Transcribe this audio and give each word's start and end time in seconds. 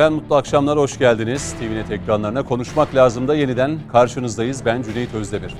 Efendim 0.00 0.18
mutlu 0.22 0.36
akşamlar, 0.36 0.78
hoş 0.78 0.98
geldiniz. 0.98 1.52
TVNet 1.52 1.90
ekranlarına 1.90 2.42
konuşmak 2.42 2.94
lazım 2.94 3.28
da 3.28 3.34
yeniden 3.34 3.78
karşınızdayız. 3.92 4.64
Ben 4.64 4.82
Cüneyt 4.82 5.14
Özdemir. 5.14 5.54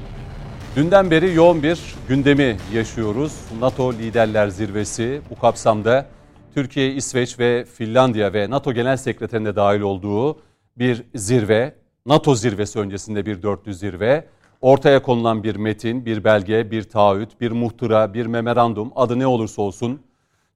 Dünden 0.76 1.10
beri 1.10 1.34
yoğun 1.34 1.62
bir 1.62 1.94
gündemi 2.08 2.56
yaşıyoruz. 2.74 3.32
NATO 3.60 3.92
Liderler 3.92 4.48
Zirvesi 4.48 5.20
bu 5.30 5.40
kapsamda 5.40 6.06
Türkiye, 6.54 6.92
İsveç 6.94 7.38
ve 7.38 7.64
Finlandiya 7.64 8.32
ve 8.32 8.50
NATO 8.50 8.72
Genel 8.72 8.96
Sekreterinde 8.96 9.56
dahil 9.56 9.80
olduğu 9.80 10.38
bir 10.76 11.04
zirve. 11.14 11.74
NATO 12.06 12.34
zirvesi 12.34 12.78
öncesinde 12.78 13.26
bir 13.26 13.42
dörtlü 13.42 13.74
zirve. 13.74 14.28
Ortaya 14.60 15.02
konulan 15.02 15.42
bir 15.42 15.56
metin, 15.56 16.06
bir 16.06 16.24
belge, 16.24 16.70
bir 16.70 16.82
taahhüt, 16.82 17.40
bir 17.40 17.50
muhtıra, 17.50 18.14
bir 18.14 18.26
memorandum 18.26 18.92
adı 18.96 19.18
ne 19.18 19.26
olursa 19.26 19.62
olsun 19.62 20.00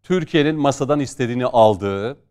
Türkiye'nin 0.02 0.56
masadan 0.56 1.01
istediğini 1.01 1.46
aldığı, 1.46 2.23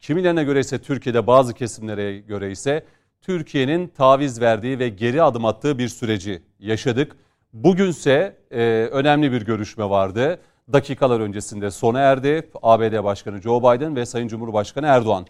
kimilerine 0.00 0.44
göre 0.44 0.60
ise 0.60 0.78
Türkiye'de 0.78 1.26
bazı 1.26 1.54
kesimlere 1.54 2.18
göre 2.18 2.50
ise 2.50 2.84
Türkiye'nin 3.22 3.88
taviz 3.88 4.40
verdiği 4.40 4.78
ve 4.78 4.88
geri 4.88 5.22
adım 5.22 5.44
attığı 5.44 5.78
bir 5.78 5.88
süreci 5.88 6.42
yaşadık. 6.58 7.16
Bugünse 7.52 8.36
e, 8.50 8.88
önemli 8.92 9.32
bir 9.32 9.46
görüşme 9.46 9.90
vardı. 9.90 10.40
Dakikalar 10.72 11.20
öncesinde 11.20 11.70
sona 11.70 12.00
erdi. 12.00 12.50
ABD 12.62 13.04
Başkanı 13.04 13.42
Joe 13.42 13.60
Biden 13.60 13.96
ve 13.96 14.06
Sayın 14.06 14.28
Cumhurbaşkanı 14.28 14.86
Erdoğan. 14.86 15.26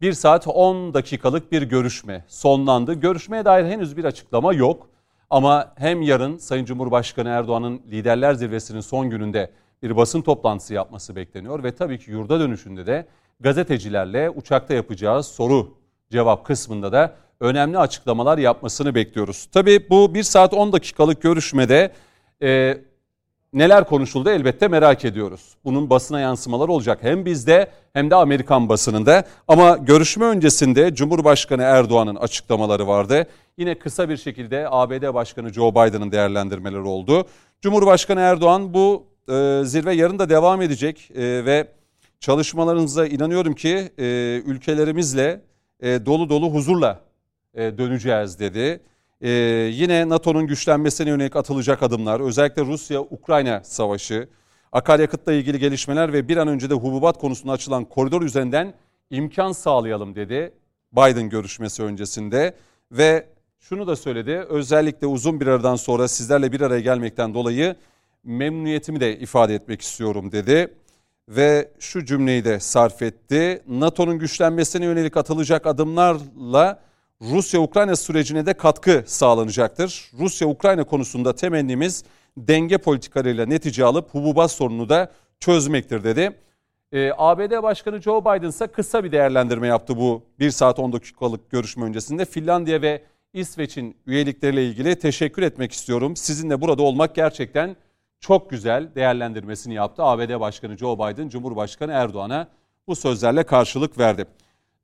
Bir 0.00 0.12
saat 0.12 0.48
10 0.48 0.94
dakikalık 0.94 1.52
bir 1.52 1.62
görüşme 1.62 2.24
sonlandı. 2.28 2.94
Görüşmeye 2.94 3.44
dair 3.44 3.64
henüz 3.64 3.96
bir 3.96 4.04
açıklama 4.04 4.52
yok. 4.52 4.90
Ama 5.30 5.72
hem 5.76 6.02
yarın 6.02 6.36
Sayın 6.36 6.64
Cumhurbaşkanı 6.64 7.28
Erdoğan'ın 7.28 7.82
liderler 7.90 8.34
zirvesinin 8.34 8.80
son 8.80 9.10
gününde 9.10 9.50
bir 9.82 9.96
basın 9.96 10.22
toplantısı 10.22 10.74
yapması 10.74 11.16
bekleniyor 11.16 11.62
ve 11.64 11.74
tabii 11.74 11.98
ki 11.98 12.10
yurda 12.10 12.40
dönüşünde 12.40 12.86
de 12.86 13.06
gazetecilerle 13.40 14.30
uçakta 14.30 14.74
yapacağı 14.74 15.22
soru 15.22 15.74
cevap 16.10 16.44
kısmında 16.44 16.92
da 16.92 17.14
önemli 17.40 17.78
açıklamalar 17.78 18.38
yapmasını 18.38 18.94
bekliyoruz. 18.94 19.48
Tabii 19.52 19.90
bu 19.90 20.14
1 20.14 20.22
saat 20.22 20.54
10 20.54 20.72
dakikalık 20.72 21.22
görüşmede 21.22 21.92
e, 22.42 22.78
neler 23.52 23.84
konuşuldu 23.84 24.30
elbette 24.30 24.68
merak 24.68 25.04
ediyoruz. 25.04 25.54
Bunun 25.64 25.90
basına 25.90 26.20
yansımaları 26.20 26.72
olacak 26.72 26.98
hem 27.02 27.24
bizde 27.24 27.70
hem 27.92 28.10
de 28.10 28.14
Amerikan 28.14 28.68
basınında. 28.68 29.24
Ama 29.48 29.76
görüşme 29.76 30.24
öncesinde 30.24 30.94
Cumhurbaşkanı 30.94 31.62
Erdoğan'ın 31.62 32.16
açıklamaları 32.16 32.86
vardı. 32.86 33.26
Yine 33.58 33.78
kısa 33.78 34.08
bir 34.08 34.16
şekilde 34.16 34.66
ABD 34.70 35.14
Başkanı 35.14 35.52
Joe 35.52 35.70
Biden'ın 35.70 36.12
değerlendirmeleri 36.12 36.80
oldu. 36.82 37.26
Cumhurbaşkanı 37.60 38.20
Erdoğan 38.20 38.74
bu 38.74 39.06
e, 39.28 39.60
zirve 39.64 39.94
yarın 39.94 40.18
da 40.18 40.30
devam 40.30 40.62
edecek 40.62 41.10
e, 41.14 41.44
ve 41.44 41.68
çalışmalarınıza 42.20 43.06
inanıyorum 43.06 43.54
ki 43.54 43.92
e, 43.98 44.04
ülkelerimizle 44.46 45.40
e, 45.80 46.06
dolu 46.06 46.28
dolu 46.28 46.54
huzurla 46.54 47.00
e, 47.54 47.78
döneceğiz 47.78 48.38
dedi. 48.38 48.80
E, 49.20 49.30
yine 49.72 50.08
NATO'nun 50.08 50.46
güçlenmesine 50.46 51.08
yönelik 51.08 51.36
atılacak 51.36 51.82
adımlar, 51.82 52.20
özellikle 52.20 52.62
Rusya-Ukrayna 52.62 53.60
savaşı, 53.64 54.28
akaryakıtla 54.72 55.32
ilgili 55.32 55.58
gelişmeler 55.58 56.12
ve 56.12 56.28
bir 56.28 56.36
an 56.36 56.48
önce 56.48 56.70
de 56.70 56.74
hububat 56.74 57.18
konusunda 57.18 57.52
açılan 57.52 57.84
koridor 57.84 58.22
üzerinden 58.22 58.74
imkan 59.10 59.52
sağlayalım 59.52 60.14
dedi 60.14 60.52
Biden 60.92 61.28
görüşmesi 61.28 61.82
öncesinde 61.82 62.54
ve 62.92 63.26
şunu 63.60 63.86
da 63.86 63.96
söyledi 63.96 64.44
özellikle 64.48 65.06
uzun 65.06 65.40
bir 65.40 65.46
aradan 65.46 65.76
sonra 65.76 66.08
sizlerle 66.08 66.52
bir 66.52 66.60
araya 66.60 66.80
gelmekten 66.80 67.34
dolayı 67.34 67.76
memnuniyetimi 68.24 69.00
de 69.00 69.18
ifade 69.18 69.54
etmek 69.54 69.80
istiyorum 69.80 70.32
dedi 70.32 70.74
ve 71.30 71.70
şu 71.78 72.04
cümleyi 72.04 72.44
de 72.44 72.60
sarf 72.60 73.02
etti. 73.02 73.62
NATO'nun 73.68 74.18
güçlenmesine 74.18 74.84
yönelik 74.84 75.16
atılacak 75.16 75.66
adımlarla 75.66 76.80
Rusya-Ukrayna 77.22 77.96
sürecine 77.96 78.46
de 78.46 78.54
katkı 78.54 79.04
sağlanacaktır. 79.06 80.10
Rusya-Ukrayna 80.18 80.84
konusunda 80.84 81.34
temennimiz 81.34 82.04
denge 82.36 82.78
politikalarıyla 82.78 83.46
netice 83.46 83.84
alıp 83.84 84.14
hububat 84.14 84.50
sorununu 84.50 84.88
da 84.88 85.12
çözmektir 85.40 86.04
dedi. 86.04 86.36
Ee, 86.92 87.10
ABD 87.18 87.62
Başkanı 87.62 88.02
Joe 88.02 88.20
Biden 88.20 88.48
ise 88.48 88.66
kısa 88.66 89.04
bir 89.04 89.12
değerlendirme 89.12 89.66
yaptı 89.66 89.96
bu 89.96 90.22
1 90.38 90.50
saat 90.50 90.78
10 90.78 90.92
dakikalık 90.92 91.50
görüşme 91.50 91.84
öncesinde. 91.84 92.24
Finlandiya 92.24 92.82
ve 92.82 93.02
İsveç'in 93.32 93.96
üyelikleriyle 94.06 94.66
ilgili 94.66 94.98
teşekkür 94.98 95.42
etmek 95.42 95.72
istiyorum. 95.72 96.16
Sizinle 96.16 96.60
burada 96.60 96.82
olmak 96.82 97.14
gerçekten 97.14 97.76
çok 98.20 98.50
güzel 98.50 98.94
değerlendirmesini 98.94 99.74
yaptı. 99.74 100.02
ABD 100.02 100.40
Başkanı 100.40 100.78
Joe 100.78 100.98
Biden, 100.98 101.28
Cumhurbaşkanı 101.28 101.92
Erdoğan'a 101.92 102.48
bu 102.86 102.96
sözlerle 102.96 103.42
karşılık 103.42 103.98
verdi. 103.98 104.26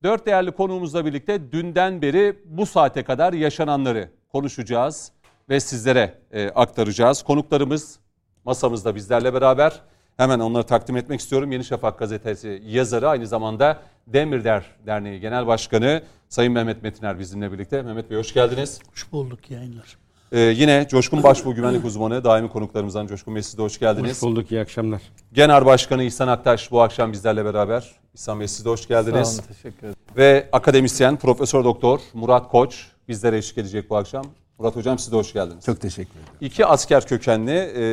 Dört 0.02 0.26
değerli 0.26 0.50
konuğumuzla 0.50 1.06
birlikte 1.06 1.52
dünden 1.52 2.02
beri 2.02 2.38
bu 2.44 2.66
saate 2.66 3.04
kadar 3.04 3.32
yaşananları 3.32 4.10
konuşacağız 4.32 5.12
ve 5.48 5.60
sizlere 5.60 6.18
e, 6.32 6.48
aktaracağız. 6.48 7.22
Konuklarımız 7.22 7.98
masamızda 8.44 8.94
bizlerle 8.94 9.34
beraber. 9.34 9.80
Hemen 10.16 10.40
onları 10.40 10.62
takdim 10.62 10.96
etmek 10.96 11.20
istiyorum. 11.20 11.52
Yeni 11.52 11.64
Şafak 11.64 11.98
gazetesi 11.98 12.62
yazarı 12.66 13.08
aynı 13.08 13.26
zamanda 13.26 13.82
Demirder 14.06 14.64
Derneği 14.86 15.20
Genel 15.20 15.46
Başkanı 15.46 16.02
Sayın 16.28 16.52
Mehmet 16.52 16.82
Metiner 16.82 17.18
bizimle 17.18 17.52
birlikte. 17.52 17.82
Mehmet 17.82 18.10
Bey 18.10 18.18
hoş 18.18 18.34
geldiniz. 18.34 18.80
Hoş 18.92 19.12
bulduk 19.12 19.50
yayınlar. 19.50 20.05
Ee, 20.32 20.40
yine 20.40 20.86
Coşkun 20.90 21.22
Başbuğ 21.22 21.54
Güvenlik 21.54 21.84
Uzmanı, 21.84 22.24
daimi 22.24 22.48
konuklarımızdan 22.48 23.06
Coşkun 23.06 23.34
Bey 23.34 23.42
siz 23.42 23.58
de 23.58 23.62
hoş 23.62 23.78
geldiniz. 23.78 24.10
Hoş 24.10 24.22
bulduk, 24.22 24.52
iyi 24.52 24.60
akşamlar. 24.60 25.02
Genel 25.32 25.66
Başkanı 25.66 26.02
İhsan 26.02 26.28
Aktaş 26.28 26.70
bu 26.70 26.82
akşam 26.82 27.12
bizlerle 27.12 27.44
beraber. 27.44 27.92
İhsan 28.14 28.40
Bey 28.40 28.48
siz 28.48 28.64
de 28.64 28.68
hoş 28.68 28.88
geldiniz. 28.88 29.28
Sağ 29.28 29.42
olun, 29.42 29.48
teşekkür 29.48 29.78
ederim. 29.78 29.94
Ve 30.16 30.48
akademisyen 30.52 31.16
Profesör 31.16 31.64
Doktor 31.64 32.00
Murat 32.14 32.48
Koç 32.48 32.86
bizlere 33.08 33.36
eşlik 33.38 33.58
edecek 33.58 33.90
bu 33.90 33.96
akşam. 33.96 34.24
Murat 34.58 34.76
Hocam 34.76 34.98
siz 34.98 35.12
de 35.12 35.16
hoş 35.16 35.32
geldiniz. 35.32 35.64
Çok 35.64 35.80
teşekkür 35.80 36.10
ederim. 36.10 36.26
İki 36.40 36.66
asker 36.66 37.06
kökenli 37.06 37.52
e, 37.52 37.84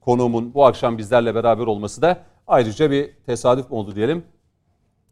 konuğumun 0.00 0.54
bu 0.54 0.66
akşam 0.66 0.98
bizlerle 0.98 1.34
beraber 1.34 1.66
olması 1.66 2.02
da 2.02 2.18
ayrıca 2.46 2.90
bir 2.90 3.10
tesadüf 3.26 3.72
oldu 3.72 3.96
diyelim. 3.96 4.24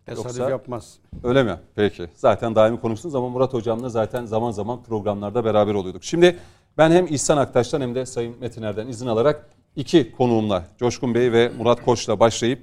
Tesadüf 0.08 0.38
Yoksa- 0.38 0.50
yapmaz. 0.50 0.98
Öyle 1.24 1.42
mi? 1.42 1.56
Peki. 1.74 2.08
Zaten 2.14 2.54
daimi 2.54 2.80
konuksunuz 2.80 3.14
ama 3.14 3.28
Murat 3.28 3.54
Hocam'la 3.54 3.88
zaten 3.88 4.24
zaman 4.24 4.50
zaman 4.50 4.82
programlarda 4.82 5.44
beraber 5.44 5.74
oluyorduk. 5.74 6.04
Şimdi 6.04 6.38
ben 6.78 6.90
hem 6.90 7.06
İhsan 7.06 7.36
Aktaş'tan 7.36 7.80
hem 7.80 7.94
de 7.94 8.06
Sayın 8.06 8.36
Metiner'den 8.40 8.86
izin 8.86 9.06
alarak 9.06 9.48
iki 9.76 10.12
konuğumla 10.12 10.64
Coşkun 10.78 11.14
Bey 11.14 11.32
ve 11.32 11.52
Murat 11.58 11.84
Koç'la 11.84 12.20
başlayıp 12.20 12.62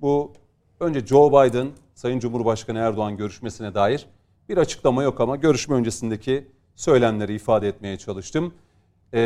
bu 0.00 0.32
önce 0.80 1.06
Joe 1.06 1.30
Biden, 1.30 1.68
Sayın 1.94 2.18
Cumhurbaşkanı 2.18 2.78
Erdoğan 2.78 3.16
görüşmesine 3.16 3.74
dair 3.74 4.06
bir 4.48 4.56
açıklama 4.56 5.02
yok 5.02 5.20
ama 5.20 5.36
görüşme 5.36 5.76
öncesindeki 5.76 6.48
söylemleri 6.74 7.34
ifade 7.34 7.68
etmeye 7.68 7.98
çalıştım. 7.98 8.54
Ee, 9.14 9.20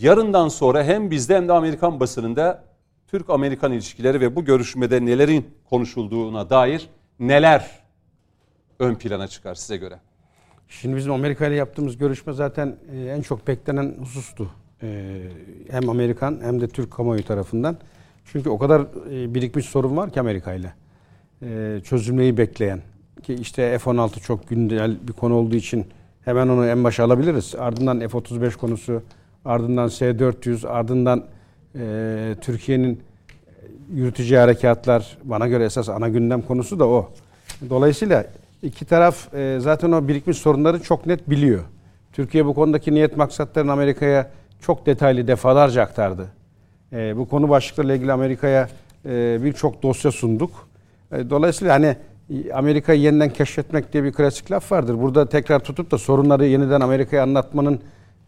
yarından 0.00 0.48
sonra 0.48 0.84
hem 0.84 1.10
bizde 1.10 1.36
hem 1.36 1.48
de 1.48 1.52
Amerikan 1.52 2.00
basınında 2.00 2.64
Türk-Amerikan 3.06 3.72
ilişkileri 3.72 4.20
ve 4.20 4.36
bu 4.36 4.44
görüşmede 4.44 5.06
nelerin 5.06 5.46
konuşulduğuna 5.70 6.50
dair 6.50 6.88
neler 7.20 7.70
ön 8.78 8.94
plana 8.94 9.28
çıkar 9.28 9.54
size 9.54 9.76
göre? 9.76 9.98
Şimdi 10.68 10.96
bizim 10.96 11.12
Amerika 11.12 11.46
ile 11.46 11.54
yaptığımız 11.54 11.98
görüşme 11.98 12.32
zaten 12.32 12.76
e, 12.92 13.04
en 13.04 13.22
çok 13.22 13.46
beklenen 13.48 13.94
husustu. 14.00 14.50
E, 14.82 15.20
Hem 15.70 15.88
Amerikan 15.88 16.40
hem 16.42 16.60
de 16.60 16.68
Türk 16.68 16.90
kamuoyu 16.90 17.24
tarafından. 17.24 17.76
Çünkü 18.24 18.48
o 18.50 18.58
kadar 18.58 18.80
e, 19.10 19.34
birikmiş 19.34 19.66
sorun 19.66 19.96
var 19.96 20.10
ki 20.12 20.20
Amerika 20.20 20.52
ile. 20.54 20.72
Çözülmeyi 21.82 22.36
bekleyen. 22.36 22.80
Ki 23.22 23.34
işte 23.34 23.78
F-16 23.78 24.20
çok 24.20 24.48
güncel 24.48 25.08
bir 25.08 25.12
konu 25.12 25.34
olduğu 25.34 25.56
için 25.56 25.86
hemen 26.24 26.48
onu 26.48 26.66
en 26.66 26.84
başa 26.84 27.04
alabiliriz. 27.04 27.54
Ardından 27.54 28.00
F-35 28.08 28.56
konusu, 28.56 29.02
ardından 29.44 29.88
S-400, 29.88 30.68
ardından 30.68 31.24
Türkiye'nin 32.40 33.02
yürütücü 33.94 34.36
harekatlar 34.36 35.18
bana 35.24 35.48
göre 35.48 35.64
esas 35.64 35.88
ana 35.88 36.08
gündem 36.08 36.42
konusu 36.42 36.78
da 36.78 36.86
o. 36.88 37.10
Dolayısıyla 37.70 38.26
iki 38.62 38.84
taraf 38.84 39.34
e, 39.34 39.56
zaten 39.60 39.92
o 39.92 40.08
birikmiş 40.08 40.38
sorunları 40.38 40.82
çok 40.82 41.06
net 41.06 41.30
biliyor. 41.30 41.62
Türkiye 42.12 42.46
bu 42.46 42.54
konudaki 42.54 42.94
niyet 42.94 43.16
maksatlarını 43.16 43.72
Amerika'ya 43.72 44.30
çok 44.60 44.86
detaylı 44.86 45.26
defalarca 45.26 45.82
aktardı. 45.82 46.26
E, 46.92 47.16
bu 47.16 47.28
konu 47.28 47.48
başlıklarıyla 47.48 47.94
ilgili 47.94 48.12
Amerika'ya 48.12 48.68
e, 49.06 49.38
birçok 49.44 49.82
dosya 49.82 50.10
sunduk. 50.10 50.68
E, 51.12 51.30
dolayısıyla 51.30 51.74
hani 51.74 51.96
e, 52.30 52.52
Amerika'yı 52.52 53.00
yeniden 53.00 53.30
keşfetmek 53.30 53.92
diye 53.92 54.04
bir 54.04 54.12
klasik 54.12 54.50
laf 54.50 54.72
vardır. 54.72 54.98
Burada 55.02 55.28
tekrar 55.28 55.60
tutup 55.60 55.90
da 55.90 55.98
sorunları 55.98 56.46
yeniden 56.46 56.80
Amerika'ya 56.80 57.22
anlatmanın 57.22 57.80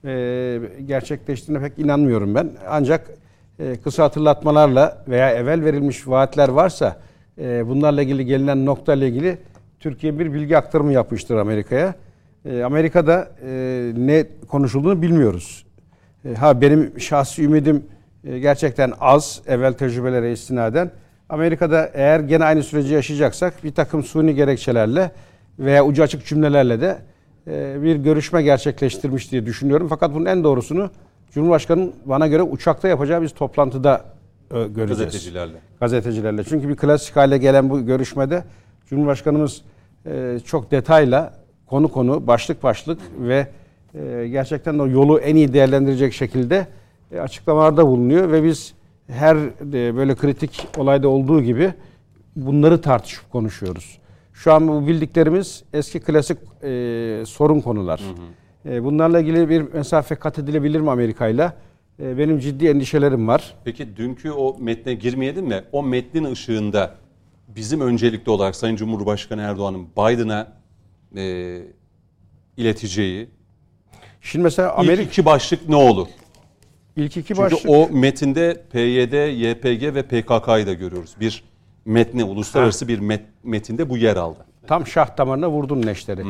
e, 0.05 0.61
gerçekleştiğine 0.87 1.63
pek 1.63 1.79
inanmıyorum 1.79 2.35
ben. 2.35 2.51
Ancak 2.69 3.11
e, 3.59 3.77
kısa 3.77 4.05
hatırlatmalarla 4.05 5.05
veya 5.09 5.31
evvel 5.31 5.65
verilmiş 5.65 6.09
vaatler 6.09 6.49
varsa 6.49 6.97
e, 7.39 7.69
bunlarla 7.69 8.03
ilgili 8.03 8.25
gelinen 8.25 8.67
nokta 8.67 8.95
ile 8.95 9.09
ilgili 9.09 9.39
Türkiye 9.81 10.19
bir 10.19 10.33
bilgi 10.33 10.57
aktarımı 10.59 10.93
yapmıştır 10.93 11.37
Amerika'ya. 11.37 11.95
E, 12.45 12.63
Amerika'da 12.63 13.31
ne 13.97 14.27
konuşulduğunu 14.49 15.03
bilmiyoruz. 15.03 15.67
Ha 16.37 16.61
benim 16.61 17.01
şahsi 17.01 17.45
ümidim 17.45 17.87
gerçekten 18.25 18.93
az 19.01 19.43
evvel 19.47 19.73
tecrübelere 19.73 20.33
istinaden. 20.33 20.91
Amerika'da 21.29 21.91
eğer 21.95 22.21
gene 22.21 22.45
aynı 22.45 22.63
süreci 22.63 22.95
yaşayacaksak 22.95 23.65
bir 23.65 23.75
takım 23.75 24.03
suni 24.03 24.35
gerekçelerle 24.35 25.11
veya 25.59 25.85
ucu 25.85 26.03
açık 26.03 26.27
cümlelerle 26.27 26.81
de 26.81 26.99
bir 27.83 27.97
görüşme 27.97 28.43
gerçekleştirmiş 28.43 29.33
diye 29.33 29.47
düşünüyorum. 29.47 29.87
Fakat 29.89 30.15
bunun 30.15 30.27
en 30.27 30.45
doğrusunu 30.45 30.91
Cumhurbaşkanı'nın 31.31 31.95
bana 32.05 32.27
göre 32.27 32.43
uçakta 32.43 32.89
yapacağı 32.89 33.23
bir 33.23 33.29
toplantıda 33.29 34.05
e, 34.51 34.55
göreceğiz. 34.55 34.89
Gazetecilerle. 34.99 35.57
Gazetecilerle. 35.81 36.45
Çünkü 36.45 36.69
bir 36.69 36.77
klasik 36.77 37.17
hale 37.17 37.39
gelen 37.39 37.71
bu 37.71 37.87
görüşmede 37.87 38.45
Cumhurbaşkanımız 38.87 39.63
e, 40.07 40.39
çok 40.45 40.71
detayla 40.71 41.35
konu 41.67 41.89
konu, 41.89 42.27
başlık 42.27 42.63
başlık 42.63 43.01
ve 43.19 43.47
e, 43.95 44.29
gerçekten 44.29 44.79
o 44.79 44.89
yolu 44.89 45.19
en 45.19 45.37
iyi 45.37 45.53
değerlendirecek 45.53 46.13
şekilde 46.13 46.67
açıklamalarda 47.21 47.87
bulunuyor 47.87 48.33
ve 48.33 48.45
biz 48.45 48.75
her 49.09 49.37
böyle 49.73 50.15
kritik 50.15 50.69
olayda 50.77 51.09
olduğu 51.09 51.43
gibi 51.43 51.73
bunları 52.37 52.81
tartışıp 52.81 53.33
konuşuyoruz. 53.33 53.99
Şu 54.33 54.53
an 54.53 54.69
bu 54.69 54.87
bildiklerimiz 54.87 55.65
eski 55.73 56.01
klasik 56.01 56.39
sorun 57.29 57.61
konular. 57.61 57.99
E, 57.99 58.48
bunlarla 58.65 59.21
ilgili 59.21 59.49
bir 59.49 59.63
mesafe 59.73 60.15
kat 60.15 60.39
edilebilir 60.39 60.81
mi 60.81 60.91
Amerika 60.91 61.29
ile? 61.29 61.53
E, 62.03 62.19
Benim 62.19 62.39
ciddi 62.39 62.67
endişelerim 62.69 63.29
var. 63.29 63.55
Peki 63.65 63.97
dünkü 63.97 64.31
o 64.31 64.57
metne 64.61 64.95
girmeyelim 64.95 65.47
mi? 65.47 65.65
O 65.73 65.83
metnin 65.83 66.25
ışığında 66.25 66.95
bizim 67.49 67.81
öncelikli 67.81 68.31
olarak 68.31 68.57
Sayın 68.57 68.77
Cumhurbaşkanı 68.77 69.43
Erdoğan'ın 69.43 69.87
Biden'a 69.97 70.53
e, 71.17 71.59
ileteceği 72.57 73.29
Şimdi 74.21 74.43
mesela 74.43 74.69
ilk 74.73 74.79
Amerika 74.79 75.03
iki 75.03 75.25
başlık 75.25 75.69
ne 75.69 75.77
olur? 75.77 76.09
ilk 76.97 77.17
iki 77.17 77.23
Çünkü 77.29 77.41
başlık 77.41 77.61
o 77.71 77.89
metinde 77.93 78.63
PYD, 78.73 79.13
YPG 79.41 79.95
ve 79.95 80.03
PKK'yı 80.03 80.67
da 80.67 80.73
görüyoruz. 80.73 81.15
Bir 81.21 81.45
metne, 81.85 82.25
uluslararası 82.25 82.89
bir 82.89 82.99
met, 82.99 83.23
metinde 83.45 83.91
bu 83.91 83.97
yer 83.97 84.17
aldı. 84.17 84.39
tam 84.67 84.87
şah 84.87 85.19
damarına 85.19 85.51
vurdun 85.51 85.83
neşteri. 85.83 86.23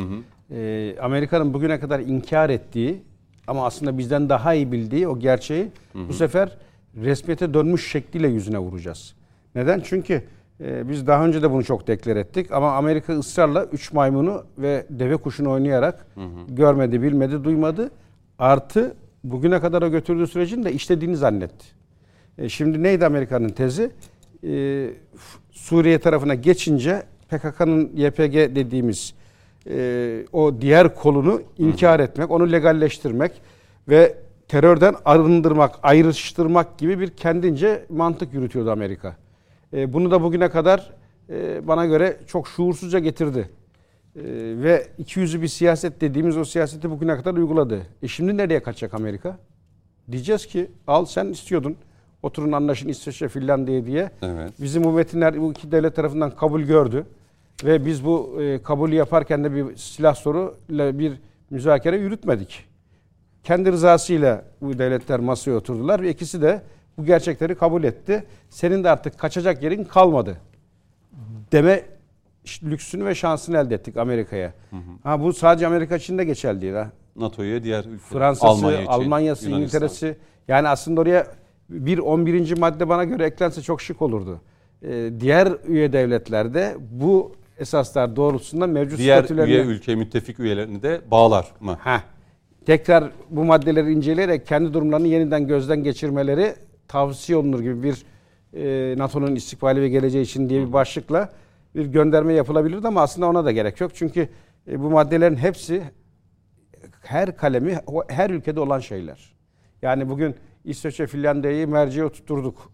Ee, 0.51 0.95
Amerika'nın 1.01 1.53
bugüne 1.53 1.79
kadar 1.79 1.99
inkar 1.99 2.49
ettiği 2.49 3.03
ama 3.47 3.65
aslında 3.65 3.97
bizden 3.97 4.29
daha 4.29 4.53
iyi 4.53 4.71
bildiği 4.71 5.07
o 5.07 5.19
gerçeği 5.19 5.67
bu 5.95 6.13
sefer 6.13 6.57
resmiyete 6.95 7.53
dönmüş 7.53 7.91
şekliyle 7.91 8.27
yüzüne 8.27 8.59
vuracağız. 8.59 9.15
Neden? 9.55 9.81
Çünkü 9.83 10.23
e, 10.61 10.89
biz 10.89 11.07
daha 11.07 11.25
önce 11.25 11.41
de 11.41 11.51
bunu 11.51 11.63
çok 11.63 11.87
deklar 11.87 12.15
ettik 12.15 12.51
ama 12.51 12.71
Amerika 12.71 13.13
ısrarla 13.13 13.65
üç 13.65 13.93
maymunu 13.93 14.43
ve 14.57 14.85
deve 14.89 15.17
kuşunu 15.17 15.51
oynayarak 15.51 16.07
görmedi, 16.49 17.01
bilmedi, 17.01 17.43
duymadı. 17.43 17.91
Artı 18.39 18.95
bugüne 19.23 19.59
kadar 19.59 19.81
o 19.81 19.91
götürdüğü 19.91 20.27
sürecin 20.27 20.63
de 20.63 20.73
işlediğini 20.73 21.15
zannetti. 21.15 21.65
E, 22.37 22.49
şimdi 22.49 22.83
neydi 22.83 23.05
Amerika'nın 23.05 23.49
tezi? 23.49 23.91
E, 24.43 24.89
Suriye 25.51 25.99
tarafına 25.99 26.35
geçince 26.35 27.03
PKK'nın 27.29 27.91
YPG 27.95 28.55
dediğimiz 28.55 29.13
e, 29.69 30.25
o 30.33 30.61
diğer 30.61 30.95
kolunu 30.95 31.41
inkar 31.57 31.99
etmek, 31.99 32.31
onu 32.31 32.51
legalleştirmek 32.51 33.41
ve 33.89 34.17
terörden 34.47 34.95
arındırmak, 35.05 35.75
ayrıştırmak 35.83 36.77
gibi 36.77 36.99
bir 36.99 37.09
kendince 37.09 37.85
mantık 37.89 38.33
yürütüyordu 38.33 38.71
Amerika. 38.71 39.15
E, 39.73 39.93
bunu 39.93 40.11
da 40.11 40.23
bugüne 40.23 40.49
kadar 40.49 40.91
e, 41.29 41.67
bana 41.67 41.85
göre 41.85 42.17
çok 42.27 42.47
şuursuzca 42.47 42.99
getirdi. 42.99 43.49
E, 44.15 44.21
ve 44.63 44.87
iki 44.97 45.19
yüzlü 45.19 45.41
bir 45.41 45.47
siyaset 45.47 46.01
dediğimiz 46.01 46.37
o 46.37 46.45
siyaseti 46.45 46.89
bugüne 46.89 47.15
kadar 47.15 47.33
uyguladı. 47.33 47.81
E 48.03 48.07
şimdi 48.07 48.37
nereye 48.37 48.63
kaçacak 48.63 48.93
Amerika? 48.93 49.37
Diyeceğiz 50.11 50.45
ki 50.45 50.71
al 50.87 51.05
sen 51.05 51.25
istiyordun. 51.25 51.75
Oturun 52.23 52.51
anlaşın 52.51 52.89
İsveç'e 52.89 53.27
Finlandiya 53.27 53.85
diye. 53.85 54.11
Evet. 54.21 54.51
Bizim 54.61 54.83
bu 54.83 54.91
metinler 54.91 55.41
bu 55.41 55.51
iki 55.51 55.71
devlet 55.71 55.95
tarafından 55.95 56.35
kabul 56.35 56.61
gördü. 56.61 57.05
Ve 57.63 57.85
biz 57.85 58.05
bu 58.05 58.41
e, 58.41 58.61
kabulü 58.63 58.95
yaparken 58.95 59.43
de 59.43 59.55
bir 59.55 59.75
silah 59.75 60.15
soruyla 60.15 60.99
bir 60.99 61.13
müzakere 61.49 61.97
yürütmedik. 61.97 62.65
Kendi 63.43 63.71
rızasıyla 63.71 64.45
bu 64.61 64.79
devletler 64.79 65.19
masaya 65.19 65.51
oturdular 65.51 66.01
ve 66.01 66.09
ikisi 66.09 66.41
de 66.41 66.61
bu 66.97 67.05
gerçekleri 67.05 67.55
kabul 67.55 67.83
etti. 67.83 68.23
Senin 68.49 68.83
de 68.83 68.89
artık 68.89 69.17
kaçacak 69.17 69.63
yerin 69.63 69.83
kalmadı 69.83 70.37
deme 71.51 71.83
lüksünü 72.63 73.05
ve 73.05 73.15
şansını 73.15 73.57
elde 73.57 73.75
ettik 73.75 73.97
Amerika'ya. 73.97 74.53
Ha 75.03 75.21
bu 75.21 75.33
sadece 75.33 75.67
Amerika 75.67 75.95
için 75.95 76.17
de 76.17 76.23
geçerli 76.23 76.61
değil 76.61 76.73
ha. 76.73 76.91
NATO'ya 77.15 77.63
diğer 77.63 77.85
Fransa'sı, 78.09 78.47
Almanya 78.47 78.81
için, 78.81 78.91
Almanya'sı, 78.91 79.49
Yunanistan. 79.49 79.81
İngiltere'si. 79.81 80.17
Yani 80.47 80.67
aslında 80.67 81.01
oraya 81.01 81.27
bir 81.69 81.97
11. 81.97 82.57
madde 82.57 82.89
bana 82.89 83.03
göre 83.03 83.25
eklense 83.25 83.61
çok 83.61 83.81
şık 83.81 84.01
olurdu. 84.01 84.41
Ee, 84.83 85.09
diğer 85.19 85.53
üye 85.67 85.93
devletlerde 85.93 86.75
bu 86.91 87.35
esaslar 87.59 88.15
doğrultusunda 88.15 88.67
mevcut 88.67 88.99
Diğer 88.99 89.17
statülerini... 89.17 89.51
üye 89.51 89.63
ülke 89.63 89.95
müttefik 89.95 90.39
üyelerini 90.39 90.83
de 90.83 91.01
bağlar 91.11 91.47
mı? 91.59 91.77
Heh. 91.83 91.99
Tekrar 92.65 93.11
bu 93.29 93.45
maddeleri 93.45 93.91
inceleyerek 93.91 94.47
kendi 94.47 94.73
durumlarını 94.73 95.07
yeniden 95.07 95.47
gözden 95.47 95.83
geçirmeleri 95.83 96.55
tavsiye 96.87 97.37
olunur 97.37 97.59
gibi 97.59 97.83
bir 97.83 98.05
e, 98.53 98.97
NATO'nun 98.97 99.35
istikbali 99.35 99.81
ve 99.81 99.89
geleceği 99.89 100.23
için 100.23 100.49
diye 100.49 100.67
bir 100.67 100.73
başlıkla 100.73 101.29
bir 101.75 101.85
gönderme 101.85 102.33
yapılabilirdi 102.33 102.87
ama 102.87 103.01
aslında 103.01 103.27
ona 103.27 103.45
da 103.45 103.51
gerek 103.51 103.81
yok. 103.81 103.91
Çünkü 103.95 104.29
e, 104.67 104.79
bu 104.79 104.89
maddelerin 104.89 105.35
hepsi 105.35 105.83
her 107.01 107.37
kalemi 107.37 107.79
her 108.07 108.29
ülkede 108.29 108.59
olan 108.59 108.79
şeyler. 108.79 109.35
Yani 109.81 110.09
bugün 110.09 110.35
İsveç'e 110.65 111.07
Finlandiya'yı 111.07 111.67
merceğe 111.67 112.05
oturtturduk. 112.05 112.71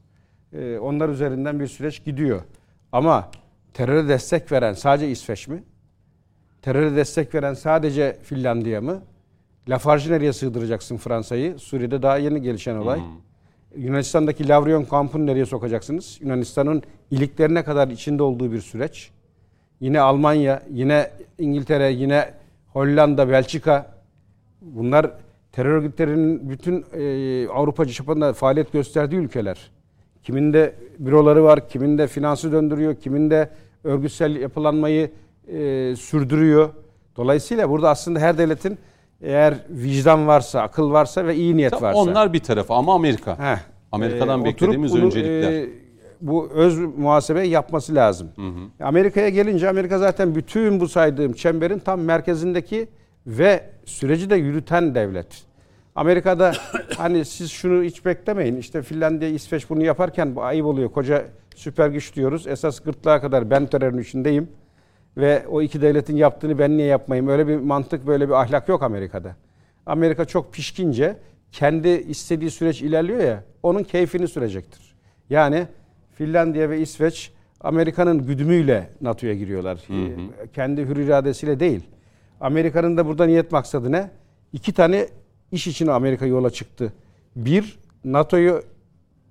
E, 0.53 0.77
onlar 0.77 1.09
üzerinden 1.09 1.59
bir 1.59 1.67
süreç 1.67 2.03
gidiyor. 2.03 2.41
Ama 2.91 3.31
teröre 3.75 4.07
destek 4.07 4.51
veren 4.51 4.73
sadece 4.73 5.09
İsveç 5.09 5.47
mi? 5.47 5.63
Teröre 6.61 6.95
destek 6.95 7.35
veren 7.35 7.53
sadece 7.53 8.17
Finlandiya 8.23 8.81
mı? 8.81 9.01
Lafarge'ı 9.69 10.13
nereye 10.13 10.33
sığdıracaksın 10.33 10.97
Fransa'yı? 10.97 11.59
Suriye'de 11.59 12.01
daha 12.01 12.17
yeni 12.17 12.41
gelişen 12.41 12.75
olay. 12.75 12.99
Yunanistan'daki 13.75 14.47
Lavrion 14.47 14.83
kampını 14.83 15.25
nereye 15.25 15.45
sokacaksınız? 15.45 16.17
Yunanistan'ın 16.21 16.83
iliklerine 17.11 17.63
kadar 17.63 17.87
içinde 17.87 18.23
olduğu 18.23 18.51
bir 18.51 18.61
süreç. 18.61 19.11
Yine 19.79 19.99
Almanya, 19.99 20.63
yine 20.71 21.11
İngiltere, 21.39 21.91
yine 21.91 22.33
Hollanda, 22.73 23.29
Belçika. 23.29 23.95
Bunlar 24.61 25.11
terör 25.51 25.71
örgütlerinin 25.71 26.49
bütün 26.49 26.85
e, 26.93 27.47
Avrupa 27.47 27.85
çapında 27.85 28.33
faaliyet 28.33 28.71
gösterdiği 28.71 29.15
ülkeler. 29.15 29.71
Kiminde 30.23 30.75
büroları 30.99 31.43
var, 31.43 31.69
kiminde 31.69 32.07
finansı 32.07 32.51
döndürüyor, 32.51 32.95
kiminde 32.95 33.49
örgütsel 33.85 34.35
yapılanmayı 34.35 35.11
e, 35.47 35.95
sürdürüyor. 35.95 36.69
Dolayısıyla 37.17 37.69
burada 37.69 37.89
aslında 37.89 38.19
her 38.19 38.37
devletin 38.37 38.77
eğer 39.21 39.53
vicdan 39.69 40.27
varsa, 40.27 40.61
akıl 40.61 40.91
varsa 40.91 41.25
ve 41.25 41.35
iyi 41.35 41.57
niyet 41.57 41.71
Tabii 41.71 41.83
varsa. 41.83 41.99
Onlar 41.99 42.33
bir 42.33 42.39
tarafa 42.39 42.75
ama 42.75 42.95
Amerika. 42.95 43.39
Heh. 43.39 43.57
Amerika'dan 43.91 44.41
Ee, 44.41 44.45
beklediğimiz 44.45 44.91
bunu, 44.93 45.05
öncelikler. 45.05 45.51
e, 45.51 45.69
bu 46.21 46.49
öz 46.49 46.79
muhasebeyi 46.79 47.51
yapması 47.51 47.95
lazım. 47.95 48.29
Amerika'ya 48.83 49.29
gelince 49.29 49.69
Amerika 49.69 49.97
zaten 49.99 50.35
bütün 50.35 50.79
bu 50.79 50.87
saydığım 50.87 51.33
çemberin 51.33 51.79
tam 51.79 52.01
merkezindeki 52.01 52.87
ve 53.27 53.63
süreci 53.85 54.29
de 54.29 54.35
yürüten 54.35 54.95
devlet. 54.95 55.27
Amerika'da 55.95 56.51
hani 56.97 57.25
siz 57.25 57.51
şunu 57.51 57.83
hiç 57.83 58.05
beklemeyin. 58.05 58.57
İşte 58.57 58.81
Finlandiya, 58.81 59.29
İsveç 59.31 59.69
bunu 59.69 59.83
yaparken 59.83 60.35
bu 60.35 60.43
ayıp 60.43 60.65
oluyor. 60.65 60.89
Koca 60.91 61.25
süper 61.55 61.89
güç 61.89 62.15
diyoruz. 62.15 62.47
Esas 62.47 62.79
gırtlağa 62.79 63.21
kadar 63.21 63.49
ben 63.49 63.65
terörün 63.65 63.97
içindeyim. 63.97 64.49
Ve 65.17 65.47
o 65.47 65.61
iki 65.61 65.81
devletin 65.81 66.15
yaptığını 66.15 66.59
ben 66.59 66.77
niye 66.77 66.87
yapmayayım? 66.87 67.27
Öyle 67.27 67.47
bir 67.47 67.57
mantık, 67.57 68.07
böyle 68.07 68.27
bir 68.27 68.33
ahlak 68.33 68.69
yok 68.69 68.83
Amerika'da. 68.83 69.35
Amerika 69.85 70.25
çok 70.25 70.53
pişkince 70.53 71.17
kendi 71.51 71.87
istediği 71.87 72.51
süreç 72.51 72.81
ilerliyor 72.81 73.19
ya, 73.19 73.43
onun 73.63 73.83
keyfini 73.83 74.27
sürecektir. 74.27 74.95
Yani 75.29 75.67
Finlandiya 76.15 76.69
ve 76.69 76.79
İsveç 76.79 77.31
Amerika'nın 77.61 78.25
güdümüyle 78.25 78.89
NATO'ya 79.01 79.33
giriyorlar. 79.33 79.79
Ee, 79.89 80.47
Kendi 80.53 80.85
hür 80.85 80.97
iradesiyle 80.97 81.59
değil. 81.59 81.81
Amerika'nın 82.41 82.97
da 82.97 83.05
burada 83.05 83.25
niyet 83.25 83.51
maksadı 83.51 83.91
ne? 83.91 84.09
İki 84.53 84.73
tane 84.73 85.07
iş 85.51 85.67
için 85.67 85.87
Amerika 85.87 86.25
yola 86.25 86.49
çıktı. 86.49 86.93
Bir, 87.35 87.79
NATO'yu 88.05 88.63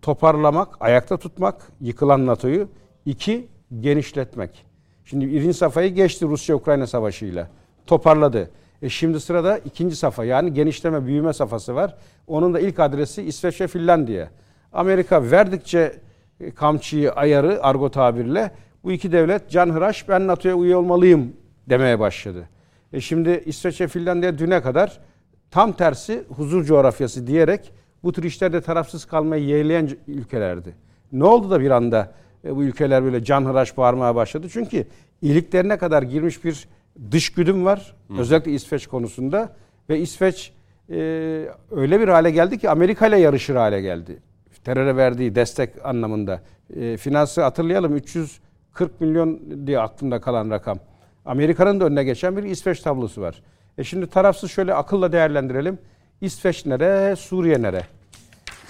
toparlamak, 0.05 0.69
ayakta 0.81 1.17
tutmak, 1.17 1.63
yıkılan 1.81 2.27
NATO'yu. 2.27 2.69
İki, 3.07 3.49
genişletmek. 3.81 4.67
Şimdi 5.05 5.29
birinci 5.29 5.55
safhayı 5.55 5.95
geçti 5.95 6.27
Rusya-Ukrayna 6.27 6.87
savaşıyla. 6.87 7.49
Toparladı. 7.87 8.51
E 8.83 8.89
şimdi 8.89 9.21
sırada 9.21 9.59
ikinci 9.59 9.97
safa 9.97 10.25
yani 10.25 10.53
genişleme, 10.53 11.07
büyüme 11.07 11.33
safhası 11.33 11.75
var. 11.75 11.97
Onun 12.27 12.55
da 12.55 12.61
ilk 12.61 12.81
adresi 12.81 13.23
İsveç 13.23 13.61
ve 13.61 13.67
Finlandiya. 13.67 14.31
Amerika 14.73 15.31
verdikçe 15.31 16.01
e, 16.41 16.51
kamçıyı, 16.51 17.13
ayarı 17.13 17.63
argo 17.63 17.91
tabirle 17.91 18.51
bu 18.85 18.93
iki 18.93 19.13
devlet 19.13 19.51
canhıraş 19.51 20.09
ben 20.09 20.27
NATO'ya 20.27 20.57
üye 20.59 20.77
olmalıyım 20.77 21.33
demeye 21.69 22.01
başladı. 22.01 22.49
E 22.93 23.01
şimdi 23.01 23.43
İsveç 23.47 23.81
ve 23.81 23.89
Finlandiya 23.89 24.39
düne 24.39 24.63
kadar 24.63 25.01
tam 25.51 25.73
tersi 25.73 26.25
huzur 26.37 26.65
coğrafyası 26.65 27.27
diyerek 27.27 27.73
bu 28.05 28.13
tür 28.13 28.25
işlerde 28.25 28.61
tarafsız 28.61 29.05
kalmayı 29.05 29.45
yeğleyen 29.45 29.91
ülkelerdi. 30.09 30.75
Ne 31.13 31.25
oldu 31.25 31.51
da 31.51 31.61
bir 31.61 31.71
anda 31.71 32.13
e, 32.45 32.57
bu 32.57 32.65
ülkeler 32.65 33.05
böyle 33.05 33.25
canhıraş 33.25 33.77
bağırmaya 33.77 34.15
başladı. 34.15 34.47
Çünkü 34.51 34.87
iyiliklerine 35.23 35.79
kadar 35.79 36.03
girmiş 36.03 36.45
bir 36.45 36.69
dış 37.11 37.33
güdüm 37.33 37.65
var. 37.65 37.97
Özellikle 38.19 38.53
İsveç 38.53 38.87
konusunda. 38.87 39.53
Ve 39.89 39.99
İsveç 40.01 40.53
e, 40.91 40.97
öyle 41.71 42.01
bir 42.01 42.09
hale 42.09 42.31
geldi 42.31 42.59
ki 42.59 42.71
Amerika 42.71 43.07
ile 43.07 43.19
yarışır 43.19 43.57
hale 43.57 43.81
geldi. 43.81 44.19
Teröre 44.65 44.97
verdiği 44.97 45.35
destek 45.35 45.87
anlamında. 45.87 46.41
E, 46.77 46.97
finansı 46.97 47.43
hatırlayalım 47.43 47.97
340 47.97 49.01
milyon 49.01 49.41
diye 49.67 49.81
aklımda 49.81 50.21
kalan 50.21 50.51
rakam. 50.51 50.79
Amerika'nın 51.25 51.81
da 51.81 51.85
önüne 51.85 52.05
geçen 52.05 52.37
bir 52.37 52.43
İsveç 52.43 52.81
tablosu 52.81 53.21
var. 53.21 53.43
E 53.79 53.85
şimdi 53.85 54.07
tarafsız 54.07 54.51
şöyle 54.51 54.75
akılla 54.75 55.13
değerlendirelim. 55.13 55.79
İsveç 56.21 56.67
nere, 56.67 57.17
Suriye 57.17 57.63
nere? 57.63 57.83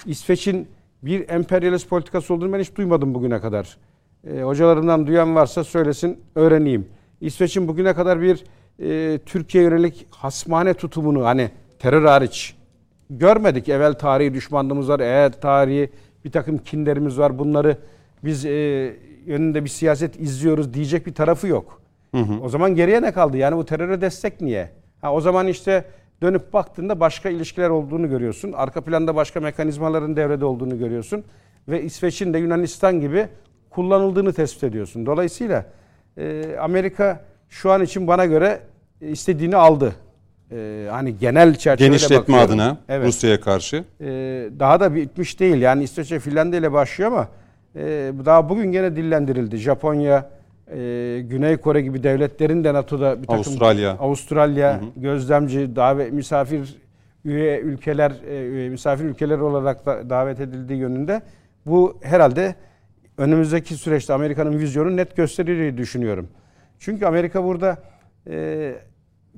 İsveç'in 0.06 0.68
bir 1.02 1.28
emperyalist 1.28 1.88
politikası 1.88 2.34
olduğunu 2.34 2.52
ben 2.52 2.60
hiç 2.60 2.76
duymadım 2.76 3.14
bugüne 3.14 3.40
kadar. 3.40 3.76
E, 4.26 4.42
hocalarımdan 4.42 5.06
duyan 5.06 5.34
varsa 5.34 5.64
söylesin, 5.64 6.20
öğreneyim. 6.34 6.88
İsveç'in 7.20 7.68
bugüne 7.68 7.94
kadar 7.94 8.20
bir 8.20 8.44
e, 8.82 9.18
Türkiye 9.18 9.64
yönelik 9.64 10.06
hasmane 10.10 10.74
tutumunu 10.74 11.24
hani 11.24 11.50
terör 11.78 12.04
hariç 12.04 12.56
görmedik. 13.10 13.68
Evvel 13.68 13.94
tarihi 13.94 14.34
düşmanlığımız 14.34 14.88
var, 14.88 15.00
eğer 15.00 15.40
tarihi 15.40 15.90
bir 16.24 16.32
takım 16.32 16.58
kinlerimiz 16.58 17.18
var. 17.18 17.38
Bunları 17.38 17.78
biz 18.24 18.44
e, 18.44 18.50
yönünde 19.26 19.64
bir 19.64 19.68
siyaset 19.68 20.20
izliyoruz 20.20 20.74
diyecek 20.74 21.06
bir 21.06 21.14
tarafı 21.14 21.46
yok. 21.46 21.80
Hı 22.14 22.20
hı. 22.20 22.40
O 22.42 22.48
zaman 22.48 22.74
geriye 22.74 23.02
ne 23.02 23.12
kaldı? 23.12 23.36
Yani 23.36 23.56
bu 23.56 23.64
teröre 23.64 24.00
destek 24.00 24.40
niye? 24.40 24.70
Ha, 25.00 25.14
o 25.14 25.20
zaman 25.20 25.46
işte 25.46 25.84
dönüp 26.24 26.52
baktığında 26.52 27.00
başka 27.00 27.28
ilişkiler 27.28 27.70
olduğunu 27.70 28.08
görüyorsun. 28.08 28.52
Arka 28.52 28.80
planda 28.80 29.14
başka 29.14 29.40
mekanizmaların 29.40 30.16
devrede 30.16 30.44
olduğunu 30.44 30.78
görüyorsun. 30.78 31.24
Ve 31.68 31.82
İsveç'in 31.82 32.34
de 32.34 32.38
Yunanistan 32.38 33.00
gibi 33.00 33.28
kullanıldığını 33.70 34.32
tespit 34.32 34.64
ediyorsun. 34.64 35.06
Dolayısıyla 35.06 35.66
e, 36.16 36.56
Amerika 36.60 37.24
şu 37.48 37.70
an 37.70 37.82
için 37.82 38.06
bana 38.06 38.24
göre 38.26 38.60
istediğini 39.00 39.56
aldı. 39.56 39.94
E, 40.52 40.88
hani 40.90 41.18
genel 41.18 41.54
çerçevede 41.54 41.88
Genişletme 41.88 42.18
bakıyorum. 42.18 42.44
adına 42.44 42.76
Evet. 42.88 43.06
Rusya'ya 43.06 43.40
karşı. 43.40 43.84
E, 44.00 44.06
daha 44.58 44.80
da 44.80 44.94
bitmiş 44.94 45.40
değil. 45.40 45.56
Yani 45.56 45.84
İsveç'e 45.84 46.18
Finlandiya 46.18 46.60
ile 46.60 46.72
başlıyor 46.72 47.12
ama 47.12 47.28
e, 47.76 48.12
daha 48.24 48.48
bugün 48.48 48.72
gene 48.72 48.96
dillendirildi. 48.96 49.56
Japonya, 49.56 50.30
e, 50.70 51.20
Güney 51.24 51.56
Kore 51.56 51.80
gibi 51.80 52.02
devletlerin 52.02 52.64
de 52.64 52.74
NATO'da 52.74 53.22
bir 53.22 53.26
takım 53.26 53.34
Avustralya. 53.34 53.90
Avustralya 53.90 54.80
gözlemci 54.96 55.76
davet 55.76 56.12
misafir 56.12 56.76
üye 57.24 57.60
ülkeler 57.60 58.10
e, 58.10 58.68
misafir 58.68 59.04
ülkeler 59.04 59.38
olarak 59.38 59.86
da 59.86 60.10
davet 60.10 60.40
edildiği 60.40 60.78
yönünde 60.78 61.22
bu 61.66 61.98
herhalde 62.02 62.54
önümüzdeki 63.18 63.74
süreçte 63.74 64.12
Amerika'nın 64.12 64.58
vizyonu 64.58 64.96
net 64.96 65.16
gösterir 65.16 65.76
düşünüyorum. 65.76 66.28
Çünkü 66.78 67.06
Amerika 67.06 67.44
burada 67.44 67.78
e, 68.30 68.74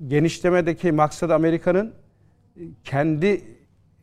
genişlemedeki 0.07 0.93
maksadı 0.93 1.35
Amerika'nın 1.35 1.95
kendi 2.85 3.41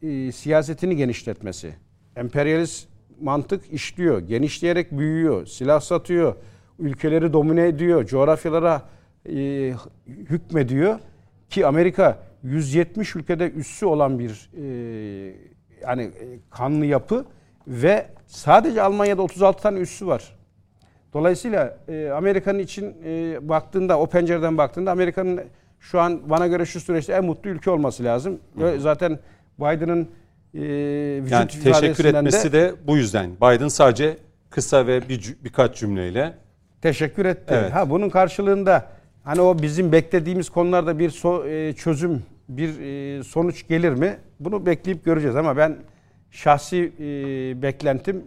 e, 0.02 0.32
siyasetini 0.32 0.96
genişletmesi. 0.96 1.76
Emperyalist 2.16 2.88
mantık 3.22 3.74
işliyor, 3.74 4.20
genişleyerek 4.20 4.92
büyüyor, 4.92 5.46
silah 5.46 5.82
satıyor, 5.82 6.36
ülkeleri 6.80 7.34
domine 7.34 7.68
ediyor, 7.68 8.06
coğrafyalara 8.06 8.82
e, 9.30 9.74
hükmediyor 10.08 11.00
ki 11.50 11.68
Amerika 11.68 12.20
170 12.44 13.16
ülkede 13.16 13.52
üssü 13.52 13.86
olan 13.86 14.20
bir 14.20 14.50
e, 14.58 14.64
yani 15.82 16.04
e, 16.04 16.40
kanlı 16.50 16.86
yapı 16.86 17.26
ve 17.68 18.08
sadece 18.28 18.82
Almanya'da 18.82 19.22
36 19.22 19.62
tane 19.62 19.80
üssü 19.80 20.08
var. 20.08 20.36
Dolayısıyla 21.14 21.78
e, 21.88 22.10
Amerika'nın 22.10 22.60
için 22.60 22.96
e, 23.06 23.38
baktığında 23.50 24.00
o 24.00 24.08
pencereden 24.08 24.58
baktığında 24.58 24.92
Amerika'nın 24.92 25.42
şu 25.80 26.00
an 26.00 26.30
bana 26.30 26.48
göre 26.48 26.66
şu 26.66 26.80
süreçte 26.80 27.14
en 27.14 27.26
mutlu 27.26 27.50
ülke 27.50 27.72
olması 27.72 28.04
lazım. 28.04 28.40
Ve 28.56 28.80
zaten 28.80 29.20
Biden'ın 29.60 30.08
e, 30.54 30.60
vücut 31.22 31.32
Yani 31.32 31.50
teşekkür 31.64 32.06
etmesi 32.06 32.52
de 32.54 32.74
bu 32.88 32.98
yüzden. 32.98 33.32
Biden 33.36 33.68
sadece 33.68 34.18
kısa 34.50 34.88
ve 34.88 35.10
bir, 35.10 35.36
birkaç 35.44 35.80
cümleyle 35.80 36.34
teşekkür 36.88 37.26
etti. 37.26 37.54
Evet. 37.58 37.74
Ha 37.74 37.90
bunun 37.90 38.10
karşılığında 38.10 38.86
hani 39.24 39.42
o 39.42 39.62
bizim 39.62 39.92
beklediğimiz 39.92 40.50
konularda 40.50 41.00
bir 41.00 41.10
so- 41.10 41.50
e, 41.50 41.74
çözüm, 41.74 42.24
bir 42.50 42.80
e, 42.80 43.24
sonuç 43.24 43.68
gelir 43.68 43.92
mi? 43.94 44.18
Bunu 44.40 44.66
bekleyip 44.66 45.06
göreceğiz 45.06 45.36
ama 45.36 45.58
ben 45.58 45.78
şahsi 46.32 46.78
e, 47.00 47.04
beklentim 47.62 48.24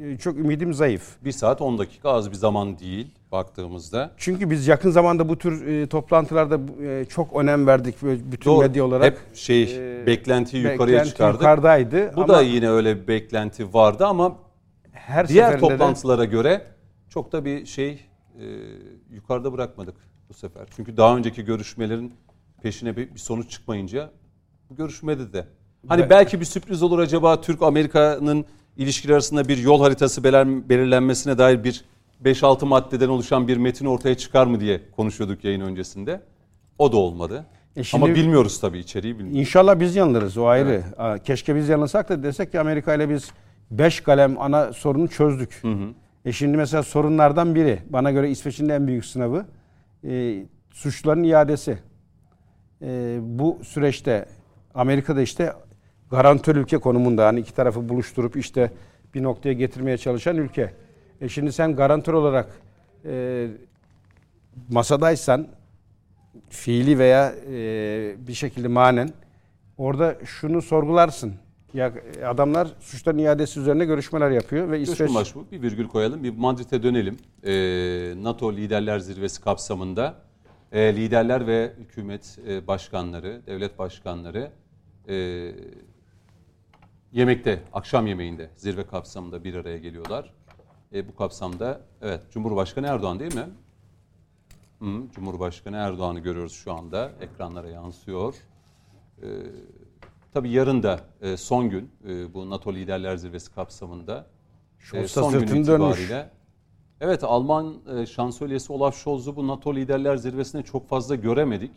e, 0.00 0.16
çok 0.18 0.36
ümidim 0.36 0.74
zayıf. 0.74 1.24
1 1.24 1.32
saat 1.32 1.60
10 1.60 1.78
dakika 1.78 2.10
az 2.10 2.30
bir 2.30 2.36
zaman 2.36 2.78
değil 2.78 3.06
baktığımızda. 3.32 4.10
Çünkü 4.16 4.50
biz 4.50 4.68
yakın 4.68 4.90
zamanda 4.90 5.28
bu 5.28 5.38
tür 5.38 5.66
e, 5.66 5.86
toplantılarda 5.86 6.60
e, 6.86 7.04
çok 7.04 7.36
önem 7.36 7.66
verdik 7.66 7.94
bütün 8.02 8.50
Doğru. 8.50 8.60
medya 8.68 8.84
olarak. 8.84 9.04
Hep 9.06 9.36
şey 9.36 9.62
e, 9.62 10.06
beklentiyi 10.06 10.62
yukarıya 10.62 10.86
beklenti 10.98 11.10
çıkardık. 11.10 11.40
yukarıdaydı. 11.40 12.16
Bu 12.16 12.22
ama 12.22 12.34
da 12.34 12.42
yine 12.42 12.70
öyle 12.70 13.02
bir 13.02 13.06
beklenti 13.08 13.74
vardı 13.74 14.06
ama 14.06 14.36
her 14.92 15.28
diğer 15.28 15.44
seferinde 15.52 15.68
de- 15.70 15.72
toplantılara 15.78 16.24
göre 16.24 16.62
çok 17.16 17.32
da 17.32 17.44
bir 17.44 17.66
şey 17.66 17.90
e, 17.90 18.44
yukarıda 19.10 19.52
bırakmadık 19.52 19.94
bu 20.28 20.34
sefer. 20.34 20.66
Çünkü 20.76 20.96
daha 20.96 21.16
önceki 21.16 21.44
görüşmelerin 21.44 22.12
peşine 22.62 22.96
bir, 22.96 23.14
bir 23.14 23.18
sonuç 23.18 23.50
çıkmayınca 23.50 24.10
bu 24.70 24.76
görüşmede 24.76 25.32
de. 25.32 25.46
Hani 25.88 26.02
Ve- 26.02 26.10
belki 26.10 26.40
bir 26.40 26.44
sürpriz 26.44 26.82
olur 26.82 26.98
acaba 26.98 27.40
Türk 27.40 27.62
Amerika'nın 27.62 28.44
ilişkiler 28.76 29.14
arasında 29.14 29.48
bir 29.48 29.58
yol 29.58 29.80
haritası 29.80 30.24
belirlenmesine 30.24 31.38
dair 31.38 31.64
bir 31.64 31.84
5-6 32.24 32.64
maddeden 32.66 33.08
oluşan 33.08 33.48
bir 33.48 33.56
metin 33.56 33.86
ortaya 33.86 34.14
çıkar 34.16 34.46
mı 34.46 34.60
diye 34.60 34.80
konuşuyorduk 34.96 35.44
yayın 35.44 35.60
öncesinde. 35.60 36.20
O 36.78 36.92
da 36.92 36.96
olmadı. 36.96 37.46
E 37.76 37.84
şimdi- 37.84 38.04
Ama 38.04 38.14
bilmiyoruz 38.14 38.60
tabii 38.60 38.78
içeriği 38.78 39.14
bilmiyoruz. 39.18 39.40
İnşallah 39.40 39.80
biz 39.80 39.96
yanılırız 39.96 40.36
o 40.38 40.46
ayrı. 40.46 40.82
Aa, 40.96 41.18
Keşke 41.18 41.56
biz 41.56 41.68
yanılsak 41.68 42.08
da 42.08 42.22
desek 42.22 42.52
ki 42.52 42.60
Amerika 42.60 42.94
ile 42.94 43.10
biz 43.10 43.30
5 43.70 44.00
kalem 44.00 44.40
ana 44.40 44.72
sorunu 44.72 45.08
çözdük. 45.08 45.62
E 46.26 46.32
şimdi 46.32 46.56
mesela 46.56 46.82
sorunlardan 46.82 47.54
biri 47.54 47.78
bana 47.90 48.10
göre 48.10 48.30
İsveç'in 48.30 48.68
en 48.68 48.86
büyük 48.86 49.04
sınavı 49.04 49.46
e, 50.04 50.44
suçluların 50.72 51.22
iadesi. 51.22 51.78
E, 52.82 53.18
bu 53.22 53.58
süreçte 53.62 54.26
Amerika'da 54.74 55.22
işte 55.22 55.52
garantör 56.10 56.56
ülke 56.56 56.78
konumunda 56.78 57.26
hani 57.26 57.40
iki 57.40 57.54
tarafı 57.54 57.88
buluşturup 57.88 58.36
işte 58.36 58.70
bir 59.14 59.22
noktaya 59.22 59.52
getirmeye 59.52 59.98
çalışan 59.98 60.36
ülke. 60.36 60.72
E 61.20 61.28
şimdi 61.28 61.52
sen 61.52 61.76
garantör 61.76 62.12
olarak 62.12 62.48
e, 63.04 63.46
masadaysan 64.68 65.48
fiili 66.48 66.98
veya 66.98 67.34
e, 67.52 67.56
bir 68.26 68.34
şekilde 68.34 68.68
manen 68.68 69.10
orada 69.78 70.16
şunu 70.24 70.62
sorgularsın. 70.62 71.34
Ya 71.76 71.92
adamlar 72.26 72.68
suçların 72.80 73.18
iadesi 73.18 73.60
üzerine 73.60 73.84
görüşmeler 73.84 74.30
yapıyor 74.30 74.70
ve 74.70 74.80
İsveç 74.80 75.14
Başbuğ 75.14 75.44
bir 75.52 75.62
virgül 75.62 75.88
koyalım. 75.88 76.22
Bir 76.22 76.36
Madrid'e 76.36 76.82
dönelim. 76.82 77.16
Ee, 77.44 78.14
NATO 78.22 78.52
Liderler 78.52 78.98
Zirvesi 78.98 79.40
kapsamında 79.40 80.14
e, 80.72 80.96
liderler 80.96 81.46
ve 81.46 81.72
hükümet 81.78 82.38
e, 82.48 82.66
başkanları, 82.66 83.42
devlet 83.46 83.78
başkanları 83.78 84.50
e, 85.08 85.14
yemekte, 87.12 87.62
akşam 87.72 88.06
yemeğinde 88.06 88.50
zirve 88.56 88.86
kapsamında 88.86 89.44
bir 89.44 89.54
araya 89.54 89.78
geliyorlar. 89.78 90.32
E, 90.92 91.08
bu 91.08 91.16
kapsamda 91.16 91.80
evet 92.02 92.20
Cumhurbaşkanı 92.30 92.86
Erdoğan 92.86 93.20
değil 93.20 93.34
mi? 93.34 93.46
Hı, 94.78 95.02
Cumhurbaşkanı 95.14 95.76
Erdoğan'ı 95.76 96.20
görüyoruz 96.20 96.52
şu 96.52 96.72
anda. 96.72 97.12
Ekranlara 97.20 97.68
yansıyor. 97.68 98.34
Ee, 99.22 99.26
tabii 100.36 100.50
yarın 100.50 100.82
da 100.82 101.00
e, 101.22 101.36
son 101.36 101.70
gün 101.70 101.90
e, 102.08 102.34
bu 102.34 102.50
NATO 102.50 102.74
Liderler 102.74 103.16
Zirvesi 103.16 103.54
kapsamında 103.54 104.26
e, 104.94 105.08
son 105.08 105.32
gün 105.32 105.38
sırtını 105.38 105.66
dönmüş. 105.66 105.98
itibariyle 105.98 106.30
Evet 107.00 107.24
Alman 107.24 107.74
e, 107.96 108.06
şansölyesi 108.06 108.72
Olaf 108.72 108.96
Scholz'u 108.96 109.36
bu 109.36 109.46
NATO 109.46 109.74
Liderler 109.74 110.16
Zirvesi'ne 110.16 110.62
çok 110.62 110.88
fazla 110.88 111.14
göremedik. 111.14 111.70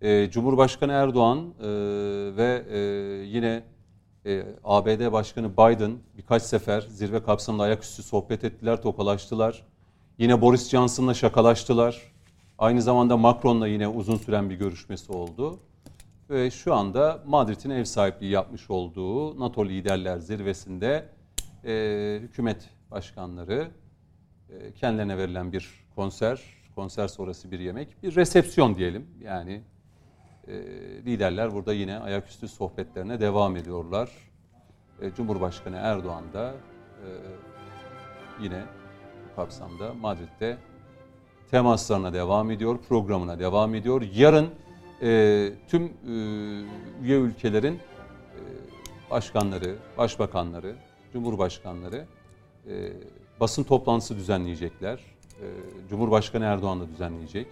E, 0.00 0.30
Cumhurbaşkanı 0.30 0.92
Erdoğan 0.92 1.38
e, 1.38 1.66
ve 2.36 2.64
e, 2.70 2.78
yine 3.26 3.62
e, 4.26 4.44
ABD 4.64 5.12
Başkanı 5.12 5.52
Biden 5.52 5.92
birkaç 6.16 6.42
sefer 6.42 6.80
zirve 6.80 7.22
kapsamında 7.22 7.62
ayaküstü 7.62 8.02
sohbet 8.02 8.44
ettiler, 8.44 8.82
tokalaştılar. 8.82 9.62
Yine 10.18 10.40
Boris 10.40 10.70
Johnson'la 10.70 11.14
şakalaştılar. 11.14 12.12
Aynı 12.58 12.82
zamanda 12.82 13.16
Macron'la 13.16 13.66
yine 13.66 13.88
uzun 13.88 14.16
süren 14.16 14.50
bir 14.50 14.54
görüşmesi 14.54 15.12
oldu. 15.12 15.58
Ve 16.30 16.50
şu 16.50 16.74
anda 16.74 17.22
Madrid'in 17.26 17.70
ev 17.70 17.84
sahipliği 17.84 18.30
yapmış 18.30 18.70
olduğu 18.70 19.40
NATO 19.40 19.66
Liderler 19.66 20.18
Zirvesi'nde 20.18 21.08
e, 21.64 22.18
hükümet 22.22 22.70
başkanları, 22.90 23.68
e, 24.50 24.72
kendilerine 24.72 25.18
verilen 25.18 25.52
bir 25.52 25.84
konser, 25.94 26.42
konser 26.74 27.08
sonrası 27.08 27.50
bir 27.50 27.60
yemek, 27.60 28.02
bir 28.02 28.16
resepsiyon 28.16 28.74
diyelim. 28.74 29.06
Yani 29.20 29.62
e, 30.48 30.52
liderler 31.06 31.54
burada 31.54 31.74
yine 31.74 31.98
ayaküstü 31.98 32.48
sohbetlerine 32.48 33.20
devam 33.20 33.56
ediyorlar. 33.56 34.10
E, 35.00 35.14
Cumhurbaşkanı 35.14 35.76
Erdoğan 35.76 36.32
da 36.32 36.54
e, 36.98 37.08
yine 38.42 38.64
kapsamda 39.36 39.94
Madrid'de 39.94 40.56
temaslarına 41.50 42.12
devam 42.12 42.50
ediyor, 42.50 42.78
programına 42.88 43.38
devam 43.38 43.74
ediyor. 43.74 44.02
Yarın 44.14 44.48
e, 45.02 45.52
tüm 45.68 45.84
e, 45.84 45.90
üye 47.02 47.18
ülkelerin 47.18 47.74
e, 47.74 47.80
başkanları, 49.10 49.76
başbakanları, 49.98 50.76
cumhurbaşkanları 51.12 52.06
e, 52.66 52.92
basın 53.40 53.64
toplantısı 53.64 54.16
düzenleyecekler. 54.16 55.00
E, 55.40 55.46
Cumhurbaşkanı 55.90 56.44
Erdoğan 56.44 56.80
da 56.80 56.88
düzenleyecek 56.88 57.46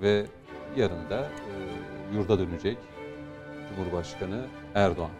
ve 0.00 0.26
yarın 0.76 1.10
da 1.10 1.20
e, 1.20 2.14
yurda 2.16 2.38
dönecek 2.38 2.78
Cumhurbaşkanı 3.68 4.46
Erdoğan. 4.74 5.10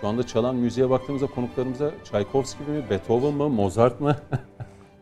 Şu 0.00 0.08
anda 0.08 0.26
çalan 0.26 0.56
müziğe 0.56 0.90
baktığımızda 0.90 1.26
konuklarımıza 1.26 1.90
Tchaikovsky 2.04 2.70
mi, 2.70 2.90
Beethoven 2.90 3.34
mı, 3.34 3.48
Mozart 3.48 4.00
mı? 4.00 4.16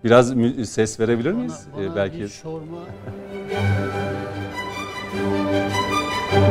Biraz 0.04 0.34
mü- 0.34 0.66
ses 0.66 1.00
verebilir 1.00 1.32
miyiz? 1.32 1.66
Bana, 1.76 1.82
Ee, 1.82 1.86
bana 1.86 1.96
belki 1.96 2.18
bir 2.20 2.28
sorma. 2.28 2.78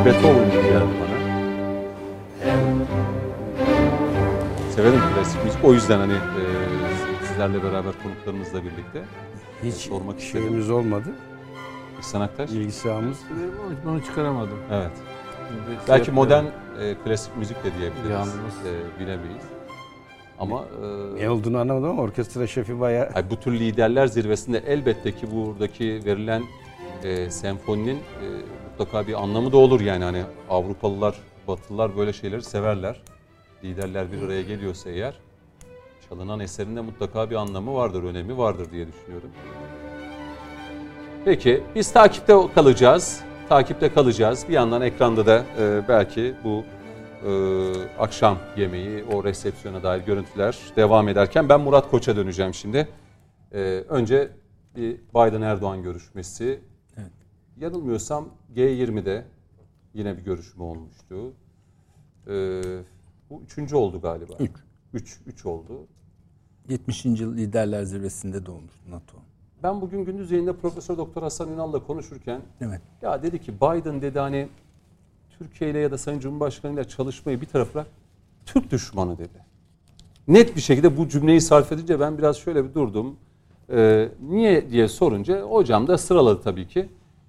Beethoven 0.04 0.50
gibi 0.50 0.62
geldi 0.62 0.84
bana. 1.00 1.14
Severim 4.70 5.00
klasik 5.14 5.44
müzik. 5.44 5.64
O 5.64 5.72
yüzden 5.72 5.98
hani 5.98 6.12
e, 6.12 6.42
sizlerle 7.28 7.62
beraber 7.62 7.92
konuklarımızla 8.02 8.62
birlikte 8.64 9.02
Hiç 9.62 9.74
sormak 9.74 10.20
istedim. 10.20 10.44
şeyimiz 10.44 10.70
olmadı. 10.70 11.08
İhsan 12.00 12.20
Aktaş. 12.20 12.50
İlgi 12.50 12.72
sahamız. 12.72 13.18
Severim 13.18 13.52
ama 13.66 13.74
Bunu 13.84 14.04
çıkaramadım. 14.04 14.58
Evet. 14.72 14.90
Şey 15.68 15.76
Belki 15.88 16.10
modern 16.12 16.44
e, 16.80 16.94
klasik 17.04 17.36
müzik 17.36 17.64
de 17.64 17.68
diyebiliriz. 17.78 18.10
Yalnız. 18.10 18.34
E, 18.66 19.00
bilemeyiz. 19.00 19.42
Ama 20.38 20.64
e, 21.18 21.20
Ne 21.22 21.30
olduğunu 21.30 21.58
anlamadım 21.58 21.88
ama 21.90 22.02
orkestra 22.02 22.46
şefi 22.46 22.80
bayağı 22.80 23.08
Ay, 23.14 23.30
bu 23.30 23.36
tür 23.36 23.52
liderler 23.52 24.06
zirvesinde 24.06 24.58
elbette 24.66 25.12
ki 25.12 25.26
buradaki 25.34 26.00
verilen 26.04 26.42
e, 27.04 27.30
senfoninin 27.30 27.96
e, 27.96 28.26
mutlaka 28.70 29.06
bir 29.06 29.22
anlamı 29.22 29.52
da 29.52 29.56
olur 29.56 29.80
yani 29.80 30.04
hani 30.04 30.22
Avrupalılar, 30.50 31.14
Batılılar 31.48 31.96
böyle 31.96 32.12
şeyleri 32.12 32.42
severler. 32.42 33.00
Liderler 33.64 34.12
bir 34.12 34.22
araya 34.22 34.42
geliyorsa 34.42 34.90
eğer 34.90 35.14
çalınan 36.08 36.40
eserinde 36.40 36.80
mutlaka 36.80 37.30
bir 37.30 37.36
anlamı 37.36 37.74
vardır, 37.74 38.02
önemi 38.02 38.38
vardır 38.38 38.70
diye 38.70 38.86
düşünüyorum. 38.86 39.30
Peki 41.24 41.62
biz 41.74 41.92
takipte 41.92 42.34
kalacağız. 42.54 43.20
Takipte 43.48 43.92
kalacağız. 43.92 44.44
Bir 44.48 44.54
yandan 44.54 44.82
ekranda 44.82 45.26
da 45.26 45.44
e, 45.58 45.88
belki 45.88 46.34
bu 46.44 46.64
e, 46.83 46.83
akşam 47.98 48.38
yemeği, 48.56 49.04
o 49.04 49.24
resepsiyona 49.24 49.82
dair 49.82 50.04
görüntüler 50.04 50.58
devam 50.76 51.08
ederken 51.08 51.48
ben 51.48 51.60
Murat 51.60 51.90
Koç'a 51.90 52.16
döneceğim 52.16 52.54
şimdi. 52.54 52.88
E, 53.52 53.58
önce 53.88 54.30
bir 54.76 54.96
Biden-Erdoğan 55.14 55.82
görüşmesi. 55.82 56.60
Yanılmıyorsam 57.56 58.28
G20'de 58.56 59.24
yine 59.94 60.16
bir 60.16 60.22
görüşme 60.22 60.64
olmuştu. 60.64 61.32
E, 62.26 62.32
bu 63.30 63.42
üçüncü 63.44 63.76
oldu 63.76 64.00
galiba. 64.00 64.32
Üç. 64.40 64.52
Üç, 64.94 65.20
üç 65.26 65.46
oldu. 65.46 65.86
70. 66.68 67.04
yıl 67.04 67.36
liderler 67.36 67.82
zirvesinde 67.82 68.46
doğmuştu 68.46 68.90
NATO. 68.90 69.16
Ben 69.62 69.80
bugün 69.80 70.04
gündüz 70.04 70.30
yayında 70.30 70.56
Profesör 70.56 70.98
Doktor 70.98 71.22
Hasan 71.22 71.52
Ünal'la 71.52 71.82
konuşurken 71.86 72.40
Evet. 72.60 72.80
ya 73.02 73.22
dedi 73.22 73.40
ki 73.40 73.56
Biden 73.56 74.02
dedi 74.02 74.18
hani 74.18 74.48
Türkiye 75.38 75.70
ile 75.70 75.78
ya 75.78 75.90
da 75.90 75.98
Sayın 75.98 76.20
Cumhurbaşkanı 76.20 76.74
ile 76.74 76.84
çalışmayı 76.84 77.40
bir 77.40 77.46
taraf 77.46 77.74
bırak 77.74 77.86
Türk 78.46 78.70
düşmanı 78.70 79.18
dedi. 79.18 79.44
Net 80.28 80.56
bir 80.56 80.60
şekilde 80.60 80.96
bu 80.96 81.08
cümleyi 81.08 81.40
sarf 81.40 81.72
edince 81.72 82.00
ben 82.00 82.18
biraz 82.18 82.36
şöyle 82.36 82.64
bir 82.68 82.74
durdum. 82.74 83.16
Ee, 83.72 84.08
niye 84.28 84.70
diye 84.70 84.88
sorunca 84.88 85.42
hocam 85.42 85.86
da 85.86 85.98
sıraladı 85.98 86.42
tabii 86.42 86.68
ki. 86.68 86.88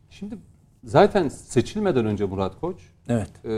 Şimdi 0.10 0.38
zaten 0.84 1.30
seçilmeden 1.30 2.06
önce 2.06 2.26
Murat 2.26 2.60
Koç 2.60 2.78
Evet. 3.08 3.46
e, 3.46 3.50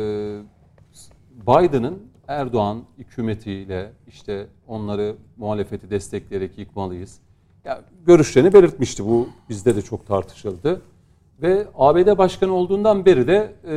Biden'ın 1.47 1.99
Erdoğan 2.27 2.83
hükümetiyle 2.97 3.91
işte 4.07 4.47
onları 4.67 5.15
muhalefeti 5.37 5.89
destekleyerek 5.89 6.57
yıkmalıyız. 6.57 7.19
Ya 7.65 7.81
görüşlerini 8.05 8.53
belirtmişti. 8.53 9.05
Bu 9.05 9.29
bizde 9.49 9.75
de 9.75 9.81
çok 9.81 10.07
tartışıldı. 10.07 10.81
Ve 11.41 11.67
ABD 11.75 12.17
başkanı 12.17 12.53
olduğundan 12.53 13.05
beri 13.05 13.27
de 13.27 13.55
e, 13.67 13.75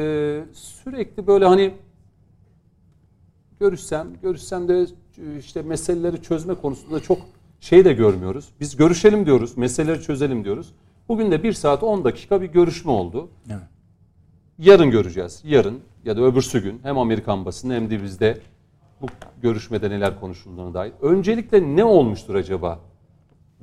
sürekli 0.52 1.26
böyle 1.26 1.44
hani 1.44 1.74
görüşsem, 3.60 4.08
görüşsem 4.22 4.68
de 4.68 4.86
e, 5.18 5.38
işte 5.38 5.62
meseleleri 5.62 6.22
çözme 6.22 6.54
konusunda 6.54 7.00
çok 7.00 7.18
şey 7.60 7.84
de 7.84 7.92
görmüyoruz. 7.92 8.48
Biz 8.60 8.76
görüşelim 8.76 9.26
diyoruz, 9.26 9.56
meseleleri 9.56 10.02
çözelim 10.02 10.44
diyoruz. 10.44 10.74
Bugün 11.08 11.30
de 11.30 11.42
1 11.42 11.52
saat 11.52 11.82
10 11.82 12.04
dakika 12.04 12.42
bir 12.42 12.46
görüşme 12.46 12.90
oldu. 12.90 13.28
Evet. 13.50 13.62
Yarın 14.58 14.90
göreceğiz. 14.90 15.42
Yarın 15.44 15.80
ya 16.04 16.16
da 16.16 16.22
öbürsü 16.22 16.62
gün 16.62 16.80
hem 16.82 16.98
Amerikan 16.98 17.44
basını 17.44 17.74
hem 17.74 17.90
de 17.90 18.02
bizde 18.02 18.38
bu 19.00 19.06
görüşmede 19.42 19.90
neler 19.90 20.20
konuşulduğuna 20.20 20.74
dair. 20.74 20.92
Öncelikle 21.02 21.76
ne 21.76 21.84
olmuştur 21.84 22.34
acaba 22.34 22.80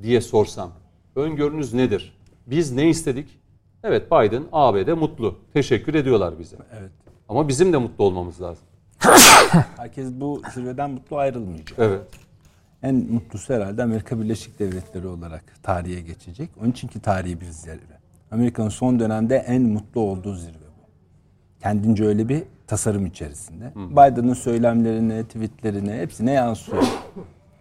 diye 0.01 0.21
sorsam. 0.21 0.71
Öngörünüz 1.15 1.73
nedir? 1.73 2.17
Biz 2.47 2.71
ne 2.71 2.89
istedik? 2.89 3.39
Evet 3.83 4.11
Biden 4.11 4.43
ABD 4.51 4.91
mutlu. 4.91 5.35
Teşekkür 5.53 5.93
ediyorlar 5.93 6.39
bize. 6.39 6.55
Evet. 6.79 6.91
Ama 7.29 7.47
bizim 7.47 7.73
de 7.73 7.77
mutlu 7.77 8.03
olmamız 8.03 8.41
lazım. 8.41 8.63
Herkes 9.77 10.11
bu 10.11 10.41
zirveden 10.53 10.89
mutlu 10.91 11.17
ayrılmayacak. 11.17 11.79
Evet. 11.79 12.01
En 12.83 12.95
mutlusu 12.95 13.53
herhalde 13.53 13.83
Amerika 13.83 14.21
Birleşik 14.21 14.59
Devletleri 14.59 15.07
olarak 15.07 15.43
tarihe 15.63 16.01
geçecek. 16.01 16.49
Onun 16.61 16.71
için 16.71 16.87
ki 16.87 16.99
tarihi 16.99 17.41
bir 17.41 17.45
zirve. 17.45 17.97
Amerika'nın 18.31 18.69
son 18.69 18.99
dönemde 18.99 19.35
en 19.35 19.61
mutlu 19.61 20.01
olduğu 20.01 20.35
zirve 20.35 20.53
bu. 20.53 20.87
Kendince 21.61 22.05
öyle 22.05 22.29
bir 22.29 22.43
tasarım 22.67 23.05
içerisinde. 23.05 23.71
Biden'ın 23.75 24.33
söylemlerine, 24.33 25.23
tweetlerine 25.23 25.97
hepsine 25.97 26.31
yansıyor. 26.31 26.83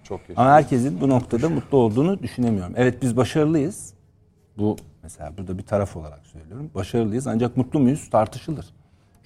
Çok 0.05 0.29
yaşa. 0.29 0.41
Ama 0.41 0.51
herkesin 0.51 1.01
bu 1.01 1.09
noktada 1.09 1.49
mutlu 1.49 1.79
olduğunu 1.79 2.23
düşünemiyorum. 2.23 2.73
Evet 2.77 3.03
biz 3.03 3.17
başarılıyız. 3.17 3.95
Bu 4.59 4.77
mesela 5.07 5.33
burada 5.39 5.59
bir 5.59 5.63
taraf 5.63 5.97
olarak 5.97 6.27
söylüyorum. 6.27 6.71
Başarılıyız 6.75 7.27
ancak 7.27 7.57
mutlu 7.57 7.81
muyuz 7.81 8.11
tartışılır. 8.11 8.67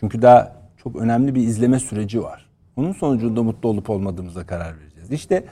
Çünkü 0.01 0.23
daha 0.23 0.57
çok 0.83 0.97
önemli 0.97 1.35
bir 1.35 1.41
izleme 1.41 1.79
süreci 1.81 2.23
var. 2.23 2.47
Onun 2.77 2.93
sonucunda 2.93 3.43
mutlu 3.43 3.69
olup 3.69 3.91
olmadığımıza 3.91 4.47
karar 4.47 4.81
vereceğiz. 4.81 5.11
İşte 5.11 5.45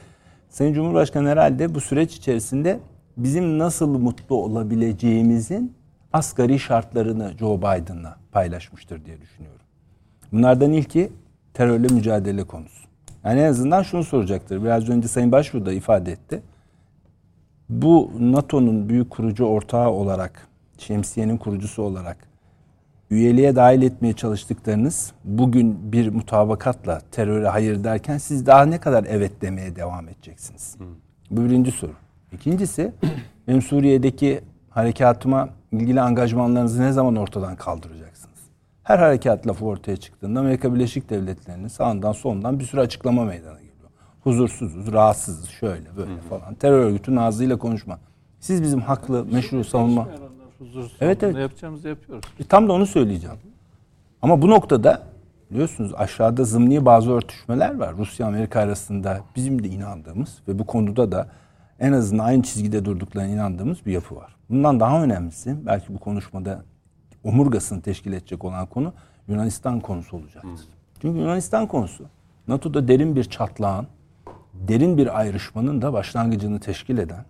Sayın 0.48 0.74
Cumhurbaşkanı 0.74 1.28
herhalde 1.28 1.74
bu 1.74 1.80
süreç 1.80 2.16
içerisinde 2.16 2.80
bizim 3.16 3.58
nasıl 3.58 3.98
mutlu 3.98 4.36
olabileceğimizin 4.36 5.74
asgari 6.12 6.58
şartlarını 6.58 7.32
Joe 7.38 7.58
Biden'la 7.58 8.16
paylaşmıştır 8.32 9.04
diye 9.04 9.20
düşünüyorum. 9.20 9.66
Bunlardan 10.32 10.72
ilki 10.72 11.12
terörle 11.54 11.94
mücadele 11.94 12.44
konusu. 12.44 12.88
Yani 13.24 13.40
en 13.40 13.48
azından 13.48 13.82
şunu 13.82 14.04
soracaktır. 14.04 14.64
Biraz 14.64 14.88
önce 14.88 15.08
Sayın 15.08 15.32
Başbuğ 15.32 15.66
da 15.66 15.72
ifade 15.72 16.12
etti. 16.12 16.42
Bu 17.68 18.11
NATO'nun 18.18 18.88
büyük 18.88 19.11
kurucu 19.11 19.44
ortağı 19.44 19.90
olarak, 19.90 20.48
şemsiyenin 20.78 21.37
kurucusu 21.37 21.83
olarak 21.83 22.28
üyeliğe 23.11 23.57
dahil 23.57 23.83
etmeye 23.83 24.12
çalıştıklarınız 24.12 25.12
bugün 25.24 25.92
bir 25.92 26.09
mutabakatla 26.09 27.00
teröre 27.11 27.48
hayır 27.48 27.85
derken 27.85 28.18
siz 28.18 28.46
daha 28.46 28.64
ne 28.64 28.81
kadar 28.81 29.04
evet 29.09 29.33
demeye 29.42 29.76
devam 29.76 30.09
edeceksiniz? 30.09 30.76
Bu 31.31 31.44
birinci 31.44 31.70
soru. 31.70 31.92
İkincisi 32.33 32.92
benim 33.48 33.62
Suriye'deki 33.62 34.40
harekatıma 34.70 35.48
ilgili 35.72 36.00
angajmanlarınızı 36.00 36.83
ne 36.83 36.92
zaman 36.92 37.16
ortadan 37.16 37.57
kaldıracaksınız? 37.57 38.38
Her 38.83 38.98
harekat 38.98 39.46
lafı 39.46 39.64
ortaya 39.64 39.96
çıktığında 39.96 40.40
Amerika 40.40 40.74
Birleşik 40.74 41.11
Devletleri'nin 41.11 41.68
sağından 41.68 42.12
solundan 42.12 42.59
bir 42.59 42.64
sürü 42.64 42.81
açıklama 42.81 43.24
meydana 43.24 43.52
geliyor. 43.54 43.67
Huzursuzuz, 44.28 44.92
rahatsızız, 44.92 45.48
şöyle 45.48 45.96
böyle 45.96 46.20
falan. 46.28 46.54
Terör 46.54 46.80
örgütünün 46.80 47.16
ağzıyla 47.16 47.58
konuşma. 47.58 47.98
Siz 48.40 48.62
bizim 48.62 48.80
haklı, 48.80 49.24
meşru 49.24 49.64
savunma... 49.64 50.08
Evet, 51.00 51.22
evet. 51.22 51.36
yapacağımızı 51.36 51.88
yapıyoruz. 51.88 52.24
E, 52.40 52.44
Tam 52.44 52.68
da 52.68 52.72
onu 52.72 52.86
söyleyeceğim. 52.86 53.36
Ama 54.22 54.42
bu 54.42 54.50
noktada 54.50 55.02
biliyorsunuz 55.50 55.92
aşağıda 55.96 56.44
zımni 56.44 56.84
bazı 56.84 57.12
örtüşmeler 57.12 57.78
var. 57.78 57.96
Rusya 57.96 58.26
Amerika 58.26 58.60
arasında 58.60 59.20
bizim 59.36 59.64
de 59.64 59.68
inandığımız 59.68 60.38
ve 60.48 60.58
bu 60.58 60.66
konuda 60.66 61.12
da 61.12 61.28
en 61.80 61.92
azından 61.92 62.24
aynı 62.24 62.42
çizgide 62.42 62.84
durduklarına 62.84 63.28
inandığımız 63.30 63.86
bir 63.86 63.92
yapı 63.92 64.16
var. 64.16 64.36
Bundan 64.50 64.80
daha 64.80 65.02
önemlisi 65.02 65.56
belki 65.66 65.94
bu 65.94 65.98
konuşmada 65.98 66.64
omurgasını 67.24 67.82
teşkil 67.82 68.12
edecek 68.12 68.44
olan 68.44 68.66
konu 68.66 68.92
Yunanistan 69.28 69.80
konusu 69.80 70.16
olacaktır. 70.16 70.50
Çünkü 71.02 71.18
Yunanistan 71.18 71.66
konusu 71.66 72.04
NATO'da 72.48 72.88
derin 72.88 73.16
bir 73.16 73.24
çatlağın, 73.24 73.86
derin 74.68 74.98
bir 74.98 75.18
ayrışmanın 75.20 75.82
da 75.82 75.92
başlangıcını 75.92 76.60
teşkil 76.60 76.98
eden 76.98 77.24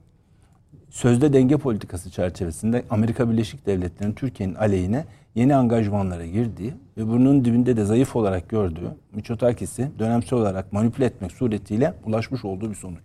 sözde 0.91 1.33
denge 1.33 1.57
politikası 1.57 2.11
çerçevesinde 2.11 2.85
Amerika 2.91 3.31
Birleşik 3.31 3.67
Devletleri'nin 3.67 4.15
Türkiye'nin 4.15 4.55
aleyhine 4.55 5.05
yeni 5.35 5.55
angajmanlara 5.55 6.27
girdiği 6.27 6.75
ve 6.97 7.09
bunun 7.09 7.45
dibinde 7.45 7.77
de 7.77 7.85
zayıf 7.85 8.17
olarak 8.17 8.49
gördüğü 8.49 8.91
Mitsotakis'i 9.13 9.91
dönemsel 9.99 10.39
olarak 10.39 10.73
manipüle 10.73 11.05
etmek 11.07 11.33
suretiyle 11.33 11.95
ulaşmış 12.05 12.45
olduğu 12.45 12.71
bir 12.71 12.75
sonuç. 12.75 13.05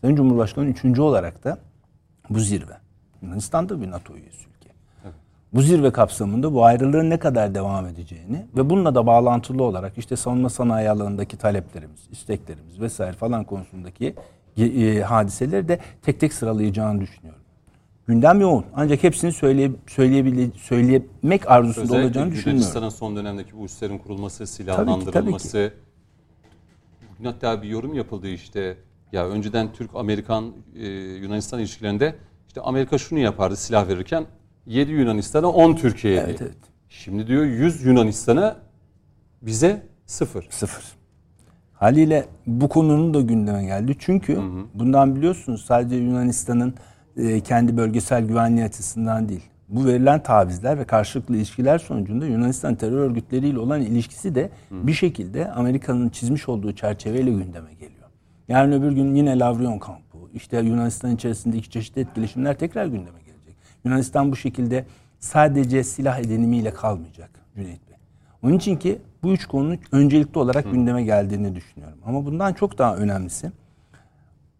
Sayın 0.00 0.16
Cumhurbaşkanı 0.16 0.66
üçüncü 0.66 1.00
olarak 1.00 1.44
da 1.44 1.58
bu 2.30 2.40
zirve. 2.40 2.76
Yunanistan 3.22 3.68
da 3.68 3.82
bir 3.82 3.90
NATO 3.90 4.16
üyesi. 4.16 4.49
Bu 5.54 5.62
zirve 5.62 5.90
kapsamında 5.90 6.54
bu 6.54 6.64
ayrılığın 6.64 7.10
ne 7.10 7.18
kadar 7.18 7.54
devam 7.54 7.86
edeceğini 7.86 8.46
ve 8.56 8.70
bununla 8.70 8.94
da 8.94 9.06
bağlantılı 9.06 9.62
olarak 9.62 9.98
işte 9.98 10.16
savunma 10.16 10.48
sanayi 10.48 10.90
alanındaki 10.90 11.36
taleplerimiz, 11.36 12.00
isteklerimiz 12.10 12.80
vesaire 12.80 13.12
falan 13.12 13.44
konusundaki 13.44 14.14
e, 14.56 15.00
hadiseleri 15.00 15.68
de 15.68 15.78
tek 16.02 16.20
tek 16.20 16.32
sıralayacağını 16.32 17.00
düşünüyorum. 17.00 17.40
Gündem 18.06 18.40
yoğun. 18.40 18.64
Ancak 18.74 19.02
hepsini 19.02 19.32
söyleye, 19.32 19.70
söyleyebile, 19.86 20.50
söylemek 20.56 21.50
arzusunda 21.50 21.84
Özellikle 21.84 22.06
olacağını 22.06 22.32
düşünmüyorum. 22.32 22.58
Yunanistan'ın 22.58 22.88
son 22.88 23.16
dönemdeki 23.16 23.58
bu 23.58 23.64
üslerin 23.64 23.98
kurulması, 23.98 24.46
silahlandırılması. 24.46 25.72
Bugün 27.12 27.24
hatta 27.24 27.62
bir 27.62 27.68
yorum 27.68 27.94
yapıldı 27.94 28.28
işte. 28.28 28.76
Ya 29.12 29.28
önceden 29.28 29.72
Türk-Amerikan 29.72 30.52
e, 30.76 30.88
Yunanistan 30.88 31.60
ilişkilerinde 31.60 32.14
işte 32.48 32.60
Amerika 32.60 32.98
şunu 32.98 33.18
yapardı 33.18 33.56
silah 33.56 33.88
verirken 33.88 34.26
7 34.66 34.92
Yunanistan'a 34.92 35.48
10 35.48 35.74
Türkiye'ye. 35.74 36.20
Evet, 36.20 36.42
evet. 36.42 36.56
Şimdi 36.88 37.26
diyor 37.26 37.44
100 37.44 37.84
Yunanistan'a 37.84 38.56
bize 39.42 39.82
sıfır. 40.06 40.46
Sıfır. 40.50 40.84
Haliyle 41.72 42.24
bu 42.46 42.68
konunun 42.68 43.14
da 43.14 43.20
gündeme 43.20 43.64
geldi. 43.64 43.96
Çünkü 43.98 44.36
hı 44.36 44.40
hı. 44.40 44.64
bundan 44.74 45.16
biliyorsunuz 45.16 45.64
sadece 45.64 45.96
Yunanistan'ın 45.96 46.74
e, 47.16 47.40
kendi 47.40 47.76
bölgesel 47.76 48.24
güvenliği 48.24 48.64
açısından 48.64 49.28
değil. 49.28 49.44
Bu 49.68 49.86
verilen 49.86 50.22
tavizler 50.22 50.78
ve 50.78 50.84
karşılıklı 50.84 51.36
ilişkiler 51.36 51.78
sonucunda 51.78 52.26
Yunanistan 52.26 52.74
terör 52.74 52.98
örgütleriyle 52.98 53.58
olan 53.58 53.80
ilişkisi 53.80 54.34
de 54.34 54.50
hı. 54.68 54.86
bir 54.86 54.92
şekilde 54.92 55.50
Amerika'nın 55.50 56.08
çizmiş 56.08 56.48
olduğu 56.48 56.72
çerçeveyle 56.72 57.30
gündeme 57.30 57.72
geliyor. 57.72 58.08
Yarın 58.48 58.72
öbür 58.72 58.92
gün 58.92 59.14
yine 59.14 59.38
Lavrion 59.38 59.78
kampı, 59.78 60.18
işte 60.34 60.60
Yunanistan 60.60 61.14
içerisindeki 61.14 61.70
çeşitli 61.70 62.00
etkileşimler 62.00 62.58
tekrar 62.58 62.86
gündeme. 62.86 63.19
Yunanistan 63.84 64.32
bu 64.32 64.36
şekilde 64.36 64.84
sadece 65.18 65.84
silah 65.84 66.18
edinimiyle 66.18 66.74
kalmayacak 66.74 67.30
Cüneyt 67.54 67.88
Bey. 67.88 67.96
Onun 68.42 68.54
için 68.54 68.76
ki 68.76 68.98
bu 69.22 69.32
üç 69.32 69.46
konunun 69.46 69.78
öncelikli 69.92 70.38
olarak 70.38 70.64
Hı. 70.64 70.70
gündeme 70.70 71.02
geldiğini 71.02 71.54
düşünüyorum. 71.54 71.98
Ama 72.04 72.26
bundan 72.26 72.52
çok 72.52 72.78
daha 72.78 72.96
önemlisi 72.96 73.52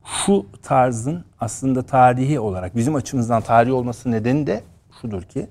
şu 0.04 0.46
tarzın 0.62 1.24
aslında 1.40 1.83
tarihi 1.83 2.40
olarak 2.40 2.76
bizim 2.76 2.94
açımızdan 2.94 3.42
tarihi 3.42 3.72
olması 3.72 4.11
nedeni 4.11 4.46
de 4.46 4.62
şudur 5.00 5.22
ki 5.22 5.48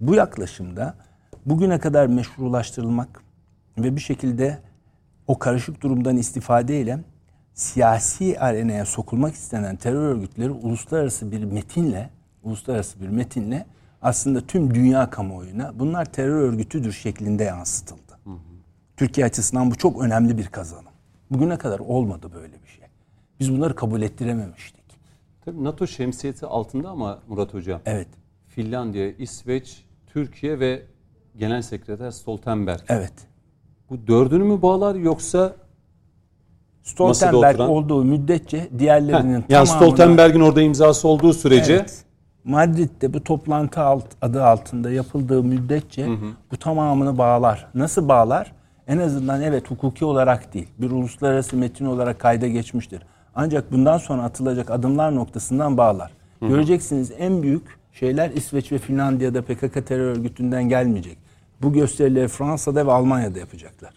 bu 0.00 0.14
yaklaşımda 0.14 0.94
bugüne 1.46 1.78
kadar 1.78 2.06
meşrulaştırılmak 2.06 3.22
ve 3.78 3.96
bir 3.96 4.00
şekilde 4.00 4.58
o 5.26 5.38
karışık 5.38 5.82
durumdan 5.82 6.16
istifadeyle 6.16 6.98
siyasi 7.54 8.40
arenaya 8.40 8.84
sokulmak 8.84 9.34
istenen 9.34 9.76
terör 9.76 10.02
örgütleri 10.02 10.50
uluslararası 10.50 11.32
bir 11.32 11.44
metinle 11.44 12.10
uluslararası 12.42 13.00
bir 13.00 13.08
metinle 13.08 13.66
aslında 14.02 14.40
tüm 14.40 14.74
dünya 14.74 15.10
kamuoyuna 15.10 15.72
bunlar 15.78 16.12
terör 16.12 16.40
örgütüdür 16.40 16.92
şeklinde 16.92 17.44
yansıtıldı. 17.44 18.18
Hı 18.24 18.30
hı. 18.30 18.36
Türkiye 18.96 19.26
açısından 19.26 19.70
bu 19.70 19.74
çok 19.74 20.02
önemli 20.02 20.38
bir 20.38 20.46
kazanım. 20.46 20.92
Bugüne 21.30 21.58
kadar 21.58 21.78
olmadı 21.78 22.30
böyle 22.34 22.62
bir 22.62 22.68
şey. 22.68 22.86
Biz 23.40 23.52
bunları 23.52 23.74
kabul 23.74 24.02
ettirememiştik. 24.02 24.80
Tabii 25.44 25.64
NATO 25.64 25.86
şemsiyeti 25.86 26.46
altında 26.46 26.88
ama 26.88 27.18
Murat 27.28 27.54
Hocam. 27.54 27.80
Evet. 27.86 28.08
Finlandiya, 28.48 29.10
İsveç, 29.10 29.84
Türkiye 30.06 30.60
ve 30.60 30.82
Genel 31.36 31.62
Sekreter 31.62 32.10
Stoltenberg. 32.10 32.80
Evet. 32.88 33.12
Bu 33.90 34.06
dördünü 34.06 34.44
mü 34.44 34.62
bağlar 34.62 34.94
yoksa 34.94 35.56
Stoltenberg 36.82 37.60
olduğu 37.60 38.04
müddetçe 38.04 38.68
diğerlerinin 38.78 39.40
Heh, 39.40 39.50
yani 39.50 39.66
Stoltenberg'in 39.66 40.40
orada 40.40 40.62
imzası 40.62 41.08
olduğu 41.08 41.32
sürece 41.32 41.72
evet, 41.72 42.04
Madrid'de 42.50 43.14
bu 43.14 43.24
toplantı 43.24 43.80
alt, 43.80 44.04
adı 44.22 44.44
altında 44.44 44.90
yapıldığı 44.90 45.42
müddetçe 45.42 46.06
hı 46.06 46.10
hı. 46.10 46.30
bu 46.52 46.56
tamamını 46.56 47.18
bağlar. 47.18 47.66
Nasıl 47.74 48.08
bağlar? 48.08 48.52
En 48.88 48.98
azından 48.98 49.42
evet 49.42 49.70
hukuki 49.70 50.04
olarak 50.04 50.54
değil, 50.54 50.68
bir 50.78 50.90
uluslararası 50.90 51.56
metin 51.56 51.84
olarak 51.84 52.18
kayda 52.18 52.46
geçmiştir. 52.46 53.02
Ancak 53.34 53.72
bundan 53.72 53.98
sonra 53.98 54.22
atılacak 54.22 54.70
adımlar 54.70 55.14
noktasından 55.14 55.76
bağlar. 55.76 56.10
Hı 56.40 56.46
hı. 56.46 56.48
Göreceksiniz 56.48 57.12
en 57.18 57.42
büyük 57.42 57.62
şeyler 57.92 58.30
İsveç 58.30 58.72
ve 58.72 58.78
Finlandiya'da 58.78 59.42
PKK 59.42 59.86
terör 59.86 60.16
örgütünden 60.16 60.68
gelmeyecek. 60.68 61.18
Bu 61.62 61.72
gösterileri 61.72 62.28
Fransa'da 62.28 62.86
ve 62.86 62.92
Almanya'da 62.92 63.38
yapacaklar. 63.38 63.94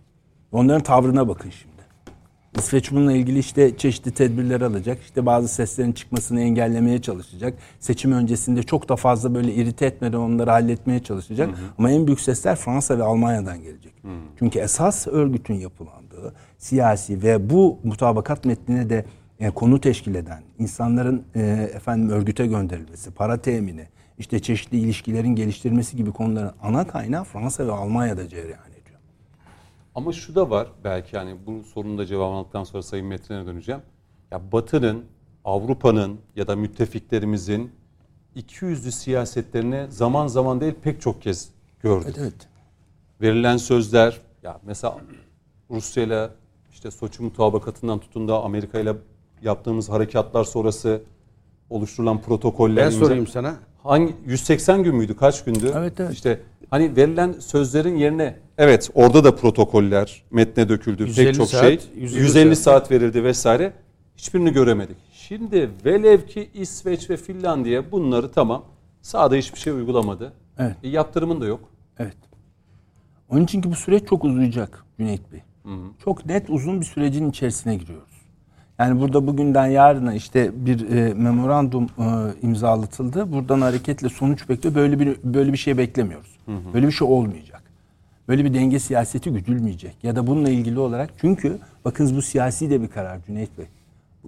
Onların 0.52 0.84
tavrına 0.84 1.28
bakın 1.28 1.50
şimdi. 1.50 1.73
İsveç 2.58 2.92
bununla 2.92 3.14
ilgili 3.14 3.40
işte 3.40 3.78
çeşitli 3.78 4.12
tedbirler 4.12 4.62
alacak. 4.62 5.02
İşte 5.02 5.26
bazı 5.26 5.48
seslerin 5.48 5.92
çıkmasını 5.92 6.42
engellemeye 6.42 7.02
çalışacak. 7.02 7.54
Seçim 7.80 8.12
öncesinde 8.12 8.64
çok 8.64 8.90
da 8.90 8.96
fazla 8.96 9.36
böyle 9.36 9.54
irite 9.54 9.86
etmeden 9.86 10.18
onları 10.18 10.50
halletmeye 10.50 11.04
çalışacak. 11.04 11.48
Hı 11.48 11.52
hı. 11.52 11.66
Ama 11.78 11.92
en 11.92 12.08
büyük 12.08 12.20
sesler 12.20 12.56
Fransa 12.56 12.98
ve 12.98 13.04
Almanya'dan 13.04 13.62
gelecek. 13.62 13.94
Hı. 14.02 14.10
Çünkü 14.40 14.60
esas 14.60 15.08
örgütün 15.08 15.54
yapılandığı 15.54 16.34
siyasi 16.58 17.24
ve 17.24 17.50
bu 17.50 17.80
mutabakat 17.84 18.46
metnine 18.46 18.90
de 18.90 19.06
e, 19.40 19.50
konu 19.50 19.82
teşkil 19.82 20.16
eden 20.16 20.44
insanların 20.60 21.24
e, 21.36 21.42
efendim 21.76 22.10
örgüte 22.10 22.48
gönderilmesi, 22.48 23.12
para 23.12 23.38
temini, 23.38 23.88
işte 24.18 24.40
çeşitli 24.40 24.78
ilişkilerin 24.78 25.36
geliştirilmesi 25.36 25.98
gibi 25.98 26.12
konuların 26.12 26.52
ana 26.62 26.88
kaynağı 26.88 27.24
Fransa 27.24 27.68
ve 27.68 27.72
Almanya'da 27.72 28.30
cereyan 28.30 28.73
ama 29.96 30.14
şu 30.14 30.36
da 30.36 30.50
var 30.50 30.68
belki 30.84 31.18
hani 31.18 31.36
bu 31.46 31.64
sorunun 31.64 31.98
da 31.98 32.06
cevabını 32.06 32.38
aldıktan 32.38 32.64
sonra 32.64 32.84
Sayın 32.84 33.06
Metin'e 33.06 33.46
döneceğim. 33.46 33.82
Ya 34.32 34.52
Batı'nın, 34.52 35.06
Avrupa'nın 35.46 36.20
ya 36.36 36.48
da 36.48 36.56
müttefiklerimizin 36.56 37.72
iki 38.36 38.66
yüzlü 38.66 38.92
siyasetlerini 38.92 39.86
zaman 39.90 40.28
zaman 40.28 40.62
değil 40.62 40.74
pek 40.84 41.02
çok 41.02 41.22
kez 41.22 41.50
gördük. 41.80 42.08
Evet, 42.08 42.18
evet. 42.20 42.48
Verilen 43.22 43.58
sözler 43.58 44.22
ya 44.44 44.60
mesela 44.64 44.98
Rusya 45.70 46.04
ile 46.04 46.30
işte 46.72 46.92
Soçi 46.92 47.24
mutabakatından 47.24 48.00
tutun 48.00 48.28
da 48.28 48.44
Amerika 48.44 48.80
ile 48.80 48.96
yaptığımız 49.42 49.90
harekatlar 49.90 50.44
sonrası 50.44 51.02
oluşturulan 51.70 52.22
protokoller. 52.22 52.86
Ben 52.86 52.90
sorayım 52.90 53.28
sana. 53.28 53.56
Hangi 53.84 54.16
180 54.26 54.84
gün 54.84 54.96
müydü? 54.96 55.16
Kaç 55.16 55.44
gündü? 55.44 55.72
Evet 55.76 56.00
evet. 56.00 56.14
İşte 56.14 56.42
hani 56.74 56.96
verilen 56.96 57.32
sözlerin 57.40 57.98
yerine 57.98 58.36
evet 58.58 58.90
orada 58.94 59.24
da 59.24 59.36
protokoller 59.36 60.24
metne 60.32 60.70
döküldü 60.70 61.16
pek 61.16 61.36
çok 61.36 61.50
saat, 61.50 61.62
şey. 61.62 61.80
150, 61.96 62.22
150 62.24 62.56
saat. 62.56 62.64
saat 62.64 62.92
verildi 62.92 63.24
vesaire. 63.24 63.74
Hiçbirini 64.18 64.54
göremedik. 64.54 64.98
Şimdi 65.14 65.70
velev 65.86 66.22
ki 66.22 66.50
İsveç 66.54 67.10
ve 67.10 67.18
Finlandiya 67.18 67.92
bunları 67.92 68.32
tamam 68.32 68.66
sahada 69.02 69.36
hiçbir 69.36 69.60
şey 69.60 69.74
uygulamadı. 69.74 70.34
Evet. 70.60 70.76
E, 70.84 70.90
yaptırımın 70.90 71.42
da 71.42 71.46
yok. 71.46 71.60
Evet. 72.00 72.18
Onun 73.30 73.44
için 73.44 73.62
ki 73.62 73.72
bu 73.72 73.76
süreç 73.76 74.08
çok 74.08 74.24
uzayacak 74.24 74.86
Cüneyt 75.00 75.32
Bey. 75.32 75.42
Hı 75.64 75.70
hı. 75.70 75.86
Çok 76.04 76.26
net 76.26 76.50
uzun 76.50 76.82
bir 76.82 76.86
sürecin 76.86 77.30
içerisine 77.30 77.76
giriyoruz. 77.76 78.13
Yani 78.80 79.02
burada 79.02 79.28
bugünden 79.28 79.66
yarına 79.66 80.14
işte 80.14 80.52
bir 80.56 80.90
e, 80.90 81.14
memorandum 81.14 81.84
e, 81.84 82.06
imzalatıldı. 82.42 83.32
Buradan 83.32 83.62
hareketle 83.62 84.10
sonuç 84.10 84.50
bekliyor. 84.50 84.76
Böyle 84.76 85.00
bir 85.00 85.18
böyle 85.24 85.54
bir 85.54 85.58
şey 85.58 85.78
beklemiyoruz. 85.78 86.38
Hı 86.46 86.52
hı. 86.52 86.74
Böyle 86.74 86.88
bir 86.88 86.92
şey 86.92 87.08
olmayacak. 87.08 87.64
Böyle 88.28 88.46
bir 88.46 88.54
denge 88.54 88.80
siyaseti 88.80 89.30
güdülmeyecek. 89.32 89.96
Ya 90.04 90.16
da 90.16 90.28
bununla 90.28 90.50
ilgili 90.50 90.80
olarak 90.80 91.10
çünkü 91.22 91.58
bakınız 91.86 92.16
bu 92.16 92.22
siyasi 92.22 92.70
de 92.70 92.82
bir 92.82 92.88
karar 92.88 93.20
Cüneyt 93.28 93.58
Bey. 93.58 93.66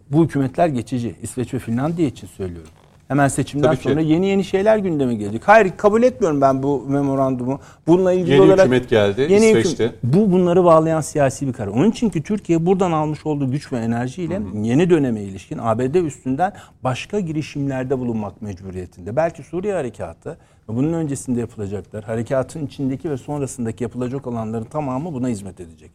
Bu 0.10 0.26
hükümetler 0.26 0.68
geçici. 0.68 1.16
İsveç 1.22 1.54
ve 1.54 1.60
Finlandiya 1.60 2.08
için 2.08 2.28
söylüyorum. 2.28 2.72
Hemen 3.08 3.28
seçimden 3.28 3.68
Tabii 3.68 3.78
sonra 3.78 4.02
ki. 4.02 4.08
yeni 4.08 4.28
yeni 4.28 4.44
şeyler 4.44 4.78
gündeme 4.78 5.16
gelecek. 5.16 5.48
Hayır 5.48 5.72
kabul 5.78 6.04
etmiyorum 6.04 6.42
ben 6.42 6.64
bu 6.64 6.86
memorandumu. 6.88 7.60
Bununla 7.88 8.14
ilgili 8.14 8.32
yeni 8.32 8.42
olarak 8.42 8.60
hükümet 8.60 8.90
geldi 8.90 9.28
yeni 9.30 9.46
İsveç'te. 9.46 9.86
Hüküm, 9.86 10.00
bu 10.04 10.32
bunları 10.32 10.64
bağlayan 10.64 11.02
siyasi 11.02 11.48
bir 11.48 11.54
karar. 11.54 11.68
Onun 11.68 11.92
için 11.92 12.10
ki 12.10 12.24
Türkiye 12.24 12.66
buradan 12.66 12.92
almış 12.92 13.26
olduğu 13.26 13.52
güç 13.52 13.74
ve 13.74 13.78
enerjiyle 13.78 14.36
Hı-hı. 14.36 14.58
yeni 14.58 14.90
döneme 14.90 15.22
ilişkin 15.22 15.60
ABD 15.62 15.96
üstünden 15.96 16.54
başka 16.84 17.20
girişimlerde 17.20 18.00
bulunmak 18.00 18.42
mecburiyetinde. 18.42 19.16
Belki 19.16 19.44
Suriye 19.44 19.74
harekatı 19.74 20.38
ve 20.70 20.76
bunun 20.76 20.94
öncesinde 20.94 21.40
yapılacaklar. 21.40 22.04
Harekatın 22.04 22.66
içindeki 22.66 23.10
ve 23.10 23.18
sonrasındaki 23.18 23.84
yapılacak 23.84 24.28
olanların 24.28 24.66
tamamı 24.66 25.14
buna 25.14 25.28
hizmet 25.28 25.60
edecek. 25.60 25.92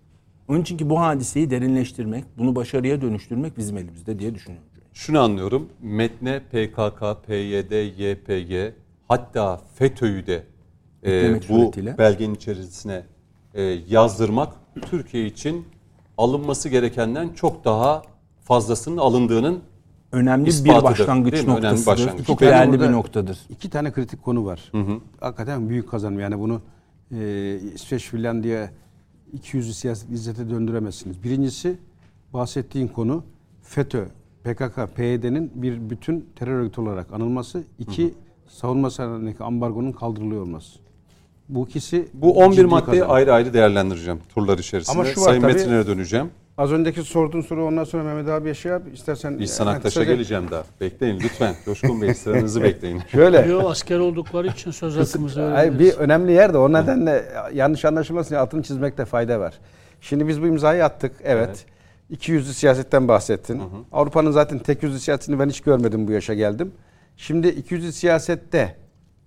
Onun 0.49 0.61
için 0.61 0.77
ki 0.77 0.91
bu 0.91 1.01
hadiseyi 1.01 1.51
derinleştirmek, 1.51 2.25
bunu 2.39 2.57
başarıya 2.57 3.01
dönüştürmek 3.01 3.59
bizim 3.59 3.77
elimizde 3.77 4.19
diye 4.19 4.35
düşünüyorum 4.35 4.70
şunu 4.93 5.21
anlıyorum. 5.21 5.69
Metne 5.81 6.41
PKK, 6.41 7.27
PYD, 7.27 7.73
YPG 7.99 8.75
hatta 9.09 9.61
FETÖ'yü 9.75 10.27
de 10.27 10.45
e, 11.07 11.39
bu 11.39 11.43
suretiyle. 11.43 11.99
belgenin 11.99 12.35
içerisine 12.35 13.03
e, 13.55 13.63
yazdırmak 13.89 14.53
Türkiye 14.83 15.27
için 15.27 15.67
alınması 16.19 16.69
gerekenden 16.69 17.29
çok 17.29 17.65
daha 17.65 18.03
fazlasının 18.45 18.97
alındığının 18.97 19.61
önemli 20.13 20.49
İspatıdır, 20.49 20.79
bir 20.79 20.85
başlangıç 20.85 21.47
noktasıdır. 21.47 21.87
başlangıç. 21.87 22.27
Çok 22.27 22.41
değerli 22.41 22.81
bir 22.81 22.93
noktadır. 22.93 23.39
İki 23.51 23.71
tane 23.71 23.93
kritik 23.93 24.23
konu 24.23 24.45
var. 24.45 24.73
Hakikaten 25.21 25.69
büyük 25.69 25.91
kazanım. 25.91 26.21
Yani 26.21 26.39
bunu 26.39 26.61
e, 27.13 27.59
İsveç, 27.75 28.05
Finlandiya 28.05 28.71
200'lü 29.39 29.73
siyaset 29.73 30.11
izzete 30.11 30.51
döndüremezsiniz. 30.51 31.23
Birincisi 31.23 31.79
bahsettiğin 32.33 32.89
konu 32.89 33.25
FETÖ, 33.63 34.05
PKK, 34.45 34.97
PYD'nin 34.97 35.53
bir 35.55 35.91
bütün 35.91 36.29
terör 36.37 36.53
örgütü 36.61 36.81
olarak 36.81 37.13
anılması. 37.13 37.63
İki, 37.79 38.15
savunma 38.49 38.91
sanayindeki 38.91 39.45
ambargonun 39.45 39.93
kaldırılıyor 39.93 40.43
olması. 40.43 40.79
Bu 41.49 41.67
ikisi 41.69 42.09
Bu 42.15 42.33
11 42.39 42.57
ciddi 42.57 42.67
maddeyi 42.67 42.87
kazanım. 43.01 43.11
ayrı 43.11 43.33
ayrı 43.33 43.55
değerlendireceğim 43.55 44.21
turlar 44.35 44.59
içerisinde. 44.59 44.97
Ama 44.99 45.05
şu 45.05 45.21
var 45.21 45.25
Sayın 45.27 45.41
tabii- 45.41 45.53
Metin'e 45.53 45.87
döneceğim. 45.87 46.31
Az 46.59 46.73
önceki 46.73 47.03
sorduğun 47.03 47.41
soru 47.41 47.65
ondan 47.67 47.85
sonra 47.85 48.03
Mehmet 48.05 48.29
abiye 48.29 48.55
şey 48.55 48.73
yap. 48.73 48.83
İstersen 48.95 49.39
İhsan 49.39 49.67
Aktaş'a 49.67 50.01
kısaca- 50.01 50.13
geleceğim 50.15 50.45
daha. 50.51 50.65
Bekleyin 50.81 51.21
lütfen. 51.21 51.55
Coşkun 51.65 52.03
Bey 52.03 52.15
sıranızı 52.15 52.63
bekleyin. 52.63 53.01
Şöyle. 53.13 53.41
Yo, 53.41 53.69
asker 53.69 53.99
oldukları 53.99 54.47
için 54.47 54.71
söz 54.71 54.97
hakkımızı 54.97 55.41
Hayır, 55.43 55.79
bir 55.79 55.93
önemli 55.93 56.33
yer 56.33 56.53
de 56.55 56.59
o 56.59 56.73
nedenle 56.73 57.25
yanlış 57.55 57.85
anlaşılmasın 57.85 58.35
altını 58.35 58.63
çizmekte 58.63 59.05
fayda 59.05 59.41
var. 59.41 59.55
Şimdi 60.01 60.29
biz 60.29 60.43
bu 60.43 60.47
imzayı 60.47 60.85
attık. 60.85 61.13
Evet. 61.25 61.67
İki 62.11 62.33
yüzlü 62.33 62.55
siyasetten 62.55 63.09
bahsettin. 63.09 63.63
Avrupa'nın 63.93 64.31
zaten 64.31 64.59
tek 64.59 64.83
yüzlü 64.83 65.01
siyasetini 65.01 65.39
ben 65.39 65.49
hiç 65.49 65.61
görmedim 65.61 66.09
bu 66.09 66.13
yaşa 66.13 66.35
geldim. 66.35 66.73
Şimdi 67.17 67.49
iki 67.49 67.75
yüzlü 67.75 67.93
siyasette 67.93 68.77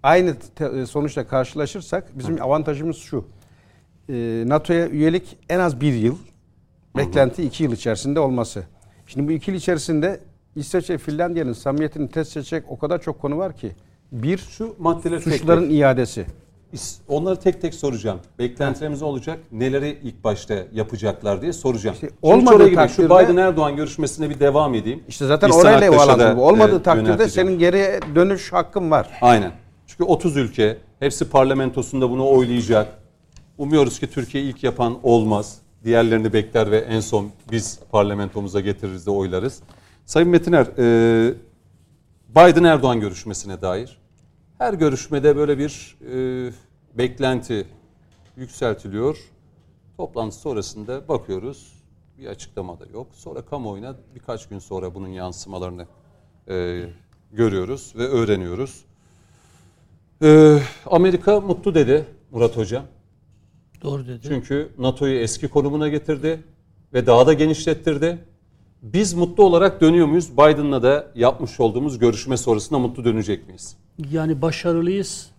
aynı 0.04 0.36
te- 0.56 0.86
sonuçla 0.86 1.28
karşılaşırsak 1.28 2.17
bizim 2.17 2.41
avantajımız 2.41 2.98
şu. 2.98 3.26
Ee, 4.10 4.43
NATO'ya 4.48 4.88
üyelik 4.88 5.38
en 5.50 5.60
az 5.60 5.82
bir 5.82 5.93
yıl. 5.93 6.17
Beklenti 6.98 7.43
iki 7.43 7.63
yıl 7.63 7.72
içerisinde 7.72 8.19
olması. 8.19 8.63
Şimdi 9.08 9.28
bu 9.28 9.32
iki 9.32 9.52
yıl 9.52 9.58
içerisinde 9.58 10.19
İsveç 10.56 10.89
ve 10.89 10.98
Finlandiya'nın 10.98 11.54
samimiyetini 11.54 12.10
test 12.10 12.38
edecek 12.38 12.63
o 12.67 12.78
kadar 12.80 13.02
çok 13.02 13.22
konu 13.22 13.38
var 13.38 13.58
ki. 13.58 13.72
Bir, 14.12 14.38
Şu 14.38 14.76
maddeleri 14.80 15.24
tek 15.24 15.34
suçların 15.34 15.62
tek, 15.69 15.72
iadesi. 15.72 16.26
Onları 17.08 17.36
tek 17.36 17.62
tek 17.62 17.74
soracağım. 17.74 18.20
Beklentilerimiz 18.40 19.02
olacak. 19.02 19.40
Neleri 19.52 20.00
ilk 20.04 20.24
başta 20.24 20.56
yapacaklar 20.74 21.42
diye 21.42 21.54
soracağım. 21.54 21.94
İşte 21.96 22.10
olmadığı 22.22 22.70
gireyim. 22.70 22.90
Şu 22.90 22.96
takdirde- 23.08 23.24
Biden-Erdoğan 23.28 23.76
görüşmesine 23.76 24.30
bir 24.30 24.40
devam 24.40 24.76
edeyim. 24.76 25.04
İşte 25.08 25.26
zaten 25.26 25.50
İhsan 25.50 25.62
orayla 25.62 26.38
bu. 26.38 26.46
Olmadığı 26.48 26.80
e, 26.80 26.84
takdirde 26.84 27.30
senin 27.30 27.60
geriye 27.60 28.00
dönüş 28.16 28.54
hakkın 28.54 28.92
var. 28.92 29.10
Aynen. 29.22 29.52
Çünkü 29.88 30.04
30 30.04 30.38
ülke 30.38 30.78
hepsi 31.00 31.30
parlamentosunda 31.30 32.10
bunu 32.10 32.30
oylayacak. 32.30 32.88
Umuyoruz 33.58 34.00
ki 34.00 34.08
Türkiye 34.08 34.44
ilk 34.44 34.64
yapan 34.64 34.98
olmaz. 35.04 35.58
Diğerlerini 35.84 36.34
bekler 36.34 36.72
ve 36.72 36.78
en 36.78 37.00
son 37.00 37.30
biz 37.52 37.80
parlamentomuza 37.92 38.60
getiririz 38.60 39.06
de 39.06 39.12
oylarız. 39.12 39.60
Sayın 40.06 40.30
Metiner, 40.30 40.66
e, 40.78 41.34
Biden-Erdoğan 42.36 43.00
görüşmesine 43.00 43.62
dair 43.62 44.03
her 44.63 44.73
görüşmede 44.73 45.36
böyle 45.36 45.58
bir 45.58 45.97
e, 46.12 46.52
beklenti 46.97 47.67
yükseltiliyor. 48.38 49.17
Toplantı 49.97 50.36
sonrasında 50.36 51.08
bakıyoruz 51.08 51.73
bir 52.17 52.28
açıklama 52.28 52.80
da 52.80 52.86
yok. 52.93 53.08
Sonra 53.13 53.41
kamuoyuna 53.41 53.95
birkaç 54.15 54.49
gün 54.49 54.60
sonra 54.60 54.95
bunun 54.95 55.08
yansımalarını 55.08 55.88
e, 56.49 56.86
görüyoruz 57.32 57.93
ve 57.97 58.04
öğreniyoruz. 58.04 58.86
Ee, 60.23 60.60
Amerika 60.86 61.39
mutlu 61.39 61.76
dedi 61.76 62.06
Murat 62.32 62.58
Hocam. 62.58 62.84
Doğru 63.82 64.08
dedi. 64.08 64.19
Çünkü 64.28 64.69
NATO'yu 64.78 65.19
eski 65.19 65.47
konumuna 65.47 65.88
getirdi 65.88 66.43
ve 66.93 67.06
daha 67.06 67.28
da 67.28 67.34
genişlettirdi. 67.34 68.26
Biz 68.82 69.13
mutlu 69.13 69.43
olarak 69.43 69.82
dönüyor 69.82 70.08
muyuz? 70.08 70.32
Biden'la 70.34 70.84
da 70.84 71.12
yapmış 71.15 71.60
olduğumuz 71.60 71.99
görüşme 71.99 72.38
sonrasında 72.38 72.80
mutlu 72.80 73.06
dönecek 73.06 73.47
miyiz? 73.47 73.83
Yani 73.97 74.41
başarılıyız. 74.41 75.32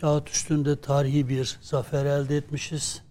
Kağıt 0.00 0.30
üstünde 0.30 0.80
tarihi 0.80 1.28
bir 1.28 1.58
zafer 1.60 2.04
elde 2.04 2.36
etmişiz. 2.36 3.02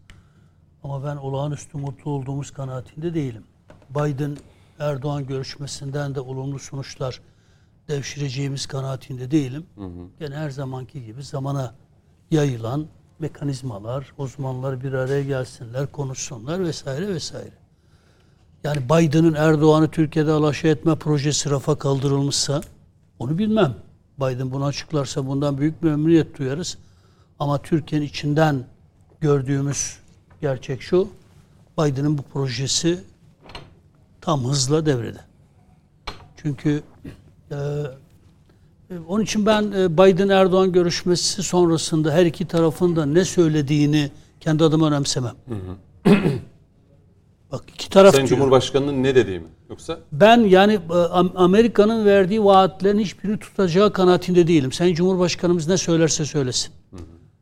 Ama 0.84 1.04
ben 1.04 1.16
olağanüstü 1.16 1.78
mutlu 1.78 2.12
olduğumuz 2.12 2.52
kanaatinde 2.52 3.14
değilim. 3.14 3.44
Biden 3.90 4.38
Erdoğan 4.80 5.28
görüşmesinden 5.28 6.16
de 6.16 6.20
olumlu 6.20 6.60
sonuçlar 6.60 7.22
devşireceğimiz 7.88 8.66
kanaatinde 8.66 9.32
değilim. 9.32 9.66
Gene 10.20 10.36
her 10.36 10.50
zamanki 10.50 11.06
gibi 11.06 11.24
zamana 11.24 11.76
yayılan 12.32 12.88
mekanizmalar, 13.20 14.14
uzmanlar 14.18 14.84
bir 14.84 14.94
araya 14.94 15.24
gelsinler, 15.24 15.92
konuşsunlar 15.92 16.64
vesaire 16.64 17.08
vesaire. 17.08 17.54
Yani 18.64 18.90
Biden'ın 18.90 19.34
Erdoğan'ı 19.34 19.92
Türkiye'de 19.92 20.32
alaşağı 20.32 20.72
etme 20.72 20.96
projesi 20.96 21.50
rafa 21.50 21.78
kaldırılmışsa 21.78 22.62
onu 23.20 23.38
bilmem. 23.38 23.76
Biden 24.20 24.52
bunu 24.52 24.66
açıklarsa 24.66 25.28
bundan 25.28 25.58
büyük 25.58 25.84
bir 25.84 25.90
memnuniyet 25.90 26.40
duyarız. 26.40 26.78
Ama 27.40 27.62
Türkiye'nin 27.62 28.06
içinden 28.06 28.66
gördüğümüz 29.22 29.98
gerçek 30.42 30.82
şu. 30.82 31.08
Biden'ın 31.80 32.18
bu 32.18 32.22
projesi 32.22 33.04
tam 34.22 34.44
hızla 34.44 34.86
devrede. 34.86 35.20
Çünkü 36.38 36.84
e, 37.52 37.56
e, 37.56 39.00
onun 39.08 39.24
için 39.24 39.46
ben 39.46 39.72
e, 39.72 39.98
Biden-Erdoğan 39.98 40.72
görüşmesi 40.72 41.44
sonrasında 41.44 42.12
her 42.12 42.26
iki 42.26 42.48
tarafın 42.48 42.96
da 42.96 43.06
ne 43.06 43.26
söylediğini 43.26 44.12
kendi 44.40 44.64
adıma 44.64 44.88
önemsemem. 44.88 45.36
Bak 47.52 47.64
iki 47.74 47.90
taraf 47.90 48.14
Sayın 48.14 48.28
diyor. 48.28 48.38
Cumhurbaşkanı'nın 48.40 49.04
ne 49.04 49.16
dediği 49.16 49.40
mi? 49.40 49.48
Yoksa 49.70 50.00
Ben 50.12 50.38
yani 50.38 50.74
e, 50.74 50.94
Am- 50.94 51.36
Amerika'nın 51.36 52.06
verdiği 52.06 52.44
vaatlerin 52.44 53.00
hiçbirini 53.00 53.40
tutacağı 53.40 53.94
kanaatinde 53.94 54.48
değilim. 54.48 54.72
Sayın 54.72 54.96
Cumhurbaşkanımız 54.96 55.68
ne 55.68 55.78
söylerse 55.78 56.26
söylesin. 56.26 56.72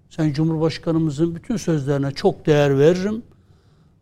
Sayın 0.10 0.34
Cumhurbaşkanımızın 0.34 1.36
bütün 1.36 1.58
sözlerine 1.58 2.12
çok 2.12 2.46
değer 2.46 2.80
veririm. 2.80 3.24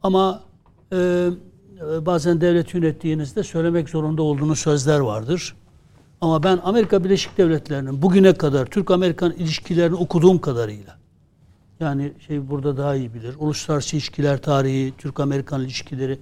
Ama 0.04 0.44
e, 0.92 0.98
e, 0.98 2.06
bazen 2.06 2.42
devlet 2.42 2.74
yönettiğinizde 2.74 3.44
söylemek 3.44 3.90
zorunda 3.90 4.22
olduğunuz 4.24 4.60
sözler 4.60 5.00
vardır. 5.00 5.56
Ama 6.22 6.44
ben 6.44 6.60
Amerika 6.64 7.04
Birleşik 7.04 7.38
Devletleri'nin 7.38 8.02
bugüne 8.02 8.34
kadar 8.34 8.66
Türk-Amerikan 8.66 9.32
ilişkilerini 9.32 9.96
okuduğum 9.96 10.40
kadarıyla 10.42 11.03
yani 11.80 12.14
şey 12.28 12.50
burada 12.50 12.78
daha 12.78 12.96
iyi 12.96 13.14
bilir. 13.14 13.36
Uluslararası 13.40 13.96
ilişkiler 13.96 14.42
tarihi, 14.42 14.94
Türk-Amerikan 14.98 15.62
ilişkileri. 15.62 16.20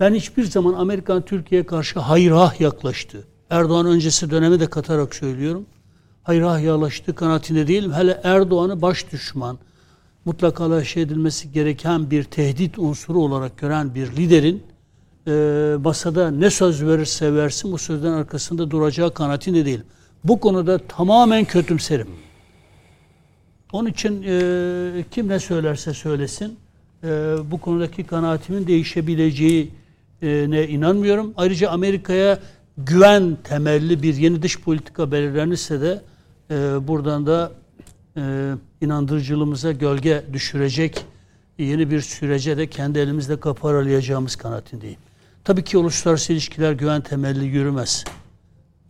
Ben 0.00 0.14
hiçbir 0.14 0.44
zaman 0.44 0.72
Amerikan 0.72 1.24
Türkiye'ye 1.24 1.66
karşı 1.66 2.00
hayır 2.00 2.32
yaklaştı. 2.58 3.24
Erdoğan 3.50 3.86
öncesi 3.86 4.30
dönemi 4.30 4.60
de 4.60 4.66
katarak 4.66 5.14
söylüyorum. 5.14 5.66
Hayır 6.22 6.42
hah 6.42 6.62
yaklaştığı 6.62 7.14
kanaatinde 7.14 7.66
değilim. 7.68 7.92
Hele 7.92 8.20
Erdoğan'ı 8.24 8.82
baş 8.82 9.12
düşman, 9.12 9.58
mutlaka 10.24 10.64
alaşağı 10.64 11.02
edilmesi 11.02 11.52
gereken 11.52 12.10
bir 12.10 12.24
tehdit 12.24 12.78
unsuru 12.78 13.18
olarak 13.18 13.58
gören 13.58 13.94
bir 13.94 14.16
liderin 14.16 14.62
e, 15.26 15.76
masada 15.84 16.30
ne 16.30 16.50
söz 16.50 16.86
verirse 16.86 17.34
versin 17.34 17.72
bu 17.72 17.78
sözden 17.78 18.12
arkasında 18.12 18.70
duracağı 18.70 19.14
kanaatinde 19.14 19.66
değilim. 19.66 19.86
Bu 20.24 20.40
konuda 20.40 20.78
tamamen 20.78 21.44
kötümserim. 21.44 22.08
Onun 23.72 23.88
için 23.88 24.24
e, 24.26 25.04
kim 25.10 25.28
ne 25.28 25.38
söylerse 25.38 25.94
söylesin 25.94 26.58
e, 27.04 27.08
bu 27.50 27.60
konudaki 27.60 28.04
kanaatimin 28.04 28.66
değişebileceğine 28.66 30.68
inanmıyorum. 30.68 31.34
Ayrıca 31.36 31.70
Amerika'ya 31.70 32.38
güven 32.78 33.36
temelli 33.44 34.02
bir 34.02 34.14
yeni 34.14 34.42
dış 34.42 34.60
politika 34.60 35.12
belirlenirse 35.12 35.80
de 35.80 36.02
e, 36.50 36.88
buradan 36.88 37.26
da 37.26 37.52
e, 38.16 38.52
inandırıcılığımıza 38.80 39.72
gölge 39.72 40.24
düşürecek 40.32 41.04
yeni 41.58 41.90
bir 41.90 42.00
sürece 42.00 42.56
de 42.56 42.66
kendi 42.66 42.98
elimizle 42.98 43.40
kapı 43.40 43.68
aralayacağımız 43.68 44.36
kanaatindeyim. 44.36 44.98
Tabii 45.44 45.64
ki 45.64 45.78
uluslararası 45.78 46.32
ilişkiler 46.32 46.72
güven 46.72 47.00
temelli 47.00 47.44
yürümez. 47.44 48.04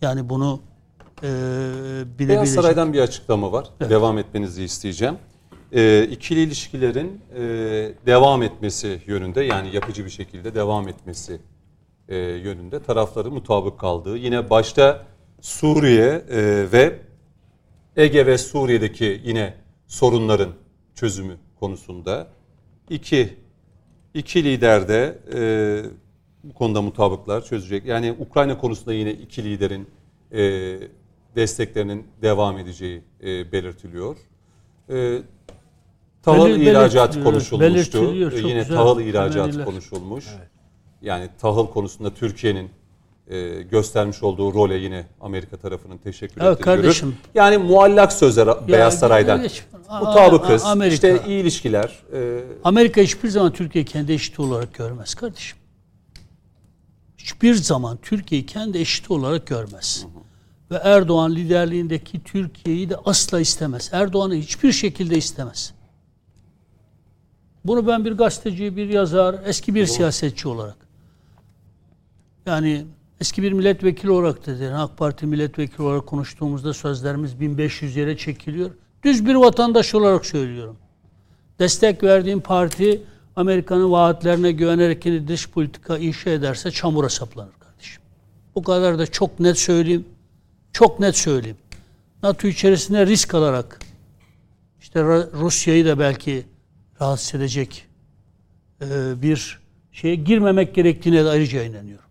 Yani 0.03 0.29
bunu 0.29 0.61
e, 1.23 1.29
bilebilecek. 2.19 2.29
Beyaz 2.29 2.55
Saray'dan 2.55 2.93
bir 2.93 3.01
açıklama 3.01 3.53
var. 3.53 3.67
Devam 3.81 4.19
etmenizi 4.19 4.65
isteyeceğim. 4.65 5.17
Ee, 5.73 6.09
ikili 6.11 6.41
ilişkilerin 6.43 7.21
e, 7.35 7.41
devam 8.07 8.43
etmesi 8.43 9.03
yönünde 9.07 9.43
yani 9.43 9.75
yapıcı 9.75 10.05
bir 10.05 10.11
şekilde 10.11 10.55
devam 10.55 10.89
etmesi 10.89 11.41
e, 12.09 12.17
yönünde 12.17 12.83
tarafları 12.83 13.31
mutabık 13.31 13.81
kaldığı. 13.81 14.17
Yine 14.17 14.51
başta 14.51 15.07
Suriye 15.41 16.25
e, 16.31 16.67
ve 16.73 16.99
Ege 17.97 18.27
ve 18.27 18.39
Suriye'deki 18.39 19.21
yine 19.25 19.55
sorunların 19.87 20.51
çözümü 20.95 21.37
konusunda 21.61 22.27
iki 22.91 23.37
iki 24.15 24.45
lider 24.45 24.89
de 24.89 25.19
e, 25.35 25.41
bu 26.45 26.55
konuda 26.55 26.83
mutabıklar 26.83 27.45
çözecek. 27.45 27.85
Yani 27.85 28.15
Ukrayna 28.19 28.59
konusunda 28.59 28.95
yine 28.95 29.13
iki 29.13 29.45
liderin 29.45 29.89
e, 30.33 30.79
desteklerinin 31.37 32.07
devam 32.23 32.59
edeceği 32.59 33.03
e, 33.23 33.53
belirtiliyor. 33.53 34.17
E, 34.91 35.19
tahıl 36.23 36.47
Belir- 36.49 36.71
ihracatı 36.71 37.01
belirtiliyor, 37.17 37.33
konuşulmuştu. 37.33 37.99
E, 38.37 38.51
yine 38.51 38.61
güzel 38.61 38.77
tahıl 38.77 39.01
ihracatı 39.01 39.35
temenniler. 39.41 39.65
konuşulmuş. 39.65 40.25
Yani 41.03 41.29
tahıl 41.41 41.67
konusunda 41.67 42.15
Türkiye'nin 42.15 42.71
e, 43.29 43.63
göstermiş 43.63 44.23
olduğu 44.23 44.55
role 44.55 44.75
yine 44.77 45.07
Amerika 45.21 45.57
tarafının 45.57 45.99
teşekkür 45.99 46.41
Evet 46.41 46.61
ettiğini 46.61 46.77
görüyoruz. 46.77 47.03
Yani 47.35 47.59
muallak 47.59 48.13
sözler 48.13 48.69
Beyaz 48.69 48.99
Saray'dan. 48.99 49.37
kardeşim, 49.37 49.65
Mutabıkız, 50.01 50.65
Amerika. 50.65 50.95
işte 50.95 51.23
iyi 51.27 51.43
ilişkiler. 51.43 51.99
e, 52.13 52.41
Amerika 52.65 53.01
hiçbir 53.01 53.29
zaman 53.29 53.53
Türkiye 53.53 53.85
kendi 53.85 54.13
eşiti 54.13 54.43
olarak 54.43 54.75
görmez 54.75 55.15
kardeşim. 55.15 55.59
Hiçbir 57.19 57.55
zaman 57.55 57.99
Türkiye'yi 58.03 58.47
kendi 58.47 58.79
eşiti 58.79 59.13
olarak 59.13 59.47
görmez. 59.47 60.07
Ve 60.71 60.77
Erdoğan 60.77 61.35
liderliğindeki 61.35 62.25
Türkiye'yi 62.25 62.91
de 62.91 62.97
asla 63.05 63.41
istemez. 63.41 63.91
Erdoğan'ı 63.93 64.35
hiçbir 64.35 64.73
şekilde 64.73 65.17
istemez. 65.19 65.75
Bunu 67.65 67.87
ben 67.87 68.05
bir 68.05 68.13
gazeteci, 68.13 68.77
bir 68.77 68.89
yazar, 68.89 69.37
eski 69.45 69.75
bir 69.75 69.87
siyasetçi 69.87 70.49
olarak 70.49 70.77
yani 72.47 72.87
eski 73.21 73.43
bir 73.43 73.53
milletvekili 73.53 74.11
olarak 74.11 74.47
da 74.47 74.51
yani 74.51 74.77
AK 74.77 74.97
Parti 74.97 75.27
milletvekili 75.27 75.83
olarak 75.83 76.07
konuştuğumuzda 76.07 76.75
sözlerimiz 76.75 77.41
1500 77.41 77.97
yere 77.97 78.17
çekiliyor. 78.17 78.71
Düz 79.05 79.27
bir 79.27 79.35
vatandaş 79.35 79.95
olarak 79.95 80.27
söylüyorum. 80.27 80.77
Destek 81.59 82.03
verdiğim 82.03 82.41
parti 82.41 83.03
Amerika'nın 83.37 83.91
vaatlerine 83.91 84.53
güvenerek 84.53 85.07
yine 85.07 85.29
dış 85.29 85.51
politika 85.51 85.99
inşa 85.99 86.31
ederse 86.31 86.71
çamura 86.71 87.09
saplanır 87.09 87.53
kardeşim. 87.61 88.03
Bu 88.55 88.63
kadar 88.63 88.99
da 88.99 89.07
çok 89.07 89.41
net 89.41 89.59
söyleyeyim. 89.59 90.05
Çok 90.73 91.01
net 91.01 91.17
söyleyeyim. 91.17 91.57
NATO 92.23 92.49
içerisinde 92.49 93.07
risk 93.07 93.35
alarak 93.35 93.79
işte 94.81 95.03
Rusya'yı 95.33 95.87
da 95.87 95.99
belki 95.99 96.45
rahatsız 97.01 97.35
edecek 97.35 97.87
e, 98.83 98.87
bir 99.23 99.61
şeye 99.93 100.15
girmemek 100.15 100.75
gerektiğine 100.75 101.25
de 101.25 101.29
ayrıca 101.29 101.63
inanıyorum. 101.63 102.05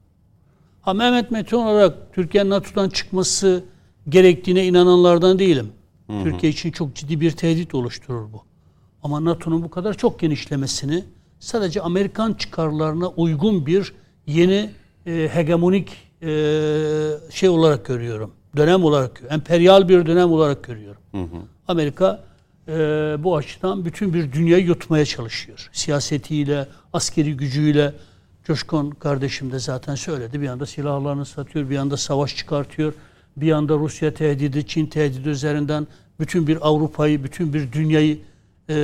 Ha 0.81 0.93
Mehmet 0.93 1.31
Metin 1.31 1.57
olarak 1.57 2.13
Türkiye'nin 2.13 2.49
NATO'dan 2.49 2.89
çıkması 2.89 3.63
gerektiğine 4.09 4.65
inananlardan 4.65 5.39
değilim. 5.39 5.71
Türkiye 6.23 6.51
için 6.51 6.71
çok 6.71 6.95
ciddi 6.95 7.21
bir 7.21 7.31
tehdit 7.31 7.75
oluşturur 7.75 8.33
bu. 8.33 8.43
Ama 9.03 9.25
NATO'nun 9.25 9.63
bu 9.63 9.69
kadar 9.69 9.93
çok 9.93 10.19
genişlemesini 10.19 11.03
sadece 11.39 11.81
Amerikan 11.81 12.33
çıkarlarına 12.33 13.07
uygun 13.07 13.65
bir 13.65 13.93
yeni 14.27 14.69
e, 15.05 15.29
hegemonik 15.33 15.97
e, 16.21 16.29
şey 17.31 17.49
olarak 17.49 17.85
görüyorum. 17.85 18.31
Dönem 18.57 18.83
olarak, 18.83 19.21
emperyal 19.29 19.89
bir 19.89 20.05
dönem 20.05 20.31
olarak 20.31 20.63
görüyorum. 20.63 21.01
Amerika 21.67 22.23
e, 22.67 22.73
bu 23.19 23.37
açıdan 23.37 23.85
bütün 23.85 24.13
bir 24.13 24.31
dünyayı 24.31 24.65
yutmaya 24.65 25.05
çalışıyor. 25.05 25.69
Siyasetiyle, 25.73 26.67
askeri 26.93 27.37
gücüyle. 27.37 27.93
Coşkun 28.43 28.91
kardeşim 28.91 29.51
de 29.51 29.59
zaten 29.59 29.95
söyledi. 29.95 30.41
Bir 30.41 30.47
anda 30.47 30.65
silahlarını 30.65 31.25
satıyor, 31.25 31.69
bir 31.69 31.77
anda 31.77 31.97
savaş 31.97 32.35
çıkartıyor. 32.35 32.93
Bir 33.37 33.51
anda 33.51 33.73
Rusya 33.73 34.13
tehdidi, 34.13 34.67
Çin 34.67 34.85
tehdidi 34.85 35.29
üzerinden 35.29 35.87
bütün 36.19 36.47
bir 36.47 36.67
Avrupa'yı, 36.67 37.23
bütün 37.23 37.53
bir 37.53 37.71
dünyayı 37.71 38.19
e, 38.69 38.75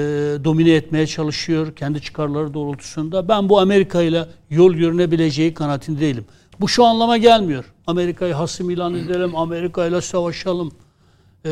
domine 0.43 0.73
etmeye 0.73 1.07
çalışıyor 1.07 1.75
kendi 1.75 2.01
çıkarları 2.01 2.53
doğrultusunda. 2.53 3.27
Ben 3.27 3.49
bu 3.49 3.59
Amerika 3.59 4.01
ile 4.01 4.25
yol 4.49 4.73
yürünebileceği 4.73 5.53
kanaatinde 5.53 5.99
değilim. 5.99 6.25
Bu 6.61 6.67
şu 6.67 6.85
anlama 6.85 7.17
gelmiyor. 7.17 7.73
Amerika'yı 7.87 8.33
hasım 8.33 8.69
ilan 8.69 8.93
edelim, 8.93 9.35
Amerika 9.35 9.85
ile 9.85 10.01
savaşalım. 10.01 10.71
E, 11.45 11.49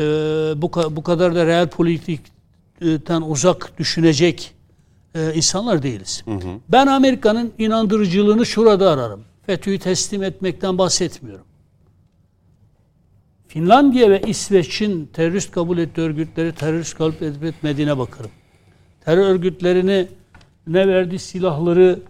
bu, 0.56 0.70
bu 0.90 1.02
kadar 1.02 1.34
da 1.34 1.46
real 1.46 1.68
politikten 1.68 3.22
uzak 3.22 3.78
düşünecek 3.78 4.54
e, 5.14 5.34
insanlar 5.34 5.82
değiliz. 5.82 6.24
Ben 6.68 6.86
Amerika'nın 6.86 7.52
inandırıcılığını 7.58 8.46
şurada 8.46 8.90
ararım. 8.90 9.24
FETÖ'yü 9.46 9.78
teslim 9.78 10.22
etmekten 10.22 10.78
bahsetmiyorum. 10.78 11.46
Finlandiya 13.48 14.10
ve 14.10 14.20
İsveç'in 14.26 15.06
terörist 15.12 15.50
kabul 15.50 15.78
ettiği 15.78 16.00
örgütleri 16.00 16.54
terörist 16.54 16.94
kabul 16.94 17.44
etmediğine 17.46 17.98
bakarım. 17.98 18.30
Terör 19.04 19.26
örgütlerini 19.26 20.08
ne 20.66 20.88
verdiği 20.88 21.18
silahları 21.18 22.00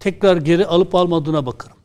tekrar 0.00 0.36
geri 0.36 0.66
alıp 0.66 0.94
almadığına 0.94 1.46
bakarım. 1.46 1.76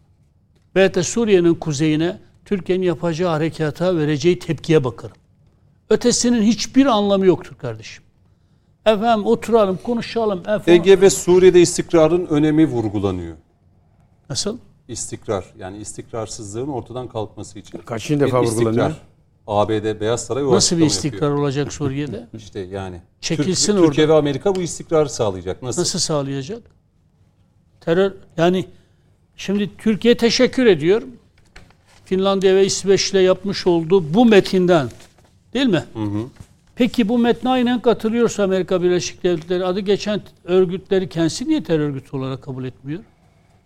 Ve 0.78 0.94
de 0.94 1.04
Suriye'nin 1.04 1.56
kuzeyine 1.56 2.20
Türkiye'nin 2.46 2.84
yapacağı 2.86 3.30
harekata 3.30 3.98
vereceği 3.98 4.40
tepkiye 4.40 4.84
bakarım. 4.84 5.16
Ötesinin 5.90 6.42
hiçbir 6.42 6.86
anlamı 6.86 7.26
yoktur 7.26 7.56
kardeşim. 7.56 8.04
Efendim 8.86 9.26
oturalım, 9.26 9.80
konuşalım. 9.84 10.40
Efendim, 10.40 10.64
Ege 10.74 11.02
ve 11.02 11.10
Suriye'de 11.10 11.62
istikrarın 11.62 12.26
önemi 12.26 12.66
vurgulanıyor. 12.68 13.36
Nasıl? 14.30 14.58
İstikrar 14.88 15.46
yani 15.60 15.78
istikrarsızlığın 15.78 16.68
ortadan 16.68 17.08
kalkması 17.08 17.60
için. 17.60 17.78
Kaçıncı 17.78 18.26
defa 18.26 18.44
istikrar. 18.44 18.66
vurgulanıyor? 18.66 18.96
ABD 19.48 20.00
Beyaz 20.02 20.26
Saray 20.26 20.44
o 20.44 20.54
Nasıl 20.54 20.78
bir 20.78 20.86
istikrar 20.86 21.14
yapıyor. 21.14 21.32
olacak 21.38 21.74
Suriye'de? 21.74 22.28
İşte 22.38 22.60
yani. 22.60 23.02
Çekilsin 23.22 23.74
Türk- 23.74 23.86
Türkiye 23.86 24.08
orada. 24.08 24.16
ve 24.16 24.20
Amerika 24.20 24.56
bu 24.56 24.62
istikrarı 24.62 25.10
sağlayacak. 25.10 25.64
Nasıl? 25.64 25.82
Nasıl 25.82 26.00
sağlayacak? 26.00 26.62
Terör 27.82 28.14
yani 28.38 28.66
şimdi 29.38 29.70
Türkiye 29.78 30.18
teşekkür 30.18 30.66
ediyor. 30.66 31.02
Finlandiya 32.06 32.56
ve 32.56 32.66
İsveç'le 32.66 33.14
yapmış 33.14 33.68
olduğu 33.68 34.14
bu 34.14 34.26
metinden 34.26 34.90
değil 35.54 35.68
mi? 35.68 35.84
Peki 36.76 37.10
bu 37.10 37.18
metne 37.18 37.50
aynen 37.50 37.82
katılıyorsa 37.82 38.44
Amerika 38.44 38.84
Birleşik 38.84 39.24
Devletleri 39.24 39.66
adı 39.66 39.80
geçen 39.80 40.22
örgütleri 40.44 41.10
kendisi 41.10 41.48
niye 41.48 41.64
terör 41.64 41.80
örgütü 41.90 42.18
olarak 42.18 42.42
kabul 42.44 42.66
etmiyor? 42.66 43.04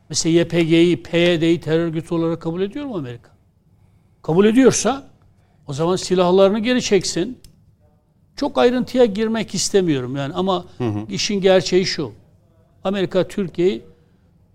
Mesela 0.10 0.40
YPG'yi, 0.42 1.04
PYD'yi 1.04 1.60
terör 1.62 1.86
örgütü 1.86 2.14
olarak 2.14 2.42
kabul 2.42 2.62
ediyor 2.62 2.86
mu 2.86 2.98
Amerika? 2.98 3.32
Kabul 4.22 4.46
ediyorsa 4.46 5.10
o 5.68 5.74
zaman 5.74 5.96
silahlarını 5.96 6.60
geri 6.60 6.82
çeksin. 6.82 7.38
Çok 8.36 8.58
ayrıntıya 8.58 9.06
girmek 9.06 9.56
istemiyorum 9.56 10.16
yani 10.16 10.34
ama 10.34 10.66
işin 11.10 11.42
gerçeği 11.42 11.86
şu. 11.86 12.12
Amerika 12.84 13.28
Türkiye'yi 13.28 13.82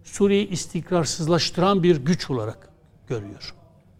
Suriye'yi 0.06 0.48
istikrarsızlaştıran 0.48 1.82
bir 1.82 1.96
güç 1.96 2.30
olarak 2.30 2.68
görüyor. 3.08 3.54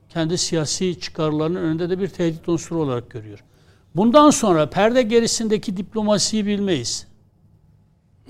Kendi 0.09 0.39
siyasi 0.39 1.01
çıkarlarının 1.01 1.63
önünde 1.63 1.91
de 1.91 1.99
bir 1.99 2.09
tehdit 2.09 2.49
unsuru 2.49 2.79
olarak 2.79 3.11
görüyor. 3.11 3.45
Bundan 3.97 4.31
sonra 4.31 4.71
perde 4.71 5.03
gerisindeki 5.03 5.77
diplomasiyi 5.77 6.47
bilmeyiz. 6.47 7.07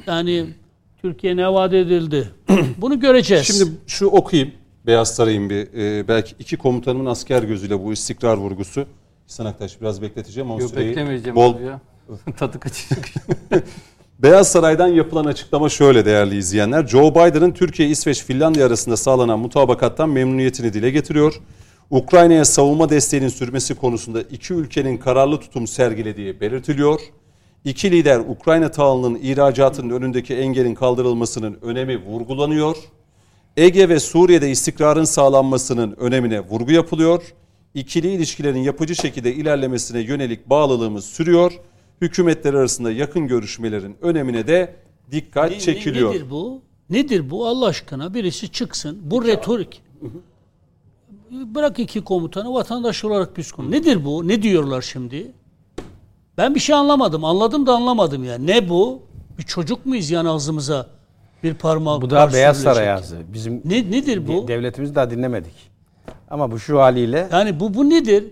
Yani 0.07 0.55
Türkiye 1.03 1.37
ne 1.37 1.53
vaat 1.53 1.73
edildi? 1.73 2.31
Bunu 2.79 3.01
göreceğiz. 3.01 3.47
Şimdi 3.47 3.71
şu 3.87 4.07
okuyayım. 4.07 4.53
Beyaz 4.87 5.15
Saray'ın 5.15 5.51
bir 5.51 5.73
e, 5.75 6.09
belki 6.09 6.35
iki 6.39 6.57
komutanımın 6.57 7.07
asker 7.07 7.43
gözüyle 7.43 7.85
bu 7.85 7.93
istikrar 7.93 8.37
vurgusu. 8.37 8.87
İhsan 9.29 9.47
Aktaş 9.47 9.81
biraz 9.81 10.03
bekleteceğim 10.03 10.51
ama 10.51 10.61
Yok 10.61 10.71
süreyi 10.71 10.89
beklemeyeceğim 10.89 11.37
bol 11.37 11.55
abi 11.55 11.65
ya. 11.65 11.81
Tadı 12.37 12.61
kaçacak. 12.61 13.09
Beyaz 14.19 14.49
Saray'dan 14.49 14.89
yapılan 14.89 15.25
açıklama 15.25 15.69
şöyle 15.69 16.05
değerli 16.05 16.37
izleyenler. 16.37 16.87
Joe 16.87 17.11
Biden'ın 17.11 17.53
Türkiye, 17.53 17.89
İsveç, 17.89 18.25
Finlandiya 18.25 18.67
arasında 18.67 18.97
sağlanan 18.97 19.39
mutabakattan 19.39 20.09
memnuniyetini 20.09 20.73
dile 20.73 20.91
getiriyor. 20.91 21.35
Ukrayna'ya 21.91 22.45
savunma 22.45 22.91
desteğinin 22.91 23.29
sürmesi 23.29 23.75
konusunda 23.75 24.23
iki 24.23 24.55
ülkenin 24.55 24.97
kararlı 24.97 25.41
tutum 25.41 25.67
sergilediği 25.67 26.41
belirtiliyor. 26.41 27.01
İki 27.65 27.91
lider 27.91 28.21
Ukrayna 28.29 28.71
tahılının 28.71 29.19
ihracatının 29.23 29.91
önündeki 29.91 30.35
engelin 30.37 30.75
kaldırılmasının 30.75 31.59
önemi 31.63 32.05
vurgulanıyor. 32.05 32.77
Ege 33.57 33.89
ve 33.89 34.01
Suriye'de 34.01 34.51
istikrarın 34.51 35.05
sağlanmasının 35.05 35.97
önemine 35.99 36.41
vurgu 36.41 36.73
yapılıyor. 36.73 37.23
İkili 37.75 38.13
ilişkilerin 38.13 38.59
yapıcı 38.59 38.95
şekilde 38.95 39.35
ilerlemesine 39.35 40.01
yönelik 40.01 40.51
bağlılığımız 40.51 41.05
sürüyor. 41.05 41.53
Hükümetler 42.01 42.55
arasında 42.55 42.93
yakın 42.93 43.27
görüşmelerin 43.29 43.97
önemine 44.03 44.47
de 44.47 44.77
dikkat 45.11 45.51
Ne- 45.51 45.61
çekiliyor. 45.61 46.11
Nedir 46.15 46.31
bu? 46.31 46.63
Nedir 46.91 47.31
bu 47.31 47.47
Allah 47.47 47.67
aşkına? 47.67 48.15
Birisi 48.15 48.49
çıksın. 48.49 48.99
Bu 49.03 49.25
retorik. 49.25 49.83
Bırak 51.31 51.79
iki 51.79 52.05
komutanı 52.05 52.55
vatandaş 52.55 53.05
olarak 53.05 53.37
biz 53.37 53.53
konu. 53.53 53.71
Nedir 53.71 54.05
bu? 54.05 54.29
Ne 54.29 54.43
diyorlar 54.43 54.83
şimdi? 54.83 55.33
Ben 56.39 56.55
bir 56.55 56.61
şey 56.61 56.75
anlamadım. 56.77 57.25
Anladım 57.25 57.67
da 57.67 57.73
anlamadım 57.75 58.25
ya. 58.25 58.39
Ne 58.39 58.69
bu? 58.69 59.03
Bir 59.39 59.43
çocuk 59.43 59.87
muyuz 59.87 60.11
yani 60.11 60.29
ağzımıza 60.29 60.87
bir 61.43 61.55
parmak 61.55 62.03
Bu 62.03 62.09
kar 62.09 62.33
Beyaz? 62.33 62.63
Saray 62.63 62.91
ağzı. 62.93 63.17
Bizim 63.33 63.63
Ne, 63.65 63.91
nedir 63.91 64.29
bu? 64.29 64.49
devletimizi 64.49 64.95
daha 64.95 65.11
dinlemedik. 65.11 65.55
Ama 66.31 66.51
bu 66.51 66.59
şu 66.59 66.81
haliyle 66.81 67.29
Yani 67.33 67.61
bu 67.61 67.75
bu 67.75 67.91
nedir? 67.91 68.25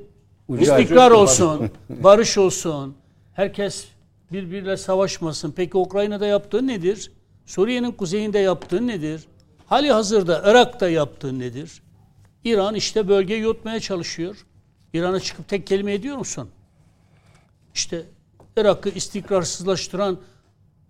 Ucu 0.48 0.62
İstikrar 0.62 1.10
olsun, 1.10 1.70
barış 1.90 2.38
olsun. 2.38 2.94
Herkes 3.34 3.88
birbiriyle 4.32 4.76
savaşmasın. 4.76 5.52
Peki 5.56 5.76
Ukrayna'da 5.76 6.26
yaptığı 6.26 6.66
nedir? 6.66 7.12
Suriye'nin 7.46 7.92
kuzeyinde 7.92 8.38
yaptığı 8.38 8.86
nedir? 8.86 9.24
Hali 9.66 9.92
hazırda 9.92 10.42
Irak'ta 10.44 10.88
yaptığı 10.88 11.38
nedir? 11.38 11.82
İran 12.44 12.74
işte 12.74 13.08
bölgeyi 13.08 13.40
yutmaya 13.40 13.80
çalışıyor. 13.80 14.46
İran'a 14.92 15.20
çıkıp 15.20 15.48
tek 15.48 15.66
kelime 15.66 15.92
ediyor 15.92 16.16
musun? 16.16 16.50
İşte 17.74 18.02
Irak'ı 18.56 18.88
istikrarsızlaştıran 18.88 20.18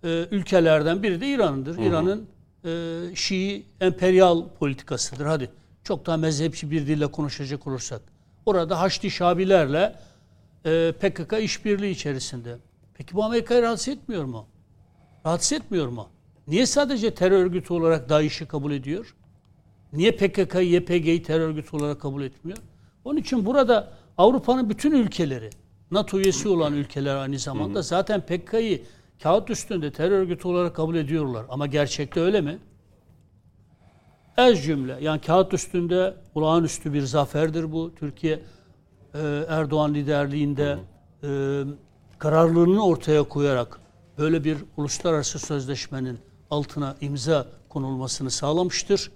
e, 0.03 0.27
ülkelerden 0.31 1.03
biri 1.03 1.21
de 1.21 1.27
İran'dır. 1.27 1.77
İran'ın 1.79 2.27
e, 2.65 3.15
Şii 3.15 3.65
emperyal 3.81 4.43
politikasıdır. 4.59 5.25
Hadi 5.25 5.49
Çok 5.83 6.05
daha 6.05 6.17
mezhepçi 6.17 6.71
bir 6.71 6.87
dille 6.87 7.07
konuşacak 7.07 7.67
olursak. 7.67 8.01
Orada 8.45 8.79
Haçlı 8.79 9.11
Şabilerle 9.11 9.95
e, 10.65 10.91
PKK 10.91 11.33
işbirliği 11.41 11.91
içerisinde. 11.91 12.57
Peki 12.93 13.15
bu 13.15 13.23
Amerika'yı 13.23 13.61
rahatsız 13.61 13.87
etmiyor 13.87 14.23
mu? 14.23 14.47
Rahatsız 15.25 15.53
etmiyor 15.53 15.87
mu? 15.87 16.09
Niye 16.47 16.65
sadece 16.65 17.13
terör 17.13 17.43
örgütü 17.43 17.73
olarak 17.73 18.09
DAEŞ'i 18.09 18.45
kabul 18.45 18.71
ediyor? 18.71 19.15
Niye 19.93 20.11
PKK'yı, 20.11 20.69
YPG'yi 20.69 21.23
terör 21.23 21.49
örgütü 21.49 21.75
olarak 21.75 22.01
kabul 22.01 22.23
etmiyor? 22.23 22.57
Onun 23.05 23.19
için 23.19 23.45
burada 23.45 23.93
Avrupa'nın 24.17 24.69
bütün 24.69 24.91
ülkeleri, 24.91 25.49
NATO 25.91 26.19
üyesi 26.19 26.49
olan 26.49 26.73
ülkeler 26.73 27.15
aynı 27.15 27.39
zamanda 27.39 27.81
zaten 27.81 28.21
PKK'yı 28.21 28.83
kağıt 29.23 29.49
üstünde 29.49 29.91
terör 29.91 30.19
örgütü 30.19 30.47
olarak 30.47 30.75
kabul 30.75 30.95
ediyorlar. 30.95 31.45
Ama 31.49 31.67
gerçekte 31.67 32.19
öyle 32.19 32.41
mi? 32.41 32.57
Ez 34.37 34.63
cümle 34.63 34.97
yani 35.01 35.21
kağıt 35.21 35.53
üstünde 35.53 36.13
olağanüstü 36.35 36.93
bir 36.93 37.01
zaferdir 37.01 37.71
bu. 37.71 37.95
Türkiye 37.95 38.39
e, 39.15 39.45
Erdoğan 39.49 39.93
liderliğinde 39.93 40.77
e, 41.23 41.61
kararlılığını 42.19 42.85
ortaya 42.85 43.23
koyarak 43.23 43.79
böyle 44.17 44.43
bir 44.43 44.57
uluslararası 44.77 45.39
sözleşmenin 45.39 46.19
altına 46.51 46.95
imza 47.01 47.47
konulmasını 47.69 48.31
sağlamıştır. 48.31 49.11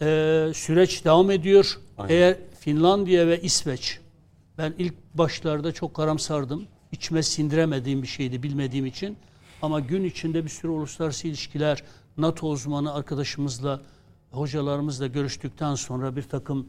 E, 0.00 0.06
süreç 0.54 1.04
devam 1.04 1.30
ediyor. 1.30 1.78
Aynen. 1.98 2.14
Eğer 2.14 2.36
Finlandiya 2.60 3.26
ve 3.26 3.40
İsveç 3.40 4.00
ben 4.58 4.74
ilk 4.78 4.94
başlarda 5.14 5.72
çok 5.72 5.94
karamsardım. 5.94 6.66
İçime 6.92 7.22
sindiremediğim 7.22 8.02
bir 8.02 8.06
şeydi 8.06 8.42
bilmediğim 8.42 8.86
için. 8.86 9.16
Ama 9.62 9.80
gün 9.80 10.04
içinde 10.04 10.44
bir 10.44 10.48
sürü 10.48 10.72
uluslararası 10.72 11.28
ilişkiler, 11.28 11.84
NATO 12.16 12.48
uzmanı 12.48 12.94
arkadaşımızla, 12.94 13.80
hocalarımızla 14.30 15.06
görüştükten 15.06 15.74
sonra 15.74 16.16
bir 16.16 16.22
takım 16.22 16.68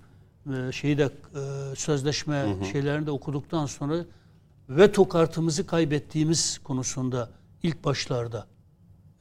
şeyi 0.72 0.98
de 0.98 1.04
e, 1.04 1.76
sözleşme 1.76 2.46
şeylerini 2.72 3.06
de 3.06 3.12
okuduktan 3.12 3.66
sonra 3.66 3.96
veto 4.70 5.10
kartımızı 5.10 5.68
kaybettiğimiz 5.68 6.60
konusunda 6.64 7.30
ilk 7.64 7.84
başlarda 7.84 8.48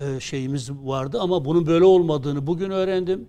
e, 0.00 0.20
şeyimiz 0.20 0.70
vardı 0.70 1.18
ama 1.20 1.44
bunun 1.44 1.66
böyle 1.66 1.84
olmadığını 1.84 2.46
bugün 2.46 2.70
öğrendim. 2.70 3.28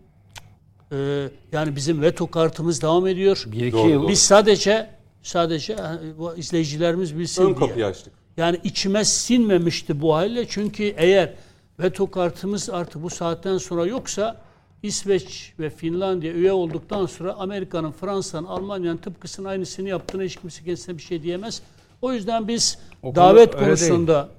E, 0.91 1.30
yani 1.52 1.76
bizim 1.76 2.02
veto 2.02 2.28
kartımız 2.28 2.82
devam 2.82 3.08
ediyor. 3.08 3.43
Bir 3.48 3.66
iki 3.66 3.78
Doğru. 3.78 4.08
Biz 4.08 4.20
sadece 4.20 4.89
sadece 5.22 5.74
e, 5.74 6.18
bu 6.18 6.36
izleyicilerimiz 6.36 7.18
bilsin 7.18 7.43
Ön 7.43 7.48
diye. 7.48 7.68
kapıyı 7.68 7.86
açtık. 7.86 8.14
Yani 8.38 8.60
içime 8.64 9.06
sinmemişti 9.06 10.02
bu 10.02 10.16
halle. 10.16 10.48
Çünkü 10.48 10.84
eğer 10.84 11.34
veto 11.80 12.12
kartımız 12.12 12.70
artık 12.70 13.04
bu 13.04 13.10
saatten 13.10 13.58
sonra 13.58 13.86
yoksa 13.86 14.41
İsveç 14.88 15.53
ve 15.59 15.69
Finlandiya 15.69 16.33
üye 16.33 16.51
olduktan 16.51 17.05
sonra 17.05 17.33
Amerika'nın, 17.33 17.91
Fransa'nın, 17.91 18.47
Almanya'nın 18.47 18.97
tıpkısının 18.97 19.47
aynısını 19.47 19.89
yaptığına 19.89 20.23
hiç 20.23 20.35
kimse 20.35 20.63
kendisine 20.63 20.97
bir 20.97 21.01
şey 21.01 21.23
diyemez. 21.23 21.61
O 22.01 22.13
yüzden 22.13 22.47
biz 22.47 22.77
O 23.03 23.15
davet 23.15 23.55
konusunda 23.55 24.29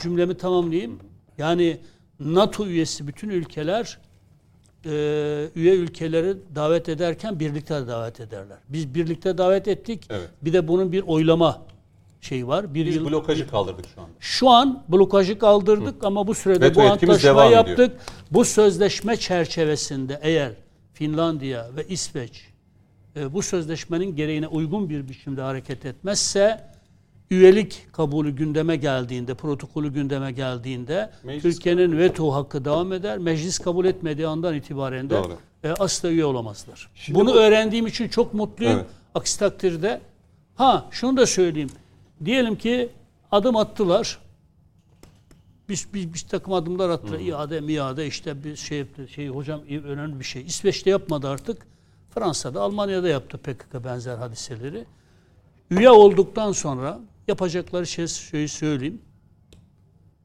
cümlemi 0.00 0.36
tamamlayayım. 0.36 0.98
Yani 1.38 1.80
NATO 2.20 2.66
üyesi 2.66 3.08
bütün 3.08 3.28
ülkeler 3.28 3.98
e, 4.84 4.90
üye 5.54 5.74
ülkeleri 5.74 6.36
davet 6.54 6.88
ederken 6.88 7.40
birlikte 7.40 7.86
davet 7.86 8.20
ederler. 8.20 8.58
Biz 8.68 8.94
birlikte 8.94 9.38
davet 9.38 9.68
ettik. 9.68 10.06
Evet. 10.10 10.28
Bir 10.42 10.52
de 10.52 10.68
bunun 10.68 10.92
bir 10.92 11.02
oylama 11.02 11.62
şeyi 12.26 12.46
var. 12.46 12.74
Bir 12.74 12.86
Biz 12.86 12.96
yıl 12.96 13.04
blokajı 13.10 13.48
kaldırdık 13.50 13.84
şu 13.94 14.00
anda. 14.00 14.10
şu 14.20 14.50
an 14.50 14.82
blokajı 14.88 15.38
kaldırdık 15.38 16.04
ama 16.04 16.26
bu 16.26 16.34
sürede 16.34 16.64
Veto 16.64 16.80
bu 16.80 16.84
antlaşma 16.84 17.44
yaptık. 17.44 17.74
ediyor. 17.78 17.90
Bu 18.30 18.44
sözleşme 18.44 19.16
çerçevesinde 19.16 20.18
eğer 20.22 20.52
Finlandiya 20.92 21.70
ve 21.76 21.86
İsveç 21.88 22.44
e, 23.16 23.32
bu 23.34 23.42
sözleşmenin 23.42 24.16
gereğine 24.16 24.46
uygun 24.48 24.88
bir 24.90 25.08
biçimde 25.08 25.40
hareket 25.42 25.86
etmezse 25.86 26.60
üyelik 27.30 27.86
kabulü 27.92 28.30
gündeme 28.30 28.76
geldiğinde, 28.76 29.34
protokolü 29.34 29.92
gündeme 29.92 30.32
geldiğinde 30.32 31.10
Türkiye'nin 31.42 31.98
veto 31.98 32.32
hakkı 32.32 32.64
devam 32.64 32.92
eder. 32.92 33.18
Meclis 33.18 33.58
kabul 33.58 33.84
etmediği 33.84 34.26
andan 34.26 34.54
itibaren 34.54 35.10
de 35.10 35.14
Doğru. 35.14 35.36
e, 35.64 35.70
asla 35.70 36.08
üye 36.10 36.24
olamazlar. 36.24 36.90
Şimdi 36.94 37.18
Bunu 37.18 37.30
bu- 37.30 37.34
öğrendiğim 37.34 37.86
için 37.86 38.08
çok 38.08 38.34
mutluyum. 38.34 38.72
Evet. 38.76 38.86
Aksi 39.14 39.38
takdirde 39.38 40.00
ha 40.54 40.86
şunu 40.90 41.16
da 41.16 41.26
söyleyeyim. 41.26 41.70
Diyelim 42.24 42.56
ki 42.56 42.88
adım 43.32 43.56
attılar. 43.56 44.18
Biz 45.68 45.94
bir, 45.94 46.12
bir 46.14 46.26
takım 46.28 46.52
adımlar 46.52 46.90
attılar. 46.90 47.18
İade, 47.20 47.60
miade 47.60 48.06
işte 48.06 48.44
bir 48.44 48.56
şey. 48.56 48.86
Şey 49.14 49.28
hocam 49.28 49.60
önemli 49.68 50.20
bir 50.20 50.24
şey. 50.24 50.42
İsveç'te 50.42 50.90
yapmadı 50.90 51.28
artık. 51.28 51.66
Fransa'da, 52.14 52.60
Almanya'da 52.60 53.08
yaptı 53.08 53.38
PKK 53.38 53.84
benzer 53.84 54.16
hadiseleri. 54.16 54.84
Üye 55.70 55.90
olduktan 55.90 56.52
sonra 56.52 57.00
yapacakları 57.28 57.86
şey 57.86 58.06
şeyi 58.06 58.48
söyleyeyim. 58.48 59.02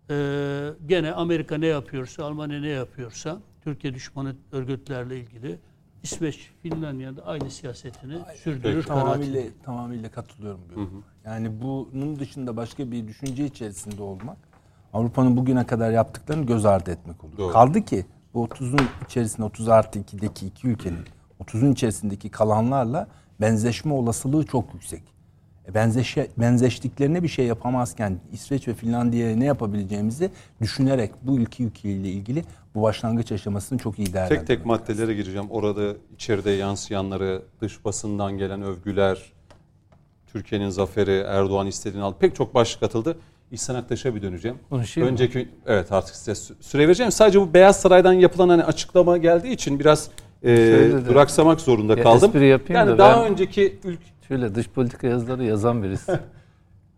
Ee, 0.09 0.69
gene 0.87 1.11
Amerika 1.11 1.57
ne 1.57 1.67
yapıyorsa, 1.67 2.25
Almanya 2.25 2.59
ne 2.59 2.69
yapıyorsa 2.69 3.39
Türkiye 3.63 3.93
düşmanı 3.93 4.35
örgütlerle 4.51 5.19
ilgili 5.19 5.59
İsveç, 6.03 6.51
Finlandiya'da 6.61 7.25
aynı 7.25 7.51
siyasetini 7.51 8.13
sürdürür 8.43 8.83
Tamamıyla, 8.83 9.41
tamamıyla 9.63 10.11
katılıyorum 10.11 10.61
bu 10.69 10.79
yoruma. 10.79 11.03
Yani 11.25 11.61
bunun 11.61 12.19
dışında 12.19 12.57
başka 12.57 12.91
bir 12.91 13.07
düşünce 13.07 13.45
içerisinde 13.45 14.03
olmak 14.03 14.37
Avrupa'nın 14.93 15.37
bugüne 15.37 15.65
kadar 15.65 15.91
yaptıklarını 15.91 16.45
göz 16.45 16.65
ardı 16.65 16.91
etmek 16.91 17.23
olur. 17.23 17.37
Doğru. 17.37 17.53
Kaldı 17.53 17.81
ki 17.81 18.05
bu 18.33 18.45
30'un 18.45 18.87
içerisinde 19.05 19.45
30 19.45 19.69
artı 19.69 19.99
2'deki 19.99 20.47
iki 20.47 20.67
ülkenin 20.67 21.05
30'un 21.43 21.71
içerisindeki 21.71 22.29
kalanlarla 22.29 23.07
benzeşme 23.41 23.93
olasılığı 23.93 24.45
çok 24.45 24.73
yüksek. 24.73 25.03
E, 25.67 25.73
benzeşe, 25.73 26.27
benzeştiklerine 26.37 27.23
bir 27.23 27.27
şey 27.27 27.45
yapamazken 27.45 28.19
İsveç 28.31 28.67
ve 28.67 28.73
Finlandiya'ya 28.73 29.35
ne 29.35 29.45
yapabileceğimizi 29.45 30.31
düşünerek 30.61 31.11
bu 31.21 31.37
ülke 31.37 31.63
ülkeyle 31.63 32.09
ilgili 32.09 32.43
bu 32.75 32.81
başlangıç 32.81 33.31
aşamasını 33.31 33.79
çok 33.79 33.99
iyi 33.99 34.03
Tek 34.05 34.13
değerlendirmek 34.13 34.47
tek 34.47 34.65
maddelere 34.65 35.13
gireceğim. 35.13 35.47
Orada 35.49 35.93
içeride 36.15 36.51
yansıyanları, 36.51 37.41
dış 37.61 37.85
basından 37.85 38.37
gelen 38.37 38.61
övgüler, 38.61 39.33
Türkiye'nin 40.27 40.69
zaferi, 40.69 41.23
Erdoğan 41.27 41.67
istediğini 41.67 42.03
aldı. 42.03 42.15
Pek 42.19 42.35
çok 42.35 42.55
başlık 42.55 42.83
atıldı. 42.83 43.17
İhsan 43.51 43.75
Aktaş'a 43.75 44.15
bir 44.15 44.21
döneceğim. 44.21 44.57
Konuşayım 44.69 45.07
mı? 45.09 45.13
Önceki 45.13 45.49
evet 45.65 45.91
artık 45.91 46.15
size 46.15 46.31
sü- 46.31 46.63
süre 46.63 46.83
vereceğim. 46.87 47.11
Sadece 47.11 47.41
bu 47.41 47.53
Beyaz 47.53 47.79
Saray'dan 47.81 48.13
yapılan 48.13 48.49
hani 48.49 48.63
açıklama 48.63 49.17
geldiği 49.17 49.51
için 49.53 49.79
biraz 49.79 50.09
e, 50.43 50.55
Şöyle 50.55 50.93
de- 50.93 51.05
duraksamak 51.05 51.61
zorunda 51.61 51.97
Ya 51.97 52.03
kaldım. 52.03 52.29
espri 52.29 52.47
yapayım 52.47 52.75
yani 52.79 52.89
da 52.91 52.97
daha 52.97 53.23
ben- 53.23 53.31
önceki 53.31 53.79
ülke 53.83 54.03
Şöyle 54.27 54.55
dış 54.55 54.69
politika 54.69 55.07
yazıları 55.07 55.43
yazan 55.43 55.83
birisi. 55.83 56.11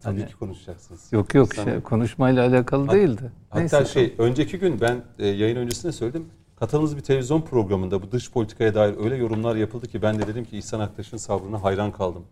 tabii 0.04 0.20
Hani- 0.20 0.30
ki 0.30 0.36
konuşacaksınız. 0.36 1.14
yok 1.14 1.34
yok 1.36 1.56
Sen- 1.56 1.64
şey, 1.64 1.82
konuşmayla 1.82 2.48
alakalı 2.48 2.86
Hat- 2.86 2.96
değildi. 2.96 3.32
Hatta 3.50 3.86
şey 3.86 4.14
önceki 4.18 4.60
gün 4.60 4.82
ben 4.82 5.02
e, 5.20 5.28
yayın 5.28 5.56
öncesinde 5.56 5.92
söyledim. 5.92 6.26
Katıldığımız 6.60 6.98
bir 6.98 7.02
televizyon 7.02 7.42
programında 7.42 8.02
bu 8.02 8.12
dış 8.12 8.32
politikaya 8.32 8.76
dair 8.76 8.96
öyle 9.04 9.16
yorumlar 9.16 9.56
yapıldı 9.56 9.88
ki 9.88 10.02
ben 10.02 10.20
de 10.20 10.28
dedim 10.28 10.46
ki 10.46 10.58
İhsan 10.58 10.80
Aktaş'ın 10.80 11.18
sabrına 11.18 11.64
hayran 11.64 11.92
kaldım. 11.92 12.24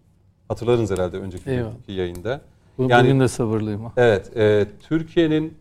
Hatırlarınız 0.48 0.92
herhalde 0.92 1.18
önceki 1.18 1.50
Eyvallah. 1.50 1.72
yayında. 1.88 2.42
Bu, 2.78 2.90
yani- 2.90 3.04
bugün 3.08 3.20
de 3.20 3.28
sabırlıyım. 3.28 3.82
Evet, 3.98 4.38
e, 4.38 4.68
Türkiye'nin 4.80 5.58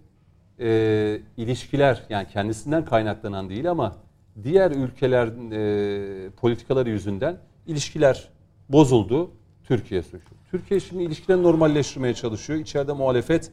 e, 0.61 1.21
ilişkiler 1.37 2.03
yani 2.11 2.29
kendisinden 2.29 2.85
kaynaklanan 2.85 3.49
değil 3.49 3.71
ama 3.71 3.97
diğer 4.43 4.71
ülkelerin 4.71 5.51
e, 5.51 6.31
politikaları 6.31 6.91
yüzünden 6.91 7.37
ilişkiler 7.67 8.29
bozuldu. 8.69 9.31
Türkiye 9.65 10.03
suçlu. 10.03 10.37
Türkiye 10.51 10.81
şimdi 10.81 11.03
ilişkileri 11.03 11.43
normalleştirmeye 11.43 12.15
çalışıyor. 12.15 12.59
İçeride 12.59 12.93
muhalefet 12.93 13.53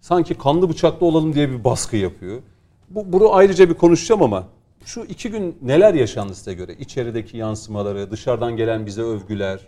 sanki 0.00 0.34
kanlı 0.34 0.68
bıçaklı 0.68 1.06
olalım 1.06 1.34
diye 1.34 1.50
bir 1.50 1.64
baskı 1.64 1.96
yapıyor. 1.96 2.42
Bu, 2.90 3.12
bunu 3.12 3.34
ayrıca 3.34 3.68
bir 3.68 3.74
konuşacağım 3.74 4.22
ama 4.22 4.48
şu 4.84 5.04
iki 5.04 5.30
gün 5.30 5.58
neler 5.62 5.94
yaşandı 5.94 6.34
size 6.34 6.54
göre? 6.54 6.74
İçerideki 6.74 7.36
yansımaları, 7.36 8.10
dışarıdan 8.10 8.56
gelen 8.56 8.86
bize 8.86 9.02
övgüler, 9.02 9.60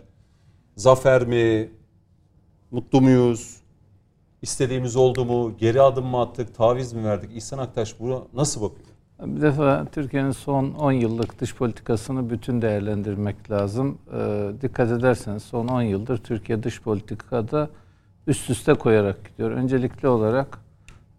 zafer 0.75 1.25
mi, 1.25 1.69
mutlu 2.71 3.01
muyuz, 3.01 3.57
istediğimiz 4.41 4.95
oldu 4.95 5.25
mu, 5.25 5.57
geri 5.57 5.81
adım 5.81 6.05
mı 6.05 6.21
attık, 6.21 6.55
taviz 6.55 6.93
mi 6.93 7.05
verdik? 7.05 7.31
İhsan 7.35 7.57
Aktaş 7.57 7.99
buna 7.99 8.21
nasıl 8.33 8.61
bakıyor? 8.61 8.88
Bir 9.25 9.41
defa 9.41 9.85
Türkiye'nin 9.91 10.31
son 10.31 10.71
10 10.73 10.91
yıllık 10.91 11.39
dış 11.39 11.55
politikasını 11.55 12.29
bütün 12.29 12.61
değerlendirmek 12.61 13.51
lazım. 13.51 13.97
Ee, 14.13 14.51
dikkat 14.61 14.91
ederseniz 14.91 15.43
son 15.43 15.67
10 15.67 15.81
yıldır 15.81 16.17
Türkiye 16.17 16.63
dış 16.63 16.81
politikada 16.81 17.69
üst 18.27 18.49
üste 18.49 18.73
koyarak 18.73 19.29
gidiyor. 19.29 19.51
Öncelikli 19.51 20.07
olarak 20.07 20.59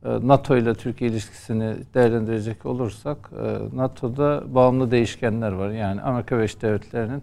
e, 0.04 0.08
NATO 0.22 0.56
ile 0.56 0.74
Türkiye 0.74 1.10
ilişkisini 1.10 1.74
değerlendirecek 1.94 2.66
olursak 2.66 3.30
e, 3.42 3.76
NATO'da 3.76 4.54
bağımlı 4.54 4.90
değişkenler 4.90 5.52
var. 5.52 5.70
Yani 5.70 6.02
Amerika 6.02 6.36
Birleşik 6.36 6.62
Devletleri'nin 6.62 7.22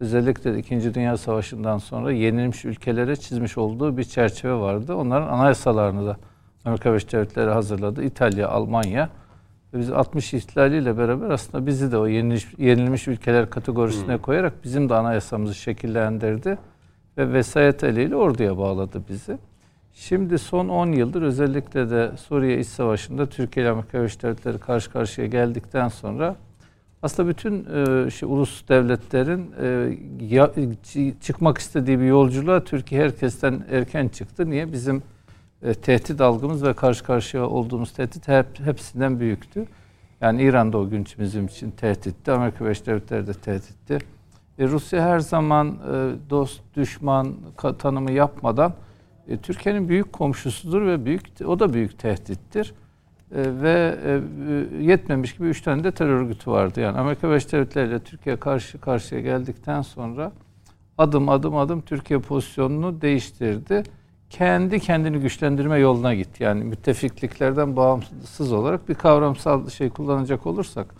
özellikle 0.00 0.54
de 0.54 0.58
İkinci 0.58 0.94
Dünya 0.94 1.16
Savaşı'ndan 1.16 1.78
sonra 1.78 2.12
yenilmiş 2.12 2.64
ülkelere 2.64 3.16
çizmiş 3.16 3.58
olduğu 3.58 3.96
bir 3.96 4.04
çerçeve 4.04 4.54
vardı. 4.54 4.94
Onların 4.94 5.28
anayasalarını 5.28 6.06
da 6.06 6.16
Amerika 6.64 6.90
Birleşik 6.90 7.12
Devletleri 7.12 7.50
hazırladı. 7.50 8.04
İtalya, 8.04 8.48
Almanya 8.48 9.08
Biz 9.78 9.90
60 9.92 10.34
ihtilaliyle 10.34 10.98
beraber 10.98 11.30
aslında 11.30 11.66
bizi 11.66 11.92
de 11.92 11.98
o 11.98 12.06
yenilmiş, 12.06 12.46
yenilmiş 12.58 13.08
ülkeler 13.08 13.50
kategorisine 13.50 14.18
koyarak 14.18 14.64
bizim 14.64 14.88
de 14.88 14.94
anayasamızı 14.94 15.54
şekillendirdi 15.54 16.58
ve 17.18 17.32
vesayet 17.32 17.84
eliyle 17.84 18.16
orduya 18.16 18.58
bağladı 18.58 19.02
bizi. 19.08 19.38
Şimdi 19.92 20.38
son 20.38 20.68
10 20.68 20.92
yıldır 20.92 21.22
özellikle 21.22 21.90
de 21.90 22.10
Suriye 22.16 22.60
İç 22.60 22.66
Savaşı'nda 22.66 23.26
Türkiye 23.26 23.66
ile 23.66 23.70
Amerika 23.70 23.98
Birleşik 23.98 24.22
Devletleri 24.22 24.58
karşı 24.58 24.90
karşıya 24.92 25.26
geldikten 25.26 25.88
sonra 25.88 26.36
aslında 27.02 27.28
bütün 27.28 27.66
e, 27.74 28.10
şey, 28.10 28.28
ulus 28.28 28.68
devletlerin 28.68 29.50
e, 29.62 29.66
ya, 30.34 30.44
çı- 30.84 31.20
çıkmak 31.20 31.58
istediği 31.58 31.98
bir 32.00 32.04
yolculuğa 32.04 32.64
Türkiye 32.64 33.04
herkesten 33.04 33.64
erken 33.70 34.08
çıktı. 34.08 34.50
Niye? 34.50 34.72
Bizim 34.72 35.02
e, 35.62 35.74
tehdit 35.74 36.20
algımız 36.20 36.64
ve 36.64 36.72
karşı 36.72 37.04
karşıya 37.04 37.46
olduğumuz 37.46 37.92
tehdit 37.92 38.28
hep, 38.28 38.46
hepsinden 38.64 39.20
büyüktü. 39.20 39.66
Yani 40.20 40.42
İran'da 40.42 40.78
o 40.78 40.88
gün 40.88 41.06
bizim 41.18 41.46
için 41.46 41.70
tehditti. 41.70 42.32
Amerika 42.32 42.64
Birleşik 42.64 42.86
Devletleri 42.86 43.26
de 43.26 43.32
tehditti. 43.32 43.98
E, 44.58 44.68
Rusya 44.68 45.02
her 45.02 45.18
zaman 45.18 45.68
e, 45.68 46.30
dost, 46.30 46.60
düşman 46.76 47.34
tanımı 47.78 48.12
yapmadan 48.12 48.74
e, 49.28 49.36
Türkiye'nin 49.36 49.88
büyük 49.88 50.12
komşusudur 50.12 50.86
ve 50.86 51.04
büyük 51.04 51.22
o 51.46 51.58
da 51.58 51.74
büyük 51.74 51.98
tehdittir. 51.98 52.74
E, 53.34 53.62
ve 53.62 53.98
e, 54.04 54.10
e, 54.10 54.82
yetmemiş 54.82 55.36
gibi 55.36 55.46
üç 55.46 55.62
tane 55.62 55.84
de 55.84 55.92
terör 55.92 56.20
örgütü 56.20 56.50
vardı. 56.50 56.80
Yani 56.80 56.98
Amerika 56.98 57.28
Birleşik 57.28 57.52
Devletleri 57.52 57.88
ile 57.88 57.98
Türkiye 57.98 58.36
karşı 58.36 58.80
karşıya 58.80 59.20
geldikten 59.20 59.82
sonra 59.82 60.32
adım 60.98 61.28
adım 61.28 61.56
adım 61.56 61.80
Türkiye 61.80 62.20
pozisyonunu 62.20 63.00
değiştirdi. 63.00 63.82
Kendi 64.30 64.80
kendini 64.80 65.18
güçlendirme 65.18 65.78
yoluna 65.78 66.14
gitti. 66.14 66.42
Yani 66.42 66.64
müttefikliklerden 66.64 67.76
bağımsız 67.76 68.52
olarak 68.52 68.88
bir 68.88 68.94
kavramsal 68.94 69.68
şey 69.70 69.90
kullanacak 69.90 70.46
olursak 70.46 70.94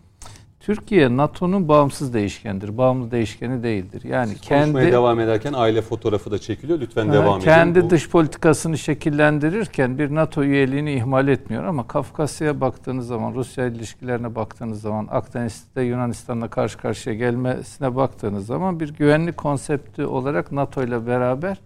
Türkiye 0.66 1.16
NATO'nun 1.16 1.68
bağımsız 1.68 2.14
değişkendir. 2.14 2.78
Bağımlı 2.78 3.10
değişkeni 3.10 3.62
değildir. 3.62 4.02
Yani 4.04 4.32
Konuşmaya 4.32 4.72
kendi 4.72 4.92
devam 4.92 5.20
ederken 5.20 5.52
aile 5.52 5.82
fotoğrafı 5.82 6.30
da 6.30 6.38
çekiliyor. 6.38 6.80
Lütfen 6.80 7.06
Ha, 7.06 7.12
devam 7.12 7.36
edin. 7.36 7.44
Kendi 7.44 7.90
dış 7.90 8.10
politikasını 8.10 8.78
şekillendirirken 8.78 9.98
bir 9.98 10.14
NATO 10.14 10.42
üyeliğini 10.44 10.92
ihmal 10.92 11.28
etmiyor 11.28 11.64
ama 11.64 11.86
Kafkasya'ya 11.86 12.60
baktığınız 12.60 13.06
zaman, 13.06 13.34
Rusya 13.34 13.66
ilişkilerine 13.66 14.34
baktığınız 14.34 14.80
zaman, 14.80 15.08
Akdeniz'de 15.10 15.82
Yunanistan'la 15.82 16.48
karşı 16.48 16.78
karşıya 16.78 17.16
gelmesine 17.16 17.96
baktığınız 17.96 18.46
zaman 18.46 18.80
bir 18.80 18.94
güvenlik 18.94 19.36
konsepti 19.36 20.06
olarak 20.06 20.52
NATO 20.52 20.82
ile 20.82 21.06
beraber 21.06 21.60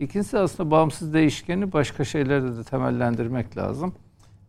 ikincisi 0.00 0.38
aslında 0.38 0.70
bağımsız 0.70 1.14
değişkeni 1.14 1.72
başka 1.72 2.04
şeylerde 2.04 2.56
de 2.56 2.64
temellendirmek 2.64 3.56
lazım. 3.56 3.94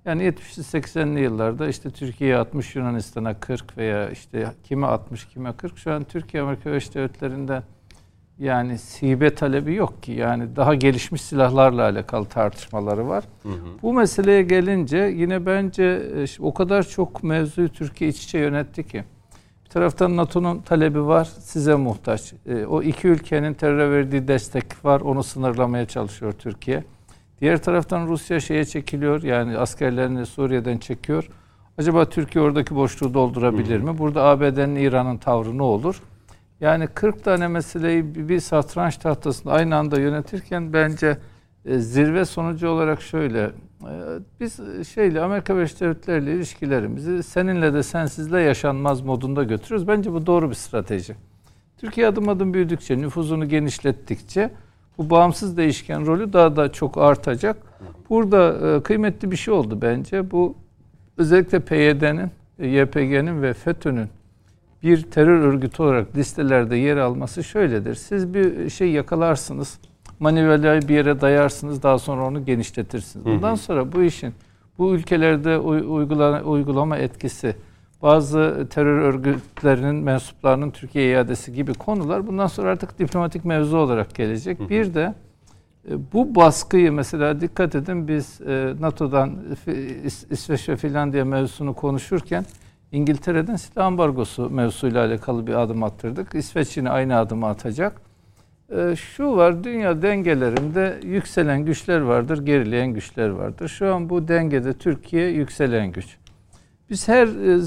Yani 0.06 0.24
70'li 0.24 0.64
80'li 0.64 1.20
yıllarda 1.20 1.68
işte 1.68 1.89
Türkiye 1.89 2.38
60, 2.38 2.76
Yunanistan'a 2.76 3.39
40 3.39 3.78
veya 3.78 4.10
işte 4.10 4.48
kime 4.64 4.88
60, 4.88 5.26
kime 5.28 5.54
40. 5.54 5.78
Şu 5.78 5.94
an 5.94 6.04
Türkiye 6.04 6.44
Amerika 6.44 6.70
Birleşik 6.70 6.96
Devletleri'nde 6.96 7.64
yani 8.39 8.78
sibe 8.78 9.36
talebi 9.36 9.74
yok 9.74 10.04
ki. 10.04 10.12
Yani 10.12 10.56
daha 10.56 10.76
gelişmiş 10.76 11.22
silahlarla 11.22 11.82
alakalı 11.82 12.26
tartışmaları 12.26 13.08
var. 13.08 13.24
Bu 13.82 13.94
meseleye 13.94 14.41
gelince 14.41 14.98
yine 14.98 15.46
bence 15.46 15.84
e, 15.84 16.26
o 16.39 16.54
kadar 16.54 16.84
çok 16.84 17.24
mevzuyu 17.24 17.70
Türkiye 17.70 18.10
iç 18.10 18.24
içe 18.24 18.39
yönetti 18.39 18.88
ki. 18.88 19.04
Taraftan 19.74 20.17
NATO'nun 20.17 20.59
talebi 20.59 21.05
var, 21.05 21.26
size 21.39 21.76
muhtaç. 21.76 22.34
E, 22.45 22.65
o 22.65 22.82
iki 22.82 23.07
ülkenin 23.07 23.53
teröre 23.53 23.91
verdiği 23.91 24.28
destek 24.28 24.86
var, 24.86 25.01
onu 25.01 25.24
sınırlamaya 25.24 25.86
çalışıyor 25.88 26.34
Türkiye. 26.39 26.84
Diğer 27.41 27.63
taraftan 27.63 28.07
Rusya 28.07 28.39
şeye 28.39 28.65
çekiliyor, 28.65 29.24
yani 29.24 29.57
askerlerini 29.57 30.26
Suriye'den 30.26 30.78
çekiyor. 30.78 31.30
Acaba 31.78 32.09
Türkiye 32.09 32.43
oradaki 32.43 32.76
boşluğu 32.76 33.13
doldurabilir 33.13 33.78
mi? 33.80 33.97
Burada 33.97 34.24
ABD'nin, 34.24 34.76
İran'ın 34.76 35.17
tavrı 35.17 35.57
ne 35.57 35.63
olur? 35.63 36.01
Yani 36.61 36.88
40 36.88 37.24
tane 37.24 37.47
meseleyi 37.47 38.30
bir- 38.30 38.39
satranç 38.39 38.97
tahtasında 38.97 39.53
aynı 39.53 39.76
anda 39.76 39.99
yönetirken 39.99 40.74
bence 40.74 41.17
e, 41.65 41.80
zirve 41.80 42.26
sonucu 42.26 42.69
olarak 42.69 43.01
şöyle 43.01 43.51
biz 44.40 44.60
e, 44.60 44.84
şeyle 44.84 45.22
Amerika 45.22 45.56
Birleşik 45.56 45.80
Devletleri 45.80 46.24
ile 46.24 46.34
ilişkilerimizi 46.34 47.24
seninle 47.24 47.74
de 47.74 47.84
sensizle 47.84 48.42
yaşanmaz 48.42 49.02
modunda 49.02 49.44
götürüyoruz. 49.44 49.88
Bence 49.88 50.14
bu 50.14 50.26
doğru 50.26 50.50
bir 50.50 50.56
strateji. 50.56 51.16
Türkiye 51.78 52.08
adım 52.08 52.30
adım 52.30 52.54
büyüdükçe, 52.54 52.98
nüfuzunu 52.98 53.50
genişlettikçe 53.50 54.52
bu 54.98 55.10
bağımsız 55.10 55.58
değişken 55.58 56.06
rolü 56.06 56.34
daha 56.34 56.56
da 56.56 56.72
çok 56.72 56.98
artacak. 56.98 57.58
Burada 58.10 58.76
e, 58.76 58.84
kıymetli 58.84 59.32
bir 59.32 59.36
şey 59.36 59.54
oldu 59.54 59.80
bence. 59.82 60.32
Bu 60.32 60.56
özellikle 61.18 61.60
PYD'nin, 61.60 62.32
e, 62.60 62.68
YPG'nin 62.68 63.42
ve 63.42 63.54
FETÖ'nün 63.54 64.10
bir 64.84 65.02
terör 65.02 65.40
örgütü 65.40 65.84
olarak 65.84 66.16
listelerde 66.16 66.76
yer 66.76 66.98
alması 66.98 67.44
şöyledir. 67.44 67.96
Siz 67.96 68.34
bir 68.34 68.70
şey 68.70 68.92
yakalarsınız, 68.92 69.80
manivelayı 70.24 70.82
bir 70.82 70.95
yere 70.95 71.21
dayarsınız, 71.21 71.84
daha 71.84 71.99
sonra 71.99 72.26
onu 72.26 72.45
genişletirsiniz. 72.45 73.26
Bundan 73.26 73.55
sonra 73.55 73.91
bu 73.91 74.03
işin 74.03 74.34
bu 74.78 74.95
ülkelerde 74.95 75.57
uy- 75.57 75.86
uygula- 75.88 76.43
uygulama 76.43 76.97
etkisi, 76.97 77.55
bazı 78.01 78.67
terör 78.69 78.99
örgütlerinin 78.99 79.95
mensuplarının 79.95 80.71
Türkiye 80.71 81.11
iadesi 81.11 81.53
gibi 81.53 81.74
konular 81.74 82.28
bundan 82.28 82.47
sonra 82.47 82.69
artık 82.71 82.99
diplomatik 82.99 83.45
mevzu 83.45 83.78
olarak 83.78 84.15
gelecek. 84.15 84.69
Bir 84.69 84.93
de 84.93 85.13
e, 85.89 85.91
bu 86.13 86.36
baskıyı 86.36 86.91
mesela 86.91 87.41
dikkat 87.41 87.76
edin 87.76 88.07
biz 88.07 88.41
e, 88.41 88.74
NATO'dan 88.80 89.32
İsveç 90.32 90.69
ve 90.69 90.76
Finlandiya 90.76 91.26
mevzusunu 91.26 91.74
konuşurken 91.74 92.45
İngiltere'den 92.91 93.55
silah 93.55 93.86
ambargosu 93.86 94.49
mevzusuyla 94.49 95.05
alakalı 95.05 95.47
bir 95.47 95.53
adım 95.53 95.84
attırdık. 95.84 96.36
İsveç 96.36 96.78
yine 96.78 96.89
aynı 96.89 97.17
adımı 97.17 97.47
atacak. 97.47 98.12
E, 98.70 98.95
Şu 98.95 99.36
var 99.36 99.64
dünya 99.64 100.01
dengelerinde 100.01 100.99
yükselen 101.03 101.66
güçler 101.66 101.99
vardır, 101.99 102.45
gerileyen 102.45 102.93
güçler 102.93 103.30
vardır. 103.30 103.68
Şu 103.68 103.95
an 103.95 104.09
bu 104.09 104.28
dengede 104.28 104.74
Türkiye 104.74 105.30
yükselen 105.30 105.91
güç. 105.91 106.18
Biz 106.89 107.07
her 107.07 107.28
e, 107.28 107.59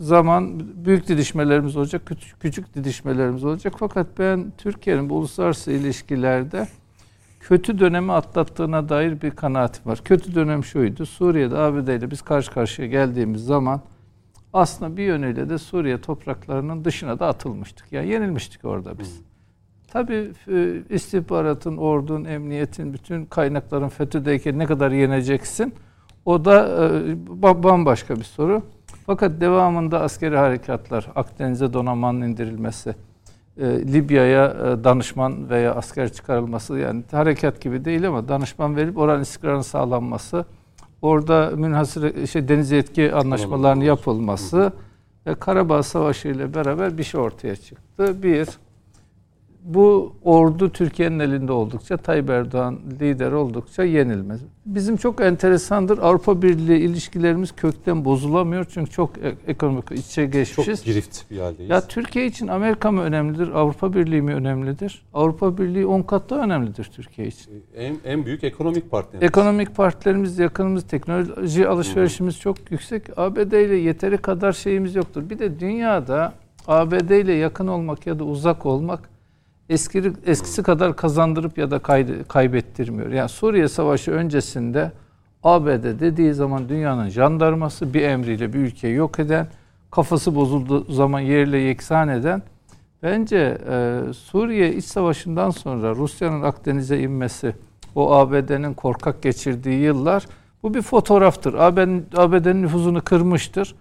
zaman 0.00 0.62
büyük 0.84 1.08
didişmelerimiz 1.08 1.76
olacak, 1.76 2.02
küçük, 2.06 2.40
küçük 2.40 2.74
didişmelerimiz 2.74 3.44
olacak. 3.44 3.74
Fakat 3.78 4.06
ben 4.18 4.52
Türkiye'nin 4.58 5.10
bu 5.10 5.14
uluslararası 5.14 5.72
ilişkilerde 5.72 6.68
kötü 7.40 7.78
dönemi 7.78 8.12
atlattığına 8.12 8.88
dair 8.88 9.22
bir 9.22 9.30
kanaatim 9.30 9.86
var. 9.86 10.00
Kötü 10.04 10.34
dönem 10.34 10.64
şuydu. 10.64 11.06
Suriye'de 11.06 11.58
ABD 11.58 11.88
ile 11.88 12.10
biz 12.10 12.22
karşı 12.22 12.52
karşıya 12.52 12.88
geldiğimiz 12.88 13.44
zaman 13.44 13.80
aslında 14.52 14.96
bir 14.96 15.02
yönüyle 15.02 15.48
de 15.48 15.58
Suriye 15.58 16.00
topraklarının 16.00 16.84
dışına 16.84 17.18
da 17.18 17.26
atılmıştık. 17.26 17.92
Yani 17.92 18.08
yenilmiştik 18.08 18.64
orada 18.64 18.98
biz. 18.98 19.20
Tabii 19.94 20.32
e, 20.48 20.82
istihbaratın, 20.90 21.76
ordunun, 21.76 22.24
emniyetin, 22.24 22.92
bütün 22.92 23.24
kaynakların 23.24 23.88
FETÖ'deyken 23.88 24.58
ne 24.58 24.66
kadar 24.66 24.90
yeneceksin? 24.90 25.74
O 26.24 26.44
da 26.44 26.68
e, 26.68 27.12
ba- 27.42 27.62
bambaşka 27.62 28.16
bir 28.16 28.24
soru. 28.24 28.62
Fakat 29.06 29.40
devamında 29.40 30.00
askeri 30.00 30.36
harekatlar, 30.36 31.10
Akdeniz'e 31.14 31.72
donanmanın 31.72 32.20
indirilmesi, 32.22 32.94
e, 33.60 33.66
Libya'ya 33.66 34.54
danışman 34.84 35.50
veya 35.50 35.74
asker 35.74 36.12
çıkarılması 36.12 36.78
yani 36.78 37.04
harekat 37.10 37.60
gibi 37.60 37.84
değil 37.84 38.08
ama 38.08 38.28
danışman 38.28 38.76
verip 38.76 38.98
oranın 38.98 39.22
istikrarının 39.22 39.62
sağlanması, 39.62 40.44
orada 41.02 41.50
münhasır 41.56 42.26
şey 42.26 42.48
deniz 42.48 42.70
yetki 42.70 43.14
anlaşmalarının 43.14 43.84
yapılması 43.84 44.72
ve 45.26 45.34
Karabağ 45.34 45.82
Savaşı 45.82 46.28
ile 46.28 46.54
beraber 46.54 46.98
bir 46.98 47.02
şey 47.02 47.20
ortaya 47.20 47.56
çıktı. 47.56 48.22
Bir, 48.22 48.48
bu 49.64 50.12
ordu 50.22 50.70
Türkiye'nin 50.70 51.18
elinde 51.18 51.52
oldukça, 51.52 51.96
Tayyip 51.96 52.30
Erdoğan 52.30 52.78
lider 53.00 53.32
oldukça 53.32 53.84
yenilmez. 53.84 54.40
Bizim 54.66 54.96
çok 54.96 55.20
enteresandır. 55.20 55.98
Avrupa 55.98 56.42
Birliği 56.42 56.78
ilişkilerimiz 56.78 57.52
kökten 57.52 58.04
bozulamıyor. 58.04 58.66
Çünkü 58.74 58.90
çok 58.90 59.18
e- 59.18 59.34
ekonomik 59.46 59.92
iç 59.92 60.06
içe 60.06 60.24
Çok 60.24 60.32
geçmişiz. 60.32 60.84
girift 60.84 61.30
bir 61.30 61.38
haldeyiz. 61.38 61.70
Ya 61.70 61.80
Türkiye 61.80 62.26
için 62.26 62.48
Amerika 62.48 62.92
mı 62.92 63.00
önemlidir, 63.02 63.48
Avrupa 63.48 63.94
Birliği 63.94 64.22
mi 64.22 64.34
önemlidir? 64.34 65.02
Avrupa 65.14 65.58
Birliği 65.58 65.86
10 65.86 66.02
kat 66.02 66.30
daha 66.30 66.40
önemlidir 66.44 66.84
Türkiye 66.84 67.26
için. 67.28 67.64
en, 67.76 67.96
en 68.04 68.26
büyük 68.26 68.44
ekonomik 68.44 68.90
partner. 68.90 69.22
Ekonomik 69.22 69.76
partilerimiz 69.76 70.38
yakınımız, 70.38 70.82
teknoloji 70.86 71.68
alışverişimiz 71.68 72.40
çok 72.40 72.70
yüksek. 72.70 73.18
ABD 73.18 73.52
ile 73.52 73.76
yeteri 73.76 74.16
kadar 74.18 74.52
şeyimiz 74.52 74.94
yoktur. 74.94 75.30
Bir 75.30 75.38
de 75.38 75.60
dünyada 75.60 76.32
ABD 76.68 77.10
ile 77.10 77.32
yakın 77.32 77.66
olmak 77.66 78.06
ya 78.06 78.18
da 78.18 78.24
uzak 78.24 78.66
olmak 78.66 79.13
eski, 79.68 80.12
eskisi 80.26 80.62
kadar 80.62 80.96
kazandırıp 80.96 81.58
ya 81.58 81.70
da 81.70 81.78
kay- 81.78 82.24
kaybettirmiyor. 82.28 83.10
Yani 83.10 83.28
Suriye 83.28 83.68
Savaşı 83.68 84.10
öncesinde 84.10 84.92
ABD 85.42 86.00
dediği 86.00 86.34
zaman 86.34 86.68
dünyanın 86.68 87.08
jandarması 87.08 87.94
bir 87.94 88.02
emriyle 88.02 88.52
bir 88.52 88.58
ülkeyi 88.58 88.94
yok 88.94 89.18
eden, 89.18 89.46
kafası 89.90 90.34
bozulduğu 90.34 90.92
zaman 90.92 91.20
yerle 91.20 91.58
yeksan 91.58 92.08
eden 92.08 92.42
Bence 93.04 93.58
e, 93.70 94.00
Suriye 94.12 94.74
iç 94.74 94.84
savaşından 94.84 95.50
sonra 95.50 95.94
Rusya'nın 95.94 96.42
Akdeniz'e 96.42 97.00
inmesi, 97.00 97.54
o 97.94 98.14
ABD'nin 98.14 98.74
korkak 98.74 99.22
geçirdiği 99.22 99.80
yıllar 99.80 100.26
bu 100.62 100.74
bir 100.74 100.82
fotoğraftır. 100.82 101.54
ABD'nin 101.54 102.62
nüfuzunu 102.62 103.02
kırmıştır. 103.02 103.74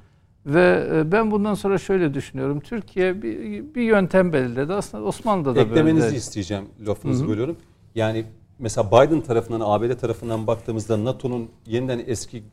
Ve 0.45 0.89
e, 0.93 1.11
ben 1.11 1.31
bundan 1.31 1.53
sonra 1.53 1.77
şöyle 1.77 2.13
düşünüyorum. 2.13 2.59
Türkiye 2.59 3.21
bir, 3.21 3.63
bir 3.75 3.81
yöntem 3.81 4.33
belirledi. 4.33 4.73
Aslında 4.73 5.03
Osmanlı'da 5.03 5.55
da 5.55 5.61
Eklemenizi 5.61 6.05
böyle. 6.05 6.17
isteyeceğim 6.17 6.65
lafınızı 6.87 7.27
bölüyorum. 7.27 7.57
Yani 7.95 8.25
mesela 8.59 8.87
Biden 8.87 9.21
tarafından, 9.21 9.61
ABD 9.63 9.99
tarafından 9.99 10.47
baktığımızda 10.47 11.03
NATO'nun 11.03 11.49
yeniden 11.65 12.03
eski 12.07 12.43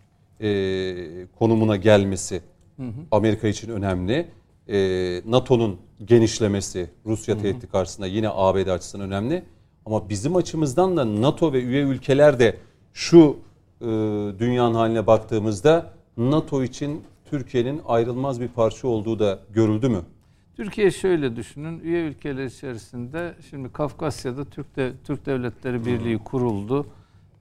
e, 0.40 1.26
konumuna 1.38 1.76
gelmesi 1.76 2.42
Amerika 3.10 3.48
için 3.48 3.70
önemli. 3.70 4.28
E, 4.68 4.76
NATO'nun 5.26 5.76
genişlemesi 6.04 6.90
Rusya 7.06 7.38
tehdidi 7.38 7.66
karşısında 7.66 8.06
yine 8.06 8.28
ABD 8.32 8.66
açısından 8.66 9.06
önemli. 9.06 9.42
Ama 9.86 10.08
bizim 10.08 10.36
açımızdan 10.36 10.96
da 10.96 11.20
NATO 11.22 11.52
ve 11.52 11.62
üye 11.62 11.82
ülkeler 11.82 12.38
de 12.38 12.56
şu 12.92 13.36
e, 13.80 13.86
dünyanın 14.38 14.74
haline 14.74 15.06
baktığımızda 15.06 15.92
NATO 16.16 16.62
için 16.62 17.02
Türkiye'nin 17.30 17.80
ayrılmaz 17.86 18.40
bir 18.40 18.48
parça 18.48 18.88
olduğu 18.88 19.18
da 19.18 19.38
görüldü 19.54 19.88
mü? 19.88 20.00
Türkiye 20.56 20.90
şöyle 20.90 21.36
düşünün. 21.36 21.80
Üye 21.80 22.04
ülkeler 22.04 22.44
içerisinde 22.44 23.34
şimdi 23.50 23.72
Kafkasya'da 23.72 24.44
Türk 24.44 24.76
de, 24.76 24.92
Türk 25.04 25.26
Devletleri 25.26 25.86
Birliği 25.86 26.18
kuruldu 26.18 26.86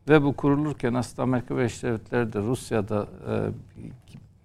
ve 0.10 0.24
bu 0.24 0.34
kurulurken 0.34 0.94
aslında 0.94 1.24
Amerika 1.24 1.58
Birleşik 1.58 1.84
Devletleri 1.84 2.34
de 2.34 2.40
Rusya'da 2.40 3.08
e, 3.30 3.34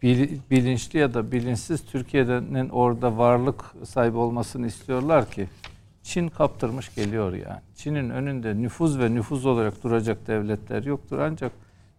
bil- 0.03 0.39
bilinçli 0.51 0.99
ya 0.99 1.15
da 1.15 1.33
bilinçsiz 1.33 1.85
Türkiye'nin 1.85 2.69
orada 2.69 3.19
varlık 3.19 3.65
sahibi 3.85 4.17
olmasını 4.17 4.67
istiyorlar 4.67 5.31
ki 5.31 5.49
Çin 6.03 6.29
kaptırmış 6.29 6.95
geliyor 6.95 7.33
yani. 7.33 7.61
Çin'in 7.77 8.11
önünde 8.11 8.63
nüfuz 8.63 8.99
ve 8.99 9.15
nüfuz 9.15 9.47
olarak 9.47 9.83
duracak 9.85 10.27
devletler 10.27 10.83
yoktur 10.83 11.19
ancak 11.19 11.53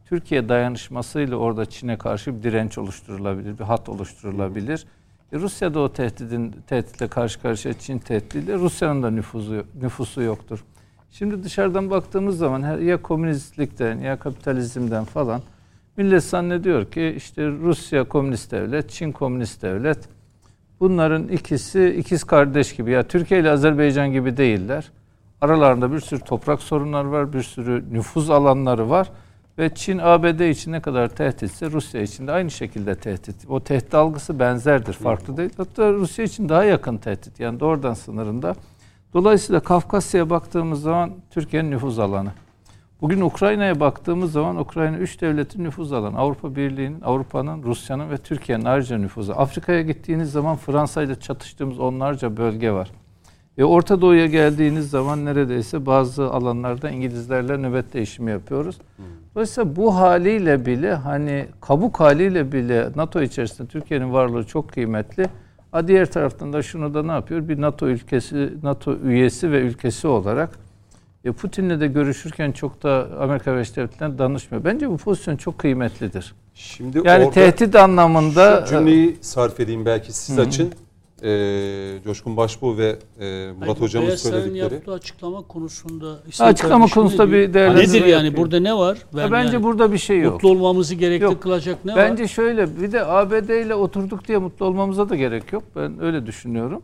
Türkiye 0.05 0.49
dayanışmasıyla 0.49 1.37
orada 1.37 1.65
Çin'e 1.65 1.97
karşı 1.97 2.37
bir 2.37 2.43
direnç 2.43 2.77
oluşturulabilir, 2.77 3.59
bir 3.59 3.63
hat 3.63 3.89
oluşturulabilir. 3.89 4.85
E, 5.33 5.39
Rusya 5.39 5.73
da 5.73 5.79
o 5.79 5.93
tehdidin 5.93 6.55
tehditle 6.67 7.07
karşı 7.07 7.41
karşıya 7.41 7.73
Çin 7.73 7.99
tehdidiyle 7.99 8.53
Rusya'nın 8.53 9.03
da 9.03 9.09
nüfuzu 9.11 9.63
nüfusu 9.81 10.21
yoktur. 10.21 10.63
Şimdi 11.11 11.43
dışarıdan 11.43 11.89
baktığımız 11.89 12.37
zaman 12.37 12.79
ya 12.79 13.01
komünistlikten 13.01 13.99
ya 13.99 14.19
kapitalizmden 14.19 15.03
falan 15.03 15.41
millet 15.97 16.23
zannediyor 16.23 16.91
ki 16.91 17.13
işte 17.17 17.47
Rusya 17.47 18.03
komünist 18.03 18.51
devlet, 18.51 18.89
Çin 18.89 19.11
komünist 19.11 19.61
devlet. 19.61 20.09
Bunların 20.79 21.27
ikisi 21.27 21.95
ikiz 21.99 22.23
kardeş 22.23 22.75
gibi. 22.75 22.91
Ya 22.91 23.03
Türkiye 23.03 23.39
ile 23.39 23.51
Azerbaycan 23.51 24.11
gibi 24.11 24.37
değiller. 24.37 24.91
Aralarında 25.41 25.93
bir 25.93 25.99
sürü 25.99 26.19
toprak 26.19 26.61
sorunları 26.61 27.11
var, 27.11 27.33
bir 27.33 27.43
sürü 27.43 27.93
nüfuz 27.93 28.29
alanları 28.29 28.89
var. 28.89 29.11
Ve 29.57 29.75
Çin 29.75 29.97
ABD 29.97 30.49
için 30.49 30.71
ne 30.71 30.81
kadar 30.81 31.07
tehditse 31.07 31.71
Rusya 31.71 32.01
için 32.01 32.27
de 32.27 32.31
aynı 32.31 32.51
şekilde 32.51 32.95
tehdit. 32.95 33.35
O 33.49 33.59
tehdit 33.59 33.93
algısı 33.93 34.39
benzerdir, 34.39 34.93
farklı 34.93 35.37
değil. 35.37 35.49
Hatta 35.57 35.93
Rusya 35.93 36.25
için 36.25 36.49
daha 36.49 36.63
yakın 36.63 36.97
tehdit. 36.97 37.39
Yani 37.39 37.59
doğrudan 37.59 37.93
sınırında. 37.93 38.55
Dolayısıyla 39.13 39.59
Kafkasya'ya 39.59 40.29
baktığımız 40.29 40.81
zaman 40.81 41.11
Türkiye'nin 41.31 41.71
nüfuz 41.71 41.99
alanı. 41.99 42.31
Bugün 43.01 43.21
Ukrayna'ya 43.21 43.79
baktığımız 43.79 44.31
zaman 44.31 44.57
Ukrayna 44.57 44.97
üç 44.97 45.21
devletin 45.21 45.63
nüfuz 45.63 45.93
alanı. 45.93 46.17
Avrupa 46.17 46.55
Birliği'nin, 46.55 47.01
Avrupa'nın, 47.01 47.63
Rusya'nın 47.63 48.09
ve 48.09 48.17
Türkiye'nin 48.17 48.65
ayrıca 48.65 48.97
nüfuzu. 48.97 49.33
Afrika'ya 49.33 49.81
gittiğiniz 49.81 50.31
zaman 50.31 50.55
Fransa 50.55 51.03
ile 51.03 51.19
çatıştığımız 51.19 51.79
onlarca 51.79 52.37
bölge 52.37 52.71
var. 52.71 52.91
E 53.57 53.63
Orta 53.63 54.01
Doğu'ya 54.01 54.25
geldiğiniz 54.25 54.89
zaman 54.89 55.25
neredeyse 55.25 55.85
bazı 55.85 56.31
alanlarda 56.31 56.89
İngilizlerle 56.89 57.57
nöbet 57.57 57.93
değişimi 57.93 58.31
yapıyoruz. 58.31 58.77
Dolayısıyla 59.35 59.75
bu 59.75 59.95
haliyle 59.95 60.65
bile 60.65 60.93
hani 60.93 61.45
kabuk 61.61 61.99
haliyle 61.99 62.51
bile 62.51 62.89
NATO 62.95 63.21
içerisinde 63.21 63.67
Türkiye'nin 63.67 64.13
varlığı 64.13 64.43
çok 64.43 64.69
kıymetli. 64.69 65.29
Ha 65.71 65.87
diğer 65.87 66.11
taraftan 66.11 66.53
da 66.53 66.61
şunu 66.63 66.93
da 66.93 67.03
ne 67.03 67.11
yapıyor? 67.11 67.47
Bir 67.47 67.61
NATO 67.61 67.87
ülkesi, 67.87 68.53
NATO 68.63 68.97
üyesi 69.03 69.51
ve 69.51 69.59
ülkesi 69.59 70.07
olarak 70.07 70.49
e, 71.25 71.31
Putin'le 71.31 71.79
de 71.79 71.87
görüşürken 71.87 72.51
çok 72.51 72.83
da 72.83 73.07
Amerika 73.19 73.53
Birleşik 73.53 73.75
Devletleri'ne 73.75 74.17
danışmıyor. 74.17 74.63
Bence 74.63 74.89
bu 74.89 74.97
pozisyon 74.97 75.37
çok 75.37 75.57
kıymetlidir. 75.59 76.35
Şimdi 76.53 77.01
Yani 77.03 77.31
tehdit 77.31 77.75
anlamında 77.75 78.65
şu 78.65 78.69
cümleyi 78.69 79.17
sarf 79.21 79.59
edeyim 79.59 79.85
belki 79.85 80.13
siz 80.13 80.39
açın. 80.39 80.73
Ee, 81.25 82.03
Coşkun 82.03 82.37
Başbuğ 82.37 82.77
ve 82.77 82.95
e, 83.19 83.51
Murat 83.59 83.79
Hayır, 83.79 83.89
Saray'ın 83.89 84.15
söyledikleri. 84.15 84.73
yaptığı 84.73 84.93
açıklama 84.93 85.41
konusunda 85.41 86.19
Açıklama 86.39 86.87
konusunda 86.87 87.31
bir 87.31 87.53
değerlendirme 87.53 87.83
Nedir 87.89 88.05
yani 88.05 88.11
yapayım. 88.25 88.35
burada 88.37 88.59
ne 88.59 88.73
var? 88.77 88.97
Ya 89.15 89.31
bence 89.31 89.53
yani 89.53 89.63
burada 89.63 89.91
bir 89.93 89.97
şey 89.97 90.19
yok. 90.21 90.33
mutlu 90.33 90.49
olmamızı 90.49 90.95
gerekli 90.95 91.23
Yok. 91.23 91.41
kılacak 91.41 91.85
ne 91.85 91.95
Bence 91.95 92.23
var? 92.23 92.27
şöyle 92.27 92.81
bir 92.81 92.91
de 92.91 93.05
ABD 93.05 93.49
ile 93.65 93.75
oturduk 93.75 94.27
diye 94.27 94.37
mutlu 94.37 94.65
olmamıza 94.65 95.09
da 95.09 95.15
gerek 95.15 95.53
yok. 95.53 95.63
Ben 95.75 96.03
öyle 96.03 96.25
düşünüyorum. 96.25 96.81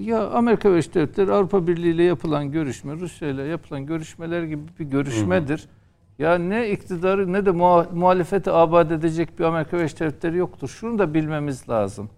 Ya 0.00 0.28
Amerika 0.30 0.70
Birleşik 0.70 0.94
Devletleri 0.94 1.32
Avrupa 1.32 1.66
Birliği 1.66 1.94
ile 1.94 2.02
yapılan 2.02 2.50
görüşme, 2.52 2.92
Rusya 2.96 3.28
ile 3.28 3.42
yapılan 3.42 3.86
görüşmeler 3.86 4.42
gibi 4.42 4.62
bir 4.78 4.84
görüşmedir. 4.84 5.64
Ya 6.18 6.38
ne 6.38 6.70
iktidarı 6.70 7.32
ne 7.32 7.46
de 7.46 7.50
muha- 7.50 7.92
muhalefeti 7.94 8.50
abad 8.50 8.90
edecek 8.90 9.38
bir 9.38 9.44
Amerika 9.44 9.76
Birleşik 9.78 10.00
Devletleri 10.00 10.36
yoktur. 10.36 10.68
Şunu 10.68 10.98
da 10.98 11.14
bilmemiz 11.14 11.68
lazım. 11.68 12.10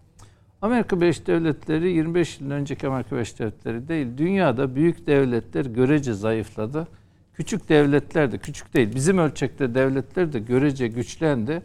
Amerika 0.62 1.00
Birleşik 1.00 1.26
Devletleri 1.26 1.90
25 1.90 2.40
yıl 2.40 2.50
önceki 2.50 2.88
Amerika 2.88 3.16
Birleşik 3.16 3.38
Devletleri 3.38 3.88
değil. 3.88 4.08
Dünyada 4.18 4.74
büyük 4.74 5.06
devletler 5.06 5.64
görece 5.64 6.14
zayıfladı. 6.14 6.88
Küçük 7.34 7.68
devletler 7.68 8.32
de 8.32 8.38
küçük 8.38 8.74
değil. 8.74 8.94
Bizim 8.94 9.18
ölçekte 9.18 9.74
devletler 9.74 10.32
de 10.32 10.38
görece 10.38 10.88
güçlendi. 10.88 11.62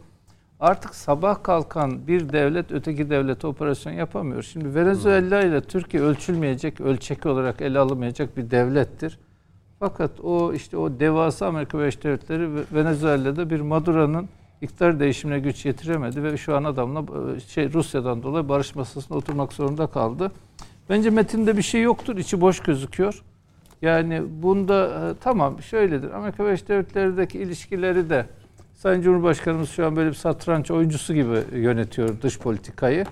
Artık 0.60 0.94
sabah 0.94 1.42
kalkan 1.42 2.06
bir 2.06 2.32
devlet 2.32 2.72
öteki 2.72 3.10
devlete 3.10 3.46
operasyon 3.46 3.92
yapamıyor. 3.92 4.42
Şimdi 4.42 4.74
Venezuela 4.74 5.40
ile 5.40 5.60
Türkiye 5.60 6.02
ölçülmeyecek, 6.02 6.80
ölçek 6.80 7.26
olarak 7.26 7.60
ele 7.60 7.78
alınmayacak 7.78 8.36
bir 8.36 8.50
devlettir. 8.50 9.18
Fakat 9.78 10.20
o 10.20 10.52
işte 10.52 10.76
o 10.76 11.00
devasa 11.00 11.46
Amerika 11.46 11.78
Birleşik 11.78 12.04
Devletleri 12.04 12.54
ve 12.54 12.60
Venezuela'da 12.72 13.50
bir 13.50 13.60
Maduro'nun 13.60 14.28
iktidar 14.62 15.00
değişimine 15.00 15.38
güç 15.38 15.66
yetiremedi 15.66 16.22
ve 16.22 16.36
şu 16.36 16.56
an 16.56 16.64
adamla 16.64 17.00
e, 17.36 17.40
şey 17.40 17.72
Rusya'dan 17.72 18.22
dolayı 18.22 18.48
barış 18.48 18.74
masasında 18.74 19.18
oturmak 19.18 19.52
zorunda 19.52 19.86
kaldı. 19.86 20.32
Bence 20.90 21.10
metinde 21.10 21.56
bir 21.56 21.62
şey 21.62 21.82
yoktur, 21.82 22.16
içi 22.16 22.40
boş 22.40 22.60
gözüküyor. 22.60 23.22
Yani 23.82 24.22
bunda 24.42 24.84
e, 24.84 25.14
tamam 25.20 25.62
şöyledir. 25.62 26.10
Amerika 26.10 26.44
Birleşik 26.44 26.68
Devletleri'deki 26.68 27.38
ilişkileri 27.38 28.10
de 28.10 28.26
Sayın 28.74 29.02
Cumhurbaşkanımız 29.02 29.70
şu 29.70 29.86
an 29.86 29.96
böyle 29.96 30.10
bir 30.10 30.14
satranç 30.14 30.70
oyuncusu 30.70 31.14
gibi 31.14 31.38
yönetiyor 31.52 32.22
dış 32.22 32.38
politikayı. 32.38 33.04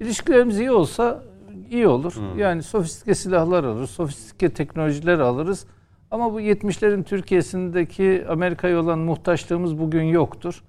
İlişkilerimiz 0.00 0.58
iyi 0.58 0.70
olsa 0.70 1.22
iyi 1.70 1.88
olur. 1.88 2.14
Yani 2.36 2.62
sofistike 2.62 3.14
silahlar 3.14 3.64
alırız, 3.64 3.90
sofistike 3.90 4.48
teknolojiler 4.48 5.18
alırız. 5.18 5.66
Ama 6.10 6.32
bu 6.32 6.40
70'lerin 6.40 7.04
Türkiye'sindeki 7.04 8.24
Amerika'ya 8.28 8.80
olan 8.80 8.98
muhtaçlığımız 8.98 9.78
bugün 9.78 10.02
yoktur. 10.02 10.62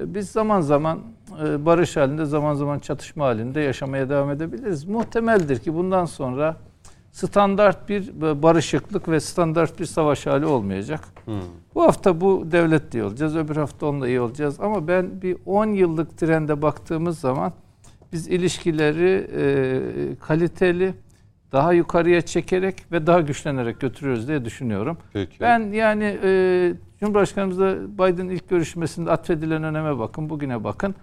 E, 0.00 0.14
Biz 0.14 0.30
zaman 0.30 0.60
zaman 0.60 0.98
e, 1.44 1.66
barış 1.66 1.96
halinde, 1.96 2.24
zaman 2.24 2.54
zaman 2.54 2.78
çatışma 2.78 3.24
halinde 3.24 3.60
yaşamaya 3.60 4.08
devam 4.08 4.30
edebiliriz. 4.30 4.84
Muhtemeldir 4.84 5.58
ki 5.58 5.74
bundan 5.74 6.04
sonra 6.04 6.56
standart 7.12 7.88
bir 7.88 8.20
barışıklık 8.42 9.08
ve 9.08 9.20
standart 9.20 9.80
bir 9.80 9.84
savaş 9.86 10.26
hali 10.26 10.46
olmayacak. 10.46 11.00
Bu 11.74 11.82
hafta 11.82 12.20
bu 12.20 12.44
devlet 12.50 12.94
iyi 12.94 13.04
olacağız, 13.04 13.36
öbür 13.36 13.56
hafta 13.56 13.86
onunla 13.86 14.08
iyi 14.08 14.20
olacağız. 14.20 14.60
Ama 14.60 14.88
ben 14.88 15.22
bir 15.22 15.36
10 15.46 15.66
yıllık 15.66 16.18
trende 16.18 16.62
baktığımız 16.62 17.18
zaman 17.18 17.52
biz 18.12 18.28
ilişkileri 18.28 19.28
e, 19.36 20.16
kaliteli, 20.20 20.94
daha 21.52 21.72
yukarıya 21.72 22.20
çekerek 22.20 22.92
ve 22.92 23.06
daha 23.06 23.20
güçlenerek 23.20 23.80
götürüyoruz 23.80 24.28
diye 24.28 24.44
düşünüyorum. 24.44 24.98
Peki. 25.12 25.40
Ben 25.40 25.72
yani 25.72 26.18
e, 26.24 26.72
Cumhurbaşkanımızla 27.00 27.74
Biden 27.98 28.28
ilk 28.28 28.48
görüşmesinde 28.48 29.10
atfedilen 29.10 29.62
öneme 29.64 29.98
bakın, 29.98 30.30
bugüne 30.30 30.64
bakın. 30.64 30.94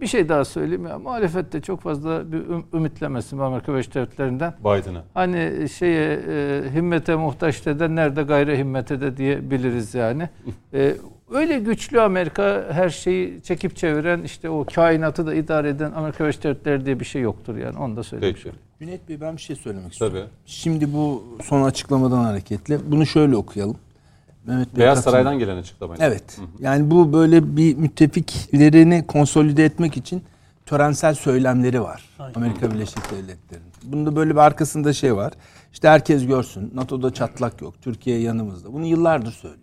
Bir 0.00 0.06
şey 0.06 0.28
daha 0.28 0.44
söyleyeyim 0.44 0.86
ya 0.86 0.98
muhalefette 0.98 1.60
çok 1.60 1.80
fazla 1.80 2.32
bir 2.32 2.38
üm- 2.38 2.64
ümitlemesin 2.76 3.38
Amerika 3.38 3.72
Birleşik 3.72 3.94
Devletleri'nden. 3.94 4.54
Biden'a. 4.60 5.04
Hani 5.14 5.68
şeye 5.68 6.20
e, 6.28 6.62
himmete 6.74 7.14
muhtaç 7.16 7.66
de 7.66 7.94
nerede 7.94 8.22
gayri 8.22 8.58
himmete 8.58 9.00
de 9.00 9.16
diyebiliriz 9.16 9.94
yani. 9.94 10.28
E, 10.74 10.94
öyle 11.34 11.58
güçlü 11.58 12.00
Amerika 12.00 12.68
her 12.70 12.90
şeyi 12.90 13.42
çekip 13.42 13.76
çeviren 13.76 14.22
işte 14.22 14.50
o 14.50 14.64
kainatı 14.74 15.26
da 15.26 15.34
idare 15.34 15.68
eden 15.68 15.92
Amerika 15.92 16.24
Birleşik 16.24 16.44
Devletleri 16.44 16.86
diye 16.86 17.00
bir 17.00 17.04
şey 17.04 17.22
yoktur 17.22 17.56
yani 17.56 17.78
onu 17.78 17.96
da 17.96 18.02
söylemiş 18.02 18.34
Peki. 18.34 18.48
olayım. 18.48 18.62
Cüneyt 18.78 19.08
Bey 19.08 19.20
ben 19.20 19.36
bir 19.36 19.42
şey 19.42 19.56
söylemek 19.56 19.92
istiyorum. 19.92 20.18
Tabii. 20.18 20.28
Şimdi 20.46 20.92
bu 20.92 21.24
son 21.44 21.62
açıklamadan 21.62 22.24
hareketle 22.24 22.78
bunu 22.92 23.06
şöyle 23.06 23.36
okuyalım. 23.36 23.76
Mehmet 24.46 24.76
Bey 24.76 24.80
Beyaz 24.80 24.98
katılın. 24.98 25.12
Saray'dan 25.12 25.38
gelen 25.38 25.56
açıklamayla. 25.56 26.06
Evet. 26.06 26.38
Yani 26.60 26.90
bu 26.90 27.12
böyle 27.12 27.56
bir 27.56 27.76
müttefiklerini 27.76 29.06
konsolide 29.06 29.64
etmek 29.64 29.96
için 29.96 30.22
törensel 30.66 31.14
söylemleri 31.14 31.82
var. 31.82 32.02
Aynen. 32.18 32.34
Amerika 32.34 32.70
Birleşik 32.70 33.10
Devletleri'nin. 33.10 33.72
Bunda 33.82 34.16
böyle 34.16 34.30
bir 34.30 34.40
arkasında 34.40 34.92
şey 34.92 35.16
var. 35.16 35.32
İşte 35.72 35.88
herkes 35.88 36.26
görsün. 36.26 36.70
NATO'da 36.74 37.14
çatlak 37.14 37.62
yok. 37.62 37.74
Türkiye 37.82 38.20
yanımızda. 38.20 38.72
Bunu 38.72 38.86
yıllardır 38.86 39.32
söylüyor. 39.32 39.61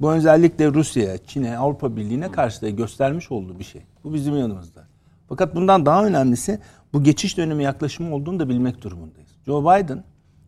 Bu 0.00 0.12
özellikle 0.12 0.74
Rusya'ya, 0.74 1.18
Çin'e, 1.18 1.58
Avrupa 1.58 1.96
Birliği'ne 1.96 2.30
karşı 2.30 2.62
da 2.62 2.70
göstermiş 2.70 3.32
olduğu 3.32 3.58
bir 3.58 3.64
şey. 3.64 3.82
Bu 4.04 4.14
bizim 4.14 4.36
yanımızda. 4.36 4.84
Fakat 5.28 5.54
bundan 5.54 5.86
daha 5.86 6.06
önemlisi 6.06 6.60
bu 6.92 7.02
geçiş 7.02 7.36
dönemi 7.36 7.64
yaklaşımı 7.64 8.14
olduğunu 8.14 8.38
da 8.38 8.48
bilmek 8.48 8.82
durumundayız. 8.82 9.30
Joe 9.46 9.62
Biden 9.62 10.04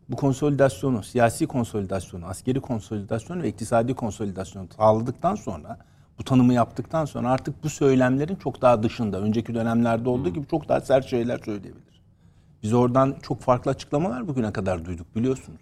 bu 0.08 0.16
konsolidasyonu, 0.16 1.02
siyasi 1.02 1.46
konsolidasyonu, 1.46 2.26
askeri 2.26 2.60
konsolidasyonu 2.60 3.42
ve 3.42 3.48
iktisadi 3.48 3.94
konsolidasyonu 3.94 4.68
sağladıktan 4.76 5.34
sonra 5.34 5.78
bu 6.18 6.24
tanımı 6.24 6.52
yaptıktan 6.54 7.04
sonra 7.04 7.30
artık 7.30 7.64
bu 7.64 7.68
söylemlerin 7.68 8.36
çok 8.36 8.62
daha 8.62 8.82
dışında, 8.82 9.20
önceki 9.20 9.54
dönemlerde 9.54 10.08
olduğu 10.08 10.28
gibi 10.28 10.46
çok 10.46 10.68
daha 10.68 10.80
sert 10.80 11.06
şeyler 11.06 11.38
söyleyebilir. 11.38 12.02
Biz 12.62 12.72
oradan 12.72 13.16
çok 13.22 13.40
farklı 13.40 13.70
açıklamalar 13.70 14.28
bugüne 14.28 14.52
kadar 14.52 14.84
duyduk 14.84 15.16
biliyorsunuz. 15.16 15.60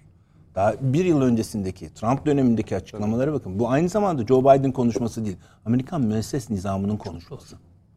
Daha 0.57 0.75
bir 0.81 1.05
yıl 1.05 1.23
öncesindeki 1.23 1.95
Trump 1.95 2.27
dönemindeki 2.27 2.77
açıklamalara 2.77 3.33
bakın. 3.33 3.59
Bu 3.59 3.71
aynı 3.71 3.89
zamanda 3.89 4.27
Joe 4.27 4.41
Biden 4.41 4.73
konuşması 4.73 5.25
değil. 5.25 5.37
Amerikan 5.65 6.01
müesses 6.01 6.51
nizamının 6.51 6.97
konuşması. 6.97 7.57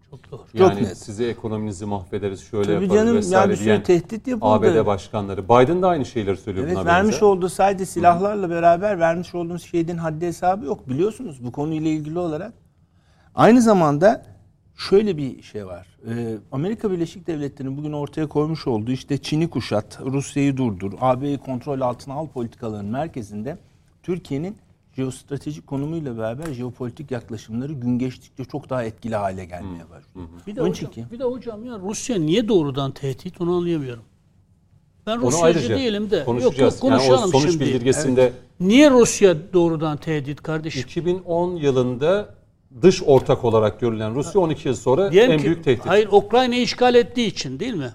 Çok 0.10 0.32
doğru. 0.32 0.42
Yani 0.54 0.84
net. 0.84 0.98
size 0.98 1.26
ekonominizi 1.28 1.86
mahvederiz, 1.86 2.42
şöyle 2.42 2.64
Tabii 2.64 2.84
yaparız 2.84 2.94
canım, 2.94 3.18
vesaire 3.18 3.42
yani 3.42 3.52
bir 3.52 3.56
sürü 3.56 3.66
diyen 3.66 3.84
tehdit 3.84 4.28
yapıldı. 4.28 4.50
ABD 4.50 4.86
başkanları. 4.86 5.46
Biden 5.46 5.82
da 5.82 5.88
aynı 5.88 6.06
şeyleri 6.06 6.38
söylüyor 6.38 6.66
Evet 6.68 6.78
vermiş 6.78 6.92
haberinize. 6.92 7.26
olduğu 7.26 7.50
sadece 7.50 7.86
silahlarla 7.86 8.50
beraber 8.50 9.00
vermiş 9.00 9.36
olduğumuz 9.36 9.64
şeyin 9.64 9.98
haddi 9.98 10.26
hesabı 10.28 10.66
yok 10.66 10.90
biliyorsunuz 10.90 11.46
bu 11.46 11.52
konuyla 11.52 11.90
ilgili 11.90 12.20
olarak. 12.20 12.54
Aynı 13.36 13.62
zamanda 13.62 14.26
şöyle 14.76 15.18
bir 15.18 15.42
şey 15.42 15.66
var. 15.66 15.88
Ee, 16.08 16.38
Amerika 16.52 16.92
Birleşik 16.92 17.28
Devletleri'nin 17.28 17.78
bugün 17.78 17.94
ortaya 17.94 18.28
koymuş 18.28 18.68
olduğu 18.68 18.92
işte 18.92 19.18
Çin'i 19.18 19.50
kuşat, 19.50 20.00
Rusya'yı 20.06 20.58
durdur, 20.58 20.94
AB'yi 21.02 21.38
kontrol 21.38 21.82
altına 21.82 22.14
al 22.14 22.28
politikalarının 22.28 22.92
merkezinde 22.92 23.58
Türkiye'nin 24.04 24.56
jeostratejik 24.96 25.68
konumuyla 25.68 26.18
beraber 26.18 26.54
jeopolitik 26.54 27.12
yaklaşımları 27.12 27.74
gün 27.74 28.00
geçtikçe 28.00 28.46
çok 28.46 28.70
daha 28.70 28.84
etkili 28.84 29.16
hale 29.16 29.46
gelmeye 29.46 29.84
başlıyor. 29.90 30.28
Bir 30.48 30.56
de, 30.56 30.62
Onun 30.62 30.70
hocam, 30.70 30.90
için 30.92 31.04
ki- 31.04 31.12
bir 31.12 31.20
de 31.20 31.24
hocam 31.24 31.66
ya 31.66 31.80
Rusya 31.80 32.18
niye 32.18 32.48
doğrudan 32.48 32.92
tehdit 32.92 33.42
onu 33.42 33.56
anlayamıyorum. 33.58 34.04
Ben 35.08 35.18
Onu 35.18 35.22
Rusyacı 35.28 35.46
ayrıca 35.60 35.78
değilim 35.78 36.12
de. 36.12 36.16
Yok 36.18 36.26
konuşacağız. 36.26 36.74
yok 36.74 36.82
konuşalım 36.82 37.20
yani 37.20 37.26
o 37.28 37.32
sonuç 37.40 37.52
şimdi. 37.52 37.66
bildirgesinde 37.66 38.34
Niye 38.60 38.92
Rusya 38.92 39.54
doğrudan 39.54 39.98
tehdit 39.98 40.44
kardeşim? 40.44 40.82
2010 40.82 41.56
yılında 41.56 42.36
dış 42.82 43.04
ortak 43.06 43.46
olarak 43.46 43.80
görülen 43.80 44.16
Rusya 44.16 44.42
12 44.42 44.68
yıl 44.68 44.76
sonra 44.76 45.12
Diyelim 45.12 45.32
en 45.32 45.38
ki- 45.38 45.46
büyük 45.46 45.64
tehdit. 45.64 45.86
Hayır 45.86 46.08
Ukrayna'yı 46.12 46.62
işgal 46.62 46.96
ettiği 46.96 47.28
için 47.28 47.60
değil 47.60 47.74
mi? 47.74 47.94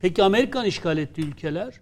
Peki 0.00 0.22
Amerikan 0.22 0.66
işgal 0.66 0.98
ettiği 0.98 1.22
ülkeler? 1.26 1.80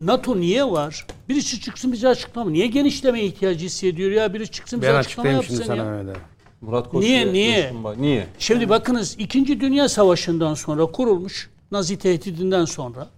NATO 0.00 0.40
niye 0.40 0.64
var? 0.64 1.06
Birisi 1.28 1.60
çıksın 1.60 1.92
bize 1.92 2.08
açıklama. 2.08 2.50
Niye 2.50 2.66
genişleme 2.66 3.22
ihtiyacı 3.22 3.66
hissediyor 3.66 4.10
ya? 4.10 4.34
Birisi 4.34 4.50
çıksın 4.52 4.80
bize 4.80 4.92
Ben 4.92 4.98
açıklama 4.98 5.28
şimdi 5.28 5.52
yapsın 5.52 5.64
sana 5.66 5.76
ya. 5.76 5.84
Mehmet 5.84 6.16
abi. 6.16 6.22
Murat 6.60 6.88
Koç 6.90 7.04
Niye, 7.04 7.32
niye? 7.32 7.72
Niye? 7.98 8.26
Şimdi 8.38 8.68
bakınız 8.68 9.16
2. 9.18 9.60
Dünya 9.60 9.88
Savaşı'ndan 9.88 10.54
sonra 10.54 10.86
kurulmuş 10.86 11.50
Nazi 11.70 11.98
tehdidinden 11.98 12.64
sonra 12.64 13.08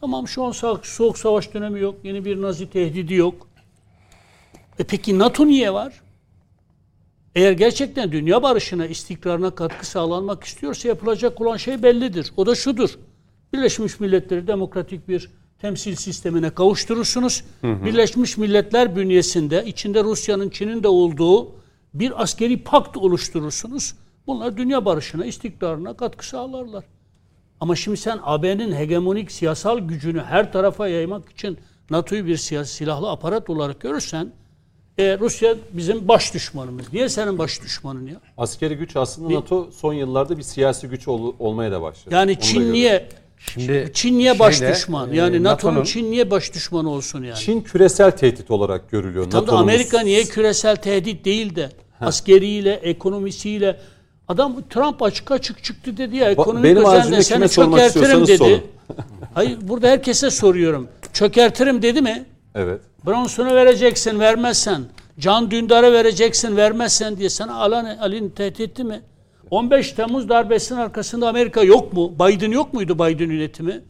tamam 0.00 0.28
şu 0.28 0.44
an 0.44 0.52
soğuk, 0.52 0.86
soğuk 0.86 1.18
savaş 1.18 1.54
dönemi 1.54 1.80
yok. 1.80 1.94
Yeni 2.04 2.24
bir 2.24 2.42
Nazi 2.42 2.70
tehdidi 2.70 3.14
yok. 3.14 3.48
E 4.78 4.84
peki 4.84 5.18
NATO 5.18 5.46
niye 5.46 5.74
var? 5.74 6.00
Eğer 7.34 7.52
gerçekten 7.52 8.12
dünya 8.12 8.42
barışına, 8.42 8.86
istikrarına 8.86 9.50
katkı 9.50 9.86
sağlanmak 9.86 10.44
istiyorsa 10.44 10.88
yapılacak 10.88 11.40
olan 11.40 11.56
şey 11.56 11.82
bellidir. 11.82 12.32
O 12.36 12.46
da 12.46 12.54
şudur. 12.54 12.98
Birleşmiş 13.52 14.00
Milletleri 14.00 14.46
demokratik 14.46 15.08
bir 15.08 15.30
temsil 15.58 15.94
sistemine 15.94 16.50
kavuşturursunuz. 16.50 17.44
Birleşmiş 17.62 18.36
Milletler 18.36 18.96
bünyesinde 18.96 19.64
içinde 19.66 20.04
Rusya'nın, 20.04 20.50
Çin'in 20.50 20.82
de 20.82 20.88
olduğu 20.88 21.52
bir 21.94 22.22
askeri 22.22 22.62
pakt 22.62 22.96
oluşturursunuz. 22.96 23.94
Bunlar 24.26 24.56
dünya 24.56 24.84
barışına, 24.84 25.24
istikrarına 25.24 25.96
katkı 25.96 26.26
sağlarlar. 26.26 26.84
Ama 27.60 27.76
şimdi 27.76 27.96
sen 27.96 28.18
AB'nin 28.22 28.72
hegemonik 28.72 29.32
siyasal 29.32 29.78
gücünü 29.78 30.20
her 30.20 30.52
tarafa 30.52 30.88
yaymak 30.88 31.30
için 31.30 31.58
NATO'yu 31.90 32.26
bir 32.26 32.36
siyasi 32.36 32.74
silahlı 32.74 33.10
aparat 33.10 33.50
olarak 33.50 33.80
görürsen 33.80 34.32
e, 35.00 35.18
Rusya 35.18 35.54
bizim 35.72 36.08
baş 36.08 36.34
düşmanımız. 36.34 36.92
Niye 36.92 37.08
senin 37.08 37.38
baş 37.38 37.62
düşmanın 37.62 38.06
ya? 38.06 38.14
Askeri 38.38 38.74
güç 38.76 38.96
aslında 38.96 39.34
NATO 39.34 39.70
son 39.80 39.94
yıllarda 39.94 40.38
bir 40.38 40.42
siyasi 40.42 40.86
güç 40.88 41.08
ol- 41.08 41.34
olmaya 41.38 41.72
da 41.72 41.82
başladı. 41.82 42.14
Yani 42.14 42.32
Onu 42.32 42.40
Çin 42.40 42.72
niye 42.72 43.08
Şimdi 43.46 43.90
Çin 43.94 44.18
niye 44.18 44.38
baş 44.38 44.58
şeyde, 44.58 44.72
düşman? 44.72 45.12
e, 45.12 45.16
Yani 45.16 45.42
NATO'nun 45.42 45.72
NATO'nun 45.74 45.84
Çin 45.84 46.10
niye 46.10 46.30
baş 46.30 46.54
düşmanı 46.54 46.90
olsun 46.90 47.24
yani? 47.24 47.36
Çin 47.38 47.60
küresel 47.60 48.10
tehdit 48.10 48.50
olarak 48.50 48.90
görülüyor. 48.90 49.24
Tam 49.24 49.32
da 49.32 49.40
NATO'nun 49.40 49.60
Amerika 49.62 50.00
niye 50.00 50.24
küresel 50.24 50.76
tehdit 50.76 51.24
değil 51.24 51.56
de 51.56 51.70
askeriyle, 52.00 52.72
ekonomisiyle 52.74 53.80
Adam 54.28 54.56
Trump 54.70 55.02
açık 55.02 55.30
açık 55.30 55.64
çıktı 55.64 55.96
dedi 55.96 56.16
ya 56.16 56.30
ekonomik 56.30 56.64
benim 56.64 56.76
özenle 56.84 57.22
seni 57.22 57.48
çökertirim 57.48 58.26
dedi. 58.26 58.64
Hayır 59.34 59.58
burada 59.62 59.88
herkese 59.88 60.30
soruyorum. 60.30 60.88
Çökertirim 61.12 61.82
dedi 61.82 62.02
mi? 62.02 62.24
Evet. 62.54 62.80
Bronson'u 63.06 63.54
vereceksin 63.54 64.20
vermezsen. 64.20 64.82
Can 65.18 65.50
Dündar'ı 65.50 65.92
vereceksin 65.92 66.56
vermezsen 66.56 67.16
diye 67.16 67.28
sana 67.28 67.54
Alan, 67.54 67.84
Ali'ni 67.84 68.34
tehdit 68.34 68.60
etti 68.60 68.84
mi? 68.84 69.02
15 69.50 69.92
Temmuz 69.92 70.28
darbesinin 70.28 70.78
arkasında 70.78 71.28
Amerika 71.28 71.62
yok 71.62 71.92
mu? 71.92 72.14
Biden 72.14 72.50
yok 72.50 72.74
muydu 72.74 72.94
Biden 72.94 73.30
yönetimi? 73.30 73.80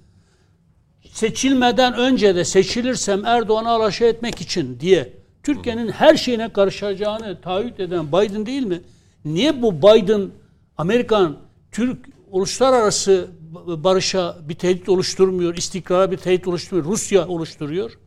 Seçilmeden 1.12 1.94
önce 1.94 2.34
de 2.34 2.44
seçilirsem 2.44 3.24
Erdoğan'ı 3.24 3.68
alaşağı 3.68 4.08
etmek 4.08 4.40
için 4.40 4.80
diye 4.80 5.12
Türkiye'nin 5.42 5.88
her 5.88 6.16
şeyine 6.16 6.52
karışacağını 6.52 7.40
taahhüt 7.40 7.80
eden 7.80 8.08
Biden 8.08 8.46
değil 8.46 8.66
mi? 8.66 8.80
Niye 9.24 9.62
bu 9.62 9.82
Biden 9.82 10.30
Amerikan 10.78 11.36
Türk 11.72 12.06
uluslararası 12.30 13.28
barışa 13.66 14.36
bir 14.48 14.54
tehdit 14.54 14.88
oluşturmuyor, 14.88 15.56
istikrara 15.56 16.10
bir 16.10 16.16
tehdit 16.16 16.48
oluşturmuyor, 16.48 16.92
Rusya 16.92 17.28
oluşturuyor? 17.28 17.98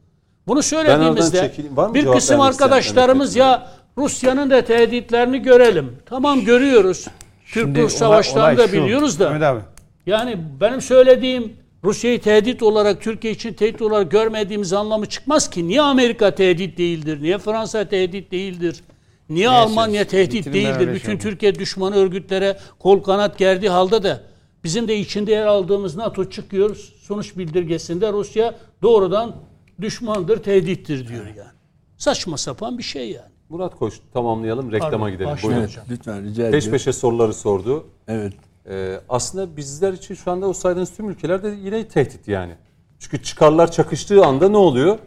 Bunu 0.48 0.64
söylediğimizde 0.64 1.52
bir 1.94 2.06
kısım 2.06 2.42
arkadaşlarımız 2.42 3.36
ya 3.36 3.68
Rusya'nın 3.98 4.50
da 4.50 4.64
tehditlerini 4.66 5.40
görelim. 5.40 5.98
Tamam 6.06 6.46
görüyoruz. 6.46 7.08
Türk-Rus 7.46 7.94
savaşlarını 7.94 8.58
da 8.58 8.72
biliyoruz 8.72 9.20
da. 9.20 9.30
Mehmet 9.30 9.44
abi. 9.44 9.60
Yani 10.06 10.38
benim 10.62 10.82
söylediğim 10.82 11.54
Rusya'yı 11.84 12.22
tehdit 12.22 12.64
olarak, 12.64 13.02
Türkiye 13.02 13.34
için 13.34 13.54
tehdit 13.54 13.82
olarak 13.82 14.12
görmediğimiz 14.12 14.74
anlamı 14.74 15.06
çıkmaz 15.06 15.50
ki. 15.50 15.68
Niye 15.68 15.82
Amerika 15.82 16.36
tehdit 16.36 16.78
değildir? 16.78 17.22
Niye 17.22 17.38
Fransa 17.38 17.86
tehdit 17.86 18.32
değildir? 18.32 18.84
Niye 19.30 19.50
Almanya 19.50 20.08
tehdit 20.08 20.54
değildir? 20.54 20.80
öyle 20.80 20.94
Bütün 20.94 21.12
şey. 21.12 21.20
Türkiye 21.20 21.56
düşmanı 21.56 21.96
örgütlere 21.96 22.58
kol 22.80 23.04
kanat 23.04 23.38
gerdiği 23.38 23.70
halde 23.70 24.04
de 24.04 24.20
bizim 24.64 24.88
de 24.88 24.98
içinde 24.98 25.32
yer 25.32 25.46
aldığımız 25.46 25.96
NATO 25.96 26.30
çıkıyor. 26.30 26.76
Sonuç 27.02 27.38
bildirgesinde 27.38 28.12
Rusya 28.12 28.56
doğrudan 28.82 29.36
düşmandır, 29.82 30.44
tehdittir 30.44 31.08
diyor 31.08 31.26
yani. 31.26 31.50
Saçma 31.98 32.38
sapan 32.38 32.78
bir 32.78 32.84
şey 32.84 33.12
yani. 33.12 33.30
Murat 33.50 33.76
Koç 33.76 33.94
tamamlayalım 34.14 34.72
reklama 34.72 34.92
Pardon, 34.92 35.12
gidelim. 35.12 35.38
Buyurun. 35.44 35.64
hocam. 35.64 35.86
Lütfen 35.90 36.24
rica 36.24 36.44
Peş 36.44 36.50
ediyorum. 36.50 36.72
peşe 36.72 36.94
soruları 36.94 37.34
sordu. 37.34 37.86
Evet. 38.08 38.34
Ee, 38.70 39.00
aslında 39.10 39.58
bizler 39.58 39.94
için 39.94 40.16
şu 40.16 40.32
anda 40.32 40.48
o 40.48 40.54
saydığınız 40.54 40.92
tüm 40.96 41.10
ülkelerde 41.10 41.56
yine 41.64 41.88
tehdit 41.88 42.28
yani. 42.28 42.54
Çünkü 43.00 43.24
çıkarlar 43.24 43.72
çakıştığı 43.72 44.26
anda 44.26 44.50
ne 44.50 44.58
oluyor? 44.58 45.00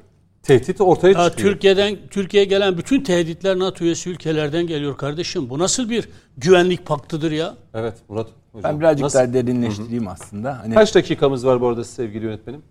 Tehdit 0.42 0.80
ortaya 0.80 1.08
Ya 1.22 1.30
çıkıyor. 1.30 1.52
Türkiye'den 1.52 1.96
Türkiye'ye 2.10 2.48
gelen 2.48 2.78
bütün 2.78 3.00
tehditler 3.02 3.58
NATO 3.58 3.84
üyesi 3.84 4.10
ülkelerden 4.10 4.66
geliyor 4.66 4.96
kardeşim. 4.96 5.50
Bu 5.50 5.58
nasıl 5.58 5.90
bir 5.90 6.08
güvenlik 6.38 6.86
paktıdır 6.86 7.30
ya? 7.30 7.54
Evet 7.74 7.94
Murat 8.08 8.28
hocam. 8.52 8.72
Ben 8.72 8.80
birazcık 8.80 9.02
Nasıl? 9.04 9.18
daha 9.18 9.32
derinleştireyim 9.34 10.08
aslında. 10.08 10.58
Hani 10.58 10.74
Kaç 10.74 10.94
dakikamız 10.94 11.46
var 11.46 11.60
bu 11.60 11.68
arada 11.68 11.84
sevgili 11.84 12.24
yönetmenim? 12.24 12.62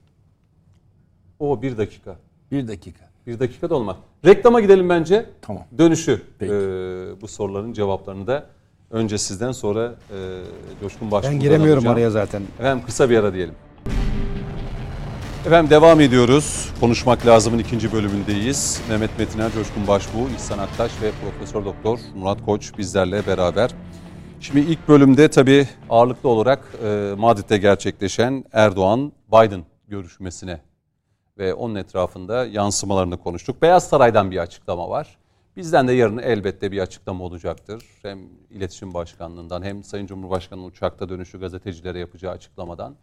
O 1.45 1.61
bir 1.61 1.77
dakika. 1.77 2.15
bir 2.51 2.67
dakika. 2.67 3.05
Bir 3.27 3.39
dakika 3.39 3.69
da 3.69 3.75
olmaz. 3.75 3.95
Reklama 4.25 4.61
gidelim 4.61 4.89
bence. 4.89 5.25
Tamam. 5.41 5.63
Dönüşü 5.77 6.21
Peki. 6.39 6.53
e, 6.53 6.57
bu 7.21 7.27
soruların 7.27 7.73
cevaplarını 7.73 8.27
da 8.27 8.45
önce 8.91 9.17
sizden 9.17 9.51
sonra 9.51 9.95
e, 10.11 10.17
Coşkun 10.81 11.11
Başbuğ'dan 11.11 11.33
Ben 11.33 11.39
giremiyorum 11.39 11.77
alacağım. 11.77 11.95
araya 11.95 12.09
zaten. 12.09 12.41
Efendim 12.59 12.85
kısa 12.85 13.09
bir 13.09 13.17
ara 13.17 13.33
diyelim. 13.33 13.53
Efendim 15.45 15.69
devam 15.69 15.99
ediyoruz. 16.01 16.69
Konuşmak 16.79 17.25
lazımın 17.25 17.59
ikinci 17.59 17.91
bölümündeyiz. 17.93 18.81
Mehmet 18.89 19.19
Metiner, 19.19 19.51
Coşkun 19.51 19.87
Başbuğ, 19.87 20.29
İhsan 20.35 20.57
Aktaş 20.59 20.91
ve 21.01 21.11
Profesör 21.23 21.65
Doktor 21.65 21.99
Murat 22.15 22.45
Koç 22.45 22.77
bizlerle 22.77 23.27
beraber. 23.27 23.69
Şimdi 24.39 24.59
ilk 24.59 24.87
bölümde 24.87 25.27
tabii 25.27 25.67
ağırlıklı 25.89 26.29
olarak 26.29 26.59
e, 26.83 27.13
Madrid'de 27.17 27.57
gerçekleşen 27.57 28.45
Erdoğan-Biden 28.53 29.61
görüşmesine 29.87 30.59
ve 31.37 31.53
onun 31.53 31.75
etrafında 31.75 32.45
yansımalarını 32.45 33.17
konuştuk. 33.17 33.61
Beyaz 33.61 33.87
Saray'dan 33.87 34.31
bir 34.31 34.37
açıklama 34.37 34.89
var. 34.89 35.17
Bizden 35.57 35.87
de 35.87 35.93
yarın 35.93 36.17
elbette 36.17 36.71
bir 36.71 36.79
açıklama 36.79 37.23
olacaktır. 37.23 37.83
Hem 38.01 38.19
İletişim 38.49 38.93
Başkanlığından 38.93 39.63
hem 39.63 39.83
Sayın 39.83 40.07
Cumhurbaşkanı'nın 40.07 40.67
uçakta 40.67 41.09
dönüşü 41.09 41.39
gazetecilere 41.39 41.99
yapacağı 41.99 42.31
açıklamadan 42.31 42.95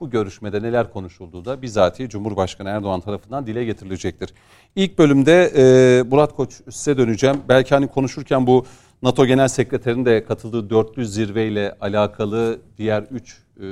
bu 0.00 0.10
görüşmede 0.10 0.62
neler 0.62 0.92
konuşulduğu 0.92 1.44
da 1.44 1.62
bizatihi 1.62 2.08
Cumhurbaşkanı 2.08 2.68
Erdoğan 2.68 3.00
tarafından 3.00 3.46
dile 3.46 3.64
getirilecektir. 3.64 4.34
İlk 4.76 4.98
bölümde 4.98 5.52
e, 5.56 6.02
Murat 6.02 6.36
Koç 6.36 6.52
size 6.70 6.96
döneceğim. 6.96 7.36
Belki 7.48 7.74
hani 7.74 7.88
konuşurken 7.88 8.46
bu 8.46 8.66
NATO 9.02 9.26
Genel 9.26 9.48
Sekreterinin 9.48 10.04
de 10.04 10.24
katıldığı 10.24 10.70
dörtlü 10.70 11.06
zirveyle 11.06 11.76
alakalı 11.80 12.58
diğer 12.78 13.02
üç 13.02 13.42
e, 13.60 13.66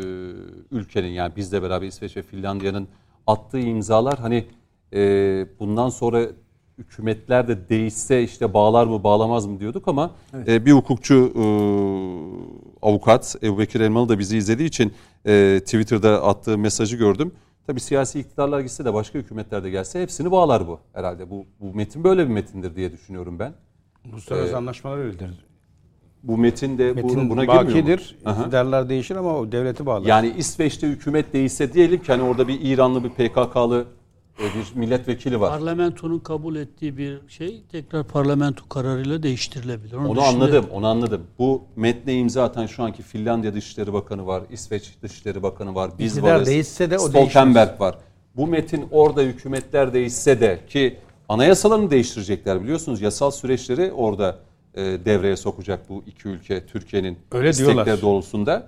ülkenin 0.70 1.08
yani 1.08 1.36
bizle 1.36 1.62
beraber 1.62 1.86
İsveç 1.86 2.16
ve 2.16 2.22
Finlandiya'nın 2.22 2.88
attığı 3.26 3.58
imzalar 3.58 4.18
hani 4.18 4.46
e, 4.92 5.00
bundan 5.60 5.88
sonra 5.88 6.26
hükümetler 6.78 7.48
de 7.48 7.68
değişse 7.68 8.22
işte 8.22 8.54
bağlar 8.54 8.86
mı 8.86 9.04
bağlamaz 9.04 9.46
mı 9.46 9.60
diyorduk 9.60 9.88
ama 9.88 10.10
e, 10.46 10.66
bir 10.66 10.72
hukukçu 10.72 11.32
e, 11.36 11.44
avukat 12.82 13.36
Ebu 13.42 13.58
Bekir 13.58 13.80
Elmalı 13.80 14.08
da 14.08 14.18
bizi 14.18 14.36
izlediği 14.36 14.68
için 14.68 14.92
e, 15.26 15.60
Twitter'da 15.64 16.24
attığı 16.24 16.58
mesajı 16.58 16.96
gördüm. 16.96 17.32
Tabii 17.66 17.80
siyasi 17.80 18.20
iktidarlar 18.20 18.60
gitse 18.60 18.84
de 18.84 18.94
başka 18.94 19.18
hükümetler 19.18 19.64
de 19.64 19.70
gelse 19.70 20.02
hepsini 20.02 20.30
bağlar 20.30 20.68
bu 20.68 20.80
herhalde. 20.92 21.30
Bu, 21.30 21.46
bu 21.60 21.74
metin 21.74 22.04
böyle 22.04 22.24
bir 22.24 22.32
metindir 22.32 22.76
diye 22.76 22.92
düşünüyorum 22.92 23.38
ben. 23.38 23.54
Uluslararası 24.12 24.56
anlaşmalar 24.56 24.98
öyledir. 24.98 25.46
Bu 26.26 26.38
metin 26.38 26.78
de 26.78 26.92
Metin 26.92 27.30
buna 27.30 27.44
girmiyor 27.44 27.62
mu? 27.62 27.68
bakidir. 27.68 28.16
İktidarlar 28.30 28.88
değişir 28.88 29.16
ama 29.16 29.36
o 29.38 29.52
devleti 29.52 29.86
bağlar. 29.86 30.06
Yani 30.06 30.34
İsveç'te 30.38 30.86
hükümet 30.88 31.32
değişse 31.32 31.72
diyelim 31.72 32.02
ki 32.02 32.12
hani 32.12 32.22
orada 32.22 32.48
bir 32.48 32.60
İranlı 32.60 33.04
bir 33.04 33.08
PKK'lı 33.10 33.84
e, 34.38 34.42
bir 34.42 34.80
milletvekili 34.80 35.40
var. 35.40 35.50
Parlamentonun 35.50 36.18
kabul 36.18 36.56
ettiği 36.56 36.96
bir 36.96 37.18
şey 37.28 37.62
tekrar 37.72 38.04
parlamento 38.04 38.68
kararıyla 38.68 39.22
değiştirilebilir. 39.22 39.92
Onun 39.92 40.04
Onu 40.08 40.16
dışında- 40.20 40.28
anladım, 40.44 40.64
onu 40.72 40.86
anladım. 40.86 41.22
Bu 41.38 41.62
metne 41.76 42.14
imza 42.14 42.44
atan 42.44 42.66
şu 42.66 42.82
anki 42.82 43.02
Finlandiya 43.02 43.54
Dışişleri 43.54 43.92
Bakanı 43.92 44.26
var, 44.26 44.42
İsveç 44.50 44.92
Dışişleri 45.02 45.42
Bakanı 45.42 45.74
var, 45.74 45.90
biz 45.98 46.12
İktidar 46.16 46.34
varız. 46.34 46.48
değişse 46.48 46.90
de 46.90 46.98
o 46.98 47.08
Stoltenberg 47.08 47.80
var. 47.80 47.98
Bu 48.36 48.46
metin 48.46 48.84
orada 48.90 49.22
hükümetler 49.22 49.92
değişse 49.92 50.40
de 50.40 50.58
ki 50.68 50.96
anayasalarını 51.28 51.90
değiştirecekler 51.90 52.62
biliyorsunuz. 52.62 53.00
Yasal 53.00 53.30
süreçleri 53.30 53.92
orada 53.92 54.38
e, 54.76 54.82
devreye 55.04 55.36
sokacak 55.36 55.88
bu 55.88 56.02
iki 56.06 56.28
ülke 56.28 56.66
Türkiye'nin 56.66 57.18
Öyle 57.32 57.50
istekleri 57.50 57.74
diyorlar. 57.76 58.02
doğrultusunda. 58.02 58.66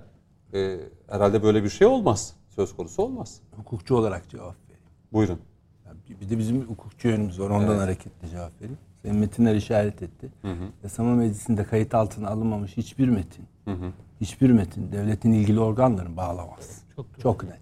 E, 0.53 0.77
herhalde 1.09 1.43
böyle 1.43 1.63
bir 1.63 1.69
şey 1.69 1.87
olmaz. 1.87 2.33
Söz 2.55 2.75
konusu 2.75 3.03
olmaz. 3.03 3.41
Hukukçu 3.55 3.95
olarak 3.95 4.29
cevap 4.29 4.55
vereyim. 4.65 4.83
Buyurun. 5.13 5.39
Ya 5.85 5.91
bir- 6.21 6.29
de 6.29 6.37
bizim 6.37 6.61
hukukçu 6.61 7.07
yönümüz 7.07 7.39
var. 7.39 7.49
Ondan 7.49 7.77
hareketle 7.77 8.27
cevap 8.27 8.61
vereyim. 8.61 8.77
Sayın 9.01 9.17
Metinler 9.17 9.55
işaret 9.55 10.01
etti. 10.03 10.29
Yasama 10.83 11.15
Meclisi'nde 11.15 11.63
kayıt 11.63 11.95
altına 11.95 12.27
alınmamış 12.29 12.77
hiçbir 12.77 13.07
metin, 13.09 13.45
hiçbir 14.21 14.49
metin 14.49 14.91
devletin 14.91 15.31
ilgili 15.31 15.59
organlarını 15.59 16.17
bağlamaz. 16.17 16.81
Çok 16.95 17.05
Çok, 17.21 17.43
net. 17.43 17.59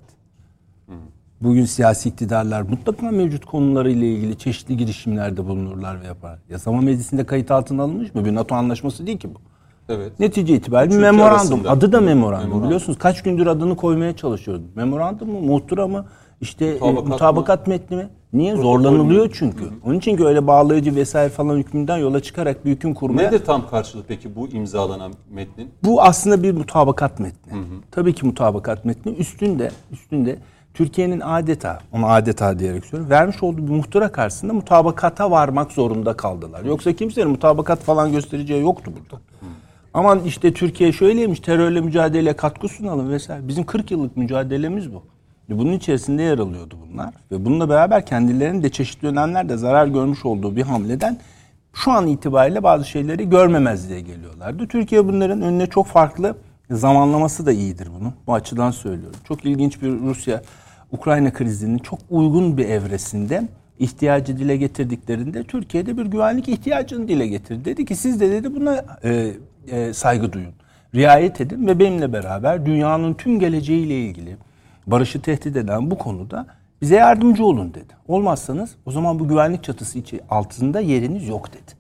Bugün 1.41 1.65
siyasi 1.65 2.09
iktidarlar 2.09 2.61
mutlaka 2.61 3.11
mevcut 3.11 3.45
konularıyla 3.45 4.07
ilgili 4.07 4.37
çeşitli 4.37 4.77
girişimlerde 4.77 5.45
bulunurlar 5.45 6.01
ve 6.01 6.05
yapar. 6.05 6.39
Yasama 6.49 6.81
Meclisi'nde 6.81 7.25
kayıt 7.25 7.51
altına 7.51 7.83
alınmış 7.83 8.15
mı? 8.15 8.25
Bir 8.25 8.35
NATO 8.35 8.55
anlaşması 8.55 9.07
değil 9.07 9.17
ki 9.17 9.29
bu. 9.35 9.39
Evet. 9.89 10.19
Netice 10.19 10.55
itibariyle 10.55 10.95
bir 10.95 11.01
memorandum. 11.01 11.33
arasında. 11.33 11.69
Adı 11.69 11.91
da 11.91 12.01
memorandum. 12.01 12.43
Memorandum. 12.43 12.63
Biliyorsunuz 12.65 12.97
kaç 12.97 13.23
gündür 13.23 13.47
adını 13.47 13.75
koymaya 13.75 14.15
çalışıyoruz. 14.15 14.61
Memorandum 14.75 15.29
mu, 15.29 15.41
muhtıra 15.41 15.87
mı, 15.87 16.05
işte 16.41 16.65
e, 16.65 16.73
Mutabakat 16.73 17.07
mutabakat, 17.07 17.67
metni 17.67 17.97
mi? 17.97 18.09
Niye? 18.33 18.55
Zorlanılıyor 18.55 19.29
çünkü. 19.33 19.63
Onun 19.85 19.97
için 19.97 20.17
ki 20.17 20.25
öyle 20.25 20.47
bağlayıcı 20.47 20.95
vesaire 20.95 21.29
falan 21.29 21.57
hükmünden 21.57 21.97
yola 21.97 22.19
çıkarak 22.19 22.65
bir 22.65 22.71
hüküm 22.71 22.93
kurmaya... 22.93 23.29
Nedir 23.29 23.45
tam 23.45 23.69
karşılığı 23.69 24.03
peki 24.07 24.35
bu 24.35 24.47
imzalanan 24.47 25.13
metnin? 25.31 25.69
Bu 25.83 26.01
aslında 26.01 26.43
bir 26.43 26.51
mutabakat 26.51 27.19
metni. 27.19 27.53
Tabii 27.91 28.13
ki 28.13 28.25
mutabakat 28.25 28.85
metni. 28.85 29.11
Üstünde, 29.11 29.71
üstünde 29.91 30.39
Türkiye'nin 30.77 31.19
adeta, 31.19 31.79
onu 31.91 32.09
adeta 32.09 32.59
diyerek 32.59 32.85
söylüyorum, 32.85 33.09
vermiş 33.09 33.43
olduğu 33.43 33.67
bir 33.67 33.71
muhtıra 33.71 34.11
karşısında 34.11 34.53
mutabakata 34.53 35.31
varmak 35.31 35.71
zorunda 35.71 36.17
kaldılar. 36.17 36.63
Yoksa 36.63 36.93
kimsenin 36.93 37.29
mutabakat 37.29 37.79
falan 37.79 38.11
göstereceği 38.11 38.61
yoktu 38.61 38.91
burada. 38.99 39.21
Aman 39.93 40.19
işte 40.19 40.53
Türkiye 40.53 40.91
şöyleymiş, 40.91 41.39
terörle 41.39 41.81
mücadeleye 41.81 42.35
katkı 42.35 42.67
sunalım 42.67 43.09
vesaire. 43.09 43.47
Bizim 43.47 43.65
40 43.65 43.91
yıllık 43.91 44.17
mücadelemiz 44.17 44.93
bu. 44.93 45.03
Bunun 45.49 45.71
içerisinde 45.71 46.21
yer 46.21 46.39
alıyordu 46.39 46.77
bunlar. 46.87 47.13
Ve 47.31 47.45
bununla 47.45 47.69
beraber 47.69 48.05
kendilerinin 48.05 48.63
de 48.63 48.69
çeşitli 48.69 49.07
dönemlerde 49.07 49.57
zarar 49.57 49.87
görmüş 49.87 50.25
olduğu 50.25 50.55
bir 50.55 50.63
hamleden 50.63 51.17
şu 51.73 51.91
an 51.91 52.07
itibariyle 52.07 52.63
bazı 52.63 52.85
şeyleri 52.85 53.29
görmemezliğe 53.29 54.01
geliyorlardı. 54.01 54.67
Türkiye 54.67 55.07
bunların 55.07 55.41
önüne 55.41 55.67
çok 55.67 55.87
farklı 55.87 56.35
zamanlaması 56.71 57.45
da 57.45 57.51
iyidir 57.51 57.87
bunu. 57.99 58.13
Bu 58.27 58.33
açıdan 58.33 58.71
söylüyorum. 58.71 59.19
Çok 59.27 59.45
ilginç 59.45 59.81
bir 59.81 59.91
Rusya 59.91 60.41
Ukrayna 60.91 61.33
krizinin 61.33 61.77
çok 61.77 61.99
uygun 62.09 62.57
bir 62.57 62.65
evresinde 62.65 63.47
ihtiyacı 63.79 64.37
dile 64.37 64.57
getirdiklerinde 64.57 65.43
Türkiye'de 65.43 65.97
bir 65.97 66.05
güvenlik 66.05 66.49
ihtiyacını 66.49 67.07
dile 67.07 67.27
getirdi. 67.27 67.65
Dedi 67.65 67.85
ki 67.85 67.95
siz 67.95 68.19
de 68.19 68.31
dedi 68.31 68.55
buna 68.55 68.85
e, 69.03 69.33
e, 69.67 69.93
saygı 69.93 70.33
duyun. 70.33 70.53
Riayet 70.95 71.41
edin 71.41 71.67
ve 71.67 71.79
benimle 71.79 72.13
beraber 72.13 72.65
dünyanın 72.65 73.13
tüm 73.13 73.39
geleceğiyle 73.39 73.99
ilgili 73.99 74.37
barışı 74.87 75.21
tehdit 75.21 75.55
eden 75.55 75.91
bu 75.91 75.97
konuda 75.97 76.47
bize 76.81 76.95
yardımcı 76.95 77.45
olun 77.45 77.73
dedi. 77.73 77.93
Olmazsanız 78.07 78.75
o 78.85 78.91
zaman 78.91 79.19
bu 79.19 79.27
güvenlik 79.27 79.63
çatısı 79.63 79.99
içi 79.99 80.19
altında 80.29 80.79
yeriniz 80.79 81.27
yok 81.27 81.53
dedi. 81.53 81.77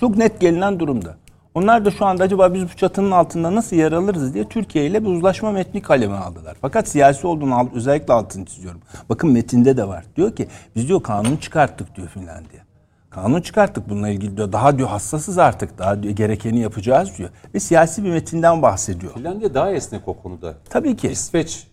Çok 0.00 0.16
net 0.16 0.40
gelinen 0.40 0.80
durumda. 0.80 1.16
Onlar 1.56 1.84
da 1.84 1.90
şu 1.90 2.04
anda 2.06 2.24
acaba 2.24 2.54
biz 2.54 2.62
bu 2.62 2.76
çatının 2.76 3.10
altında 3.10 3.54
nasıl 3.54 3.76
yer 3.76 3.92
alırız 3.92 4.34
diye 4.34 4.48
Türkiye 4.48 4.86
ile 4.86 5.02
bir 5.04 5.08
uzlaşma 5.08 5.52
metni 5.52 5.82
kaleme 5.82 6.14
aldılar. 6.14 6.56
Fakat 6.60 6.88
siyasi 6.88 7.26
olduğunu 7.26 7.54
alt- 7.54 7.74
özellikle 7.74 8.12
altını 8.14 8.46
çiziyorum. 8.46 8.80
Bakın 9.08 9.30
metinde 9.32 9.76
de 9.76 9.88
var. 9.88 10.04
Diyor 10.16 10.36
ki 10.36 10.48
biz 10.76 10.88
diyor 10.88 11.02
kanun 11.02 11.36
çıkarttık 11.36 11.96
diyor 11.96 12.08
Finlandiya. 12.08 12.62
Kanun 13.10 13.40
çıkarttık 13.40 13.88
bununla 13.88 14.08
ilgili 14.08 14.36
diyor. 14.36 14.52
Daha 14.52 14.78
diyor 14.78 14.88
hassasız 14.88 15.38
artık. 15.38 15.78
Daha 15.78 16.02
diyor, 16.02 16.16
gerekeni 16.16 16.60
yapacağız 16.60 17.18
diyor. 17.18 17.30
Ve 17.54 17.60
siyasi 17.60 18.04
bir 18.04 18.10
metinden 18.10 18.62
bahsediyor. 18.62 19.14
Finlandiya 19.14 19.54
daha 19.54 19.72
esnek 19.72 20.08
o 20.08 20.14
konuda. 20.22 20.54
Tabii 20.70 20.96
ki. 20.96 21.08
İsveç 21.08 21.66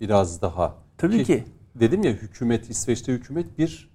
biraz 0.00 0.42
daha. 0.42 0.74
Tabii 0.98 1.24
ki. 1.24 1.44
Dedim 1.74 2.02
ya 2.02 2.10
hükümet 2.12 2.70
İsveç'te 2.70 3.12
hükümet 3.12 3.58
bir 3.58 3.90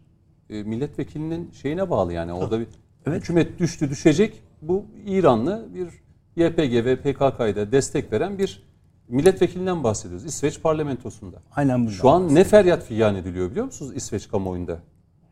e, 0.49 0.63
milletvekilinin 0.63 1.51
şeyine 1.61 1.89
bağlı 1.89 2.13
yani 2.13 2.33
orada 2.33 2.59
bir 2.59 2.67
Evet. 3.07 3.21
hükümet 3.21 3.59
düştü 3.59 3.89
düşecek. 3.89 4.41
Bu 4.67 4.85
İranlı 5.05 5.67
bir 5.73 5.87
YPG 6.35 6.85
ve 6.85 6.95
PKK'ya 6.95 7.55
da 7.55 7.71
destek 7.71 8.11
veren 8.11 8.37
bir 8.37 8.63
milletvekilinden 9.07 9.83
bahsediyoruz. 9.83 10.25
İsveç 10.25 10.61
parlamentosunda. 10.61 11.41
Aynen 11.55 11.87
Şu 11.87 12.09
an 12.09 12.35
ne 12.35 12.43
feryat 12.43 12.83
figan 12.83 13.15
ediliyor 13.15 13.51
biliyor 13.51 13.65
musunuz 13.65 13.91
İsveç 13.95 14.29
kamuoyunda? 14.29 14.79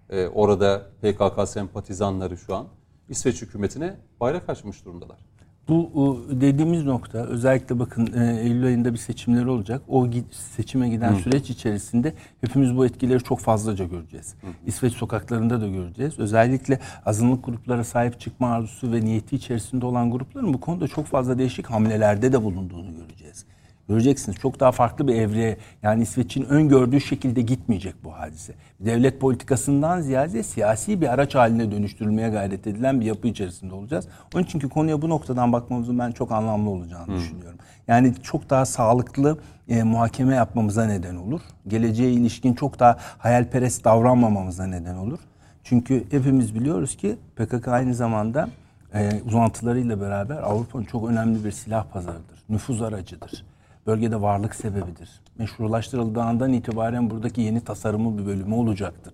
Ee, 0.09 0.27
orada 0.27 0.86
PKK 1.01 1.49
sempatizanları 1.49 2.38
şu 2.38 2.55
an 2.55 2.67
İsveç 3.09 3.41
hükümetine 3.41 3.95
bayrak 4.19 4.49
açmış 4.49 4.86
durumdalar. 4.86 5.17
Bu 5.68 5.91
o, 5.95 6.18
dediğimiz 6.41 6.84
nokta 6.84 7.18
özellikle 7.18 7.80
bakın 7.80 8.14
e, 8.14 8.41
Eylül 8.41 8.66
ayında 8.66 8.93
bir 8.93 8.97
seçimleri 8.97 9.49
olacak. 9.49 9.82
O 9.88 10.07
seçime 10.32 10.89
giden 10.89 11.14
süreç 11.16 11.49
içerisinde 11.49 12.14
hepimiz 12.41 12.78
bu 12.78 12.86
etkileri 12.86 13.24
çok 13.24 13.39
fazlaca 13.39 13.86
göreceğiz. 13.86 14.36
İsveç 14.66 14.93
sokaklarında 14.93 15.61
da 15.61 15.68
göreceğiz. 15.68 16.20
Özellikle 16.20 16.80
azınlık 17.05 17.45
gruplara 17.45 17.84
sahip 17.84 18.20
çıkma 18.20 18.51
arzusu 18.51 18.91
ve 18.91 19.05
niyeti 19.05 19.36
içerisinde 19.36 19.86
olan 19.86 20.11
grupların 20.11 20.53
bu 20.53 20.59
konuda 20.59 20.88
çok 20.88 21.05
fazla 21.05 21.38
değişik 21.38 21.66
hamlelerde 21.66 22.34
de 22.34 22.43
bulunduğunu 22.43 22.95
göreceğiz. 22.95 23.45
Göreceksiniz 23.88 24.38
çok 24.38 24.59
daha 24.59 24.71
farklı 24.71 25.07
bir 25.07 25.15
evreye 25.15 25.57
yani 25.84 26.03
İsveç'in 26.03 26.43
öngördüğü 26.43 27.01
şekilde 27.01 27.41
gitmeyecek 27.41 27.95
bu 28.03 28.13
hadise. 28.13 28.53
Devlet 28.79 29.21
politikasından 29.21 30.01
ziyade 30.01 30.43
siyasi 30.43 31.01
bir 31.01 31.13
araç 31.13 31.36
haline 31.36 31.71
dönüştürülmeye 31.71 32.29
gayret 32.29 32.67
edilen 32.67 33.01
bir 33.01 33.05
yapı 33.05 33.27
içerisinde 33.27 33.73
olacağız. 33.73 34.07
Onun 34.36 34.43
için 34.43 34.59
ki 34.59 34.69
konuya 34.69 35.01
bu 35.01 35.09
noktadan 35.09 35.53
bakmamızın 35.53 35.99
ben 35.99 36.11
çok 36.11 36.31
anlamlı 36.31 36.69
olacağını 36.69 37.15
düşünüyorum. 37.15 37.59
Yani 37.88 38.13
çok 38.23 38.49
daha 38.49 38.65
sağlıklı 38.65 39.38
e, 39.69 39.84
muhakeme 39.84 40.36
yapmamıza 40.36 40.86
neden 40.86 41.15
olur. 41.15 41.41
Geleceğe 41.67 42.11
ilişkin 42.11 42.53
çok 42.53 42.79
daha 42.79 42.97
hayalperest 43.17 43.86
davranmamamıza 43.86 44.65
neden 44.65 44.95
olur. 44.95 45.19
Çünkü 45.63 46.03
hepimiz 46.11 46.55
biliyoruz 46.55 46.97
ki 46.97 47.17
PKK 47.36 47.67
aynı 47.67 47.95
zamanda 47.95 48.49
e, 48.93 49.21
uzantılarıyla 49.25 50.01
beraber 50.01 50.38
Avrupa'nın 50.38 50.84
çok 50.84 51.09
önemli 51.09 51.45
bir 51.45 51.51
silah 51.51 51.86
pazarıdır. 51.93 52.43
Nüfuz 52.49 52.81
aracıdır. 52.81 53.53
Bölgede 53.88 54.21
varlık 54.21 54.55
sebebidir. 54.55 55.09
Meşrulaştırıldığından 55.38 56.53
itibaren 56.53 57.09
buradaki 57.09 57.41
yeni 57.41 57.61
tasarımı 57.61 58.17
bir 58.17 58.25
bölümü 58.25 58.55
olacaktır. 58.55 59.13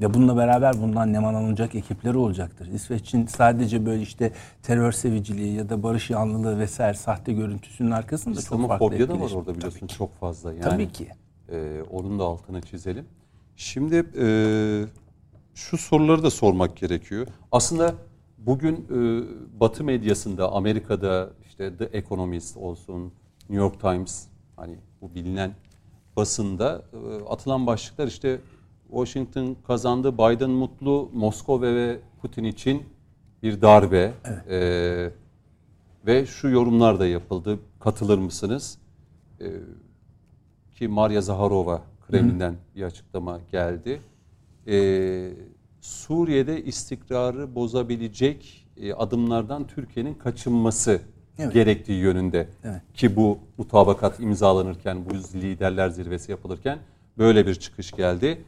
Ve 0.00 0.14
bununla 0.14 0.36
beraber 0.36 0.82
bundan 0.82 1.12
nemalanacak 1.12 1.74
ekipleri 1.74 2.18
olacaktır. 2.18 2.66
İsveç'in 2.66 3.26
sadece 3.26 3.86
böyle 3.86 4.02
işte 4.02 4.32
terör 4.62 4.92
seviciliği 4.92 5.54
ya 5.54 5.68
da 5.68 5.82
barış 5.82 6.10
yanlılığı 6.10 6.58
vesaire 6.58 6.94
sahte 6.94 7.32
görüntüsünün 7.32 7.90
arkasında 7.90 8.34
çok 8.40 8.44
farklı 8.44 8.64
İslamofobya 8.64 9.08
da 9.08 9.12
var 9.12 9.14
etkileşim. 9.14 9.38
orada 9.38 9.54
biliyorsun 9.54 9.78
Tabii 9.80 9.88
ki. 9.88 9.96
çok 9.96 10.14
fazla. 10.20 10.52
Yani, 10.52 10.62
Tabii 10.62 10.88
ki. 10.92 11.08
e, 11.52 11.82
onun 11.90 12.18
da 12.18 12.24
altını 12.24 12.62
çizelim. 12.62 13.04
Şimdi 13.56 14.06
e, 14.18 14.26
şu 15.54 15.78
soruları 15.78 16.22
da 16.22 16.30
sormak 16.30 16.76
gerekiyor. 16.76 17.26
Aslında 17.52 17.94
bugün 18.38 18.74
e, 18.76 19.60
Batı 19.60 19.84
medyasında, 19.84 20.52
Amerika'da 20.52 21.30
işte 21.48 21.76
The 21.76 21.84
Economist 21.84 22.56
olsun, 22.56 23.12
New 23.48 23.64
York 23.64 23.80
Times, 23.80 24.26
hani 24.56 24.78
bu 25.00 25.14
bilinen 25.14 25.54
basında 26.16 26.82
e, 26.92 27.24
atılan 27.28 27.66
başlıklar 27.66 28.06
işte 28.06 28.40
Washington 28.90 29.56
kazandı, 29.66 30.14
Biden 30.14 30.50
mutlu, 30.50 31.10
Moskova 31.12 31.74
ve 31.74 32.00
Putin 32.22 32.44
için 32.44 32.82
bir 33.42 33.60
darbe 33.60 34.12
e, 34.48 35.10
ve 36.06 36.26
şu 36.26 36.48
yorumlar 36.48 37.00
da 37.00 37.06
yapıldı. 37.06 37.58
Katılır 37.80 38.18
mısınız? 38.18 38.78
E, 39.40 39.46
ki 40.74 40.88
Maria 40.88 41.20
Zaharova 41.20 41.82
Kremlin'den 42.06 42.54
bir 42.76 42.82
açıklama 42.82 43.40
geldi. 43.52 44.00
E, 44.66 45.32
Suriye'de 45.80 46.64
istikrarı 46.64 47.54
bozabilecek 47.54 48.68
e, 48.76 48.92
adımlardan 48.92 49.66
Türkiye'nin 49.66 50.14
kaçınması 50.14 51.00
Evet. 51.38 51.52
gerektiği 51.52 52.00
yönünde. 52.00 52.48
Evet. 52.64 52.80
Ki 52.94 53.16
bu 53.16 53.38
mutabakat 53.58 54.20
imzalanırken, 54.20 54.98
bu 55.10 55.14
liderler 55.14 55.88
zirvesi 55.88 56.30
yapılırken 56.30 56.78
böyle 57.18 57.46
bir 57.46 57.54
çıkış 57.54 57.90
geldi. 57.92 58.44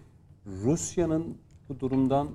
Rusya'nın 0.64 1.24
bu 1.68 1.80
durumdan 1.80 2.28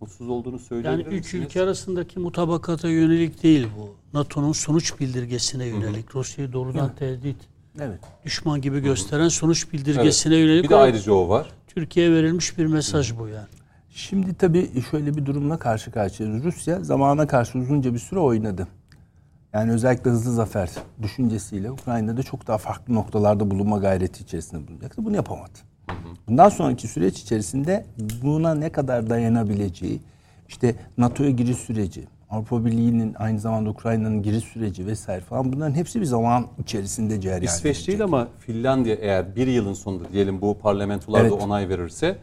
mutsuz 0.00 0.28
olduğunu 0.28 0.52
Yani 0.54 0.62
söyleyebilir 0.64 1.06
üç 1.06 1.24
misiniz? 1.24 1.44
ülke 1.44 1.62
arasındaki 1.62 2.18
mutabakata 2.20 2.88
yönelik 2.88 3.42
değil 3.42 3.68
bu. 3.78 3.94
NATO'nun 4.18 4.52
sonuç 4.52 5.00
bildirgesine 5.00 5.66
yönelik. 5.66 6.14
Rusya'yı 6.14 6.52
doğrudan 6.52 6.94
tehdit, 6.94 7.36
Evet. 7.80 8.00
düşman 8.24 8.60
gibi 8.60 8.80
gösteren 8.80 9.28
sonuç 9.28 9.72
bildirgesine 9.72 10.36
yönelik 10.36 10.64
Bir 10.64 10.68
de 10.68 10.76
ayrıca 10.76 11.12
o 11.12 11.28
var. 11.28 11.46
Türkiye'ye 11.66 12.12
verilmiş 12.12 12.58
bir 12.58 12.66
mesaj 12.66 13.18
bu 13.18 13.28
yani. 13.28 13.46
Şimdi 13.90 14.34
tabii 14.34 14.70
şöyle 14.90 15.16
bir 15.16 15.26
durumla 15.26 15.58
karşı 15.58 15.90
karşıyayız. 15.92 16.44
Rusya 16.44 16.84
zamana 16.84 17.26
karşı 17.26 17.58
uzunca 17.58 17.94
bir 17.94 17.98
süre 17.98 18.20
oynadı. 18.20 18.68
Yani 19.52 19.72
özellikle 19.72 20.10
hızlı 20.10 20.32
zafer 20.32 20.70
düşüncesiyle 21.02 21.70
Ukrayna'da 21.70 22.22
çok 22.22 22.46
daha 22.46 22.58
farklı 22.58 22.94
noktalarda 22.94 23.50
bulunma 23.50 23.78
gayreti 23.78 24.22
içerisinde 24.22 24.68
bulunacaktı. 24.68 25.04
Bunu 25.04 25.16
yapamadı. 25.16 25.58
Bundan 26.28 26.48
sonraki 26.48 26.88
süreç 26.88 27.20
içerisinde 27.20 27.86
buna 28.22 28.54
ne 28.54 28.72
kadar 28.72 29.10
dayanabileceği, 29.10 30.00
işte 30.48 30.74
NATO'ya 30.98 31.30
giriş 31.30 31.56
süreci, 31.56 32.04
Avrupa 32.30 32.64
Birliği'nin 32.64 33.14
aynı 33.18 33.38
zamanda 33.40 33.70
Ukrayna'nın 33.70 34.22
giriş 34.22 34.44
süreci 34.44 34.86
vesaire 34.86 35.20
falan 35.20 35.52
bunların 35.52 35.74
hepsi 35.74 36.00
bir 36.00 36.06
zaman 36.06 36.46
içerisinde 36.58 37.20
cereyan 37.20 37.42
İsveç 37.42 37.76
edecek. 37.76 37.88
değil 37.88 38.04
ama 38.04 38.28
Finlandiya 38.38 38.94
eğer 38.94 39.36
bir 39.36 39.46
yılın 39.46 39.72
sonunda 39.74 40.12
diyelim 40.12 40.40
bu 40.40 40.58
parlamentolarda 40.58 41.28
Evet. 41.28 41.42
onay 41.42 41.68
verirse 41.68 42.18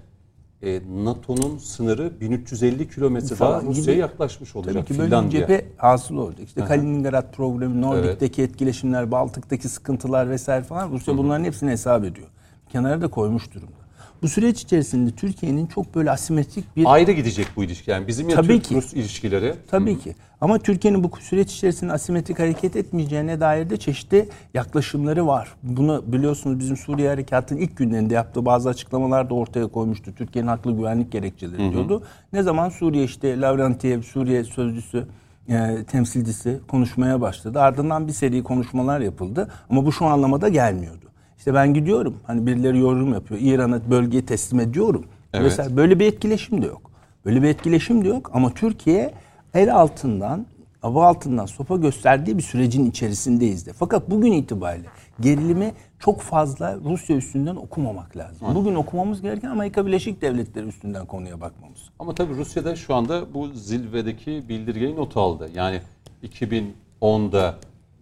e, 0.62 0.82
NATO'nun 1.03 1.58
sınırı 1.58 2.20
1350 2.22 2.89
kilometre 2.89 3.39
daha 3.39 3.62
Rusya'ya 3.62 3.99
yaklaşmış 3.99 4.55
olacak 4.55 4.74
Tabii 4.74 4.86
ki 4.86 4.89
böyle 4.93 5.01
bir 5.01 5.05
Finlandiya. 5.05 5.47
cephe 5.47 5.66
hasıl 5.78 6.18
olacak. 6.18 6.47
İşte 6.47 6.66
Kaliningrad 6.66 7.34
problemi, 7.34 7.82
Nordik'teki 7.82 8.41
etkileşimler, 8.43 9.12
Baltık'taki 9.12 9.70
sıkıntılar 9.70 10.30
vesaire 10.30 10.64
falan 10.64 10.91
Rusya 10.91 11.18
bunların 11.18 11.43
hepsini 11.43 11.72
hesap 11.72 12.03
ediyor. 12.03 12.28
Kenara 12.70 13.01
da 13.01 13.08
koymuş 13.08 13.53
durumda. 13.53 13.86
Bu 14.22 14.28
süreç 14.28 14.61
içerisinde 14.61 15.11
Türkiye'nin 15.11 15.68
çok 15.68 15.95
böyle 15.95 16.11
asimetrik 16.11 16.78
bir 16.78 16.93
Ayrı 16.93 17.11
gidecek 17.11 17.47
bu 17.55 17.63
ilişki 17.63 17.91
yani 17.91 18.07
bizim 18.07 18.30
ya. 18.30 18.41
Türk-Rus 18.41 18.93
ilişkileri. 18.93 19.55
Tabii 19.72 19.99
ki. 19.99 20.15
Ama 20.41 20.59
Türkiye'nin 20.59 21.03
bu 21.03 21.11
süreç 21.22 21.53
içerisinde 21.53 21.93
asimetrik 21.93 22.39
hareket 22.39 22.76
etmeyeceğine 22.76 23.39
dair 23.39 23.70
de 23.70 23.78
çeşitli 23.78 24.30
yaklaşımları 24.53 25.28
var. 25.28 25.49
Bunu 25.63 26.03
biliyorsunuz 26.07 26.59
bizim 26.59 26.78
Suriye 26.78 27.09
Harekatı'nın 27.09 27.59
ilk 27.59 27.78
günlerinde 27.78 28.13
yaptığı 28.13 28.45
bazı 28.45 28.70
açıklamalar 28.70 29.30
da 29.30 29.34
ortaya 29.34 29.68
koymuştu. 29.68 30.15
Türkiye'nin 30.15 30.49
haklı 30.49 30.72
güvenlik 30.72 31.11
gerekçeleri 31.11 31.72
diyordu. 31.72 32.03
Ne 32.34 32.43
zaman 32.43 32.70
Suriye 32.70 33.03
işte 33.03 33.41
Lavrentiyev, 33.41 34.01
Suriye 34.01 34.43
sözcüsü 34.43 35.07
e, 35.49 35.84
temsilcisi 35.84 36.59
konuşmaya 36.68 37.22
başladı. 37.22 37.61
Ardından 37.61 38.07
bir 38.07 38.13
seri 38.13 38.43
konuşmalar 38.43 38.99
yapıldı. 38.99 39.47
Ama 39.70 39.86
bu 39.86 39.91
şu 39.91 40.05
anlamada 40.05 40.49
gelmiyordu. 40.49 41.07
İşte 41.47 41.55
ben 41.55 41.73
gidiyorum. 41.73 42.19
Hani 42.23 42.47
birileri 42.47 42.79
yorum 42.79 43.13
yapıyor. 43.13 43.41
İran'a 43.43 43.89
bölgeyi 43.89 44.25
teslim 44.25 44.59
ediyorum. 44.59 45.05
Evet. 45.33 45.43
Mesela 45.43 45.77
böyle 45.77 45.99
bir 45.99 46.05
etkileşim 46.05 46.61
de 46.61 46.65
yok. 46.65 46.91
Böyle 47.25 47.43
bir 47.43 47.47
etkileşim 47.47 48.03
de 48.03 48.07
yok 48.07 48.31
ama 48.33 48.53
Türkiye 48.53 49.13
el 49.53 49.75
altından, 49.75 50.45
hava 50.81 51.07
altından 51.07 51.45
sopa 51.45 51.75
gösterdiği 51.75 52.37
bir 52.37 52.43
sürecin 52.43 52.85
içerisindeyiz 52.85 53.65
de. 53.65 53.73
Fakat 53.73 54.09
bugün 54.09 54.31
itibariyle 54.31 54.87
gerilimi 55.19 55.73
çok 55.99 56.21
fazla 56.21 56.77
Rusya 56.85 57.15
üstünden 57.15 57.55
okumamak 57.55 58.17
lazım. 58.17 58.55
Bugün 58.55 58.75
okumamız 58.75 59.21
gereken 59.21 59.49
Amerika 59.49 59.85
Birleşik 59.85 60.21
Devletleri 60.21 60.65
üstünden 60.65 61.05
konuya 61.05 61.41
bakmamız. 61.41 61.89
Ama 61.99 62.15
tabii 62.15 62.33
Rusya'da 62.35 62.75
şu 62.75 62.95
anda 62.95 63.33
bu 63.33 63.47
zirvedeki 63.47 64.43
bildirgeyi 64.49 64.95
not 64.95 65.17
aldı. 65.17 65.49
Yani 65.55 65.81
2010'da 66.23 67.55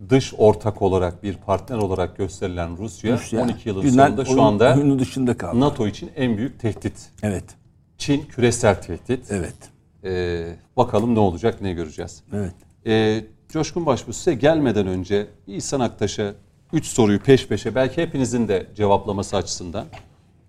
dış 0.09 0.33
ortak 0.37 0.81
olarak 0.81 1.23
bir 1.23 1.37
partner 1.37 1.77
olarak 1.77 2.17
gösterilen 2.17 2.77
Rusya, 2.77 3.13
Rusya 3.13 3.41
12 3.41 3.69
yılın 3.69 3.81
günden 3.81 4.07
sonunda 4.07 4.25
şu 4.25 4.41
anda 4.41 4.75
oyunu 4.75 4.99
dışında 4.99 5.37
kaldı. 5.37 5.59
NATO 5.59 5.87
için 5.87 6.11
en 6.15 6.37
büyük 6.37 6.59
tehdit. 6.59 7.09
Evet. 7.23 7.43
Çin 7.97 8.21
küresel 8.21 8.81
tehdit. 8.81 9.31
Evet. 9.31 9.55
Ee, 10.03 10.55
bakalım 10.77 11.15
ne 11.15 11.19
olacak 11.19 11.61
ne 11.61 11.73
göreceğiz. 11.73 12.23
Evet. 12.33 12.53
Ee, 12.85 13.23
Coşkun 13.49 13.85
Başbuğ 13.85 14.13
size 14.13 14.33
gelmeden 14.33 14.87
önce 14.87 15.27
İhsan 15.47 15.79
Aktaş'a 15.79 16.33
3 16.73 16.85
soruyu 16.85 17.19
peş 17.19 17.47
peşe 17.47 17.75
belki 17.75 18.01
hepinizin 18.01 18.47
de 18.47 18.67
cevaplaması 18.75 19.37
açısından. 19.37 19.85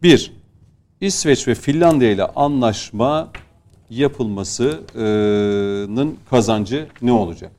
Bir, 0.03 0.33
İsveç 1.01 1.49
ve 1.49 1.55
Finlandiya 1.55 2.11
ile 2.11 2.25
anlaşma 2.25 3.29
yapılmasının 3.91 6.19
kazancı 6.31 6.89
ne 7.03 7.13
olacak? 7.13 7.53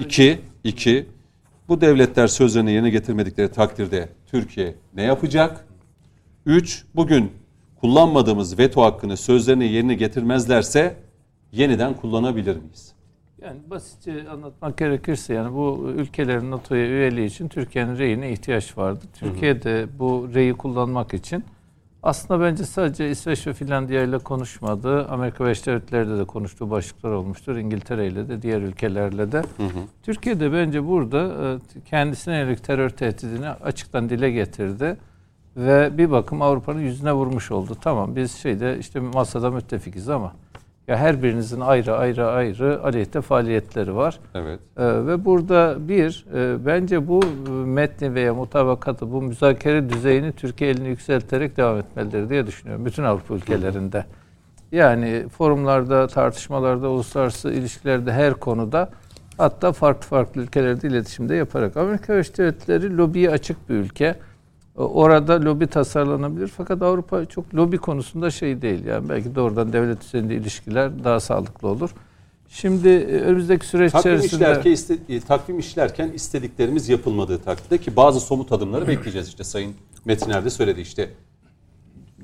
İki, 0.00 0.40
iki, 0.64 1.06
bu 1.68 1.80
devletler 1.80 2.26
sözlerini 2.26 2.72
yerine 2.72 2.90
getirmedikleri 2.90 3.52
takdirde 3.52 4.08
Türkiye 4.26 4.74
ne 4.94 5.02
yapacak? 5.02 5.66
Üç, 6.46 6.84
bugün 6.94 7.32
kullanmadığımız 7.80 8.58
veto 8.58 8.82
hakkını 8.82 9.16
sözlerini 9.16 9.72
yerine 9.72 9.94
getirmezlerse 9.94 10.96
yeniden 11.52 11.94
kullanabilir 11.94 12.56
miyiz? 12.56 12.92
Yani 13.42 13.60
basitçe 13.70 14.28
anlatmak 14.28 14.78
gerekirse 14.78 15.34
yani 15.34 15.54
bu 15.54 15.92
ülkelerin 15.96 16.50
NATO'ya 16.50 16.86
üyeliği 16.86 17.26
için 17.26 17.48
Türkiye'nin 17.48 17.98
reyine 17.98 18.32
ihtiyaç 18.32 18.78
vardı. 18.78 19.04
Türkiye 19.14 19.62
de 19.62 19.86
bu 19.98 20.30
reyi 20.34 20.54
kullanmak 20.54 21.14
için 21.14 21.44
aslında 22.02 22.40
bence 22.40 22.64
sadece 22.64 23.10
İsveç 23.10 23.46
ve 23.46 23.52
Finlandiya 23.52 24.02
ile 24.02 24.18
konuşmadı. 24.18 25.06
Amerika 25.08 25.44
Birleşik 25.44 25.66
Devletleri'de 25.66 26.18
de 26.18 26.24
konuştuğu 26.24 26.70
başlıklar 26.70 27.10
olmuştur. 27.10 27.56
İngiltere 27.56 28.06
ile 28.06 28.28
de 28.28 28.42
diğer 28.42 28.60
ülkelerle 28.60 29.32
de. 29.32 29.42
Türkiye 30.02 30.40
de 30.40 30.52
bence 30.52 30.86
burada 30.86 31.18
e, 31.78 31.80
kendisine 31.84 32.36
yönelik 32.36 32.64
terör 32.64 32.90
tehdidini 32.90 33.48
açıktan 33.48 34.08
dile 34.08 34.30
getirdi. 34.30 34.96
Ve 35.56 35.98
bir 35.98 36.10
bakım 36.10 36.42
Avrupa'nın 36.42 36.80
yüzüne 36.80 37.12
vurmuş 37.12 37.50
oldu. 37.50 37.76
Tamam 37.80 38.16
biz 38.16 38.32
şeyde 38.32 38.78
işte 38.78 39.00
masada 39.00 39.50
müttefikiz 39.50 40.08
ama 40.08 40.32
ya 40.88 40.96
her 40.96 41.22
birinizin 41.22 41.60
ayrı 41.60 41.96
ayrı 41.96 42.26
ayrı 42.26 42.84
aleyhte 42.84 43.20
faaliyetleri 43.20 43.96
var. 43.96 44.18
Evet. 44.34 44.60
Ee, 44.76 44.84
ve 44.84 45.24
burada 45.24 45.76
bir, 45.88 46.26
e, 46.34 46.66
bence 46.66 47.08
bu 47.08 47.20
e, 47.24 47.50
metni 47.50 48.14
veya 48.14 48.34
mutabakatı, 48.34 49.12
bu 49.12 49.22
müzakere 49.22 49.90
düzeyini 49.90 50.32
Türkiye 50.32 50.70
elini 50.70 50.88
yükselterek 50.88 51.56
devam 51.56 51.78
etmelidir 51.78 52.28
diye 52.28 52.46
düşünüyorum. 52.46 52.84
Bütün 52.86 53.02
Avrupa 53.02 53.34
ülkelerinde. 53.34 54.04
Yani 54.72 55.28
forumlarda, 55.28 56.06
tartışmalarda, 56.06 56.88
uluslararası 56.88 57.52
ilişkilerde 57.52 58.12
her 58.12 58.34
konuda 58.34 58.90
hatta 59.38 59.72
farklı 59.72 60.08
farklı 60.08 60.42
ülkelerde 60.42 60.88
iletişimde 60.88 61.34
yaparak. 61.34 61.76
Amerika 61.76 62.12
Birleşik 62.12 62.38
Devletleri 62.38 62.96
lobiye 62.96 63.30
açık 63.30 63.68
bir 63.68 63.74
ülke. 63.74 64.14
Orada 64.76 65.44
lobi 65.44 65.66
tasarlanabilir 65.66 66.48
fakat 66.48 66.82
Avrupa 66.82 67.24
çok 67.26 67.54
lobi 67.54 67.78
konusunda 67.78 68.30
şey 68.30 68.62
değil. 68.62 68.84
Yani 68.84 69.08
belki 69.08 69.34
doğrudan 69.34 69.72
devlet 69.72 70.04
üzerinde 70.04 70.34
ilişkiler 70.34 71.04
daha 71.04 71.20
sağlıklı 71.20 71.68
olur. 71.68 71.90
Şimdi 72.48 72.88
e, 72.88 73.20
önümüzdeki 73.20 73.66
süreç 73.66 73.92
Takvim 73.92 74.14
içerisinde 74.14 74.44
işlerken, 74.44 74.70
iste- 74.72 74.98
e, 75.16 75.20
takvim 75.20 75.58
işlerken 75.58 76.12
istediklerimiz 76.12 76.88
yapılmadığı 76.88 77.38
takdirde 77.38 77.78
ki 77.78 77.96
bazı 77.96 78.20
somut 78.20 78.52
adımları 78.52 78.88
bekleyeceğiz. 78.88 79.28
İşte 79.28 79.44
Sayın 79.44 79.74
Metiner 80.04 80.44
de 80.44 80.50
söyledi 80.50 80.80
işte 80.80 81.10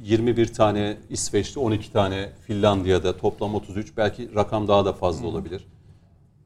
21 0.02 0.52
tane 0.52 0.96
İsveç'te 1.10 1.60
12 1.60 1.92
tane 1.92 2.28
Finlandiya'da 2.46 3.16
toplam 3.16 3.54
33 3.54 3.96
belki 3.96 4.34
rakam 4.34 4.68
daha 4.68 4.84
da 4.84 4.92
fazla 4.92 5.26
olabilir. 5.26 5.66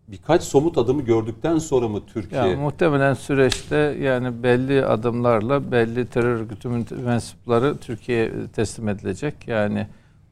Birkaç 0.09 0.43
somut 0.43 0.79
adımı 0.79 1.03
gördükten 1.03 1.59
sonra 1.59 1.89
mı 1.89 2.01
Türkiye 2.07 2.43
Ya 2.43 2.57
muhtemelen 2.57 3.15
süreçte 3.15 3.97
yani 4.01 4.43
belli 4.43 4.87
adımlarla 4.87 5.73
belli 5.73 6.07
terör 6.07 6.37
örgütü 6.37 6.69
mensupları 7.05 7.77
Türkiye'ye 7.77 8.33
teslim 8.53 8.89
edilecek. 8.89 9.35
Yani 9.47 9.87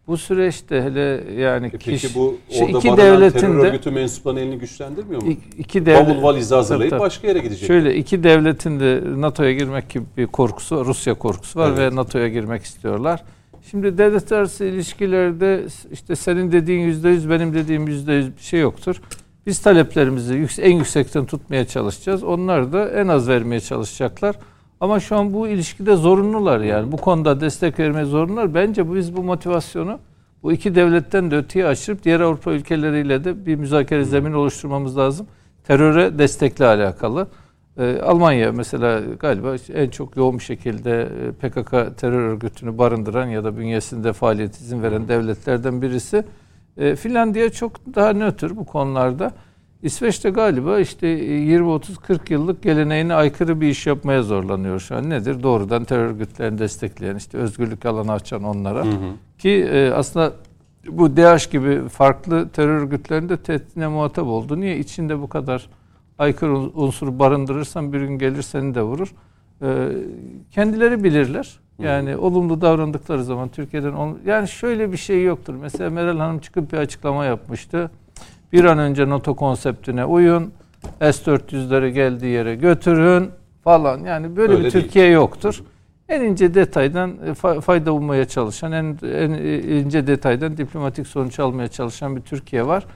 bu 0.06 0.16
süreçte 0.16 0.82
hele 0.82 1.34
yani 1.42 1.66
E 1.66 1.70
Peki 1.70 1.84
kişi, 1.84 2.14
bu 2.14 2.36
şu 2.50 2.64
orada 2.64 2.78
iki 2.78 2.96
devletin 2.96 3.38
terör 3.38 3.64
örgütü 3.66 3.90
mensuplarının 3.90 4.40
elini 4.40 4.58
güçlendirmiyor 4.58 5.22
mu? 5.22 5.32
iki, 5.58 5.86
devlet 5.86 6.08
Bavul 6.08 6.22
valizi 6.22 6.54
hazırlayıp 6.54 6.90
Tabii, 6.90 7.00
başka 7.00 7.28
yere 7.28 7.38
gidecek. 7.38 7.66
Şöyle 7.66 7.96
iki 7.96 8.24
devletin 8.24 8.80
de 8.80 9.02
NATO'ya 9.16 9.52
girmek 9.52 9.90
gibi 9.90 10.04
bir 10.16 10.26
korkusu, 10.26 10.84
Rusya 10.86 11.14
korkusu 11.14 11.58
var 11.58 11.68
Evet. 11.68 11.92
ve 11.92 11.96
NATO'ya 11.96 12.28
girmek 12.28 12.62
istiyorlar. 12.62 13.22
Şimdi 13.70 13.98
devletler 13.98 14.38
arası 14.38 14.64
ilişkilerde 14.64 15.64
işte 15.92 16.16
senin 16.16 16.52
dediğin 16.52 16.80
yüzde 16.80 17.08
yüz, 17.08 17.30
benim 17.30 17.54
dediğim 17.54 17.86
yüzde 17.86 18.12
yüz 18.12 18.36
bir 18.36 18.42
şey 18.42 18.60
yoktur. 18.60 19.00
Biz 19.46 19.58
taleplerimizi 19.58 20.46
en 20.62 20.76
yüksekten 20.76 21.26
tutmaya 21.26 21.66
çalışacağız. 21.66 22.22
Onlar 22.24 22.72
da 22.72 22.90
en 22.90 23.08
az 23.08 23.28
vermeye 23.28 23.60
çalışacaklar. 23.60 24.36
Ama 24.80 25.00
şu 25.00 25.16
an 25.16 25.32
bu 25.32 25.48
ilişkide 25.48 25.96
zorunlular 25.96 26.60
yani. 26.60 26.92
Bu 26.92 26.96
konuda 26.96 27.40
destek 27.40 27.78
vermeye 27.78 28.04
zorunlular. 28.04 28.54
Bence 28.54 28.94
biz 28.94 29.16
bu 29.16 29.22
motivasyonu 29.22 29.98
Bu 30.42 30.52
iki 30.52 30.74
devletten 30.74 31.30
de 31.30 31.36
öteye 31.36 31.66
açıp 31.66 32.04
diğer 32.04 32.20
Avrupa 32.20 32.52
ülkeleriyle 32.52 33.24
de 33.24 33.46
bir 33.46 33.56
müzakere 33.56 34.04
zemini 34.04 34.36
oluşturmamız 34.36 34.98
lazım. 34.98 35.26
Teröre 35.64 36.18
destekle 36.18 36.66
alakalı. 36.66 37.28
Ee, 37.78 38.00
Almanya 38.00 38.52
mesela 38.52 39.00
galiba 39.00 39.56
en 39.74 39.90
çok 39.90 40.16
yoğun 40.16 40.38
bir 40.38 40.44
şekilde 40.44 41.02
e, 41.02 41.32
PKK 41.32 41.98
terör 41.98 42.22
örgütünü 42.22 42.78
barındıran 42.78 43.26
ya 43.26 43.44
da 43.44 43.56
bünyesinde 43.58 44.12
faaliyet 44.12 44.60
izin 44.60 44.82
veren 44.82 45.08
devletlerden 45.08 45.82
birisi. 45.82 46.24
E, 46.76 46.96
Finlandiya 46.96 47.50
çok 47.50 47.72
daha 47.94 48.12
nötr 48.12 48.56
bu 48.56 48.64
konularda. 48.64 49.32
İsveç'te 49.82 50.30
galiba 50.30 50.80
işte 50.80 51.06
20-30-40 51.06 52.32
yıllık 52.32 52.62
geleneğine 52.62 53.14
aykırı 53.14 53.60
bir 53.60 53.68
iş 53.68 53.86
yapmaya 53.86 54.22
zorlanıyor 54.22 54.80
şu 54.80 54.96
an. 54.96 55.10
Nedir? 55.10 55.42
Doğrudan 55.42 55.84
terör 55.84 56.04
örgütlerini 56.04 56.58
destekleyen, 56.58 57.16
işte 57.16 57.38
özgürlük 57.38 57.86
alanı 57.86 58.12
açan 58.12 58.44
onlara. 58.44 58.84
Ki 59.38 59.50
e, 59.50 59.90
aslında 59.90 60.32
bu 60.88 61.16
DAEŞ 61.16 61.50
gibi 61.50 61.88
farklı 61.88 62.48
terör 62.48 62.80
örgütlerinde 62.80 63.36
tehditine 63.36 63.88
muhatap 63.88 64.26
oldu. 64.26 64.60
Niye? 64.60 64.78
içinde 64.78 65.20
bu 65.20 65.28
kadar 65.28 65.68
aykırı 66.18 66.52
unsuru 66.56 67.18
barındırırsan 67.18 67.92
bir 67.92 68.00
gün 68.00 68.18
gelir 68.18 68.42
seni 68.42 68.74
de 68.74 68.82
vurur. 68.82 69.14
E, 69.62 69.88
kendileri 70.50 71.04
bilirler. 71.04 71.60
Yani 71.82 72.16
olumlu 72.16 72.60
davrandıkları 72.60 73.24
zaman 73.24 73.48
Türkiye'den 73.48 73.92
ol- 73.92 74.16
yani 74.26 74.48
şöyle 74.48 74.92
bir 74.92 74.96
şey 74.96 75.24
yoktur. 75.24 75.54
Mesela 75.54 75.90
Meral 75.90 76.18
Hanım 76.18 76.38
çıkıp 76.38 76.72
bir 76.72 76.78
açıklama 76.78 77.24
yapmıştı. 77.24 77.90
Bir 78.52 78.64
an 78.64 78.78
önce 78.78 79.08
NATO 79.08 79.36
konseptine 79.36 80.04
uyun. 80.04 80.52
S-400'leri 81.00 81.88
geldiği 81.88 82.26
yere 82.32 82.54
götürün 82.54 83.30
falan. 83.64 84.04
Yani 84.04 84.36
böyle 84.36 84.52
Öyle 84.52 84.64
bir 84.64 84.72
değil. 84.72 84.84
Türkiye 84.84 85.06
yoktur. 85.06 85.62
En 86.08 86.20
ince 86.20 86.54
detaydan 86.54 87.10
e, 87.26 87.30
fa- 87.30 87.60
fayda 87.60 87.92
bulmaya 87.92 88.24
çalışan, 88.24 88.72
en, 88.72 88.98
en 89.02 89.30
ince 89.84 90.06
detaydan 90.06 90.56
diplomatik 90.56 91.06
sonuç 91.06 91.38
almaya 91.40 91.68
çalışan 91.68 92.16
bir 92.16 92.20
Türkiye 92.20 92.66
var. 92.66 92.86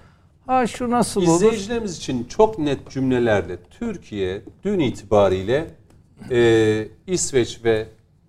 Ha 0.47 0.67
şu 0.67 0.91
nasıl 0.91 1.21
olur? 1.23 1.35
İzleyicilerimiz 1.35 1.97
için 1.97 2.25
çok 2.25 2.59
net 2.59 2.91
cümlelerle 2.91 3.57
Türkiye 3.71 4.41
dün 4.65 4.79
itibariyle 4.79 5.67
e, 6.31 6.89
İsveç 7.07 7.61
ve 7.65 7.87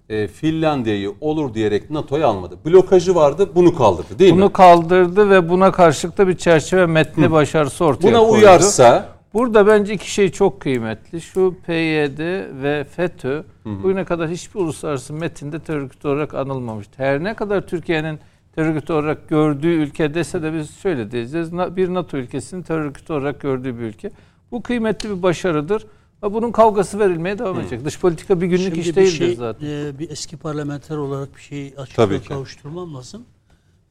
e, 0.10 0.28
Finlandiya'yı 0.28 1.14
olur 1.22 1.54
diyerek 1.54 1.90
NATO'ya 1.90 2.28
almadı. 2.28 2.58
Blokajı 2.66 3.16
vardı 3.16 3.50
bunu 3.56 3.76
kaldırdı 3.76 4.20
değil 4.20 4.34
Bunu 4.34 4.46
mi? 4.46 4.54
kaldırdı 4.54 5.30
ve 5.30 5.50
buna 5.50 5.72
karşılık 5.72 6.18
da 6.18 6.28
bir 6.28 6.38
çerçeve 6.38 6.86
metni 6.86 7.32
başarısı 7.32 7.86
ortaya 7.86 8.08
Buna 8.08 8.20
koydu. 8.20 8.32
uyarsa 8.34 9.16
Burada 9.34 9.68
bence 9.68 9.94
iki 9.94 10.12
şey 10.12 10.32
çok 10.32 10.60
kıymetli. 10.60 11.22
Şu 11.22 11.56
PYD 11.66 12.20
ve 12.64 12.84
FETÖ 12.84 13.44
bugüne 13.66 14.06
kadar 14.06 14.30
hiçbir 14.30 14.60
uluslararası 14.60 15.14
metinde 15.14 15.60
terör 15.60 15.80
örgütü 15.82 16.08
olarak 16.08 16.34
anılmamıştı. 16.34 16.94
Her 16.98 17.24
ne 17.24 17.34
kadar 17.34 17.62
Türkiye'nin 17.68 18.20
terör 18.56 18.70
örgütü 18.70 18.94
olarak 18.94 19.30
gördüğü 19.30 19.68
ülke 19.68 20.14
dese 20.14 20.42
de 20.44 20.54
biz 20.54 20.78
şöyle 20.78 21.12
diyeceğiz. 21.12 21.52
Bir 21.54 21.94
NATO 21.94 22.18
ülkesinin 22.18 22.62
terör 22.62 22.80
örgütü 22.86 23.14
olarak 23.14 23.42
gördüğü 23.42 23.80
bir 23.80 23.84
ülke. 23.84 24.12
Bu 24.52 24.64
kıymetli 24.64 25.10
bir 25.18 25.24
başarıdır. 25.24 25.86
Ve 26.24 26.34
bunun 26.34 26.52
kavgası 26.52 27.00
verilmeye 27.00 27.40
devam 27.40 27.60
edecek. 27.60 27.86
Dış 27.86 28.00
politika 28.00 28.42
bir 28.42 28.48
günlük 28.48 28.76
Şimdi 28.76 28.80
iş 28.80 28.88
bir 28.88 28.96
değildir 28.96 29.18
şey, 29.18 29.36
zaten. 29.36 29.68
e, 29.68 30.00
bir 30.00 30.10
eski 30.10 30.38
parlamenter 30.38 30.98
olarak 30.98 31.36
bir 31.36 31.42
şey 31.42 31.74
açıklığa 31.78 32.24
kavuşturmam 32.24 32.96
lazım. 32.96 33.24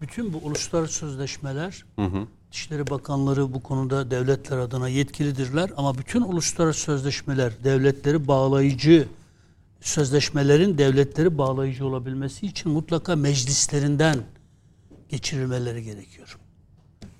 Bütün 0.01 0.33
bu 0.33 0.39
uluslararası 0.39 0.95
sözleşmeler, 0.95 1.85
Hı 1.97 2.05
hı. 2.05 2.27
Dışişleri 2.53 2.91
Bakanları 2.91 3.55
bu 3.55 3.63
konuda 3.63 4.11
devletler 4.11 4.59
adına 4.59 4.89
yetkilidirler 4.89 5.71
ama 5.77 5.99
bütün 5.99 6.23
uluslararası 6.23 6.81
sözleşmeler 6.81 7.53
devletleri 7.65 8.29
bağlayıcı 8.29 9.09
sözleşmelerin 9.81 10.79
devletleri 10.79 11.39
bağlayıcı 11.39 11.87
olabilmesi 11.87 12.47
için 12.47 12.73
mutlaka 12.73 13.17
meclislerinden 13.17 14.19
geçirilmeleri 15.09 15.85
gerekiyor. 15.85 16.39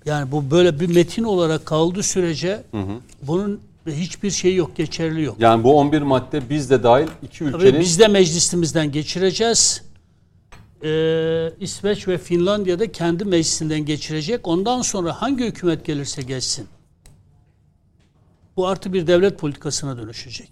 Yani 0.05 0.31
bu 0.31 0.51
böyle 0.51 0.79
bir 0.79 0.95
metin 0.95 1.23
olarak 1.23 1.65
kaldığı 1.65 2.03
sürece 2.03 2.63
bunun 3.21 3.59
hiçbir 3.91 4.31
şeyi 4.31 4.55
yok, 4.55 4.75
geçerli 4.75 5.23
yok. 5.23 5.35
yani 5.39 5.63
bu 5.63 5.79
11 5.79 6.01
madde 6.01 6.49
biz 6.49 6.69
de 6.69 6.83
dahil 6.83 7.07
iki 7.23 7.39
Tabii 7.39 7.49
ülkenin 7.49 7.79
biz 7.79 7.99
de 7.99 8.07
meclisimizden 8.07 8.91
geçireceğiz. 8.91 9.83
Ee, 10.83 11.49
İsveç 11.59 12.07
ve 12.07 12.17
Finlandiya 12.17 12.79
da 12.79 12.91
kendi 12.91 13.25
meclisinden 13.25 13.85
geçirecek. 13.85 14.47
Ondan 14.47 14.81
sonra 14.81 15.21
hangi 15.21 15.45
hükümet 15.45 15.85
gelirse 15.85 16.21
geçsin. 16.21 16.67
Bu 18.57 18.67
artı 18.67 18.93
bir 18.93 19.07
devlet 19.07 19.39
politikasına 19.39 19.97
dönüşecek. 19.97 20.49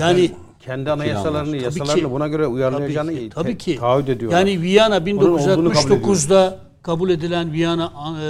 Yani 0.00 0.32
kendi 0.60 0.90
anayasalarını, 0.90 1.50
Tabii 1.52 1.62
yasalarını 1.62 2.02
ki. 2.02 2.10
buna 2.10 2.28
göre 2.28 2.42
tabii 2.42 2.52
uyarlayacağını 2.54 3.10
ki, 3.10 3.18
te- 3.18 3.28
tabii 3.28 3.58
ki. 3.58 3.76
taahhüt 3.76 4.08
ediyorlar. 4.08 4.38
Yani 4.38 4.60
Viyana 4.62 4.96
olduğunu 4.96 5.72
kabul 5.72 5.90
1969'da 5.90 6.58
kabul 6.82 7.10
edilen 7.10 7.52
Viyana 7.52 7.92
e, 8.22 8.26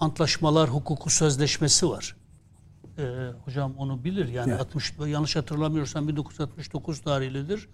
antlaşmalar 0.00 0.68
hukuku 0.68 1.10
sözleşmesi 1.10 1.88
var. 1.90 2.16
E, 2.98 3.02
hocam 3.44 3.74
onu 3.78 4.04
bilir 4.04 4.28
yani 4.28 4.54
60 4.54 4.92
yanlış 5.06 5.36
hatırlamıyorsam 5.36 6.08
1969 6.08 7.00
tarihlidir. 7.00 7.68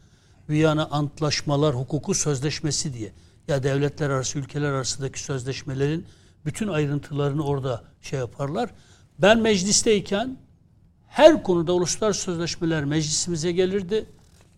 Viyana 0.48 0.86
Antlaşmalar 0.86 1.74
Hukuku 1.74 2.14
Sözleşmesi 2.14 2.94
diye. 2.94 3.12
Ya 3.48 3.62
devletler 3.62 4.10
arası, 4.10 4.38
ülkeler 4.38 4.68
arasındaki 4.68 5.20
sözleşmelerin 5.20 6.06
bütün 6.44 6.68
ayrıntılarını 6.68 7.44
orada 7.44 7.84
şey 8.02 8.18
yaparlar. 8.18 8.70
Ben 9.18 9.38
meclisteyken 9.38 10.36
her 11.08 11.42
konuda 11.42 11.72
uluslararası 11.72 12.20
sözleşmeler 12.20 12.84
meclisimize 12.84 13.52
gelirdi. 13.52 14.06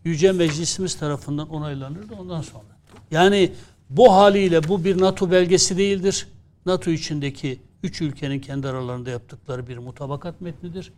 Yüce 0.04 0.32
Meclisimiz 0.32 0.94
tarafından 0.94 1.48
onaylanırdı 1.48 2.14
ondan 2.14 2.42
sonra. 2.42 2.64
Yani 3.10 3.52
bu 3.90 4.12
haliyle 4.12 4.68
bu 4.68 4.84
bir 4.84 5.00
NATO 5.00 5.30
belgesi 5.30 5.76
değildir. 5.76 6.28
NATO 6.66 6.90
içindeki 6.90 7.60
üç 7.82 8.00
ülkenin 8.00 8.40
kendi 8.40 8.68
aralarında 8.68 9.10
yaptıkları 9.10 9.66
bir 9.66 9.78
mutabakat 9.78 10.40
metnidir. 10.40 10.92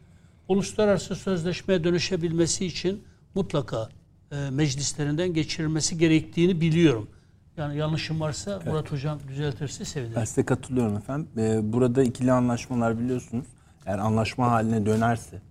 Uluslararası 0.49 1.17
sözleşmeye 1.17 1.85
dönüşebilmesi 1.85 2.67
için 2.67 3.05
mutlaka 3.35 3.89
e, 4.33 4.51
meclislerinden 4.51 5.35
geçirilmesi 5.35 5.99
gerektiğini 5.99 6.61
biliyorum. 6.61 7.09
Yani 7.57 7.77
yanlışım 7.77 8.21
varsa 8.21 8.61
Murat 8.67 8.93
Hocam 8.93 9.19
düzeltirse 9.29 9.85
sevinirim. 9.85 10.17
Ben 10.17 10.25
size 10.25 10.45
katılıyorum 10.45 10.97
efendim. 10.97 11.29
Ee, 11.37 11.73
burada 11.73 12.03
ikili 12.03 12.33
anlaşmalar 12.33 12.99
biliyorsunuz. 12.99 13.47
Eğer 13.87 13.99
anlaşma 13.99 14.51
haline 14.51 14.87
dönerse, 14.87 15.43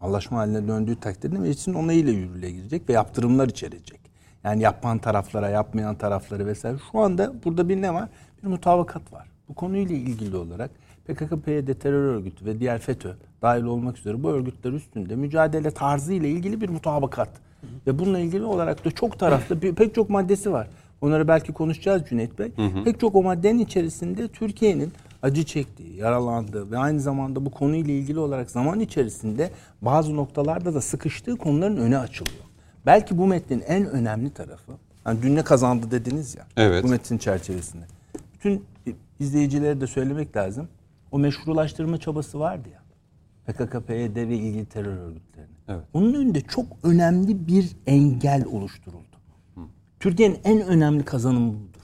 anlaşma 0.00 0.38
haline 0.38 0.68
döndüğü 0.68 1.00
takdirde 1.00 1.38
meclisin 1.38 1.74
onayıyla 1.74 2.12
yürürlüğe 2.12 2.50
girecek 2.50 2.88
ve 2.88 2.92
yaptırımlar 2.92 3.48
içerecek. 3.48 4.00
Yani 4.44 4.62
yapan 4.62 4.98
taraflara, 4.98 5.48
yapmayan 5.48 5.98
tarafları 5.98 6.46
vesaire. 6.46 6.76
Şu 6.92 6.98
anda 6.98 7.32
burada 7.44 7.68
bir 7.68 7.82
ne 7.82 7.94
var? 7.94 8.08
Bir 8.42 8.48
mutabakat 8.48 9.12
var. 9.12 9.27
Bu 9.48 9.54
konuyla 9.54 9.96
ilgili 9.96 10.36
olarak 10.36 10.70
PKK-PYD 11.08 11.74
terör 11.74 12.02
örgütü 12.02 12.44
ve 12.44 12.60
diğer 12.60 12.78
FETÖ 12.78 13.12
dahil 13.42 13.62
olmak 13.62 13.98
üzere 13.98 14.22
bu 14.22 14.30
örgütler 14.30 14.72
üstünde 14.72 15.16
mücadele 15.16 15.70
tarzı 15.70 16.12
ile 16.12 16.30
ilgili 16.30 16.60
bir 16.60 16.68
mutabakat. 16.68 17.28
Ve 17.86 17.98
bununla 17.98 18.18
ilgili 18.18 18.44
olarak 18.44 18.84
da 18.84 18.90
çok 18.90 19.18
taraflı 19.18 19.62
bir, 19.62 19.74
pek 19.74 19.94
çok 19.94 20.10
maddesi 20.10 20.52
var. 20.52 20.68
Onları 21.00 21.28
belki 21.28 21.52
konuşacağız 21.52 22.02
Cüneyt 22.08 22.38
Bey. 22.38 22.52
Pek 22.84 23.00
çok 23.00 23.14
o 23.14 23.22
maddenin 23.22 23.58
içerisinde 23.58 24.28
Türkiye'nin 24.28 24.92
acı 25.22 25.44
çektiği, 25.44 25.96
yaralandığı 25.96 26.70
ve 26.70 26.78
aynı 26.78 27.00
zamanda 27.00 27.46
bu 27.46 27.50
konuyla 27.50 27.94
ilgili 27.94 28.18
olarak 28.18 28.50
zaman 28.50 28.80
içerisinde 28.80 29.50
bazı 29.82 30.16
noktalarda 30.16 30.74
da 30.74 30.80
sıkıştığı 30.80 31.36
konuların 31.36 31.76
önü 31.76 31.98
açılıyor. 31.98 32.44
Belki 32.86 33.18
bu 33.18 33.26
metnin 33.26 33.60
en 33.60 33.86
önemli 33.86 34.30
tarafı, 34.30 34.72
hani 35.04 35.22
dün 35.22 35.34
ne 35.36 35.42
kazandı 35.42 35.90
dediniz 35.90 36.34
ya, 36.34 36.46
Evet. 36.56 36.84
bu 36.84 36.88
metnin 36.88 37.18
çerçevesinde. 37.18 37.84
Bütün 38.34 38.64
izleyicilere 39.20 39.80
de 39.80 39.86
söylemek 39.86 40.36
lazım. 40.36 40.68
O 41.10 41.18
meşrulaştırma 41.18 41.98
çabası 41.98 42.40
vardı 42.40 42.68
ya. 42.72 42.82
PKK, 43.46 43.86
PYD 43.86 44.16
ve 44.16 44.36
ilgili 44.36 44.66
terör 44.66 44.96
örgütlerine. 44.96 45.52
Evet. 45.68 45.84
Onun 45.92 46.14
önünde 46.14 46.40
çok 46.40 46.66
önemli 46.82 47.46
bir 47.46 47.76
engel 47.86 48.44
oluşturuldu. 48.44 49.18
Türkiye'nin 50.00 50.38
en 50.44 50.60
önemli 50.60 51.04
kazanımı 51.04 51.52
budur. 51.52 51.78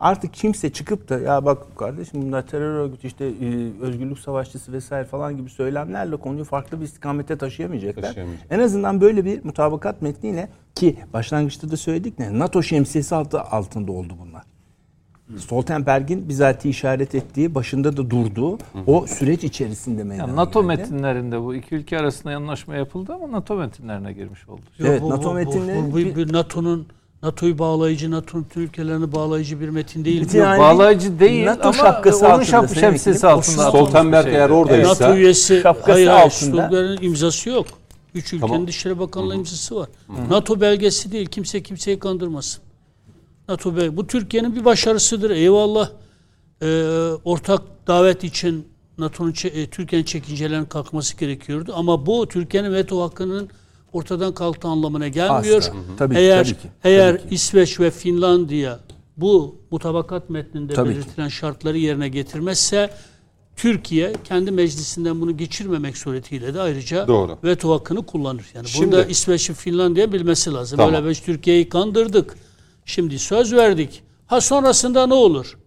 Artık 0.00 0.34
kimse 0.34 0.72
çıkıp 0.72 1.08
da 1.08 1.18
ya 1.18 1.44
bak 1.44 1.78
kardeşim 1.78 2.22
bunlar 2.22 2.46
terör 2.46 2.74
örgütü 2.74 3.06
işte 3.06 3.24
e, 3.24 3.72
özgürlük 3.80 4.18
savaşçısı 4.18 4.72
vesaire 4.72 5.04
falan 5.04 5.36
gibi 5.36 5.50
söylemlerle 5.50 6.16
konuyu 6.16 6.44
farklı 6.44 6.80
bir 6.80 6.84
istikamete 6.84 7.38
taşıyamayacaklar. 7.38 8.02
Taşıyamayacak. 8.02 8.46
En 8.50 8.58
azından 8.58 9.00
böyle 9.00 9.24
bir 9.24 9.44
mutabakat 9.44 10.02
metniyle 10.02 10.48
ki 10.74 10.96
başlangıçta 11.12 11.70
da 11.70 11.76
söyledik 11.76 12.18
ne 12.18 12.38
NATO 12.38 12.62
şemsiyesi 12.62 13.14
altı, 13.14 13.40
altında 13.40 13.92
oldu 13.92 14.14
bunlar. 14.20 14.42
Stoltenberg'in 15.38 16.28
bizatihi 16.28 16.70
işaret 16.70 17.14
ettiği, 17.14 17.54
başında 17.54 17.96
da 17.96 18.10
durduğu 18.10 18.58
o 18.86 19.06
süreç 19.06 19.44
içerisinde 19.44 20.04
meydana 20.04 20.26
Yani 20.26 20.36
NATO 20.36 20.62
geldi. 20.62 20.66
metinlerinde 20.76 21.42
bu 21.42 21.54
iki 21.54 21.74
ülke 21.74 21.98
arasında 21.98 22.34
anlaşma 22.36 22.74
yapıldı 22.76 23.12
ama 23.14 23.32
NATO 23.32 23.54
metinlerine 23.56 24.12
girmiş 24.12 24.48
oldu. 24.48 24.60
Yok, 24.78 24.88
Evet, 24.90 25.02
bu- 25.02 25.10
NATO 25.10 25.22
bu- 25.22 25.34
bu- 25.34 25.38
metinleri- 25.38 25.92
bu, 26.16 26.26
bu, 26.26 26.28
bu 26.28 26.32
NATO'nun 26.32 26.86
NATO'yu 27.22 27.58
bağlayıcı, 27.58 28.10
NATO'nun 28.10 28.44
bütün 28.44 28.60
ülkelerini 28.60 29.12
bağlayıcı 29.12 29.60
bir 29.60 29.68
metin 29.68 30.04
değil. 30.04 30.20
Metin 30.20 30.38
yani- 30.38 30.58
Bağlayıcı 30.60 31.20
değil 31.20 31.46
NATO 31.46 31.62
ama 31.62 31.72
şapkası 31.72 32.18
onun 32.26 32.32
altında 32.32 32.44
şap, 32.44 32.74
şemsiyesi 32.74 33.26
altında. 33.26 33.68
Stoltenberg 33.68 34.26
eğer 34.28 34.50
oradaysa 34.50 34.90
NATO 35.04 35.16
üyesi 35.16 35.60
şapkası 35.62 35.92
hayır, 35.92 36.06
hayır, 36.06 36.24
altında. 36.26 36.50
Stoltenberg'in 36.66 37.06
imzası 37.06 37.48
yok. 37.48 37.66
Üç 38.14 38.32
ülkenin 38.32 38.50
Tamam. 38.50 38.66
Dışişleri 38.66 38.98
Bakanlığı 38.98 39.34
imzası 39.34 39.76
var. 39.76 39.88
NATO 40.30 40.60
belgesi 40.60 41.12
değil. 41.12 41.26
Kimse 41.26 41.62
kimseyi 41.62 41.98
kandırmasın. 41.98 42.62
NATO 43.48 43.76
Bey. 43.76 43.96
Bu 43.96 44.06
Türkiye'nin 44.06 44.56
bir 44.56 44.64
başarısıdır. 44.64 45.30
Eyvallah. 45.30 45.90
Ee, 46.62 46.66
ortak 47.24 47.62
davet 47.86 48.24
için 48.24 48.68
NATO'nun 48.98 49.34
e, 49.44 49.66
Türkiye'nin 49.66 50.06
çekincelerinin 50.06 50.64
kalkması 50.66 51.16
gerekiyordu. 51.16 51.72
Ama 51.76 52.06
bu 52.06 52.28
Türkiye'nin 52.28 52.72
veto 52.74 53.02
hakkının 53.02 53.48
ortadan 53.92 54.34
kalktığı 54.34 54.68
anlamına 54.68 55.08
gelmiyor. 55.08 55.58
Asla. 55.58 55.74
Hı 55.74 55.78
hı. 55.78 55.82
Tabii 55.98 56.14
ki, 56.14 56.20
eğer 56.20 56.44
tabii 56.44 56.54
ki. 56.54 56.68
eğer 56.84 57.18
Tabii 57.18 57.28
ki. 57.28 57.34
İsveç 57.34 57.80
ve 57.80 57.90
Finlandiya 57.90 58.80
bu 59.16 59.56
mutabakat 59.70 60.30
metninde 60.30 60.74
Tabii 60.74 60.90
ki. 60.90 60.96
belirtilen 60.96 61.28
şartları 61.28 61.78
yerine 61.78 62.08
getirmezse 62.08 62.90
Türkiye 63.56 64.12
kendi 64.24 64.50
meclisinden 64.50 65.20
bunu 65.20 65.36
geçirmemek 65.36 65.96
suretiyle 65.96 66.54
de 66.54 66.60
ayrıca 66.60 67.08
Doğru. 67.08 67.38
veto 67.44 67.74
hakkını 67.74 68.06
kullanır. 68.06 68.44
Yani 68.54 68.68
Şimdi- 68.68 68.86
burada 68.86 69.04
İsveç 69.04 69.50
ve 69.50 69.54
Finlandiya 69.54 70.12
bilmesi 70.12 70.52
lazım. 70.52 70.76
Tamam. 70.76 70.94
Öyle 70.94 71.10
biz 71.10 71.20
Türkiye'yi 71.20 71.68
kandırdık. 71.68 72.34
Şimdi 72.86 73.18
söz 73.18 73.52
verdik. 73.52 74.02
Ha 74.26 74.40
sonrasında 74.40 75.06
ne 75.06 75.14
olur? 75.14 75.58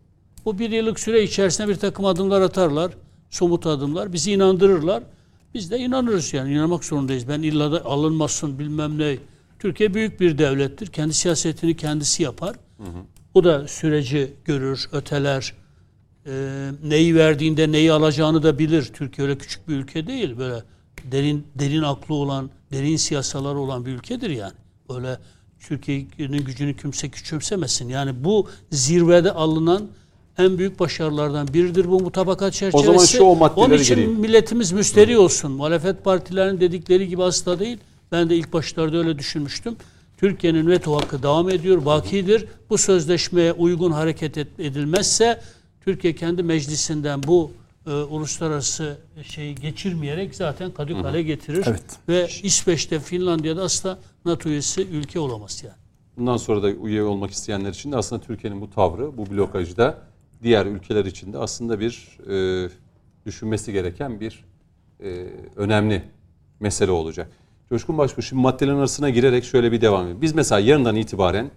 Bu 0.45 0.59
bir 0.59 0.69
yıllık 0.69 0.99
süre 0.99 1.23
içerisinde 1.23 1.67
bir 1.67 1.75
takım 1.75 2.05
adımlar 2.05 2.41
atarlar. 2.41 2.91
Somut 3.29 3.65
adımlar. 3.65 4.13
Bizi 4.13 4.31
inandırırlar. 4.31 5.03
Biz 5.53 5.71
de 5.71 5.77
inanırız 5.77 6.33
yani. 6.33 6.53
inanmak 6.53 6.85
zorundayız. 6.85 7.27
Ben 7.27 7.41
illa 7.41 7.71
da 7.71 7.85
alınmasın 7.85 8.59
bilmem 8.59 8.97
ne. 8.97 9.17
Türkiye 9.59 9.93
büyük 9.93 10.19
bir 10.19 10.37
devlettir. 10.37 10.87
Kendi 10.87 11.13
siyasetini 11.13 11.77
kendisi 11.77 12.23
yapar. 12.23 12.55
O 13.33 13.43
da 13.43 13.67
süreci 13.67 14.33
görür, 14.45 14.89
öteler. 14.91 15.53
Ee, 16.25 16.69
neyi 16.83 17.15
verdiğinde 17.15 17.71
neyi 17.71 17.91
alacağını 17.91 18.43
da 18.43 18.59
bilir. 18.59 18.83
Türkiye 18.93 19.27
öyle 19.27 19.37
küçük 19.37 19.67
bir 19.67 19.75
ülke 19.75 20.07
değil. 20.07 20.37
Böyle 20.37 20.63
derin 21.03 21.47
derin 21.55 21.81
aklı 21.81 22.15
olan, 22.15 22.49
derin 22.71 22.95
siyasaları 22.95 23.59
olan 23.59 23.85
bir 23.85 23.91
ülkedir 23.91 24.29
yani. 24.29 24.53
Öyle 24.89 25.17
Türkiye'nin 25.59 26.45
gücünü 26.45 26.75
kimse 26.77 27.09
küçümsemesin. 27.09 27.89
Yani 27.89 28.23
bu 28.23 28.47
zirvede 28.71 29.31
alınan 29.31 29.87
en 30.37 30.57
büyük 30.57 30.79
başarılardan 30.79 31.47
biridir 31.53 31.85
bu 31.91 31.99
mutabakat 32.01 32.53
çerçevesi. 32.53 32.85
zaman 32.87 33.05
şu 33.05 33.23
o 33.23 33.35
maddelere 33.35 33.65
Onun 33.65 33.75
için 33.81 33.95
gireyim. 33.95 34.19
milletimiz 34.19 34.71
müsteri 34.71 35.17
olsun. 35.17 35.51
Muhalefet 35.51 36.03
partilerinin 36.03 36.59
dedikleri 36.59 37.07
gibi 37.07 37.23
asla 37.23 37.59
değil. 37.59 37.77
Ben 38.11 38.29
de 38.29 38.35
ilk 38.37 38.53
başlarda 38.53 38.97
öyle 38.97 39.19
düşünmüştüm. 39.19 39.75
Türkiye'nin 40.17 40.67
veto 40.67 40.95
hakkı 40.95 41.23
devam 41.23 41.49
ediyor, 41.49 41.85
bakidir. 41.85 42.45
Bu 42.69 42.77
sözleşmeye 42.77 43.53
uygun 43.53 43.91
hareket 43.91 44.37
et- 44.37 44.59
edilmezse 44.59 45.41
Türkiye 45.85 46.15
kendi 46.15 46.43
meclisinden 46.43 47.23
bu 47.23 47.51
e, 47.89 47.91
uluslararası 47.91 48.97
şeyi 49.23 49.55
geçirmeyerek 49.55 50.35
zaten 50.35 50.71
kadükale 50.71 51.21
getirir. 51.21 51.65
Evet. 51.67 51.83
Ve 52.09 52.27
İsveç'te, 52.43 52.99
Finlandiya'da 52.99 53.63
asla 53.63 53.99
NATO 54.25 54.49
üyesi 54.49 54.81
ülke 54.81 55.19
olamaz 55.19 55.63
yani. 55.63 55.75
Bundan 56.17 56.37
sonra 56.37 56.63
da 56.63 56.71
üye 56.71 57.03
olmak 57.03 57.31
isteyenler 57.31 57.69
için 57.69 57.91
de 57.91 57.97
aslında 57.97 58.21
Türkiye'nin 58.21 58.61
bu 58.61 58.69
tavrı, 58.69 59.17
bu 59.17 59.29
blokajı 59.29 59.77
da 59.77 59.97
diğer 60.43 60.65
ülkeler 60.65 61.05
için 61.05 61.33
de 61.33 61.37
aslında 61.37 61.79
bir 61.79 62.17
e, 62.29 62.69
düşünmesi 63.25 63.73
gereken 63.73 64.19
bir 64.19 64.45
e, 65.03 65.25
önemli 65.55 66.03
mesele 66.59 66.91
olacak. 66.91 67.31
Coşkun 67.69 67.97
Başbuğ 67.97 68.21
şimdi 68.21 68.41
maddelerin 68.41 68.77
arasına 68.77 69.09
girerek 69.09 69.43
şöyle 69.43 69.71
bir 69.71 69.81
devam 69.81 70.05
edelim. 70.05 70.21
Biz 70.21 70.35
mesela 70.35 70.59
yarından 70.59 70.95
itibaren, 70.95 71.51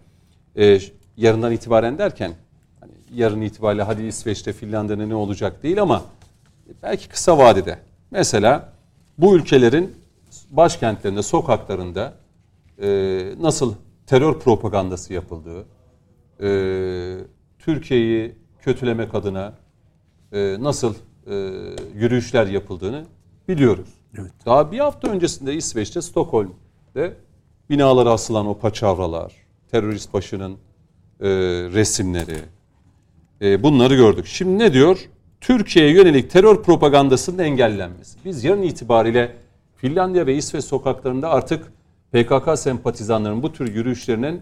e, 0.56 0.78
yarından 1.16 1.52
itibaren 1.52 1.98
derken 1.98 2.32
hani 2.80 2.92
yarın 3.14 3.40
itibariyle 3.40 3.82
hadi 3.82 4.02
İsveç'te, 4.02 4.52
Finlandiya'da 4.52 5.06
ne 5.06 5.14
olacak 5.14 5.62
değil 5.62 5.82
ama 5.82 6.02
belki 6.82 7.08
kısa 7.08 7.38
vadede 7.38 7.78
mesela 8.10 8.72
bu 9.18 9.36
ülkelerin 9.36 9.96
başkentlerinde, 10.50 11.22
sokaklarında 11.22 12.14
e, 12.82 12.88
nasıl 13.40 13.74
terör 14.06 14.40
propagandası 14.40 15.12
yapıldığı, 15.12 15.64
e, 16.40 16.48
Türkiye'yi 17.58 18.34
kötülemek 18.60 19.14
adına 19.14 19.54
e, 20.32 20.56
nasıl 20.60 20.94
e, 21.26 21.34
yürüyüşler 21.94 22.46
yapıldığını 22.46 23.04
biliyoruz. 23.48 23.88
Evet. 24.18 24.32
Daha 24.46 24.72
bir 24.72 24.78
hafta 24.78 25.08
öncesinde 25.08 25.54
İsveç'te 25.54 26.02
Stockholm'de 26.02 27.16
binalara 27.70 28.10
asılan 28.10 28.46
o 28.46 28.58
paçavralar, 28.58 29.32
terörist 29.70 30.14
başının 30.14 30.52
e, 31.20 31.28
resimleri, 31.72 32.38
e, 33.42 33.62
bunları 33.62 33.94
gördük. 33.94 34.26
Şimdi 34.26 34.58
ne 34.58 34.72
diyor? 34.72 35.08
Türkiye'ye 35.46 35.92
yönelik 35.92 36.30
terör 36.30 36.62
propagandasının 36.62 37.38
engellenmesi. 37.38 38.18
Biz 38.24 38.44
yarın 38.44 38.62
itibariyle 38.62 39.36
Finlandiya 39.76 40.26
ve 40.26 40.34
İsveç 40.36 40.64
sokaklarında 40.64 41.30
artık 41.30 41.72
PKK 42.12 42.58
sempatizanlarının 42.58 43.42
bu 43.42 43.52
tür 43.52 43.74
yürüyüşlerinin 43.74 44.40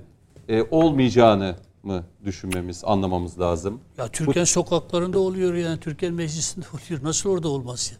e, 0.48 0.62
olmayacağını 0.70 1.56
mı 1.82 2.04
düşünmemiz, 2.24 2.82
anlamamız 2.84 3.40
lazım? 3.40 3.80
Ya 3.98 4.08
Türkiye 4.08 4.46
sokaklarında 4.46 5.18
oluyor 5.18 5.54
yani 5.54 5.80
Türkiye 5.80 6.10
meclisinde 6.10 6.66
oluyor. 6.74 7.04
Nasıl 7.04 7.30
orada 7.30 7.48
olmaz 7.48 7.92
ya? 7.92 7.98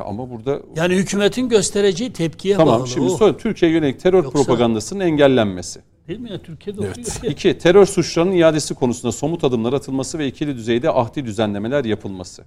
Ya 0.00 0.04
ama 0.04 0.30
burada 0.30 0.60
Yani 0.76 0.94
hükümetin 0.94 1.48
göstereceği 1.48 2.12
tepkiye 2.12 2.56
tamam 2.56 2.80
bağlı. 2.80 2.88
şimdi 2.88 3.06
o. 3.06 3.16
sonra 3.16 3.36
Türkiye'ye 3.36 3.76
yönelik 3.78 4.00
terör 4.00 4.24
Yoksa- 4.24 4.30
propagandasının 4.32 5.00
engellenmesi. 5.00 5.80
Değil 6.08 6.20
mi 6.20 6.30
ya? 6.32 6.38
Türkiye'de 6.42 6.80
oluyor. 6.80 6.96
ya. 7.22 7.30
İki, 7.30 7.58
terör 7.58 7.86
suçlarının 7.86 8.32
iadesi 8.32 8.74
konusunda 8.74 9.12
somut 9.12 9.44
adımlar 9.44 9.72
atılması 9.72 10.18
ve 10.18 10.26
ikili 10.26 10.56
düzeyde 10.56 10.90
ahdi 10.90 11.24
düzenlemeler 11.24 11.84
yapılması. 11.84 12.44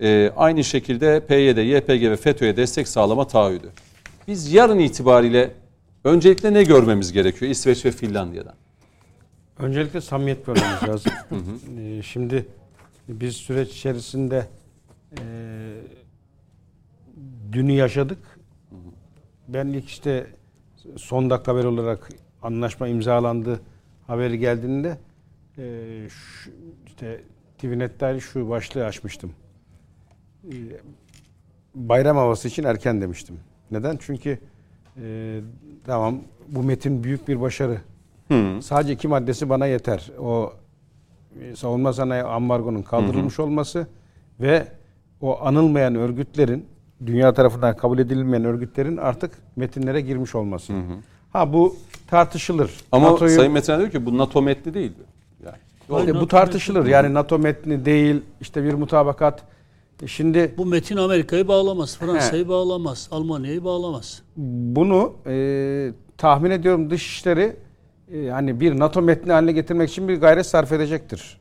Ee, 0.00 0.32
aynı 0.36 0.64
şekilde 0.64 1.26
PYD, 1.26 1.58
YPG 1.58 2.02
ve 2.10 2.16
FETÖ'ye 2.16 2.56
destek 2.56 2.88
sağlama 2.88 3.26
taahhüdü. 3.26 3.72
Biz 4.28 4.52
yarın 4.52 4.78
itibariyle 4.78 5.54
öncelikle 6.04 6.52
ne 6.54 6.62
görmemiz 6.62 7.12
gerekiyor 7.12 7.50
İsveç 7.50 7.84
ve 7.84 7.90
Finlandiya'dan? 7.90 8.54
Öncelikle 9.58 10.00
samimiyet 10.00 10.46
görmemiz 10.46 10.82
lazım. 10.88 11.12
Ee, 11.78 12.02
Şimdi 12.02 12.46
biz 13.08 13.36
süreç 13.36 13.68
içerisinde 13.72 14.46
e, 15.18 15.22
dünü 17.52 17.72
yaşadık. 17.72 18.18
Ben 19.48 19.66
ilk 19.66 19.88
işte 19.88 20.26
son 20.96 21.30
dakika 21.30 21.52
haber 21.52 21.64
olarak 21.64 22.08
anlaşma 22.42 22.88
imzalandı 22.88 23.60
haberi 24.06 24.38
geldiğinde 24.38 24.98
e, 25.58 26.06
şu, 26.08 26.50
işte 26.86 27.20
TVNet'te 27.58 28.20
şu 28.20 28.48
başlığı 28.48 28.84
açmıştım. 28.84 29.32
E, 30.44 30.54
bayram 31.74 32.16
havası 32.16 32.48
için 32.48 32.64
erken 32.64 33.00
demiştim. 33.00 33.40
Neden? 33.70 33.96
Çünkü 34.00 34.38
e, 35.02 35.40
tamam 35.86 36.20
bu 36.48 36.62
metin 36.62 37.04
büyük 37.04 37.28
bir 37.28 37.40
başarı. 37.40 37.78
Sadece 38.62 38.92
iki 38.92 39.08
maddesi 39.08 39.48
bana 39.48 39.66
yeter. 39.66 40.10
O 40.18 40.52
e, 41.40 41.56
savunma 41.56 41.92
sanayi 41.92 42.22
ambargonun 42.22 42.82
kaldırılmış 42.82 43.40
olması 43.40 43.86
ve 44.40 44.68
o 45.20 45.40
anılmayan 45.42 45.94
örgütlerin 45.94 46.66
dünya 47.06 47.34
tarafından 47.34 47.76
kabul 47.76 47.98
edilmeyen 47.98 48.44
örgütlerin 48.44 48.96
artık 48.96 49.38
metinlere 49.56 50.00
girmiş 50.00 50.34
olması. 50.34 50.72
Ha 51.32 51.52
bu 51.52 51.76
tartışılır. 52.06 52.70
Ama 52.92 53.10
NATO'yu- 53.10 53.36
Sayın 53.36 53.52
Metin 53.52 53.78
diyor 53.78 53.90
ki 53.90 54.06
bu 54.06 54.18
NATO 54.18 54.42
metni 54.42 54.74
değil 54.74 54.92
diyor. 54.96 55.08
Yani, 55.90 56.00
İşte 56.00 56.20
bu 56.20 56.28
tartışılır. 56.28 56.86
Yani 56.86 57.14
NATO 57.14 57.38
metni 57.38 57.84
değil, 57.84 58.16
işte 58.40 58.64
bir 58.64 58.74
mutabakat. 58.74 59.42
E 60.02 60.06
Şimdi 60.06 60.54
Bu 60.58 60.66
metin 60.66 60.96
Amerika'yı 60.96 61.48
bağlamaz, 61.48 61.96
Fransa'yı 61.98 62.48
bağlamaz, 62.48 63.08
Almanya'yı 63.10 63.64
bağlamaz. 63.64 64.22
bunu 64.36 65.12
e, 65.26 65.92
tahmin 66.16 66.50
ediyorum 66.50 66.90
dışişleri 66.90 67.56
e, 68.12 68.28
hani 68.28 68.60
bir 68.60 68.78
NATO 68.78 69.02
metni 69.02 69.32
haline 69.32 69.52
getirmek 69.52 69.90
için 69.90 70.08
bir 70.08 70.20
gayret 70.20 70.46
sarf 70.46 70.72
edecektir. 70.72 71.38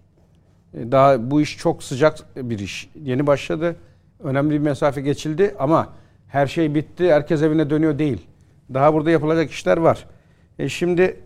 E, 0.73 0.91
daha 0.91 1.31
bu 1.31 1.41
iş 1.41 1.57
çok 1.57 1.83
sıcak 1.83 2.17
bir 2.35 2.59
iş. 2.59 2.89
Yeni 3.03 3.27
başladı. 3.27 3.75
Önemli 4.23 4.51
bir 4.53 4.59
mesafe 4.59 5.01
geçildi 5.01 5.55
ama 5.59 5.89
her 6.27 6.47
şey 6.47 6.75
bitti. 6.75 7.11
Herkes 7.13 7.41
evine 7.41 7.69
dönüyor 7.69 7.99
değil. 7.99 8.27
Daha 8.73 8.93
burada 8.93 9.11
yapılacak 9.11 9.51
işler 9.51 9.77
var. 9.77 10.05
E 10.59 10.69
şimdi 10.69 11.19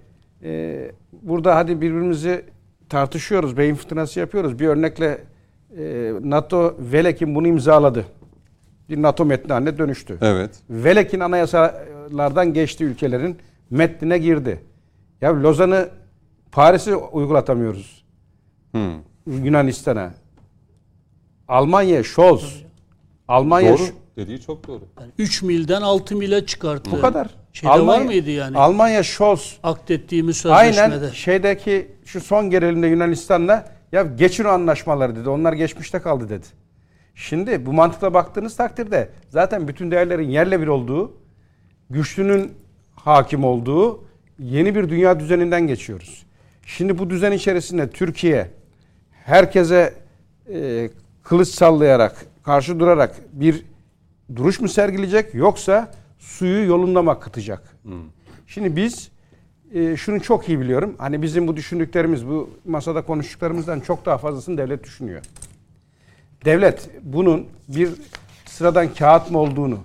e, 0.44 0.92
burada 1.22 1.56
hadi 1.56 1.82
birbirimizi 1.82 2.46
tartışıyoruz. 2.90 3.58
Beyin 3.58 3.76
fırtınası 3.76 4.20
yapıyoruz. 4.20 4.60
Bir 4.60 4.68
örnekle 4.68 5.18
e, 5.78 6.14
NATO 6.22 6.76
Velek'in 6.80 7.36
bunu 7.36 7.48
imzaladı. 7.48 8.06
Bir 8.90 9.02
NATO 9.02 9.26
metni 9.26 9.54
haline 9.54 9.78
dönüştü. 9.78 10.18
Evet. 10.22 10.50
Velek'in 10.70 11.20
anayasalardan 11.20 12.54
geçti 12.54 12.84
ülkelerin 12.84 13.38
metnine 13.70 14.18
girdi. 14.18 14.60
Ya 15.22 15.44
Lozan'ı 15.44 15.90
Paris'e 16.52 16.96
uygulatamıyoruz. 16.96 18.06
Hmm. 18.72 18.94
Yunanistan'a. 19.28 20.14
Almanya 21.48 22.04
Scholz. 22.04 22.64
Almanya 23.28 23.78
Doğru. 23.78 23.84
Dediği 24.16 24.42
çok 24.42 24.68
doğru. 24.68 24.82
Yani 25.00 25.12
3 25.18 25.42
milden 25.42 25.82
6 25.82 26.16
mile 26.16 26.46
çıkarttı. 26.46 26.92
bu 26.92 27.02
kadar. 27.02 27.28
Şeyde 27.54 27.88
var 27.88 28.02
mıydı 28.02 28.30
yani? 28.30 28.58
Almanya 28.58 29.04
Scholz. 29.04 29.58
Aktettiğimiz 29.64 30.38
sözleşmede. 30.38 30.82
Aynen 30.82 31.10
şeydeki 31.10 31.92
şu 32.06 32.22
son 32.22 32.50
gerilimde 32.50 32.88
Yunanistan'la 32.88 33.66
ya 33.92 34.04
geçin 34.04 34.44
o 34.44 34.50
anlaşmaları 34.50 35.16
dedi. 35.16 35.30
Onlar 35.30 35.54
geçmişte 35.54 36.00
kaldı 36.00 36.30
dedi. 36.30 36.46
Şimdi 37.16 37.66
bu 37.66 37.74
mantıkla 37.74 38.14
baktığınız 38.14 38.56
takdirde 38.56 39.10
zaten 39.30 39.68
bütün 39.68 39.92
değerlerin 39.92 40.30
yerle 40.30 40.62
bir 40.62 40.68
olduğu, 40.68 41.18
güçlünün 41.90 42.52
hakim 42.96 43.44
olduğu 43.44 44.04
yeni 44.40 44.76
bir 44.76 44.90
dünya 44.90 45.20
düzeninden 45.20 45.68
geçiyoruz. 45.68 46.26
Şimdi 46.66 46.98
bu 46.98 47.10
düzen 47.10 47.32
içerisinde 47.32 47.90
Türkiye 47.90 48.52
herkese 49.26 49.94
e, 50.54 50.90
kılıç 51.24 51.48
sallayarak, 51.48 52.26
karşı 52.44 52.80
durarak 52.80 53.16
bir 53.34 53.66
duruş 54.36 54.60
mu 54.60 54.68
sergileyecek 54.70 55.34
yoksa 55.34 55.92
suyu 56.20 56.68
yolunda 56.68 57.02
mı 57.02 57.12
akıtacak? 57.12 57.76
Şimdi 58.48 58.76
biz 58.76 59.12
e, 59.74 59.98
şunu 59.98 60.22
çok 60.22 60.50
iyi 60.50 60.60
biliyorum. 60.60 60.96
Hani 60.98 61.22
bizim 61.22 61.48
bu 61.48 61.56
düşündüklerimiz, 61.56 62.28
bu 62.28 62.50
masada 62.66 63.02
konuştuklarımızdan 63.06 63.80
çok 63.80 64.06
daha 64.06 64.18
fazlasını 64.18 64.58
devlet 64.58 64.84
düşünüyor. 64.84 65.22
Devlet 66.46 66.90
bunun 67.02 67.48
bir 67.68 67.90
sıradan 68.46 68.94
kağıt 68.94 69.32
mı 69.32 69.38
olduğunu, 69.38 69.80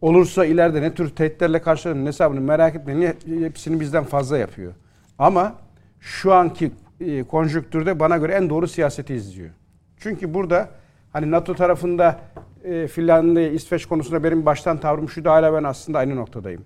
olursa 0.00 0.44
ileride 0.44 0.82
ne 0.82 0.94
tür 0.94 1.10
tehditlerle 1.10 1.62
karşılanır 1.62 2.06
hesabını 2.06 2.40
merak 2.40 2.74
etmeyin. 2.74 3.14
Hepsini 3.42 3.80
bizden 3.80 4.04
fazla 4.04 4.38
yapıyor. 4.38 4.72
Ama 5.18 5.54
şu 6.00 6.34
anki 6.34 6.72
e, 7.00 7.22
konjüktürde 7.22 8.00
bana 8.00 8.16
göre 8.16 8.32
en 8.32 8.50
doğru 8.50 8.68
siyaseti 8.68 9.14
izliyor. 9.14 9.50
Çünkü 9.96 10.34
burada 10.34 10.68
hani 11.12 11.30
NATO 11.30 11.54
tarafında 11.54 12.20
e, 12.64 12.86
Finlandiya, 12.86 13.48
İsveç 13.48 13.86
konusunda 13.86 14.24
benim 14.24 14.46
baştan 14.46 14.80
tavrım 14.80 15.08
şu 15.08 15.24
da 15.24 15.32
hala 15.32 15.52
ben 15.52 15.64
aslında 15.64 15.98
aynı 15.98 16.16
noktadayım. 16.16 16.64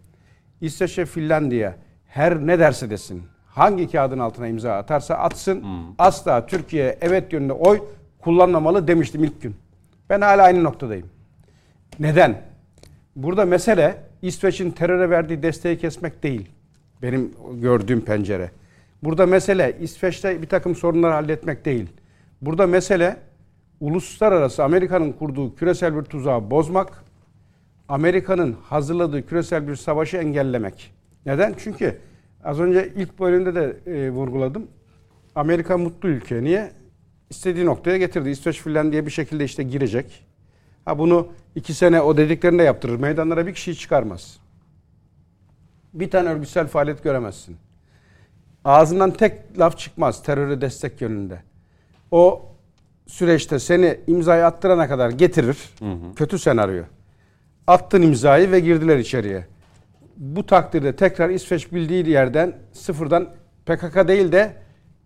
İsveç 0.61 0.99
ve 0.99 1.07
Finlandiya 1.07 1.77
her 2.07 2.47
ne 2.47 2.59
derse 2.59 2.91
desin, 2.91 3.23
hangi 3.47 3.91
kağıdın 3.91 4.19
altına 4.19 4.49
imza 4.49 4.73
atarsa 4.73 5.15
atsın, 5.15 5.65
asla 5.99 6.47
Türkiye 6.47 6.99
evet 7.01 7.33
yönünde 7.33 7.53
oy 7.53 7.81
kullanmamalı 8.21 8.89
demiştim 8.89 9.25
ilk 9.25 9.43
gün. 9.43 9.57
Ben 10.11 10.21
hala 10.21 10.43
aynı 10.43 10.65
noktadayım. 10.65 11.07
Neden? 12.01 12.43
Burada 13.17 13.45
mesele 13.45 13.97
İsveç'in 14.23 14.71
teröre 14.71 15.11
verdiği 15.11 15.43
desteği 15.43 15.79
kesmek 15.79 16.23
değil. 16.23 16.51
Benim 17.03 17.35
gördüğüm 17.61 18.01
pencere. 18.01 18.51
Burada 19.03 19.27
mesele 19.27 19.77
İsveç'te 19.81 20.43
bir 20.43 20.47
takım 20.47 20.75
sorunları 20.75 21.13
halletmek 21.13 21.65
değil. 21.65 21.89
Burada 22.43 22.67
mesele 22.67 23.17
uluslararası 23.85 24.65
Amerika'nın 24.65 25.13
kurduğu 25.13 25.55
küresel 25.55 25.97
bir 25.97 26.03
tuzağı 26.03 26.51
bozmak, 26.51 27.05
Amerika'nın 27.89 28.53
hazırladığı 28.53 29.27
küresel 29.27 29.69
bir 29.69 29.77
savaşı 29.77 30.17
engellemek. 30.17 30.95
Neden? 31.27 31.55
Çünkü 31.59 31.99
az 32.45 32.61
önce 32.61 32.93
ilk 32.97 33.21
bölümde 33.21 33.55
de 33.55 33.77
e, 33.87 34.11
vurguladım. 34.11 34.67
Amerika 35.35 35.79
mutlu 35.79 36.09
ülke. 36.09 36.43
Niye? 36.43 36.73
İstediği 37.31 37.67
noktaya 37.67 37.97
getirdi. 37.97 38.31
İsveç 38.31 38.61
Finlandiya 38.61 39.07
bir 39.07 39.11
şekilde 39.11 39.45
işte 39.45 39.63
girecek. 39.63 40.27
Ha 40.85 40.99
bunu 40.99 41.29
iki 41.55 41.75
sene 41.75 42.01
o 42.01 42.17
dediklerini 42.17 42.59
de 42.59 42.63
yaptırır. 42.63 42.99
Meydanlara 42.99 43.47
bir 43.47 43.55
kişiyi 43.55 43.77
çıkarmaz. 43.77 44.39
Bir 45.95 46.11
tane 46.11 46.29
örgütsel 46.29 46.67
faaliyet 46.67 47.03
göremezsin. 47.03 47.57
Ağzından 48.65 49.11
tek 49.11 49.59
laf 49.59 49.79
çıkmaz 49.79 50.23
teröre 50.23 50.61
destek 50.61 51.01
yönünde. 51.01 51.43
O 52.11 52.54
süreçte 53.07 53.59
seni 53.59 53.97
imzayı 54.07 54.47
attırana 54.47 54.89
kadar 54.89 55.11
getirir. 55.11 55.59
Kötü 56.17 56.39
senaryo. 56.39 56.83
Attın 57.67 58.03
imzayı 58.03 58.51
ve 58.53 58.61
girdiler 58.61 58.99
içeriye. 58.99 59.47
Bu 60.17 60.47
takdirde 60.47 60.97
tekrar 60.97 61.31
İsveç 61.31 61.73
bildiği 61.73 62.09
yerden 62.09 62.53
sıfırdan 62.73 63.29
PKK 63.67 64.09
değil 64.09 64.33
de 64.33 64.53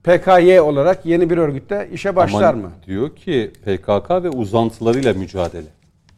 PKY 0.05 0.61
olarak 0.61 1.07
yeni 1.07 1.31
bir 1.31 1.39
örgütte 1.39 1.89
işe 1.93 2.17
başlar 2.17 2.55
Ama 2.55 2.63
mı? 2.63 2.73
Diyor 2.87 3.17
ki 3.17 3.53
PKK 3.65 4.11
ve 4.11 4.31
uzantılarıyla 4.31 5.15
mücadele. 5.15 5.67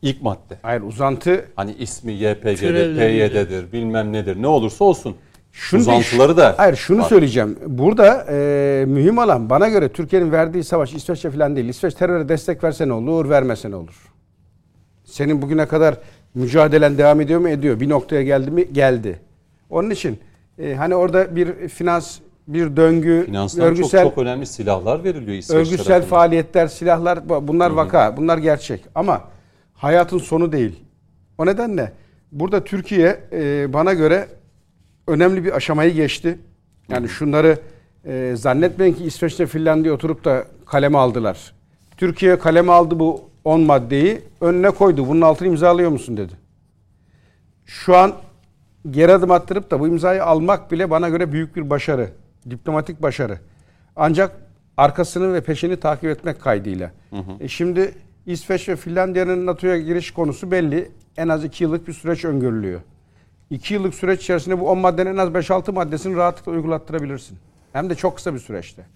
İlk 0.03 0.23
madde. 0.23 0.59
Hayır 0.63 0.83
uzantı 0.83 1.45
Hani 1.57 1.73
ismi 1.73 2.13
YPG'dir. 2.13 2.99
PYD'dir, 2.99 3.73
bilmem 3.73 4.13
nedir. 4.13 4.43
Ne 4.43 4.47
olursa 4.47 4.85
olsun. 4.85 5.17
Şunu 5.53 5.81
Uzantıları 5.81 6.37
da 6.37 6.55
Hayır 6.57 6.77
şunu 6.77 7.03
var. 7.03 7.09
söyleyeceğim. 7.09 7.59
Burada 7.67 8.27
e, 8.31 8.85
mühim 8.89 9.19
olan 9.19 9.51
bana 9.51 9.69
göre 9.69 9.89
Türkiye'nin 9.89 10.33
verdiği 10.33 10.65
savaş 10.65 10.95
İsveç'e 10.95 11.31
falan 11.31 11.57
değil. 11.57 11.69
İsveç 11.69 11.95
teröre 11.95 12.29
destek 12.29 12.65
verse 12.65 12.89
ne 12.89 12.93
olur, 12.93 13.29
vermese 13.31 13.71
ne 13.71 13.77
olur? 13.77 13.95
Senin 15.05 15.43
bugüne 15.43 15.67
kadar 15.67 15.95
mücadelen 16.35 16.99
devam 16.99 17.21
ediyor 17.21 17.41
mu? 17.41 17.49
Ediyor. 17.49 17.81
Bir 17.81 17.89
noktaya 17.89 18.23
geldi 18.23 18.51
mi? 18.51 18.73
Geldi. 18.73 19.21
Onun 19.71 19.91
için 19.91 20.19
e, 20.59 20.75
hani 20.75 20.95
orada 20.95 21.37
bir 21.37 21.69
finans, 21.69 22.19
bir 22.49 22.77
döngü, 22.77 23.23
Finanstan 23.27 23.65
örgüsel 23.67 24.03
çok 24.05 24.15
çok 24.15 24.23
önemli 24.23 24.47
silahlar 24.47 25.05
veriliyor 25.05 25.39
İsveç 25.39 25.57
örgütsel 25.57 25.85
tarafından. 25.87 26.09
faaliyetler, 26.11 26.67
silahlar 26.67 27.29
bu- 27.29 27.49
bunlar 27.49 27.71
vaka, 27.71 28.17
bunlar 28.17 28.39
gerçek. 28.39 28.85
Ama 28.95 29.21
hayatın 29.75 30.19
sonu 30.19 30.53
değil. 30.53 30.81
O 31.39 31.47
nedenle 31.47 31.93
burada 32.33 32.65
Türkiye 32.65 33.21
e, 33.33 33.73
bana 33.73 33.93
göre 33.95 34.29
önemli 35.07 35.45
bir 35.45 35.57
aşamayı 35.57 35.95
geçti. 35.95 36.39
Yani 36.89 37.09
şunları 37.09 37.59
e, 38.05 38.33
zannetmeyin 38.37 38.95
ki 38.95 39.05
İsveç'te 39.05 39.47
Finlandiya 39.47 39.95
oturup 39.95 40.25
da 40.25 40.45
kaleme 40.67 40.99
aldılar. 40.99 41.53
Türkiye 41.97 42.39
kaleme 42.39 42.73
aldı 42.73 42.99
bu 42.99 43.31
10 43.45 43.61
maddeyi 43.61 44.21
önüne 44.41 44.71
koydu. 44.71 45.09
Bunun 45.09 45.21
altını 45.21 45.49
imzalıyor 45.49 45.91
musun 45.91 46.17
dedi. 46.17 46.33
Şu 47.67 47.97
an 47.97 48.13
geri 48.91 49.13
adım 49.13 49.31
attırıp 49.31 49.71
da 49.71 49.81
bu 49.81 49.89
imzayı 49.89 50.25
almak 50.25 50.73
bile 50.73 50.91
bana 50.91 51.09
göre 51.09 51.33
büyük 51.33 51.57
bir 51.57 51.71
başarı. 51.71 52.11
Diplomatik 52.51 53.03
başarı. 53.03 53.39
Ancak 53.97 54.33
arkasını 54.77 55.35
ve 55.35 55.41
peşini 55.41 55.77
takip 55.77 56.05
etmek 56.05 56.41
kaydıyla. 56.41 56.93
E 57.41 57.49
şimdi 57.49 57.95
İsveç 58.27 58.69
ve 58.69 58.77
Finlandiya'nın 58.77 59.47
NATO'ya 59.47 59.79
giriş 59.81 60.11
konusu 60.11 60.51
belli. 60.51 60.91
En 61.17 61.29
az 61.29 61.45
2 61.45 61.65
yıllık 61.65 61.89
bir 61.89 61.93
süreç 61.93 62.25
öngörülüyor. 62.25 62.81
2 63.51 63.75
yıllık 63.75 63.95
süreç 63.95 64.23
içerisinde 64.23 64.61
bu 64.61 64.69
10 64.71 64.79
maddenin 64.79 65.11
en 65.11 65.17
az 65.17 65.29
5-6 65.29 65.73
maddesini 65.73 66.17
rahatlıkla 66.17 66.53
uygulattırabilirsin. 66.53 67.39
Hem 67.73 67.91
de 67.91 67.95
çok 67.95 68.17
kısa 68.17 68.35
bir 68.35 68.39
süreçte. 68.39 68.87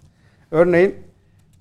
Örneğin 0.51 0.95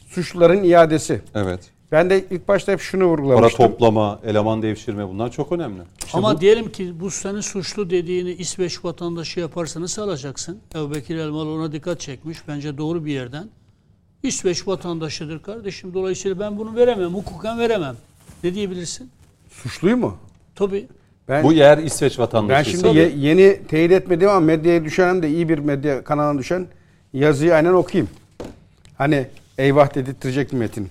suçluların 0.09 0.62
iadesi. 0.65 1.23
Evet. 1.35 1.71
Ben 1.93 2.11
de 2.11 2.25
ilk 2.31 2.49
başta 2.49 2.73
hep 2.73 2.81
şunu 2.81 3.01
Para 3.03 3.11
vurgulamıştım. 3.11 3.66
toplama, 3.66 4.21
eleman 4.25 4.62
devşirme 4.62 5.09
bunlar 5.09 5.31
çok 5.33 5.53
önemli. 5.53 5.83
İşte 6.07 6.19
Ama 6.19 6.35
bu- 6.37 6.41
diyelim 6.41 6.73
ki 6.73 7.01
bu 7.01 7.11
senin 7.11 7.41
suçlu 7.41 7.91
dediğini 7.91 8.31
İsveç 8.33 8.85
vatandaşı 8.85 9.41
yaparsa 9.41 9.81
nasıl 9.81 10.03
alacaksın? 10.03 10.59
Ebu 10.75 10.95
Bekir 10.95 11.16
Elmalı 11.16 11.51
ona 11.51 11.73
dikkat 11.73 12.01
çekmiş. 12.01 12.39
Bence 12.49 12.79
doğru 12.79 13.05
bir 13.05 13.12
yerden. 13.12 13.49
İsveç 14.23 14.69
vatandaşıdır 14.69 15.43
kardeşim. 15.43 15.95
Dolayısıyla 15.95 16.39
ben 16.41 16.59
bunu 16.59 16.77
veremem. 16.77 17.15
Hukuken 17.15 17.59
veremem. 17.59 17.97
Ne 18.45 18.55
diyebilirsin? 18.55 19.11
Suçluyu 19.51 19.97
mu? 19.97 20.16
Tabii. 20.55 20.89
Ben, 21.29 21.45
bu 21.45 21.53
yer 21.53 21.79
İsveç 21.79 22.19
ben 22.19 22.23
vatandaşı. 22.23 22.71
şimdi 22.71 22.89
ye- 22.99 23.13
yeni 23.17 23.63
teyit 23.69 23.93
etmediğim 23.93 24.31
ama 24.31 24.41
medyaya 24.41 24.85
düşen 24.85 25.09
hem 25.09 25.23
de 25.23 25.29
iyi 25.29 25.49
bir 25.49 25.59
medya 25.59 26.05
kanalına 26.05 26.39
düşen 26.39 26.67
yazıyı 27.13 27.55
aynen 27.55 27.73
okuyayım. 27.73 28.11
Hani 28.99 29.27
eyvah 29.59 29.95
dedirtecek 29.95 30.53
mi 30.53 30.59
metin? 30.59 30.89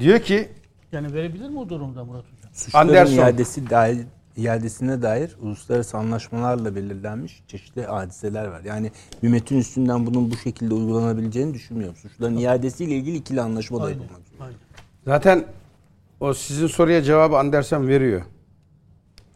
Diyor 0.00 0.18
ki 0.18 0.48
Yani 0.92 1.14
verebilir 1.14 1.48
mi 1.48 1.58
o 1.58 1.68
durumda 1.68 2.04
Murat 2.04 2.24
Hocam? 2.24 2.50
Suçların 2.54 2.88
Anderson. 2.88 3.16
iadesi 3.16 3.70
dair, 3.70 3.98
iadesine 4.36 5.02
dair 5.02 5.36
uluslararası 5.42 5.98
anlaşmalarla 5.98 6.76
belirlenmiş 6.76 7.42
çeşitli 7.48 7.82
hadiseler 7.84 8.46
var. 8.46 8.60
Yani 8.64 8.90
bir 9.22 9.28
metin 9.28 9.58
üstünden 9.58 10.06
bunun 10.06 10.30
bu 10.30 10.36
şekilde 10.36 10.74
uygulanabileceğini 10.74 11.54
düşünmüyorum. 11.54 11.96
Suçların 11.96 12.36
iadesiyle 12.36 12.94
ilgili 12.94 13.16
ikili 13.16 13.40
anlaşma 13.40 13.82
da 13.82 13.90
yapılmak 13.90 14.20
zaten 15.04 15.44
o 16.20 16.34
sizin 16.34 16.66
soruya 16.66 17.02
cevabı 17.02 17.38
Andersen 17.38 17.88
veriyor. 17.88 18.22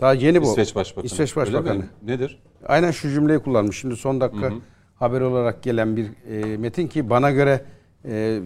Daha 0.01 0.15
yeni 0.15 0.43
bu. 0.43 0.51
İsveç 0.51 0.75
Başbakanı. 0.75 1.07
İsveç 1.07 1.37
Öyle 1.37 1.53
Başbakanı. 1.53 1.79
mi? 1.79 1.89
Nedir? 2.03 2.39
Aynen 2.67 2.91
şu 2.91 3.11
cümleyi 3.11 3.39
kullanmış. 3.39 3.79
Şimdi 3.81 3.97
son 3.97 4.21
dakika 4.21 4.53
haber 4.95 5.21
olarak 5.21 5.63
gelen 5.63 5.97
bir 5.97 6.07
e, 6.31 6.57
metin 6.57 6.89
ki 6.89 7.11
bana 7.11 7.31
göre 7.31 7.65
e, 8.05 8.41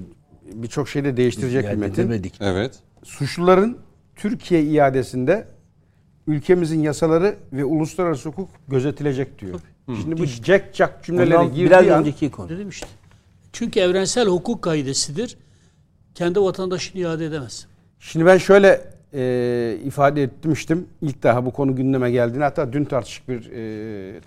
birçok 0.52 0.88
şeyi 0.88 1.04
de 1.04 1.16
değiştirecek 1.16 1.70
bir 1.70 1.76
metin. 1.76 2.02
edemedik. 2.02 2.34
Evet. 2.40 2.78
Suçluların 3.02 3.78
Türkiye 4.16 4.62
iadesinde 4.62 5.46
ülkemizin 6.26 6.80
yasaları 6.82 7.36
ve 7.52 7.64
uluslararası 7.64 8.28
hukuk 8.28 8.48
gözetilecek 8.68 9.38
diyor. 9.38 9.60
Şimdi 9.86 10.18
bu 10.18 10.26
jack 10.26 10.74
jack 10.74 11.04
cümleleri 11.04 11.48
girdiği 11.48 11.66
biraz 11.66 11.88
an 11.88 11.98
önceki 12.00 12.30
konu. 12.30 12.48
Dedim 12.48 12.68
işte. 12.68 12.86
Çünkü 13.52 13.80
evrensel 13.80 14.26
hukuk 14.28 14.62
kaidesidir. 14.62 15.38
Kendi 16.14 16.40
vatandaşını 16.40 17.00
iade 17.00 17.26
edemez. 17.26 17.66
Şimdi 17.98 18.26
ben 18.26 18.38
şöyle 18.38 18.89
e, 19.14 19.78
ifade 19.84 20.22
etmiştim. 20.22 20.86
İlk 21.02 21.22
daha 21.22 21.46
bu 21.46 21.52
konu 21.52 21.76
gündeme 21.76 22.10
geldiğinde 22.10 22.44
hatta 22.44 22.72
dün 22.72 22.84
tartışık 22.84 23.28
bir 23.28 23.50
e, 23.50 24.20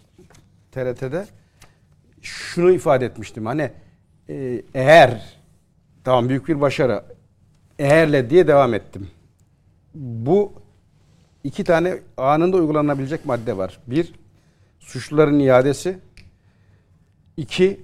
TRT'de 0.72 1.26
şunu 2.22 2.72
ifade 2.72 3.06
etmiştim. 3.06 3.46
Hani 3.46 3.72
e, 4.30 4.62
eğer 4.74 5.40
tamam 6.04 6.30
büyük 6.30 6.48
bir 6.48 6.62
başarı 6.62 7.04
eğerle 7.80 8.30
diye 8.30 8.48
devam 8.48 8.74
ettim. 8.74 9.08
Bu 9.96 10.54
iki 11.44 11.64
tane 11.64 12.00
anında 12.18 12.58
uygulanabilecek 12.58 13.26
madde 13.26 13.58
var. 13.58 13.80
Bir, 13.88 14.14
suçluların 14.80 15.40
iadesi. 15.40 16.00
İki, 17.38 17.80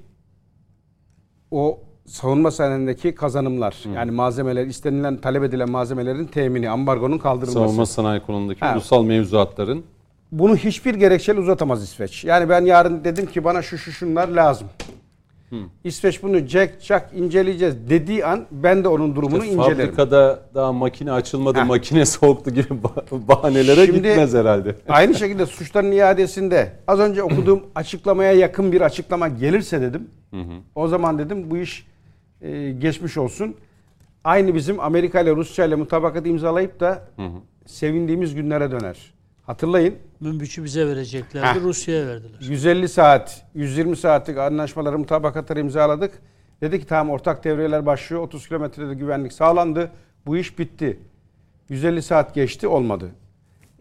o 1.52 1.80
savunma 2.10 2.52
sahnendeki 2.52 3.15
kazanımlar. 3.15 3.76
Yani 3.95 4.11
malzemeler, 4.11 4.65
istenilen, 4.65 5.18
talep 5.18 5.44
edilen 5.44 5.69
malzemelerin 5.72 6.26
temini, 6.26 6.69
ambargonun 6.69 7.18
kaldırılması. 7.18 7.53
Savunma 7.60 7.86
sanayi 7.86 8.22
konusundaki 8.22 8.60
Ha. 8.60 8.73
ulusal 8.73 9.03
mevzuatların 9.03 9.84
Bunu 10.31 10.56
hiçbir 10.56 10.95
gerekçeyle 10.95 11.40
uzatamaz 11.40 11.84
İsveç. 11.84 12.23
Yani 12.26 12.49
ben 12.49 12.65
yarın 12.65 13.03
dedim 13.03 13.26
ki 13.26 13.44
bana 13.44 13.61
şu 13.61 13.77
şu 13.77 13.91
şunlar 13.91 14.27
lazım. 14.27 14.68
İsveç 15.84 16.23
bunu 16.23 16.45
cek 16.48 16.81
çak 16.84 17.10
inceleyeceğiz 17.15 17.76
dediği 17.90 18.26
an 18.26 18.45
ben 18.52 18.84
de 18.84 18.88
onun 18.88 19.15
durumunu 19.15 19.44
İşte 19.44 19.56
incelerim. 19.56 19.77
Fabrikada 19.77 20.40
daha 20.56 20.73
makine 20.73 21.11
açılmadı, 21.11 21.60
Heh. 21.60 21.64
makine 21.65 22.06
soğuktu 22.06 22.52
gibi 22.52 22.68
bah- 22.84 23.27
bahanelere 23.27 23.86
Şimdi- 23.86 23.98
gitmez 23.98 24.34
herhalde. 24.34 24.76
Aynı 24.90 25.15
şekilde 25.15 25.45
suçların 25.45 25.91
iadesinde 25.91 26.72
az 26.88 26.99
önce 26.99 27.23
okuduğum 27.23 27.64
açıklamaya 27.76 28.31
yakın 28.34 28.72
bir 28.72 28.81
açıklama 28.81 29.27
gelirse 29.27 29.81
dedim. 29.81 30.07
O 30.76 30.88
zaman 30.88 31.19
dedim 31.19 31.52
bu 31.52 31.57
iş 31.57 31.86
e, 32.41 32.72
geçmiş 32.72 33.18
olsun. 33.18 33.56
Aynı 34.24 34.56
bizim 34.56 34.80
Amerika 34.80 35.22
ile 35.22 35.36
Rusya 35.36 35.66
ile 35.66 35.76
mutabakat 35.76 36.28
imzalayıp 36.28 36.80
da 36.80 37.03
sevindiğimiz 37.66 38.36
günlere 38.36 38.72
döner. 38.72 39.14
Hatırlayın 39.45 39.95
Münbiç'i 40.20 40.64
bize 40.64 40.88
vereceklerdi. 40.88 41.61
Rusya'ya 41.61 42.07
verdiler. 42.07 42.40
150 42.41 42.90
saat, 42.90 43.45
120 43.56 43.98
saatlik 43.98 44.38
anlaşmaları, 44.38 44.99
mutabakatları 44.99 45.60
imzaladık. 45.60 46.11
Dedi 46.61 46.80
ki 46.80 46.86
tamam 46.86 47.10
ortak 47.10 47.44
devreler 47.44 47.86
başlıyor. 47.86 48.22
30 48.22 48.48
kilometrede 48.48 48.94
güvenlik 48.94 49.34
sağlandı. 49.34 49.91
Bu 50.26 50.38
iş 50.38 50.60
bitti. 50.60 50.99
150 51.70 52.02
saat 52.02 52.36
geçti 52.36 52.68
olmadı. 52.68 53.11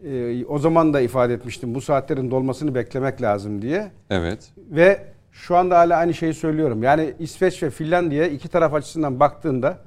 Ee, 0.03 0.45
o 0.45 0.59
zaman 0.59 0.93
da 0.93 1.01
ifade 1.01 1.33
etmiştim 1.33 1.75
bu 1.75 1.81
saatlerin 1.81 2.31
dolmasını 2.31 2.75
beklemek 2.75 3.21
lazım 3.21 3.61
diye. 3.61 3.91
Evet. 4.09 4.51
Ve 4.57 5.05
şu 5.39 5.57
anda 5.57 5.77
hala 5.79 5.97
aynı 5.97 6.13
şeyi 6.13 6.33
söylüyorum. 6.33 6.83
Yani 6.83 7.13
İsveç 7.19 7.63
ve 7.63 7.69
Finlandiya 7.69 8.27
iki 8.27 8.47
taraf 8.49 8.73
açısından 8.73 9.19
baktığında 9.19 9.77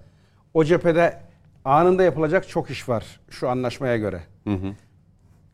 o 0.54 0.64
cephede 0.64 1.20
anında 1.64 2.02
yapılacak 2.02 2.48
çok 2.48 2.70
iş 2.70 2.88
var 2.88 3.20
şu 3.30 3.48
anlaşmaya 3.48 3.96
göre. 3.96 4.20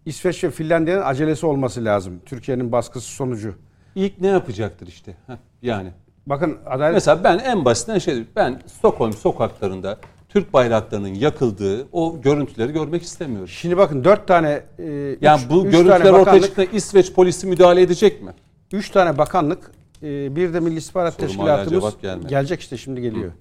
İsveç 0.06 0.44
ve 0.44 0.50
Finlandiya'nın 0.50 1.02
acelesi 1.02 1.46
olması 1.46 1.84
lazım. 1.84 2.20
Türkiye'nin 2.26 2.72
baskısı 2.72 3.06
sonucu. 3.08 3.54
İlk 3.94 4.20
ne 4.20 4.26
yapacaktır 4.26 4.86
işte? 4.86 5.14
Heh, 5.26 5.34
yani. 5.62 5.90
Bakın 6.26 6.58
adalet 6.66 6.94
Mesela 6.94 7.24
ben 7.24 7.38
en 7.38 7.64
basitinden 7.64 7.98
şey 7.98 8.24
ben 8.36 8.60
Stockholm 8.66 9.12
sokaklarında 9.12 9.98
Türk 10.28 10.52
bayraklarının 10.52 11.14
yakıldığı 11.14 11.86
o 11.92 12.20
görüntüleri 12.20 12.72
görmek 12.72 13.02
istemiyorum. 13.02 13.48
Şimdi 13.48 13.76
bakın 13.76 14.04
dört 14.04 14.28
tane 14.28 14.62
e, 14.78 14.84
Yani 15.20 15.40
üç- 15.44 15.50
bu 15.50 15.66
üç 15.66 15.72
görüntüler 15.72 15.98
tane 15.98 16.10
ortaya 16.10 16.20
bakanlık, 16.20 16.44
çıktığında 16.44 16.66
İsveç 16.76 17.12
polisi 17.12 17.46
müdahale 17.46 17.82
edecek 17.82 18.22
mi? 18.22 18.30
üç 18.72 18.90
tane 18.90 19.18
bakanlık 19.18 19.70
e, 20.02 20.36
bir 20.36 20.54
de 20.54 20.60
Milli 20.60 20.76
İstihbarat 20.78 21.14
Soruma 21.20 21.44
hala 21.44 21.64
Teşkilatımız 21.64 22.28
gelecek 22.30 22.60
işte 22.60 22.76
şimdi 22.76 23.00
geliyor. 23.00 23.32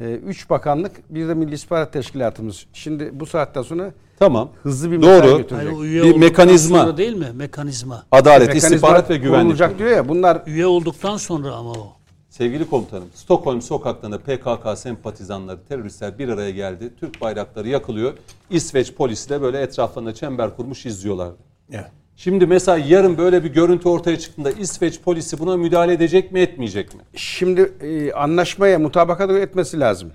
E, 0.00 0.04
üç 0.14 0.50
bakanlık 0.50 1.14
bir 1.14 1.28
de 1.28 1.34
Milli 1.34 1.54
İstihbarat 1.54 1.92
Teşkilatımız. 1.92 2.66
Şimdi 2.72 3.10
bu 3.20 3.26
saatten 3.26 3.62
sonra 3.62 3.92
Tamam. 4.18 4.50
hızlı 4.62 4.90
bir 4.90 5.02
Doğru. 5.02 5.38
götürecek. 5.38 5.80
üye 5.80 6.02
Bir 6.04 6.16
mekanizma. 6.16 6.96
değil 6.96 7.16
mi? 7.16 7.28
Mekanizma. 7.34 8.04
Adalet, 8.10 8.40
Mekanizma 8.48 8.68
istihbarat 8.76 9.10
ve 9.10 9.16
güvenlik. 9.16 9.42
kurulacak 9.42 9.78
diyor 9.78 9.90
ya 9.90 10.08
bunlar 10.08 10.42
Üye 10.46 10.66
olduktan 10.66 11.16
sonra 11.16 11.52
ama 11.54 11.70
o. 11.70 11.92
Sevgili 12.28 12.70
komutanım, 12.70 13.04
Stockholm 13.14 13.62
sokaklarında 13.62 14.18
PKK 14.18 14.78
sempatizanları, 14.78 15.58
teröristler 15.68 16.18
bir 16.18 16.28
araya 16.28 16.50
geldi. 16.50 16.90
Türk 17.00 17.20
bayrakları 17.20 17.68
yakılıyor. 17.68 18.12
İsveç 18.50 18.94
polisi 18.94 19.30
de 19.30 19.42
böyle 19.42 19.60
etraflarında 19.60 20.14
çember 20.14 20.56
kurmuş 20.56 20.86
izliyorlardı. 20.86 21.36
Evet. 21.72 21.90
Şimdi 22.18 22.46
mesela 22.46 22.78
yarın 22.78 23.18
böyle 23.18 23.44
bir 23.44 23.48
görüntü 23.52 23.88
ortaya 23.88 24.18
çıktığında 24.18 24.50
İsveç 24.50 25.00
polisi 25.00 25.38
buna 25.38 25.56
müdahale 25.56 25.92
edecek 25.92 26.32
mi 26.32 26.40
etmeyecek 26.40 26.94
mi? 26.94 27.00
şimdi 27.14 27.72
e, 27.80 28.12
anlaşmaya 28.12 28.78
mutabakat 28.78 29.30
etmesi 29.30 29.80
lazım. 29.80 30.10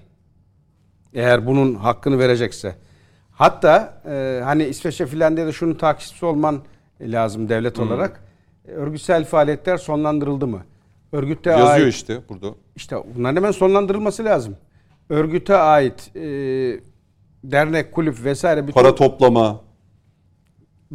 Eğer 1.13 1.47
bunun 1.47 1.75
hakkını 1.75 2.19
verecekse. 2.19 2.75
Hatta 3.31 4.01
e, 4.09 4.41
hani 4.43 4.63
İsveç'e 4.63 5.05
Finlandiya'da 5.05 5.51
şunun 5.51 5.73
takipçisi 5.73 6.25
olman 6.25 6.61
lazım 7.01 7.49
devlet 7.49 7.77
Hmm. 7.77 7.87
olarak. 7.87 8.23
E, 8.67 8.71
Örgütsel 8.71 9.25
faaliyetler 9.25 9.77
sonlandırıldı 9.77 10.47
mı? 10.47 10.61
Örgütte 11.11 11.49
Yazıyor 11.49 11.69
ait, 11.87 11.93
işte 11.93 12.19
burada. 12.29 12.47
işte 12.75 12.95
bunların 13.15 13.35
hemen 13.35 13.51
sonlandırılması 13.51 14.25
lazım. 14.25 14.57
Örgüte 15.09 15.55
ait 15.57 16.11
e, 16.15 16.21
dernek, 17.43 17.91
kulüp 17.91 18.23
vesaire 18.23 18.61
bütün, 18.67 18.73
Para 18.73 18.95
toplama, 18.95 19.61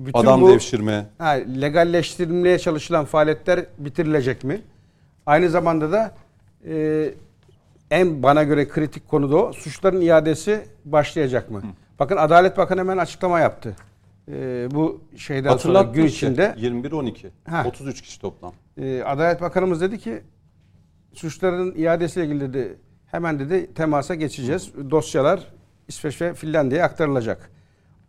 bütün 0.06 0.18
adam 0.18 0.42
bu 0.42 0.48
devşirme. 0.48 1.06
ha, 1.18 1.28
legalleştirilmeye 1.30 2.58
çalışılan 2.58 3.04
faaliyetler 3.04 3.64
bitirilecek 3.78 4.44
mi? 4.44 4.62
Aynı 5.26 5.50
zamanda 5.50 5.92
da 5.92 6.14
e, 6.68 7.14
en 7.90 8.22
bana 8.22 8.42
göre 8.42 8.68
kritik 8.68 9.08
konu 9.08 9.30
da 9.30 9.36
o. 9.36 9.52
Suçların 9.52 10.00
iadesi 10.00 10.66
başlayacak 10.84 11.50
mı? 11.50 11.62
Bakın 11.98 12.16
Adalet 12.16 12.56
Bakanı 12.56 12.80
hemen 12.80 12.98
açıklama 12.98 13.40
yaptı. 13.40 13.76
E, 14.28 14.68
bu 14.70 15.00
şeyden 15.16 15.56
sonra 15.56 15.78
Hatırlat 15.78 15.94
gün 15.94 16.06
içinde 16.06 16.54
21-12. 16.58 17.26
Ha. 17.48 17.64
33 17.68 18.02
kişi 18.02 18.20
toplam. 18.20 18.52
e, 18.76 19.02
Adalet 19.02 19.40
Bakanımız 19.40 19.80
dedi 19.80 19.98
ki 19.98 20.22
suçların 21.14 21.74
iadesiyle 21.76 22.26
ilgili 22.26 22.40
dedi 22.40 22.78
hemen 23.06 23.38
dedi 23.38 23.74
temasa 23.74 24.14
geçeceğiz. 24.14 24.72
Dosyalar 24.90 25.40
İsveç 25.88 26.20
ve 26.20 26.34
Finlandiya'ya 26.34 26.86
aktarılacak. 26.86 27.50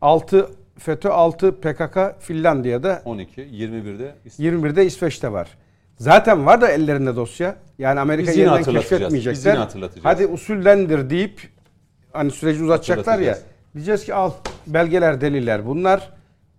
6 0.01 0.49
FETÖ 0.79 1.09
6 1.09 1.59
PKK 1.59 1.97
Finlandiya'da 2.19 3.01
12, 3.05 3.41
21'de 3.41 4.15
İsveç. 4.25 4.47
21'de 4.53 4.85
İsveç'te 4.85 5.31
var. 5.31 5.47
Zaten 5.97 6.45
var 6.45 6.61
da 6.61 6.67
ellerinde 6.71 7.15
dosya. 7.15 7.55
Yani 7.79 7.99
Amerika 7.99 8.31
Biz 8.31 8.37
yine 8.37 8.51
yeniden 8.51 8.73
keşfetmeyecekler. 8.73 9.67
Hadi 10.03 10.27
usullendir 10.27 11.09
deyip 11.09 11.41
hani 12.13 12.31
süreci 12.31 12.63
uzatacaklar 12.63 13.19
ya. 13.19 13.37
Diyeceğiz 13.75 14.05
ki 14.05 14.13
al 14.13 14.31
belgeler, 14.67 15.21
deliller 15.21 15.65
bunlar. 15.65 16.09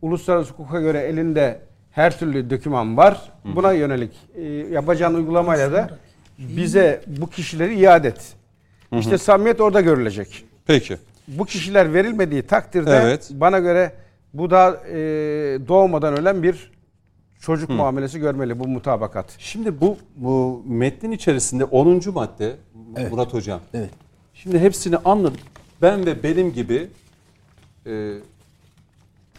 Uluslararası 0.02 0.52
hukuka 0.52 0.80
göre 0.80 0.98
elinde 0.98 1.60
her 1.90 2.18
türlü 2.18 2.50
doküman 2.50 2.96
var. 2.96 3.32
Buna 3.44 3.72
yönelik 3.72 4.12
e, 4.34 4.42
yapacağın 4.46 5.14
uygulamayla 5.14 5.72
da 5.72 5.98
bize 6.38 7.00
bu 7.06 7.30
kişileri 7.30 7.74
iade 7.74 8.08
et. 8.08 8.34
İşte 8.98 9.18
samimiyet 9.18 9.60
orada 9.60 9.80
görülecek. 9.80 10.44
Peki. 10.66 10.96
Bu 11.28 11.44
kişiler 11.44 11.94
verilmediği 11.94 12.42
takdirde 12.42 13.00
Evet. 13.02 13.28
bana 13.30 13.58
göre 13.58 13.92
bu 14.34 14.50
da 14.50 14.80
e, 14.88 14.98
doğmadan 15.68 16.18
ölen 16.18 16.42
bir 16.42 16.70
çocuk 17.40 17.70
muamelesi 17.70 18.18
görmeli 18.18 18.58
bu 18.58 18.68
mutabakat. 18.68 19.36
Şimdi 19.38 19.80
bu, 19.80 19.96
bu 20.16 20.62
metnin 20.66 21.10
içerisinde 21.10 21.64
10. 21.64 22.00
madde 22.14 22.56
Evet. 22.96 23.12
Murat 23.12 23.34
Hocam. 23.34 23.60
Evet. 23.74 23.90
Şimdi 24.34 24.58
hepsini 24.58 24.96
anladım. 24.96 25.40
Ben 25.82 26.06
ve 26.06 26.22
benim 26.22 26.52
gibi 26.52 26.88
e, 27.86 28.14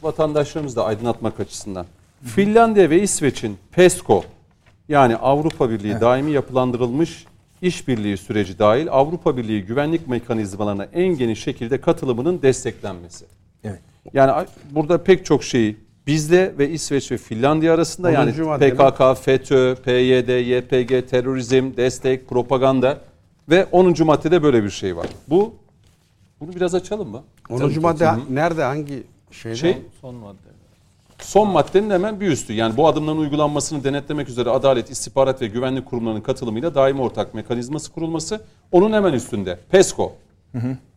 vatandaşlarımızı 0.01 0.76
da 0.76 0.85
aydınlatmak 0.85 1.39
açısından. 1.39 1.85
Finlandiya 2.23 2.89
ve 2.89 3.01
İsveç'in 3.01 3.57
PESCO 3.72 4.23
yani 4.89 5.15
Avrupa 5.15 5.69
Birliği 5.69 6.01
daimi 6.01 6.31
yapılandırılmış 6.31 7.26
işbirliği 7.61 8.18
süreci 8.18 8.59
dahil 8.59 8.88
Avrupa 8.91 9.38
Birliği 9.38 9.61
güvenlik 9.65 10.07
mekanizmalarına 10.07 10.84
en 10.84 11.18
geniş 11.18 11.43
şekilde 11.43 11.81
katılımının 11.81 12.41
desteklenmesi. 12.41 13.26
Evet. 13.63 13.80
Yani 14.14 14.48
burada 14.72 15.03
pek 15.03 15.26
çok 15.26 15.44
şeyi 15.44 15.78
bizde 16.07 16.53
ve 16.57 16.69
İsveç 16.69 17.11
ve 17.11 17.18
Finlandiya 17.18 17.73
arasında 17.73 18.11
yani 18.11 18.41
madde? 18.41 18.73
PKK, 18.73 19.23
FETÖ, 19.23 19.76
PYD, 19.76 20.30
YPG, 20.30 21.10
terörizm, 21.10 21.78
destek, 21.78 22.30
propaganda 22.30 23.02
ve 23.49 23.65
10. 23.72 23.95
maddede 24.06 24.44
böyle 24.44 24.64
bir 24.64 24.69
şey 24.69 24.98
var. 24.98 25.07
Bu 25.28 25.56
bunu 26.40 26.56
biraz 26.56 26.76
açalım 26.76 27.10
mı? 27.10 27.23
10. 27.49 27.82
madde 27.82 28.10
nerede 28.30 28.64
hangi 28.64 29.03
şeyde? 29.32 29.56
Şey, 29.56 29.78
Son 30.02 30.15
madde. 30.15 30.38
son 31.19 31.48
maddenin 31.49 31.90
hemen 31.90 32.19
bir 32.19 32.28
üstü. 32.28 32.53
Yani 32.53 32.78
bu 32.78 32.88
adımların 32.88 33.18
uygulanmasını 33.18 33.84
denetlemek 33.84 34.30
üzere 34.30 34.49
Adalet, 34.49 34.90
İstihbarat 34.90 35.41
ve 35.41 35.48
Güvenlik 35.48 35.86
Kurumlarının 35.86 36.22
katılımıyla 36.22 36.76
daimi 36.76 37.02
ortak 37.02 37.34
mekanizması 37.34 37.91
kurulması. 37.91 38.41
Onun 38.72 38.94
hemen 38.94 39.14
üstünde. 39.14 39.60
PESCO. 39.72 40.14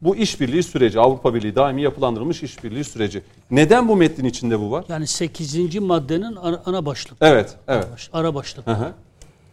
Bu 0.02 0.16
işbirliği 0.16 0.62
süreci, 0.62 1.00
Avrupa 1.00 1.34
Birliği 1.34 1.54
daimi 1.54 1.82
yapılandırılmış 1.82 2.42
işbirliği 2.42 2.84
süreci. 2.84 3.22
Neden 3.50 3.88
bu 3.88 3.96
metnin 3.96 4.24
içinde 4.24 4.60
bu 4.60 4.70
var? 4.70 4.84
Yani 4.88 5.06
8. 5.06 5.78
maddenin 5.80 6.36
ana, 6.36 6.62
ana 6.66 6.86
başlık. 6.86 7.18
Evet, 7.20 7.56
evet. 7.68 7.86
Baş- 7.92 8.10
Ara 8.12 8.34
başlık. 8.34 8.66
Hı 8.66 8.72
hı. 8.72 8.92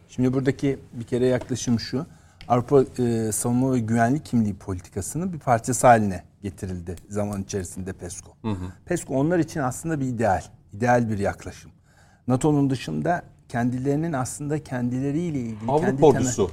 Şimdi 0.10 0.34
buradaki 0.34 0.80
bir 0.94 1.04
kere 1.04 1.26
yaklaşım 1.28 1.80
şu. 1.80 2.06
Avrupa 2.48 2.84
e, 3.04 3.32
Savunma 3.32 3.74
ve 3.74 3.80
Güvenlik 3.80 4.26
Kimliği 4.26 4.56
politikasının 4.56 5.34
bir 5.34 5.40
parçası 5.40 5.88
haline 5.88 6.24
getirildi 6.44 6.96
zaman 7.10 7.42
içerisinde 7.42 7.94
PESCO. 7.94 8.32
PESCO 8.86 9.14
onlar 9.16 9.40
için 9.40 9.60
aslında 9.60 10.00
bir 10.00 10.06
ideal, 10.06 10.42
ideal 10.74 11.10
bir 11.10 11.18
yaklaşım. 11.20 11.72
NATO'nun 12.28 12.70
dışında 12.70 13.24
kendilerinin 13.50 14.14
aslında 14.14 14.64
kendileriyle 14.64 15.40
ilgili 15.40 15.72
Avrupa 15.72 15.86
kendi 15.88 16.02
temel- 16.02 16.16
ordusu. 16.18 16.52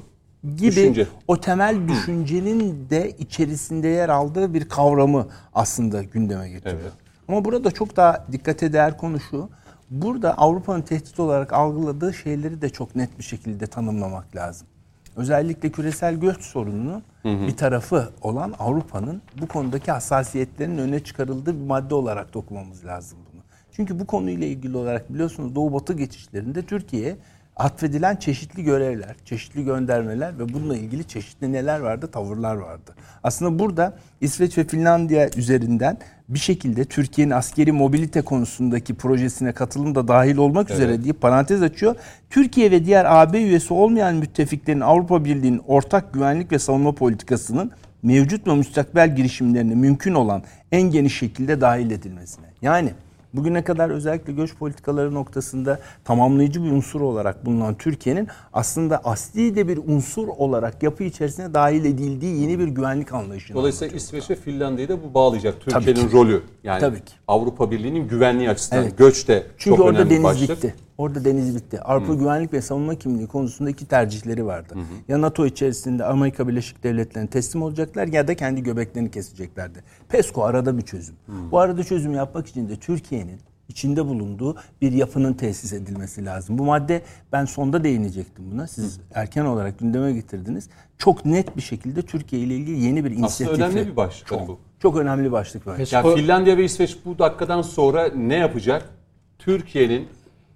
Gibi 0.56 0.70
Düşünce. 0.70 1.06
o 1.28 1.40
temel 1.40 1.88
düşüncenin 1.88 2.90
de 2.90 3.10
içerisinde 3.10 3.88
yer 3.88 4.08
aldığı 4.08 4.54
bir 4.54 4.68
kavramı 4.68 5.26
aslında 5.54 6.02
gündeme 6.02 6.48
getiriyor. 6.48 6.80
Evet. 6.82 6.92
Ama 7.28 7.44
burada 7.44 7.70
çok 7.70 7.96
daha 7.96 8.26
dikkate 8.32 8.72
değer 8.72 8.98
konu 8.98 9.20
şu. 9.20 9.48
Burada 9.90 10.38
Avrupa'nın 10.38 10.82
tehdit 10.82 11.20
olarak 11.20 11.52
algıladığı 11.52 12.14
şeyleri 12.14 12.62
de 12.62 12.68
çok 12.68 12.96
net 12.96 13.18
bir 13.18 13.24
şekilde 13.24 13.66
tanımlamak 13.66 14.36
lazım. 14.36 14.68
Özellikle 15.16 15.70
küresel 15.70 16.14
göç 16.14 16.40
sorununun 16.40 17.02
bir 17.24 17.56
tarafı 17.56 18.08
olan 18.22 18.54
Avrupa'nın 18.58 19.22
bu 19.40 19.48
konudaki 19.48 19.90
hassasiyetlerinin 19.90 20.78
öne 20.78 21.00
çıkarıldığı 21.00 21.60
bir 21.60 21.66
madde 21.66 21.94
olarak 21.94 22.34
da 22.34 22.38
okumamız 22.38 22.84
lazım 22.84 23.18
bunu. 23.32 23.42
Çünkü 23.72 24.00
bu 24.00 24.06
konuyla 24.06 24.46
ilgili 24.46 24.76
olarak 24.76 25.14
biliyorsunuz 25.14 25.54
Doğu 25.54 25.72
Batı 25.72 25.92
geçişlerinde 25.92 26.62
Türkiye 26.62 27.16
atfedilen 27.58 28.16
çeşitli 28.16 28.64
görevler, 28.64 29.16
çeşitli 29.24 29.64
göndermeler 29.64 30.38
ve 30.38 30.48
bununla 30.48 30.76
ilgili 30.76 31.04
çeşitli 31.04 31.52
neler 31.52 31.80
vardı, 31.80 32.06
tavırlar 32.06 32.56
vardı. 32.56 32.94
Aslında 33.22 33.58
burada 33.58 33.96
İsveç 34.20 34.58
ve 34.58 34.64
Finlandiya 34.64 35.30
üzerinden 35.36 35.98
bir 36.28 36.38
şekilde 36.38 36.84
Türkiye'nin 36.84 37.32
askeri 37.32 37.72
mobilite 37.72 38.22
konusundaki 38.22 38.94
projesine 38.94 39.52
katılım 39.52 39.94
da 39.94 40.08
dahil 40.08 40.36
olmak 40.36 40.70
üzere 40.70 41.04
diye 41.04 41.12
parantez 41.12 41.62
açıyor. 41.62 41.96
Türkiye 42.30 42.70
ve 42.70 42.84
diğer 42.84 43.04
AB 43.08 43.38
üyesi 43.38 43.74
olmayan 43.74 44.14
müttefiklerin 44.14 44.80
Avrupa 44.80 45.24
Birliği'nin 45.24 45.62
ortak 45.66 46.12
güvenlik 46.12 46.52
ve 46.52 46.58
savunma 46.58 46.92
politikasının 46.92 47.70
mevcut 48.02 48.46
ve 48.46 48.54
müstakbel 48.54 49.16
girişimlerine 49.16 49.74
mümkün 49.74 50.14
olan 50.14 50.42
en 50.72 50.82
geniş 50.82 51.18
şekilde 51.18 51.60
dahil 51.60 51.90
edilmesine. 51.90 52.46
Yani 52.62 52.92
bugüne 53.34 53.64
kadar 53.64 53.90
özellikle 53.90 54.32
göç 54.32 54.54
politikaları 54.54 55.14
noktasında 55.14 55.80
tamamlayıcı 56.04 56.64
bir 56.64 56.70
unsur 56.70 57.00
olarak 57.00 57.46
bulunan 57.46 57.74
Türkiye'nin 57.74 58.28
aslında 58.52 59.00
asli 59.04 59.56
de 59.56 59.68
bir 59.68 59.76
unsur 59.86 60.28
olarak 60.28 60.82
yapı 60.82 61.04
içerisine 61.04 61.54
dahil 61.54 61.84
edildiği 61.84 62.40
yeni 62.40 62.58
bir 62.58 62.68
güvenlik 62.68 63.12
anlayışını 63.12 63.56
Dolayısıyla. 63.56 63.96
İsveç 63.96 64.30
ve 64.30 64.34
Finlandiya'yı 64.34 64.88
da 64.88 65.02
bu 65.02 65.14
bağlayacak. 65.14 65.60
Türkiye'nin 65.60 66.08
ki. 66.08 66.12
rolü. 66.16 66.42
Yani 66.64 66.80
Tabii 66.80 67.04
ki. 67.04 67.14
Avrupa 67.28 67.70
Birliği'nin 67.70 68.08
güvenliği 68.08 68.50
açısından 68.50 68.82
Evet. 68.82 68.98
göç 68.98 69.28
de 69.28 69.46
Çünkü 69.58 69.76
çok 69.76 69.86
orada 69.86 69.98
önemli 69.98 70.10
bir 70.10 70.14
deniz 70.14 70.24
başlık. 70.24 70.50
bitti. 70.50 70.74
Orada 70.98 71.24
deniz 71.24 71.56
bitti. 71.56 71.80
Avrupa 71.80 72.14
güvenlik 72.14 72.52
ve 72.52 72.62
savunma 72.62 72.94
kimliği 72.94 73.26
konusunda 73.26 73.70
iki 73.70 73.86
tercihleri 73.86 74.46
vardı. 74.46 74.74
Ya 75.08 75.20
NATO 75.20 75.46
içerisinde 75.46 76.04
Amerika 76.04 76.48
Birleşik 76.48 76.84
Devletleri'ne 76.84 77.28
teslim 77.28 77.62
olacaklar 77.62 78.06
ya 78.06 78.28
da 78.28 78.36
kendi 78.36 78.62
göbeklerini 78.62 79.10
keseceklerdi. 79.10 79.84
PESCO 80.08 80.42
arada 80.42 80.78
bir 80.78 80.82
çözüm. 80.82 81.14
Bu 81.50 81.58
arada 81.58 81.84
çözüm 81.84 82.14
yapmak 82.14 82.46
için 82.46 82.68
de 82.68 82.76
Türkiye'nin 82.76 83.40
içinde 83.68 84.06
bulunduğu 84.06 84.56
bir 84.80 84.92
yapının 84.92 85.34
tesis 85.34 85.72
edilmesi 85.72 86.24
lazım. 86.24 86.58
Bu 86.58 86.64
madde 86.64 87.02
ben 87.32 87.44
sonda 87.44 87.84
değinecektim 87.84 88.44
buna. 88.52 88.66
Siz 88.66 89.00
erken 89.14 89.44
olarak 89.44 89.78
gündeme 89.78 90.12
getirdiniz. 90.12 90.68
Çok 90.98 91.24
net 91.24 91.56
bir 91.56 91.62
şekilde 91.62 92.02
Türkiye 92.02 92.42
ile 92.42 92.56
ilgili 92.56 92.80
yeni 92.80 93.04
bir 93.04 93.10
inisiyatifi. 93.10 93.62
önemli 93.62 93.86
bir 93.86 93.96
başlık 93.96 94.32
hani 94.32 94.38
Çok, 94.38 94.48
bu. 94.48 94.58
çok 94.78 94.96
önemli 94.96 95.24
bir 95.24 95.32
başlık 95.32 95.66
bence. 95.66 95.96
Yani 95.96 96.14
Finlandiya 96.14 96.56
ve 96.56 96.64
İsveç 96.64 96.98
bu 97.04 97.18
dakikadan 97.18 97.62
sonra 97.62 98.08
ne 98.16 98.36
yapacak? 98.36 98.90
Türkiye'nin 99.38 100.08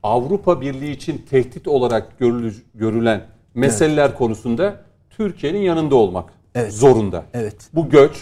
Avrupa 0.02 0.60
Birliği 0.60 0.90
için 0.90 1.24
tehdit 1.30 1.68
olarak 1.68 2.18
görülü- 2.18 2.54
görülen 2.74 3.20
meseleler 3.54 4.14
konusunda 4.18 4.76
Türkiye'nin 5.10 5.58
yanında 5.58 5.94
olmak 5.94 6.32
Evet. 6.54 6.72
zorunda. 6.72 7.24
Evet. 7.34 7.56
Bu 7.74 7.88
göç 7.88 8.12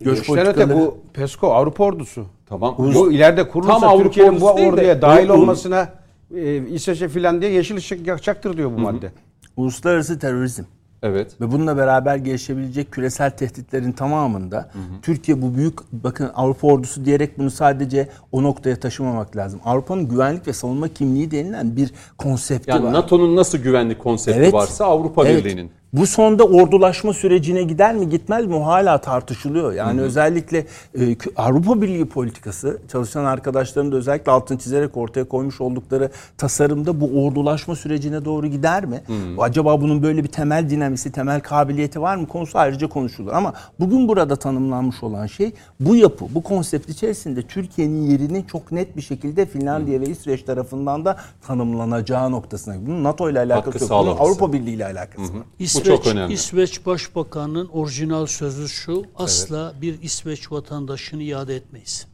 Göç 0.00 0.26
politikaları- 0.26 0.50
öte 0.50 0.74
bu 0.74 0.98
PESCO 1.14 1.46
Avrupa 1.52 1.84
ordusu. 1.84 2.26
tamam. 2.46 2.74
Bu 2.78 3.12
ileride 3.12 3.48
kurulursa 3.48 3.80
Tam 3.80 3.88
Avrupa 3.90 4.04
Türkiye'nin 4.04 4.40
bu 4.40 4.56
değil 4.56 4.66
de- 4.68 4.72
orduya 4.72 5.02
dahil 5.02 5.28
Bu- 5.28 5.32
olmasına 5.32 5.88
e, 6.34 6.56
İsveç'e 6.68 7.08
Finlandiya 7.08 7.50
yeşil 7.52 7.76
ışık 7.76 8.06
yakacaktır 8.06 8.56
diyor 8.56 8.70
bu 8.76 8.78
madde. 8.78 9.12
Uluslararası 9.56 10.18
terörizm. 10.18 10.62
Evet. 11.02 11.40
Ve 11.40 11.52
bununla 11.52 11.76
beraber 11.76 12.16
gelişebilecek 12.16 12.92
küresel 12.92 13.30
tehditlerin 13.30 13.92
tamamında 13.92 14.70
Türkiye 15.02 15.42
bu 15.42 15.54
büyük 15.54 15.78
bakın 15.92 16.30
Avrupa 16.34 16.66
ordusu 16.66 17.04
diyerek 17.04 17.38
bunu 17.38 17.50
sadece 17.50 18.08
o 18.32 18.42
noktaya 18.42 18.80
taşımamak 18.80 19.36
lazım. 19.36 19.60
Avrupa'nın 19.64 20.08
güvenlik 20.08 20.46
ve 20.48 20.52
savunma 20.52 20.88
kimliği 20.88 21.30
denilen 21.30 21.76
bir 21.76 21.90
konsepti 22.18 22.70
Yani 22.70 22.84
var. 22.84 22.92
NATO'nun 22.92 23.36
nasıl 23.36 23.58
güvenlik 23.58 23.98
konsepti 23.98 24.40
Evet. 24.40 24.54
varsa 24.54 24.84
Avrupa 24.84 25.26
Evet. 25.28 25.44
Birliği'nin. 25.44 25.70
Bu 25.92 26.06
sonda 26.06 26.44
ordulaşma 26.44 27.12
sürecine 27.12 27.62
gider 27.62 27.94
mi 27.94 28.08
gitmez 28.08 28.46
mi 28.46 28.58
hala 28.58 28.98
tartışılıyor. 28.98 29.72
Yani 29.72 30.00
özellikle 30.00 30.66
e, 31.00 31.16
Avrupa 31.36 31.82
Birliği 31.82 32.04
politikası 32.04 32.78
çalışan 32.92 33.24
arkadaşların 33.24 33.92
da 33.92 33.96
özellikle 33.96 34.32
altını 34.32 34.58
çizerek 34.58 34.96
ortaya 34.96 35.24
koymuş 35.24 35.60
oldukları 35.60 36.10
tasarımda 36.38 37.00
bu 37.00 37.24
ordulaşma 37.24 37.76
sürecine 37.76 38.24
doğru 38.24 38.46
gider 38.46 38.84
mi? 38.84 39.02
Acaba 39.38 39.80
bunun 39.80 40.02
böyle 40.02 40.24
bir 40.24 40.28
temel 40.28 40.70
dinamisi, 40.70 41.12
temel 41.12 41.40
kabiliyeti 41.40 42.00
var 42.00 42.16
mı? 42.16 42.26
Konusu 42.26 42.58
ayrıca 42.58 42.88
konuşulur. 42.88 43.32
Ama 43.32 43.52
bugün 43.80 44.08
burada 44.08 44.36
tanımlanmış 44.36 45.02
olan 45.02 45.26
şey 45.26 45.52
bu 45.80 45.96
yapı, 45.96 46.24
bu 46.34 46.42
konsept 46.42 46.88
içerisinde 46.88 47.42
Türkiye'nin 47.42 48.10
yerinin 48.10 48.42
çok 48.42 48.72
net 48.72 48.96
bir 48.96 49.02
şekilde 49.02 49.46
Finlandiya 49.46 50.00
ve 50.00 50.06
İsveç 50.06 50.42
tarafından 50.42 51.04
da 51.04 51.16
tanımlanacağı 51.46 52.32
noktasına. 52.32 52.86
Bunun 52.86 53.04
NATO 53.04 53.30
ile 53.30 53.38
alakası 53.40 53.78
Katkı 53.78 53.94
yok. 53.94 54.04
Bunun. 54.06 54.16
Avrupa 54.16 54.52
Birliği 54.52 54.74
ile 54.74 54.86
alakası 54.86 55.34
var. 55.34 55.42
Çok 55.84 56.00
İsveç, 56.00 56.14
önemli. 56.14 56.34
İsveç 56.34 56.86
Başbakanı'nın 56.86 57.68
orijinal 57.68 58.26
sözü 58.26 58.68
şu. 58.68 59.04
Asla 59.16 59.74
bir 59.82 60.02
İsveç 60.02 60.52
vatandaşını 60.52 61.22
iade 61.22 61.56
etmeyiz. 61.56 62.06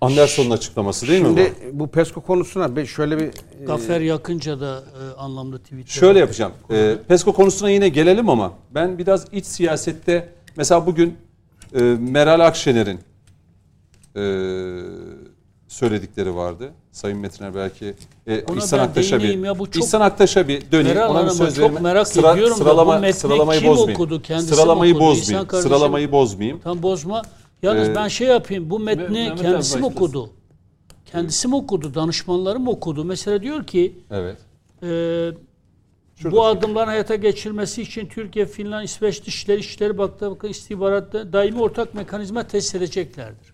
Anderson'un 0.00 0.50
açıklaması 0.50 1.08
değil 1.08 1.22
mi 1.22 1.26
Şimdi 1.26 1.54
bu? 1.72 1.80
bu 1.80 1.88
PESCO 1.88 2.20
konusuna 2.20 2.86
şöyle 2.86 3.18
bir 3.18 3.24
e, 3.24 3.64
Gafer 3.66 4.00
yakınca 4.00 4.60
da 4.60 4.84
e, 5.02 5.16
anlamlı 5.20 5.58
tweet. 5.58 5.88
Şöyle 5.88 6.18
yapacağım. 6.18 6.52
Ee, 6.70 6.96
PESCO 7.08 7.32
konusuna 7.32 7.70
yine 7.70 7.88
gelelim 7.88 8.28
ama 8.28 8.52
ben 8.74 8.98
biraz 8.98 9.24
iç 9.32 9.46
siyasette 9.46 10.28
mesela 10.56 10.86
bugün 10.86 11.16
e, 11.74 11.82
Meral 11.82 12.40
Akşener'in 12.40 13.00
e, 14.16 14.22
söyledikleri 15.68 16.34
vardı. 16.34 16.72
Sayın 16.96 17.18
Metiner 17.18 17.54
belki 17.54 17.94
e, 18.26 18.44
Ona 18.44 18.58
İhsan 18.58 18.78
Aktaş'a 18.78 19.18
bir 19.22 19.38
ya, 19.44 19.58
bu 19.58 19.70
çok- 19.70 19.84
İhsan 19.84 20.00
Aktaş'a 20.00 20.48
bir 20.48 20.72
döneyim. 20.72 20.96
Meral 20.96 21.10
Ona 21.10 21.24
bir 21.24 21.30
söz 21.30 21.56
çok 21.56 21.80
merak 21.80 22.16
ediyorum 22.16 22.50
da 22.50 22.54
sıralama, 22.54 22.96
bu 22.96 23.00
metni 23.00 23.20
sıralamayı 23.20 23.60
kim 23.60 23.68
bozmayayım. 23.70 24.00
okudu? 24.00 24.22
Kendisi 24.22 24.50
mi 24.50 24.56
sıralamayı 24.56 24.94
okudu? 24.94 25.04
İhsan 25.04 25.20
bozmayayım. 25.20 25.48
kardeşim- 25.48 25.68
Sıralamayı 25.70 26.12
bozmayayım. 26.12 26.60
Tam 26.60 26.82
bozma. 26.82 27.22
Yalnız 27.62 27.88
Ee, 27.88 27.94
ben 27.94 28.08
şey 28.08 28.28
yapayım. 28.28 28.70
Bu 28.70 28.78
metni 28.78 29.02
Mehmet 29.12 29.42
kendisi 29.42 29.78
mi 29.78 29.86
okudu? 29.86 30.30
Kendisi 31.06 31.48
mi 31.48 31.54
okudu? 31.56 31.94
Danışmanları 31.94 32.58
mı 32.60 32.70
okudu? 32.70 33.04
Mesela 33.04 33.42
diyor 33.42 33.66
ki 33.66 33.94
Evet. 34.10 34.36
e, 34.82 34.86
Şurada. 36.16 36.36
bu 36.36 36.44
adımların 36.46 36.86
hayata 36.86 37.14
geçirilmesi 37.14 37.82
için 37.82 38.06
Türkiye, 38.06 38.46
Finland, 38.46 38.84
İsveç 38.84 39.26
Dışişleri 39.26 39.60
İşleri 39.60 39.98
Baktı 39.98 40.30
bakın 40.30 40.48
istihbaratta 40.48 41.32
daimi 41.32 41.60
ortak 41.60 41.94
mekanizma 41.94 42.42
test 42.42 42.74
edeceklerdir. 42.74 43.52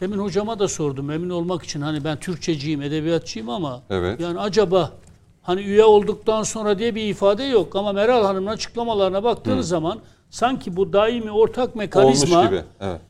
Demin 0.00 0.18
hocama 0.18 0.58
da 0.58 0.68
sordum 0.68 1.10
emin 1.10 1.30
olmak 1.30 1.62
için 1.62 1.80
hani 1.80 2.04
ben 2.04 2.20
Türkçeciyim, 2.20 2.82
edebiyatçıyım 2.82 3.48
ama 3.48 3.82
Evet. 3.90 4.20
yani 4.20 4.40
acaba 4.40 4.92
hani 5.42 5.60
üye 5.60 5.84
olduktan 5.84 6.42
sonra 6.42 6.78
diye 6.78 6.94
bir 6.94 7.02
ifade 7.04 7.44
yok 7.44 7.76
ama 7.76 7.92
Meral 7.92 8.24
Hanım'ın 8.24 8.50
açıklamalarına 8.50 9.24
baktığınız 9.24 9.68
zaman 9.68 9.98
sanki 10.30 10.76
bu 10.76 10.92
daimi 10.92 11.30
ortak 11.30 11.76
mekanizma 11.76 12.38
Olmuş 12.38 12.48
gibi. 12.50 12.62
Evet. 12.80 13.00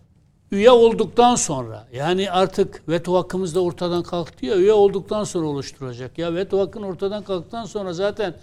üye 0.50 0.70
olduktan 0.70 1.34
sonra 1.34 1.86
yani 1.92 2.30
artık 2.30 2.88
veto 2.88 3.14
hakkımız 3.14 3.54
da 3.54 3.60
ortadan 3.60 4.02
kalktı 4.02 4.46
ya 4.46 4.56
üye 4.56 4.72
olduktan 4.72 5.24
sonra 5.24 5.46
oluşturacak. 5.46 6.18
Ya 6.18 6.34
veto 6.34 6.60
hakkın 6.60 6.82
ortadan 6.82 7.22
kalktıktan 7.22 7.64
sonra 7.64 7.92
zaten 7.92 8.34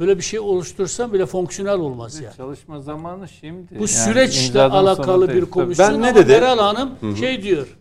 böyle 0.00 0.16
bir 0.18 0.22
şey 0.22 0.40
oluştursam 0.40 1.12
bile 1.12 1.26
fonksiyonel 1.26 1.78
olmaz 1.78 2.20
yani. 2.20 2.36
Çalışma 2.36 2.80
zamanı 2.80 3.28
şimdi. 3.28 3.70
Bu 3.70 3.74
Yani 3.74 3.88
süreçle 3.88 4.62
alakalı 4.62 5.28
değil. 5.28 5.42
bir 5.42 5.50
komisyon 5.50 5.88
Ben 5.88 6.02
ne 6.02 6.08
ama 6.08 6.18
dedi? 6.18 6.32
Meral 6.32 6.58
Hanım 6.58 7.16
şey 7.20 7.42
diyor. 7.42 7.78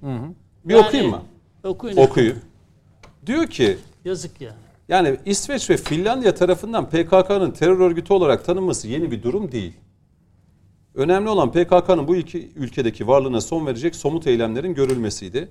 Bir 0.65 0.73
yani- 0.73 0.87
okuyayım 0.87 1.11
mı? 1.11 1.21
Okuyun. 1.63 1.97
Okuyayım. 1.97 2.37
Diyor 3.25 3.47
ki 3.47 3.77
Yazık 4.05 4.41
yani. 4.41 4.55
Yani 4.89 5.17
İsveç 5.25 5.69
ve 5.69 5.77
Finlandiya 5.77 6.35
tarafından 6.35 6.89
PKK'nın 6.89 7.51
terör 7.51 7.79
örgütü 7.79 8.13
olarak 8.13 8.45
tanınması 8.45 8.87
yeni 8.87 9.11
bir 9.11 9.23
durum 9.23 9.51
değil. 9.51 9.73
Önemli 10.95 11.29
olan 11.29 11.51
PKK'nın 11.51 12.07
bu 12.07 12.15
iki 12.15 12.51
ülkedeki 12.55 13.07
varlığına 13.07 13.41
son 13.41 13.65
verecek 13.65 13.95
somut 13.95 14.27
eylemlerin 14.27 14.73
görülmesiydi. 14.73 15.49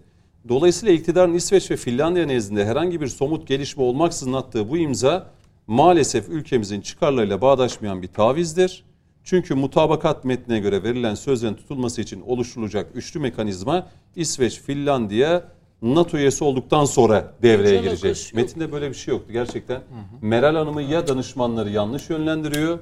Dolayısıyla 0.49 0.95
iktidarın 0.95 1.35
İsveç 1.35 1.71
ve 1.71 1.77
Finlandiya 1.77 2.27
nezdinde 2.27 2.65
herhangi 2.67 3.01
bir 3.01 3.07
somut 3.07 3.49
gelişme 3.49 3.83
olmaksızın 3.83 4.33
attığı 4.33 4.69
bu 4.71 4.77
imza 4.77 5.31
maalesef 5.67 6.29
ülkemizin 6.29 6.81
çıkarlarıyla 6.81 7.41
bağdaşmayan 7.41 8.03
bir 8.03 8.09
tavizdir. 8.09 8.85
Çünkü 9.25 9.55
mutabakat 9.55 10.25
metnine 10.25 10.59
göre 10.61 10.83
verilen 10.83 11.15
sözlerin 11.15 11.55
tutulması 11.55 12.01
için 12.01 12.21
oluşturulacak 12.21 12.91
üçlü 12.95 13.21
mekanizma 13.21 13.87
İsveç, 14.17 14.61
Finlandiya, 14.61 15.45
NATO 15.83 16.19
üyesi 16.19 16.45
olduktan 16.45 16.85
sonra 16.85 17.35
devreye 17.43 17.79
Hiç 17.79 18.03
girecek. 18.03 18.35
Metinde 18.35 18.73
böyle 18.73 18.89
bir 18.89 18.95
şey 18.95 19.15
yoktu 19.15 19.33
gerçekten. 19.33 19.83
Meral 20.21 20.55
Hanım'ı 20.57 20.83
ya 20.83 21.09
danışmanları 21.09 21.71
yanlış 21.71 22.11
yönlendiriyor 22.11 22.79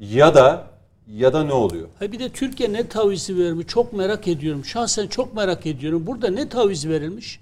ya 0.00 0.34
da 0.34 0.66
ya 1.08 1.32
da 1.32 1.44
ne 1.44 1.52
oluyor? 1.52 1.88
Ha 1.98 2.12
bir 2.12 2.18
de 2.18 2.28
Türkiye 2.28 2.72
ne 2.72 2.88
tavizi 2.88 3.38
vermiş 3.38 3.66
çok 3.66 3.92
merak 3.92 4.28
ediyorum. 4.28 4.64
Şahsen 4.64 5.06
çok 5.06 5.34
merak 5.34 5.66
ediyorum. 5.66 6.06
Burada 6.06 6.30
ne 6.30 6.48
taviz 6.48 6.88
verilmiş? 6.88 7.40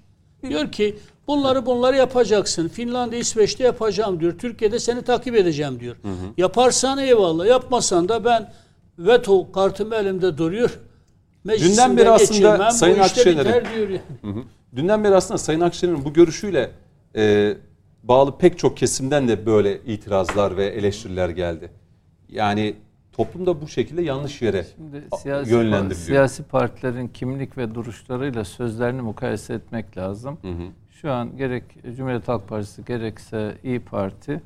Diyor 0.49 0.71
ki 0.71 0.95
bunları 1.27 1.65
bunları 1.65 1.95
yapacaksın. 1.97 2.67
Finlandiya, 2.67 3.21
İsveç'te 3.21 3.63
yapacağım 3.63 4.19
diyor. 4.19 4.37
Türkiye'de 4.37 4.79
seni 4.79 5.01
takip 5.01 5.35
edeceğim 5.35 5.79
diyor. 5.79 5.95
Yaparsan 6.37 6.97
eyvallah. 6.97 7.45
Yapmasan 7.47 8.09
da 8.09 8.25
ben 8.25 8.51
veto 8.99 9.51
kartım 9.51 9.93
elimde 9.93 10.37
duruyor. 10.37 10.79
Dünden 11.47 11.97
beri 11.97 12.09
aslında 12.09 12.31
geçirmem, 12.49 12.71
Sayın 12.71 12.99
Akşener'in- 12.99 13.49
yani. 13.79 14.01
Hı 14.21 14.27
hı. 14.27 14.43
Dünden 14.75 15.03
beri 15.03 15.15
aslında 15.15 15.37
Sayın 15.37 15.59
Akşener'in 15.61 16.05
bu 16.05 16.13
görüşüyle 16.13 16.71
e, 17.15 17.53
bağlı 18.03 18.37
pek 18.37 18.57
çok 18.59 18.77
kesimden 18.77 19.27
de 19.27 19.45
böyle 19.45 19.81
itirazlar 19.81 20.57
ve 20.57 20.65
eleştiriler 20.65 21.29
geldi. 21.29 21.71
Yani 22.29 22.75
toplumda 23.11 23.61
bu 23.61 23.67
şekilde 23.67 24.01
yanlış 24.01 24.41
yere 24.41 24.65
Şimdi 24.75 25.03
siyasi, 25.21 25.51
yönlendiriliyor. 25.51 26.05
siyasi 26.05 26.43
partilerin 26.43 27.07
kimlik 27.07 27.57
ve 27.57 27.75
duruşlarıyla 27.75 28.45
sözlerini 28.45 29.01
mukayese 29.01 29.53
etmek 29.53 29.97
lazım. 29.97 30.37
Şu 31.01 31.11
an 31.11 31.37
gerek 31.37 31.63
Cumhuriyet 31.97 32.27
Halk 32.27 32.47
Partisi 32.47 32.85
gerekse 32.85 33.57
İyi 33.63 33.79
Parti 33.79 34.41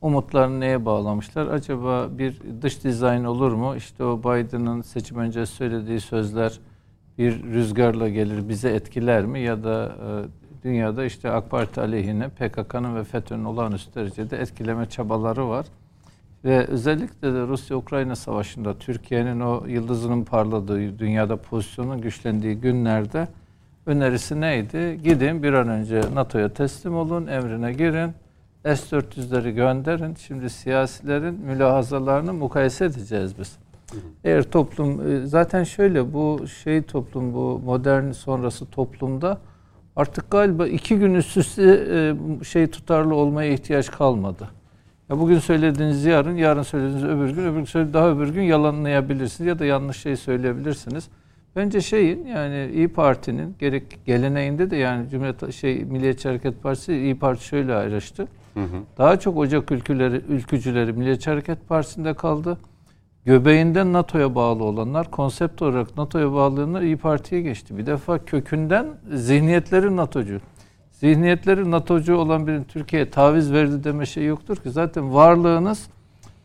umutlarını 0.00 0.60
neye 0.60 0.84
bağlamışlar? 0.84 1.46
Acaba 1.46 2.08
bir 2.18 2.40
dış 2.62 2.84
dizayn 2.84 3.24
olur 3.24 3.52
mu? 3.52 3.76
İşte 3.76 4.04
o 4.04 4.18
Biden'ın 4.18 4.82
seçim 4.82 5.18
öncesi 5.18 5.52
söylediği 5.52 6.00
sözler 6.00 6.60
bir 7.18 7.42
rüzgarla 7.42 8.08
gelir 8.08 8.48
bize 8.48 8.70
etkiler 8.70 9.26
mi? 9.26 9.40
Ya 9.40 9.64
da 9.64 9.86
e, 9.86 10.64
dünyada 10.64 11.04
işte 11.04 11.30
AK 11.30 11.50
Parti 11.50 11.80
aleyhine 11.80 12.28
PKK'nın 12.28 12.96
ve 12.96 13.04
FETÖ'nün 13.04 13.44
olağanüstü 13.44 13.94
derecede 13.94 14.36
etkileme 14.36 14.86
çabaları 14.86 15.48
var. 15.48 15.66
Ve 16.44 16.66
özellikle 16.66 17.34
de 17.34 17.40
Rusya-Ukrayna 17.46 18.16
savaşında 18.16 18.78
Türkiye'nin 18.78 19.40
o 19.40 19.66
yıldızının 19.66 20.24
parladığı, 20.24 20.98
dünyada 20.98 21.36
pozisyonun 21.36 22.00
güçlendiği 22.00 22.54
günlerde 22.54 23.28
önerisi 23.88 24.40
neydi? 24.40 25.00
Gidin 25.02 25.42
bir 25.42 25.52
an 25.52 25.68
önce 25.68 26.00
NATO'ya 26.14 26.48
teslim 26.48 26.94
olun, 26.94 27.26
emrine 27.26 27.72
girin. 27.72 28.12
S-400'leri 28.64 29.50
gönderin. 29.50 30.14
Şimdi 30.14 30.50
siyasilerin 30.50 31.34
mülahazalarını 31.34 32.32
mukayese 32.32 32.84
edeceğiz 32.84 33.38
biz. 33.38 33.58
Eğer 34.24 34.42
toplum 34.42 35.10
e, 35.10 35.26
zaten 35.26 35.64
şöyle 35.64 36.12
bu 36.12 36.40
şey 36.62 36.82
toplum 36.82 37.34
bu 37.34 37.60
modern 37.64 38.10
sonrası 38.10 38.66
toplumda 38.66 39.38
artık 39.96 40.30
galiba 40.30 40.66
iki 40.66 40.98
gün 40.98 41.14
üst 41.14 41.36
üste 41.36 41.62
e, 41.62 42.44
şey 42.44 42.66
tutarlı 42.66 43.14
olmaya 43.14 43.52
ihtiyaç 43.52 43.90
kalmadı. 43.90 44.48
Ya 45.08 45.18
bugün 45.18 45.38
söylediğiniz 45.38 46.04
yarın, 46.04 46.36
yarın 46.36 46.62
söylediğiniz 46.62 47.04
öbür 47.04 47.30
gün, 47.30 47.44
öbür 47.44 47.72
gün 47.72 47.92
daha 47.92 48.10
öbür 48.10 48.28
gün 48.28 48.42
yalanlayabilirsiniz 48.42 49.48
ya 49.48 49.58
da 49.58 49.64
yanlış 49.64 49.96
şey 49.96 50.16
söyleyebilirsiniz. 50.16 51.08
Bence 51.58 51.80
şeyin 51.80 52.26
yani 52.26 52.70
İyi 52.74 52.88
Parti'nin 52.88 53.56
gerek 53.58 54.06
geleneğinde 54.06 54.70
de 54.70 54.76
yani 54.76 55.08
Cumhuriyet 55.10 55.54
şey 55.54 55.84
Milliyetçi 55.84 56.28
Hareket 56.28 56.62
Partisi 56.62 56.94
İyi 56.94 57.18
Parti 57.18 57.44
şöyle 57.44 57.74
ayrıştı. 57.74 58.28
Hı 58.54 58.60
hı. 58.60 58.76
Daha 58.98 59.18
çok 59.18 59.36
Ocak 59.36 59.72
ülküleri, 59.72 60.22
ülkücüleri 60.28 60.92
Milliyetçi 60.92 61.30
Hareket 61.30 61.68
Partisi'nde 61.68 62.14
kaldı. 62.14 62.58
Göbeğinden 63.24 63.92
NATO'ya 63.92 64.34
bağlı 64.34 64.64
olanlar 64.64 65.10
konsept 65.10 65.62
olarak 65.62 65.96
NATO'ya 65.96 66.32
bağlılığında 66.32 66.82
İyi 66.82 66.96
Parti'ye 66.96 67.42
geçti. 67.42 67.78
Bir 67.78 67.86
defa 67.86 68.24
kökünden 68.24 68.86
zihniyetleri 69.14 69.96
NATO'cu. 69.96 70.40
Zihniyetleri 70.90 71.70
NATO'cu 71.70 72.16
olan 72.16 72.46
birinin 72.46 72.64
Türkiye'ye 72.64 73.10
taviz 73.10 73.52
verdi 73.52 73.84
deme 73.84 74.06
şey 74.06 74.24
yoktur 74.24 74.56
ki. 74.56 74.70
Zaten 74.70 75.14
varlığınız 75.14 75.88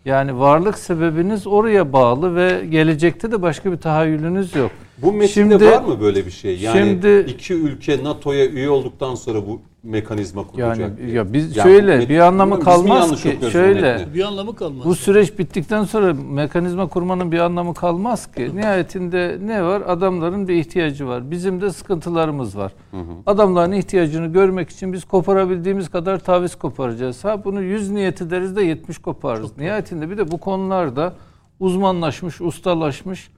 yani 0.06 0.40
varlık 0.40 0.77
sebebiniz 0.77 1.48
oraya 1.48 1.94
bağlı 1.94 2.35
ve 2.35 2.65
gelecekte 2.65 3.31
de 3.31 3.41
başka 3.41 3.72
bir 3.72 3.77
tahayyülünüz 3.77 4.56
yok. 4.56 4.72
Bu 4.98 5.14
metinde 5.14 5.60
şimdi, 5.60 5.72
var 5.72 5.82
mı 5.82 6.02
böyle 6.02 6.26
bir 6.26 6.32
şey? 6.32 6.60
Yani 6.60 6.78
şimdi, 6.78 7.32
iki 7.32 7.53
ülke 7.53 8.03
NATO'ya 8.03 8.45
üye 8.45 8.70
olduktan 8.70 9.15
sonra 9.15 9.48
bu 9.48 9.61
mekanizma 9.84 10.48
kurulacak. 10.48 10.80
Yani 10.80 10.98
diye. 10.98 11.11
ya 11.11 11.34
biz 11.34 11.57
yani 11.57 11.64
şöyle 11.64 12.10
bir 12.10 12.20
anlamı 12.20 12.60
kalmaz 12.60 13.24
ki. 13.24 13.40
Şöyle 13.52 14.07
bir 14.14 14.24
anlamı 14.24 14.56
kalmaz. 14.56 14.86
Bu 14.86 14.95
süreç 14.95 15.40
bittikten 15.40 15.84
sonra 15.84 16.14
mekanizma 16.14 16.88
kurmanın 16.88 17.32
bir 17.32 17.40
anlamı 17.40 17.74
kalmaz 17.74 18.32
ki. 18.32 18.52
Nihayetinde 18.56 19.38
ne 19.45 19.64
var? 19.64 19.82
Adamların 19.88 20.48
bir 20.48 20.56
ihtiyacı 20.56 21.07
var. 21.07 21.32
Bizim 21.32 21.61
de 21.61 21.72
sıkıntılarımız 21.72 22.57
var. 22.57 22.72
Hı 22.91 22.98
hı. 22.98 23.14
Adamların 23.26 23.72
ihtiyacını 23.72 24.28
görmek 24.28 24.70
için 24.70 24.94
biz 24.94 25.06
koparabildiğimiz 25.06 25.90
kadar 25.90 26.20
taviz 26.20 26.56
koparacağız. 26.56 27.24
Ha 27.24 27.45
bunu 27.45 27.61
yüz 27.61 27.90
niyet 27.90 28.22
ederiz 28.22 28.56
de 28.56 28.64
70 28.64 28.98
koparız. 28.98 29.48
Çok 29.48 29.57
Nihayetinde 29.57 30.10
bir 30.10 30.18
de 30.18 30.32
bu 30.32 30.38
konularda 30.38 31.14
uzmanlaşmış, 31.60 32.41
ustalaşmış 32.41 33.30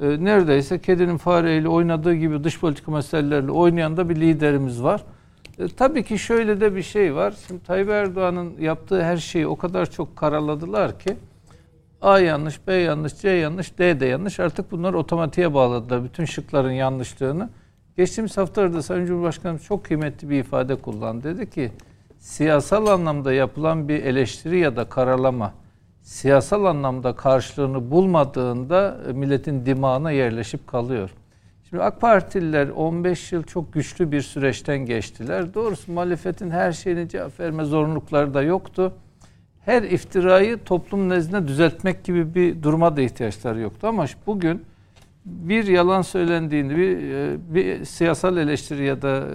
e, 0.00 0.24
neredeyse 0.24 0.80
kedinin 0.80 1.16
fareyle 1.16 1.68
oynadığı 1.68 2.14
gibi 2.14 2.44
dış 2.44 2.60
politika 2.60 2.92
meselelerle 2.92 3.50
oynayan 3.50 3.96
da 3.96 4.08
bir 4.08 4.16
liderimiz 4.16 4.82
var. 4.82 5.02
E, 5.58 5.68
tabii 5.68 6.04
ki 6.04 6.18
şöyle 6.18 6.60
de 6.60 6.76
bir 6.76 6.82
şey 6.82 7.14
var. 7.14 7.34
Şimdi 7.46 7.62
Tayyip 7.62 7.88
Erdoğan'ın 7.88 8.52
yaptığı 8.60 9.02
her 9.02 9.16
şeyi 9.16 9.46
o 9.46 9.56
kadar 9.56 9.90
çok 9.90 10.16
karaladılar 10.16 10.98
ki 10.98 11.16
A 12.00 12.18
yanlış, 12.18 12.66
B 12.66 12.74
yanlış, 12.74 13.14
C 13.14 13.30
yanlış, 13.30 13.78
D 13.78 14.00
de 14.00 14.06
yanlış. 14.06 14.40
Artık 14.40 14.70
bunlar 14.70 14.94
otomatiğe 14.94 15.54
bağladılar 15.54 16.04
bütün 16.04 16.24
şıkların 16.24 16.70
yanlışlığını. 16.70 17.50
Geçtiğimiz 17.96 18.36
haftalarda 18.36 18.82
Sayın 18.82 19.06
Cumhurbaşkanımız 19.06 19.64
çok 19.64 19.84
kıymetli 19.84 20.30
bir 20.30 20.40
ifade 20.40 20.74
kullandı. 20.74 21.36
Dedi 21.36 21.50
ki 21.50 21.72
siyasal 22.18 22.86
anlamda 22.86 23.32
yapılan 23.32 23.88
bir 23.88 24.04
eleştiri 24.04 24.58
ya 24.58 24.76
da 24.76 24.84
karalama 24.84 25.52
siyasal 26.08 26.64
anlamda 26.64 27.12
karşılığını 27.12 27.90
bulmadığında 27.90 29.00
milletin 29.12 29.66
dimağına 29.66 30.10
yerleşip 30.10 30.66
kalıyor. 30.66 31.10
Şimdi 31.68 31.82
AK 31.82 32.00
Partililer 32.00 32.68
15 32.68 33.32
yıl 33.32 33.42
çok 33.42 33.72
güçlü 33.72 34.12
bir 34.12 34.20
süreçten 34.20 34.78
geçtiler. 34.78 35.54
Doğrusu 35.54 35.92
muhalefetin 35.92 36.50
her 36.50 36.72
şeyini 36.72 37.08
cevap 37.08 37.40
verme 37.40 37.64
zorunlulukları 37.64 38.34
da 38.34 38.42
yoktu. 38.42 38.92
Her 39.64 39.82
iftirayı 39.82 40.64
toplum 40.64 41.08
nezdinde 41.08 41.48
düzeltmek 41.48 42.04
gibi 42.04 42.34
bir 42.34 42.62
duruma 42.62 42.96
da 42.96 43.00
ihtiyaçları 43.00 43.60
yoktu. 43.60 43.86
Ama 43.86 44.06
bugün 44.26 44.62
bir 45.24 45.66
yalan 45.66 46.02
söylendiğinde, 46.02 46.76
bir, 46.76 47.12
e, 47.12 47.36
bir 47.54 47.84
siyasal 47.84 48.36
eleştiri 48.36 48.84
ya 48.84 49.02
da 49.02 49.26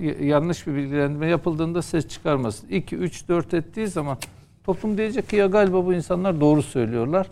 e, 0.00 0.06
e, 0.06 0.24
yanlış 0.24 0.66
bir 0.66 0.74
bilgilendirme 0.74 1.26
yapıldığında 1.26 1.82
ses 1.82 2.08
çıkarmasın. 2.08 2.68
2, 2.68 2.96
3, 2.96 3.28
4 3.28 3.54
ettiği 3.54 3.86
zaman 3.86 4.18
toplum 4.66 4.98
diyecek 4.98 5.28
ki 5.28 5.36
ya 5.36 5.46
galiba 5.46 5.86
bu 5.86 5.94
insanlar 5.94 6.40
doğru 6.40 6.62
söylüyorlar. 6.62 7.26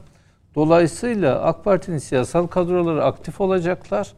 Dolayısıyla 0.54 1.42
AK 1.42 1.64
Parti'nin 1.64 1.98
siyasal 1.98 2.46
kadroları 2.46 3.04
aktif 3.04 3.40
olacaklar. 3.40 4.12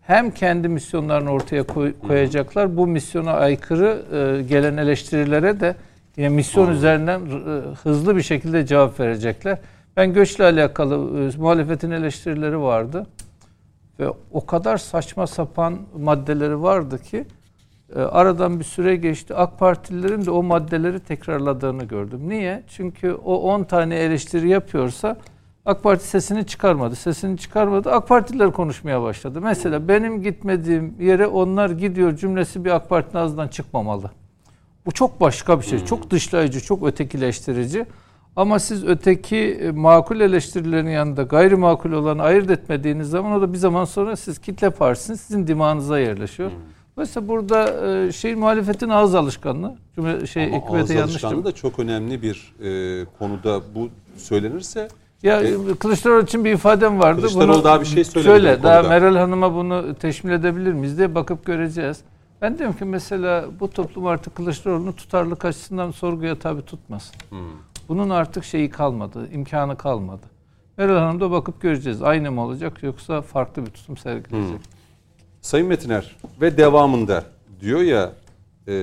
Hem 0.00 0.30
kendi 0.30 0.68
misyonlarını 0.68 1.30
ortaya 1.30 1.62
koy, 1.62 1.94
koyacaklar. 2.06 2.76
Bu 2.76 2.86
misyona 2.86 3.32
aykırı 3.32 4.02
e, 4.12 4.42
gelen 4.42 4.76
eleştirilere 4.76 5.60
de 5.60 5.76
yine 6.16 6.28
misyon 6.28 6.70
üzerinden 6.70 7.20
e, 7.20 7.74
hızlı 7.82 8.16
bir 8.16 8.22
şekilde 8.22 8.66
cevap 8.66 9.00
verecekler. 9.00 9.58
Ben 9.96 10.12
göçle 10.12 10.44
alakalı 10.44 10.94
e, 10.94 11.36
muhalefetin 11.36 11.90
eleştirileri 11.90 12.60
vardı. 12.60 13.06
Ve 14.00 14.08
o 14.32 14.46
kadar 14.46 14.76
saçma 14.76 15.26
sapan 15.26 15.78
maddeleri 15.98 16.62
vardı 16.62 17.02
ki 17.02 17.24
aradan 17.94 18.58
bir 18.58 18.64
süre 18.64 18.96
geçti. 18.96 19.34
AK 19.34 19.58
Partililerin 19.58 20.26
de 20.26 20.30
o 20.30 20.42
maddeleri 20.42 21.00
tekrarladığını 21.00 21.84
gördüm. 21.84 22.28
Niye? 22.28 22.62
Çünkü 22.68 23.12
o 23.12 23.36
10 23.36 23.64
tane 23.64 23.96
eleştiri 23.96 24.48
yapıyorsa 24.48 25.16
AK 25.66 25.82
Parti 25.82 26.06
sesini 26.06 26.46
çıkarmadı. 26.46 26.96
Sesini 26.96 27.38
çıkarmadı. 27.38 27.90
AK 27.90 28.08
Partililer 28.08 28.52
konuşmaya 28.52 29.02
başladı. 29.02 29.40
Mesela 29.40 29.88
benim 29.88 30.22
gitmediğim 30.22 30.94
yere 31.00 31.26
onlar 31.26 31.70
gidiyor 31.70 32.16
cümlesi 32.16 32.64
bir 32.64 32.70
AK 32.70 32.88
Parti'nin 32.88 33.22
ağzından 33.22 33.48
çıkmamalı. 33.48 34.10
Bu 34.86 34.92
çok 34.92 35.20
başka 35.20 35.60
bir 35.60 35.64
şey. 35.64 35.84
Çok 35.84 36.10
dışlayıcı, 36.10 36.60
çok 36.60 36.86
ötekileştirici. 36.86 37.86
Ama 38.36 38.58
siz 38.58 38.84
öteki 38.84 39.36
e, 39.36 39.70
makul 39.70 40.20
eleştirilerin 40.20 40.88
yanında 40.88 41.22
gayrimakul 41.22 41.92
olanı 41.92 42.22
ayırt 42.22 42.50
etmediğiniz 42.50 43.10
zaman 43.10 43.32
o 43.32 43.40
da 43.40 43.52
bir 43.52 43.58
zaman 43.58 43.84
sonra 43.84 44.16
siz 44.16 44.38
kitle 44.38 44.70
partisiniz, 44.70 45.20
sizin 45.20 45.46
dimağınıza 45.46 45.98
yerleşiyor. 45.98 46.50
Mesela 46.96 47.28
burada 47.28 47.86
e, 47.86 48.12
şey 48.12 48.34
muhalefetin 48.34 48.88
ağız 48.88 49.14
alışkanlığı. 49.14 49.76
Cümle, 49.94 50.26
şey, 50.26 50.46
Ama 50.46 50.78
ağız 50.78 50.90
alışkanlığı 50.90 51.44
da 51.44 51.52
çok 51.52 51.78
önemli 51.78 52.22
bir 52.22 52.54
e, 52.62 53.04
konuda 53.18 53.60
bu 53.74 53.88
söylenirse 54.16 54.88
ya 55.22 55.42
e, 55.42 55.74
Kılıçdaroğlu 55.78 56.22
için 56.22 56.44
bir 56.44 56.52
ifadem 56.52 57.00
vardı. 57.00 57.20
Kılıçdaroğlu 57.20 57.54
bunu, 57.54 57.64
daha 57.64 57.80
bir 57.80 57.86
şey 57.86 58.04
söylemedi. 58.04 58.42
Şöyle 58.42 58.62
daha 58.62 58.82
Meral 58.82 59.16
Hanım'a 59.16 59.54
bunu 59.54 59.94
teşmil 59.94 60.32
edebilir 60.32 60.72
miyiz 60.72 60.98
diye 60.98 61.14
bakıp 61.14 61.46
göreceğiz. 61.46 62.00
Ben 62.42 62.58
diyorum 62.58 62.76
ki 62.76 62.84
mesela 62.84 63.44
bu 63.60 63.70
toplum 63.70 64.06
artık 64.06 64.34
Kılıçdaroğlu'nu 64.34 64.96
tutarlılık 64.96 65.44
açısından 65.44 65.90
sorguya 65.90 66.38
tabi 66.38 66.62
tutmasın. 66.62 67.14
Hmm. 67.30 67.38
Bunun 67.88 68.10
artık 68.10 68.44
şeyi 68.44 68.70
kalmadı, 68.70 69.28
imkanı 69.32 69.76
kalmadı. 69.76 70.26
Meral 70.76 70.98
Hanım 70.98 71.20
da 71.20 71.30
bakıp 71.30 71.60
göreceğiz. 71.60 72.02
Aynı 72.02 72.32
mı 72.32 72.40
olacak 72.40 72.82
yoksa 72.82 73.22
farklı 73.22 73.66
bir 73.66 73.70
tutum 73.70 73.96
sergileyecek. 73.96 74.58
Hmm. 74.58 74.75
Sayın 75.46 75.66
Metiner 75.66 76.16
ve 76.40 76.56
devamında 76.56 77.24
diyor 77.60 77.80
ya 77.80 78.12
e, 78.68 78.74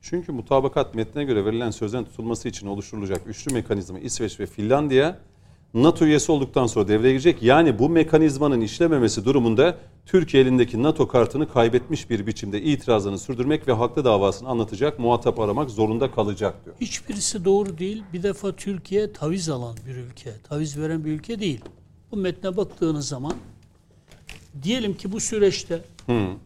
çünkü 0.00 0.32
mutabakat 0.32 0.94
metnine 0.94 1.24
göre 1.24 1.44
verilen 1.44 1.70
sözden 1.70 2.04
tutulması 2.04 2.48
için 2.48 2.66
oluşturulacak 2.66 3.26
üçlü 3.26 3.54
mekanizma 3.54 3.98
İsveç 3.98 4.40
ve 4.40 4.46
Finlandiya 4.46 5.18
NATO 5.74 6.04
üyesi 6.04 6.32
olduktan 6.32 6.66
sonra 6.66 6.88
devreye 6.88 7.12
girecek. 7.12 7.42
Yani 7.42 7.78
bu 7.78 7.88
mekanizmanın 7.88 8.60
işlememesi 8.60 9.24
durumunda 9.24 9.76
Türkiye 10.06 10.42
elindeki 10.42 10.82
NATO 10.82 11.08
kartını 11.08 11.48
kaybetmiş 11.52 12.10
bir 12.10 12.26
biçimde 12.26 12.62
itirazını 12.62 13.18
sürdürmek 13.18 13.68
ve 13.68 13.72
haklı 13.72 14.04
davasını 14.04 14.48
anlatacak, 14.48 14.98
muhatap 14.98 15.40
aramak 15.40 15.70
zorunda 15.70 16.10
kalacak 16.10 16.64
diyor. 16.64 16.76
Hiçbirisi 16.80 17.44
doğru 17.44 17.78
değil. 17.78 18.02
Bir 18.12 18.22
defa 18.22 18.52
Türkiye 18.52 19.12
taviz 19.12 19.48
alan 19.48 19.76
bir 19.86 19.96
ülke, 19.96 20.32
taviz 20.48 20.78
veren 20.78 21.04
bir 21.04 21.10
ülke 21.10 21.40
değil. 21.40 21.60
Bu 22.12 22.16
metne 22.16 22.56
baktığınız 22.56 23.08
zaman 23.08 23.34
diyelim 24.62 24.96
ki 24.96 25.12
bu 25.12 25.20
süreçte 25.20 25.82
Hı 26.06 26.36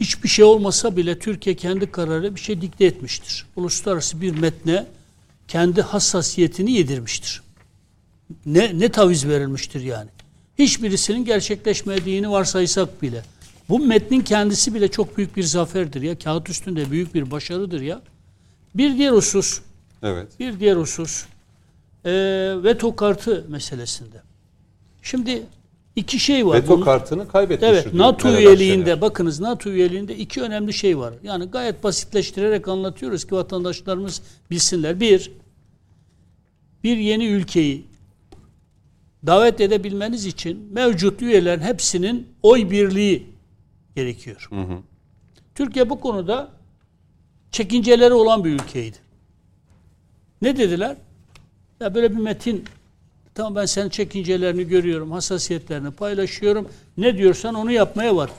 hiçbir 0.00 0.28
şey 0.28 0.44
olmasa 0.44 0.96
bile 0.96 1.18
Türkiye 1.18 1.56
kendi 1.56 1.90
kararı 1.90 2.34
bir 2.34 2.40
şey 2.40 2.60
dikte 2.60 2.84
etmiştir. 2.84 3.46
Uluslararası 3.56 4.20
bir 4.20 4.38
metne 4.38 4.86
kendi 5.48 5.82
hassasiyetini 5.82 6.72
yedirmiştir. 6.72 7.42
Ne, 8.46 8.78
ne 8.78 8.88
taviz 8.88 9.28
verilmiştir 9.28 9.80
yani. 9.80 10.10
Hiçbirisinin 10.58 11.24
gerçekleşmediğini 11.24 12.30
varsaysak 12.30 13.02
bile. 13.02 13.22
Bu 13.68 13.78
metnin 13.78 14.20
kendisi 14.20 14.74
bile 14.74 14.88
çok 14.88 15.16
büyük 15.16 15.36
bir 15.36 15.42
zaferdir 15.42 16.02
ya. 16.02 16.18
Kağıt 16.18 16.50
üstünde 16.50 16.90
büyük 16.90 17.14
bir 17.14 17.30
başarıdır 17.30 17.80
ya. 17.80 18.02
Bir 18.74 18.98
diğer 18.98 19.12
husus, 19.12 19.60
Evet. 20.02 20.40
bir 20.40 20.60
diğer 20.60 20.76
husus 20.76 21.24
e, 22.04 22.12
veto 22.62 22.96
kartı 22.96 23.44
meselesinde. 23.48 24.22
Şimdi 25.02 25.42
iki 25.96 26.18
şey 26.18 26.46
var. 26.46 26.56
Veto 26.62 26.72
Bunun- 26.72 26.84
kartını 26.84 27.28
kaybetmiş. 27.28 27.70
Evet, 27.70 27.94
NATO 27.94 28.28
üyeliğinde 28.28 29.00
bakınız 29.00 29.40
NATO 29.40 29.70
üyeliğinde 29.70 30.16
iki 30.16 30.42
önemli 30.42 30.72
şey 30.72 30.98
var. 30.98 31.14
Yani 31.22 31.44
gayet 31.44 31.84
basitleştirerek 31.84 32.68
anlatıyoruz 32.68 33.26
ki 33.26 33.34
vatandaşlarımız 33.34 34.22
bilsinler. 34.50 35.00
Bir, 35.00 35.32
bir 36.84 36.96
yeni 36.96 37.26
ülkeyi 37.26 37.84
davet 39.26 39.60
edebilmeniz 39.60 40.26
için 40.26 40.68
mevcut 40.72 41.22
üyelerin 41.22 41.60
hepsinin 41.62 42.26
oy 42.42 42.70
birliği 42.70 43.26
gerekiyor. 43.96 44.48
Türkiye 45.54 45.90
bu 45.90 46.00
konuda 46.00 46.50
çekinceleri 47.50 48.14
olan 48.14 48.44
bir 48.44 48.50
ülkeydi. 48.50 48.96
Ne 50.42 50.56
dediler? 50.56 50.96
Ya 51.80 51.94
böyle 51.94 52.12
bir 52.12 52.20
metin 52.20 52.64
Tamam 53.36 53.54
ben 53.54 53.66
senin 53.66 53.88
çekincelerini 53.88 54.68
görüyorum, 54.68 55.10
hassasiyetlerini 55.12 55.90
paylaşıyorum. 55.90 56.68
Ne 56.96 57.18
diyorsan 57.18 57.54
onu 57.54 57.72
yapmaya 57.72 58.16
var. 58.16 58.30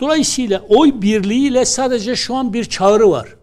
Dolayısıyla 0.00 0.60
oy 0.68 1.02
birliğiyle 1.02 1.64
sadece 1.64 2.16
şu 2.16 2.34
an 2.34 2.52
bir 2.52 2.64
çağrı 2.64 3.10
var. 3.10 3.36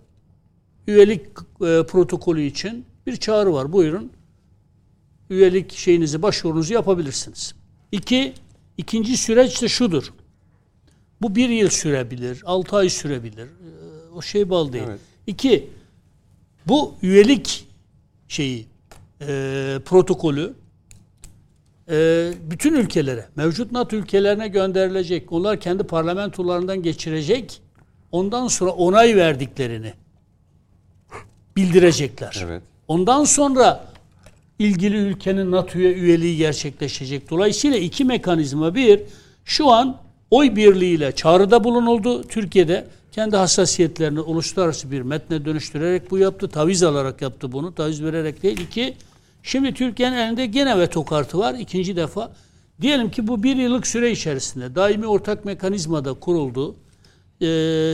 Üyelik 0.88 1.22
e, 1.40 1.84
protokolü 1.88 2.42
için 2.42 2.86
bir 3.08 3.16
çağrı 3.18 3.54
var. 3.54 3.74
Buyurun. 3.74 4.12
Üyelik 5.30 5.72
şeyinizi, 5.74 6.22
başvurunuzu 6.22 6.74
yapabilirsiniz. 6.74 7.56
İki, 7.92 8.34
ikinci 8.78 9.18
süreç 9.18 9.62
de 9.62 9.68
şudur. 9.68 10.14
Bu 11.22 11.36
bir 11.36 11.50
yıl 11.50 11.70
sürebilir, 11.70 12.42
altı 12.46 12.76
ay 12.76 12.90
sürebilir. 12.90 13.46
E, 13.46 13.70
O 14.16 14.22
şey 14.22 14.50
bal 14.50 14.74
değil. 14.74 14.84
Evet. 14.88 15.00
İki, 15.28 15.70
bu 16.66 16.96
üyelik 17.02 17.68
şeyi, 18.28 18.66
e, 19.28 19.80
protokolü 19.86 20.54
e, 21.90 22.32
bütün 22.52 22.74
ülkelere, 22.74 23.26
mevcut 23.36 23.72
NATO 23.72 23.96
ülkelerine 23.96 24.48
gönderilecek. 24.48 25.32
Onlar 25.32 25.60
kendi 25.60 25.84
parlamentolarından 25.84 26.84
geçirecek. 26.84 27.62
Ondan 28.12 28.48
sonra 28.48 28.72
onay 28.72 29.16
verdiklerini 29.16 29.94
bildirecekler. 31.56 32.44
Evet. 32.46 32.62
Ondan 32.88 33.24
sonra 33.24 33.86
ilgili 34.60 34.98
ülkenin 34.98 35.52
NATO'ya 35.52 35.92
üyeliği 35.92 36.38
gerçekleşecek. 36.38 37.30
Dolayısıyla 37.30 37.78
iki 37.78 38.06
mekanizma 38.06 38.76
bir, 38.76 39.02
şu 39.46 39.72
an 39.72 39.98
oy 40.32 40.56
birliğiyle 40.56 41.12
çağrıda 41.12 41.64
bulunuldu. 41.64 42.24
Türkiye'de 42.24 42.88
kendi 43.12 43.38
hassasiyetlerini 43.38 44.20
uluslararası 44.20 44.92
bir 44.92 45.02
metne 45.02 45.46
dönüştürerek 45.46 46.12
bu 46.12 46.18
yaptı. 46.18 46.48
Taviz 46.48 46.84
alarak 46.84 47.22
yaptı 47.22 47.52
bunu. 47.52 47.76
Taviz 47.76 48.04
vererek 48.04 48.44
değil. 48.44 48.60
İki, 48.60 48.96
şimdi 49.44 49.74
Türkiye'nin 49.74 50.18
elinde 50.18 50.46
gene 50.46 50.80
veto 50.80 51.06
kartı 51.06 51.40
var. 51.40 51.54
ikinci 51.54 51.96
defa. 51.96 52.32
Diyelim 52.82 53.12
ki 53.12 53.28
bu 53.28 53.44
bir 53.44 53.56
yıllık 53.56 53.88
süre 53.88 54.12
içerisinde 54.12 54.76
daimi 54.76 55.08
ortak 55.08 55.46
mekanizmada 55.46 56.14
kuruldu. 56.14 56.76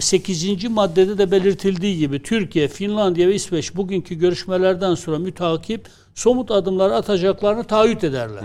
8. 0.02 0.64
maddede 0.70 1.18
de 1.18 1.32
belirtildiği 1.32 1.98
gibi 1.98 2.24
Türkiye, 2.24 2.68
Finlandiya 2.68 3.28
ve 3.28 3.36
İsveç 3.36 3.76
bugünkü 3.76 4.16
görüşmelerden 4.16 4.96
sonra 4.96 5.20
mütakip 5.20 5.90
somut 6.16 6.52
adımlar 6.52 6.92
atacaklarını 6.92 7.64
taahhüt 7.64 8.04
ederler. 8.04 8.44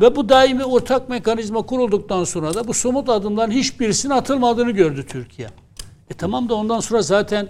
Ve 0.00 0.16
bu 0.16 0.28
daimi 0.28 0.64
ortak 0.64 1.08
mekanizma 1.08 1.62
kurulduktan 1.62 2.24
sonra 2.24 2.54
da 2.54 2.68
bu 2.68 2.74
somut 2.74 3.08
adımların 3.08 3.50
hiçbirisinin 3.50 4.12
atılmadığını 4.12 4.70
gördü 4.70 5.06
Türkiye. 5.06 5.48
E 6.10 6.14
tamam 6.14 6.48
da 6.48 6.54
ondan 6.54 6.80
sonra 6.80 7.02
zaten 7.02 7.48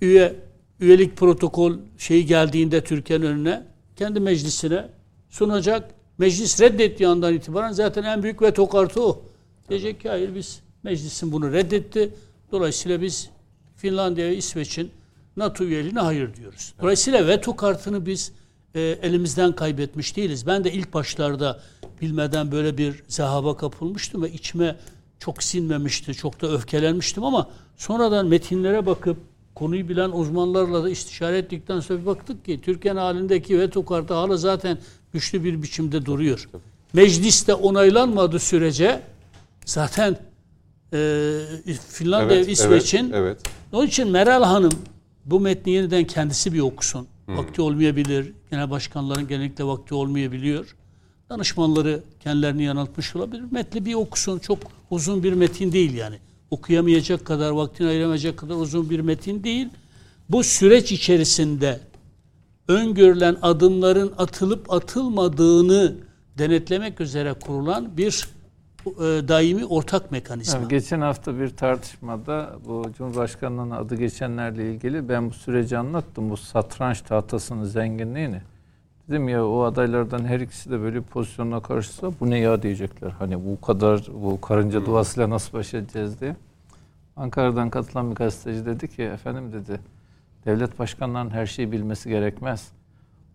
üye 0.00 0.34
üyelik 0.80 1.16
protokol 1.16 1.72
şeyi 1.98 2.26
geldiğinde 2.26 2.84
Türkiye'nin 2.84 3.26
önüne 3.26 3.62
kendi 3.96 4.20
meclisine 4.20 4.88
sunacak. 5.30 5.90
Meclis 6.18 6.60
reddettiği 6.60 7.08
andan 7.08 7.34
itibaren 7.34 7.72
zaten 7.72 8.02
en 8.02 8.22
büyük 8.22 8.42
veto 8.42 8.68
kartı 8.68 9.02
o. 9.02 9.22
Diyecek 9.68 10.00
ki 10.00 10.08
hayır 10.08 10.34
biz 10.34 10.60
meclisin 10.82 11.32
bunu 11.32 11.52
reddetti. 11.52 12.14
Dolayısıyla 12.52 13.02
biz 13.02 13.30
Finlandiya 13.76 14.26
ve 14.26 14.36
İsveç'in 14.36 14.90
NATO 15.36 15.64
üyeliğine 15.64 16.00
hayır 16.00 16.34
diyoruz. 16.34 16.74
Dolayısıyla 16.82 17.26
veto 17.26 17.56
kartını 17.56 18.06
biz 18.06 18.32
e, 18.74 18.80
elimizden 18.80 19.52
kaybetmiş 19.52 20.16
değiliz. 20.16 20.46
Ben 20.46 20.64
de 20.64 20.72
ilk 20.72 20.94
başlarda 20.94 21.60
bilmeden 22.02 22.52
böyle 22.52 22.78
bir 22.78 23.02
zahaba 23.08 23.56
kapılmıştım 23.56 24.22
ve 24.22 24.32
içime 24.32 24.76
çok 25.18 25.42
sinmemişti, 25.42 26.14
çok 26.14 26.42
da 26.42 26.52
öfkelenmiştim 26.52 27.24
ama 27.24 27.50
sonradan 27.76 28.26
metinlere 28.26 28.86
bakıp 28.86 29.16
konuyu 29.58 29.88
bilen 29.88 30.10
uzmanlarla 30.10 30.84
da 30.84 30.90
istişare 30.90 31.38
ettikten 31.38 31.80
sonra 31.80 32.06
baktık 32.06 32.44
ki 32.44 32.60
Türkiye'nin 32.62 32.98
halindeki 32.98 33.58
veto 33.58 33.84
kartı 33.84 34.14
hala 34.14 34.36
zaten 34.36 34.78
güçlü 35.12 35.44
bir 35.44 35.62
biçimde 35.62 36.06
duruyor. 36.06 36.48
Mecliste 36.92 37.54
onaylanmadığı 37.54 38.38
sürece 38.38 39.00
zaten 39.64 40.16
e, 40.92 40.98
Finlandiya 41.88 42.36
Evet, 42.36 42.46
ve 42.46 42.52
İsveç'in 42.52 43.10
evet, 43.10 43.14
evet. 43.14 43.40
onun 43.72 43.86
için 43.86 44.08
Meral 44.08 44.42
Hanım 44.42 44.72
bu 45.24 45.40
metni 45.40 45.72
yeniden 45.72 46.04
kendisi 46.04 46.52
bir 46.52 46.60
okusun. 46.60 47.06
Vakti 47.28 47.62
olmayabilir. 47.62 48.32
Genel 48.50 48.70
başkanların 48.70 49.28
genellikle 49.28 49.64
vakti 49.64 49.94
olmayabiliyor. 49.94 50.76
Danışmanları 51.30 52.00
kendilerini 52.20 52.62
yanıltmış 52.62 53.16
olabilir. 53.16 53.42
Metni 53.50 53.86
bir 53.86 53.94
okusun. 53.94 54.38
Çok 54.38 54.58
uzun 54.90 55.22
bir 55.22 55.32
metin 55.32 55.72
değil 55.72 55.94
yani. 55.94 56.18
Okuyamayacak 56.50 57.24
kadar, 57.24 57.50
vaktini 57.50 57.88
ayıramayacak 57.88 58.36
kadar 58.36 58.54
uzun 58.54 58.90
bir 58.90 59.00
metin 59.00 59.44
değil. 59.44 59.68
Bu 60.28 60.44
süreç 60.44 60.92
içerisinde 60.92 61.80
öngörülen 62.68 63.36
adımların 63.42 64.12
atılıp 64.18 64.72
atılmadığını 64.72 65.94
denetlemek 66.38 67.00
üzere 67.00 67.32
kurulan 67.32 67.96
bir 67.96 68.28
e, 68.86 69.28
daimi 69.28 69.64
ortak 69.64 70.10
mekanizma. 70.10 70.58
Evet, 70.58 70.70
geçen 70.70 71.00
hafta 71.00 71.40
bir 71.40 71.48
tartışmada 71.48 72.56
bu 72.66 72.86
Cumhurbaşkanı'nın 72.98 73.70
adı 73.70 73.94
geçenlerle 73.94 74.72
ilgili 74.72 75.08
ben 75.08 75.30
bu 75.30 75.34
süreci 75.34 75.78
anlattım. 75.78 76.30
Bu 76.30 76.36
satranç 76.36 77.00
tahtasının 77.00 77.64
zenginliğini. 77.64 78.42
Dedim 79.08 79.28
ya 79.28 79.46
o 79.46 79.62
adaylardan 79.62 80.24
her 80.24 80.40
ikisi 80.40 80.70
de 80.70 80.80
böyle 80.80 80.96
bir 80.96 81.02
pozisyonla 81.02 81.60
karşısa 81.60 82.12
bu 82.20 82.30
ne 82.30 82.38
ya 82.38 82.62
diyecekler. 82.62 83.10
Hani 83.10 83.44
bu 83.46 83.60
kadar 83.60 84.06
bu 84.22 84.40
karınca 84.40 84.86
duasıyla 84.86 85.30
nasıl 85.30 85.58
baş 85.58 85.74
edeceğiz 85.74 86.20
diye. 86.20 86.36
Ankara'dan 87.16 87.70
katılan 87.70 88.10
bir 88.10 88.16
gazeteci 88.16 88.66
dedi 88.66 88.88
ki 88.88 89.02
efendim 89.02 89.52
dedi 89.52 89.80
devlet 90.46 90.78
başkanlarının 90.78 91.30
her 91.30 91.46
şeyi 91.46 91.72
bilmesi 91.72 92.08
gerekmez. 92.08 92.72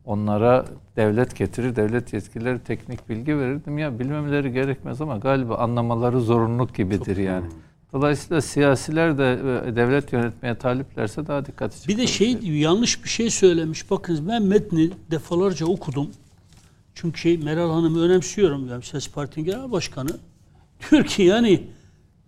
Onlara 0.05 0.65
devlet 0.95 1.35
getirir, 1.35 1.75
devlet 1.75 2.13
yetkilileri 2.13 2.59
teknik 2.59 3.09
bilgi 3.09 3.37
verirdim 3.37 3.77
ya 3.77 3.99
bilmemeleri 3.99 4.51
gerekmez 4.51 5.01
ama 5.01 5.17
galiba 5.17 5.55
anlamaları 5.55 6.21
zorunluluk 6.21 6.75
gibidir 6.75 7.17
yani. 7.17 7.45
Dolayısıyla 7.93 8.41
siyasiler 8.41 9.17
de 9.17 9.31
e, 9.67 9.75
devlet 9.75 10.13
yönetmeye 10.13 10.55
taliplerse 10.55 11.27
daha 11.27 11.45
dikkatli 11.45 11.87
Bir 11.87 11.97
de 11.97 12.07
şey 12.07 12.37
yanlış 12.43 13.03
bir 13.03 13.09
şey 13.09 13.29
söylemiş. 13.29 13.91
Bakınız 13.91 14.27
ben 14.27 14.43
metni 14.43 14.89
defalarca 15.11 15.65
okudum. 15.65 16.09
Çünkü 16.95 17.19
şey 17.19 17.37
Meral 17.37 17.71
Hanım'ı 17.71 18.01
önemsiyorum. 18.01 18.69
Yani 18.69 18.83
Ses 18.83 19.09
Parti'nin 19.09 19.45
genel 19.45 19.71
başkanı. 19.71 20.09
Diyor 20.91 21.05
ki 21.05 21.23
yani 21.23 21.63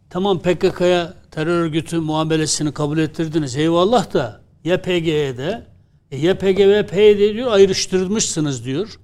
tamam 0.09 0.39
PKK'ya 0.39 1.13
terör 1.31 1.61
örgütü 1.61 1.99
muamelesini 1.99 2.73
kabul 2.73 2.97
ettirdiniz. 2.97 3.57
Eyvallah 3.57 4.13
da 4.13 4.41
YPG'ye 4.63 5.37
de 5.37 5.67
e, 6.11 6.17
YPG 6.17 6.59
ve 6.59 6.85
PYD 6.85 7.33
diyor 7.33 7.51
ayrıştırmışsınız 7.51 8.65
diyor. 8.65 8.99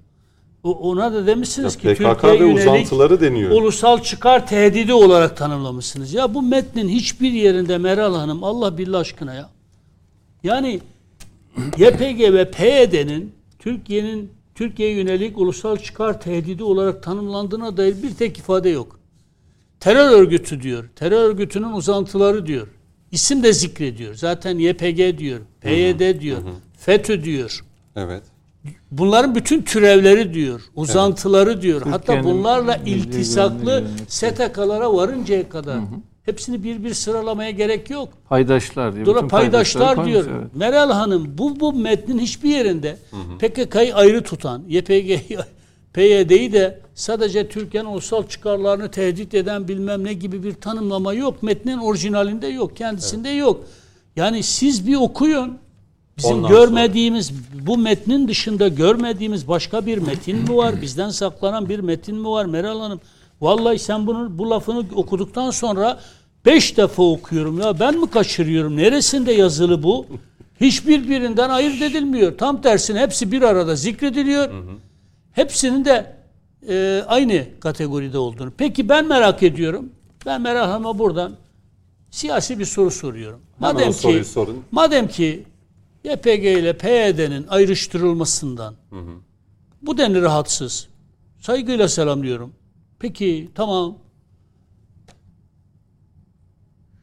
Ona 0.64 1.12
da 1.12 1.26
demişsiniz 1.26 1.76
ki 1.76 1.86
Ya 1.88 1.94
Türkiye 1.94 2.14
PKK 2.14 2.24
ve 2.24 2.44
uzantıları 2.44 3.20
deniyor. 3.20 3.50
ulusal 3.50 4.02
çıkar 4.02 4.46
tehdidi 4.46 4.92
olarak 4.94 5.36
tanımlamışsınız. 5.36 6.14
Ya 6.14 6.34
bu 6.34 6.42
metnin 6.42 6.88
hiçbir 6.88 7.32
yerinde 7.32 7.78
Meral 7.78 8.14
Hanım 8.14 8.44
Allah 8.44 8.78
billah 8.78 9.00
aşkına 9.00 9.34
ya. 9.34 9.50
Yani 10.42 10.80
YPG 11.78 12.20
ve 12.20 12.50
PYD'nin 12.50 13.32
Türkiye'nin 13.58 14.30
Türkiye'ye 14.54 14.94
yönelik 14.94 15.38
ulusal 15.38 15.76
çıkar 15.76 16.20
tehdidi 16.20 16.64
olarak 16.64 17.02
tanımlandığına 17.02 17.76
dair 17.76 18.02
bir 18.02 18.14
tek 18.14 18.38
ifade 18.38 18.68
yok. 18.68 18.98
Terör 19.80 20.10
örgütü 20.10 20.62
diyor. 20.62 20.88
Terör 20.96 21.24
örgütünün 21.30 21.72
uzantıları 21.72 22.46
diyor. 22.46 22.66
İsim 23.12 23.42
de 23.42 23.52
zikrediyor. 23.52 24.14
Zaten 24.14 24.58
YPG 24.58 25.18
diyor. 25.18 25.40
PYD 25.60 26.20
diyor. 26.20 26.38
FETÖ 26.78 27.24
diyor. 27.24 27.64
Evet. 27.96 28.22
Bunların 28.90 29.34
bütün 29.34 29.62
türevleri 29.62 30.34
diyor, 30.34 30.60
uzantıları 30.76 31.62
diyor. 31.62 31.82
Hatta 31.90 32.24
bunlarla 32.24 32.76
iltisaklı 32.76 33.84
STK'lara 34.08 34.94
varıncaya 34.94 35.48
kadar 35.48 35.78
hepsini 36.22 36.64
bir 36.64 36.84
bir 36.84 36.94
sıralamaya 36.94 37.50
gerek 37.50 37.90
yok. 37.90 38.08
paydaşlar 38.28 38.94
diyor. 38.94 39.06
Dolayı 39.06 39.28
paydaşlar 39.28 39.94
koymuş, 39.96 40.12
diyor. 40.12 40.24
evet. 40.40 40.54
Meral 40.56 40.90
Hanım 40.90 41.38
bu 41.38 41.60
bu 41.60 41.72
metnin 41.72 42.18
hiçbir 42.18 42.48
yerinde 42.48 42.96
PKK'yı 43.38 43.94
ayrı 43.94 44.22
tutan, 44.22 44.62
YPG'yi 44.68 45.38
PYD'yi 45.92 46.52
de 46.52 46.80
sadece 46.94 47.48
Türkiye'nin 47.48 47.88
ulusal 47.88 48.26
çıkarlarını 48.26 48.90
tehdit 48.90 49.34
eden 49.34 49.68
bilmem 49.68 50.04
ne 50.04 50.12
gibi 50.12 50.42
bir 50.42 50.54
tanımlama 50.54 51.14
yok. 51.14 51.42
Metnin 51.42 51.78
orijinalinde 51.78 52.46
yok, 52.46 52.76
kendisinde 52.76 53.28
yok. 53.28 53.64
Yani 54.16 54.42
siz 54.42 54.86
bir 54.86 54.96
okuyun. 54.96 55.58
Bizim 56.18 56.36
Ondan 56.36 56.50
görmediğimiz, 56.50 57.32
bu 57.66 57.78
metnin 57.78 58.28
dışında 58.28 58.68
görmediğimiz 58.68 59.48
başka 59.48 59.86
bir 59.86 59.98
metin 59.98 60.36
mi 60.38 60.56
var? 60.56 60.82
Bizden 60.82 61.10
saklanan 61.10 61.68
bir 61.68 61.78
metin 61.80 62.16
mi 62.16 62.28
var 62.28 62.44
Meral 62.44 62.80
Hanım? 62.80 63.00
Vallahi 63.40 63.78
sen 63.78 64.06
bunu 64.06 64.38
bu 64.38 64.50
lafını 64.50 64.84
okuduktan 64.94 65.50
sonra 65.50 66.00
beş 66.46 66.76
defa 66.76 67.02
okuyorum 67.02 67.60
ya 67.60 67.80
ben 67.80 68.00
mi 68.00 68.10
kaçırıyorum? 68.10 68.76
Neresinde 68.76 69.32
yazılı 69.32 69.82
bu? 69.82 70.06
Hiçbir 70.60 71.08
birinden 71.08 71.50
ayırt 71.50 71.82
edilmiyor. 71.82 72.38
Tam 72.38 72.62
tersine 72.62 73.00
hepsi 73.00 73.32
bir 73.32 73.42
arada 73.42 73.76
zikrediliyor. 73.76 74.50
Hepsinin 75.32 75.84
de 75.84 76.16
e, 76.68 77.04
aynı 77.08 77.44
kategoride 77.60 78.18
olduğunu. 78.18 78.52
Peki 78.58 78.88
ben 78.88 79.06
merak 79.08 79.42
ediyorum. 79.42 79.92
Ben 80.26 80.40
Meral 80.40 80.68
Hanım'a 80.68 80.98
buradan 80.98 81.32
siyasi 82.10 82.58
bir 82.58 82.64
soru 82.64 82.90
soruyorum. 82.90 83.40
Madem 83.58 83.92
ki 83.92 84.22
sorun. 84.24 84.64
madem 84.72 85.08
ki 85.08 85.44
YPG 86.04 86.44
ile 86.44 86.76
PYD'nin 86.78 87.46
ayrıştırılmasından 87.48 88.74
bu 89.82 89.98
denli 89.98 90.22
rahatsız. 90.22 90.88
Saygıyla 91.40 91.88
selamlıyorum. 91.88 92.52
Peki 92.98 93.50
tamam. 93.54 93.98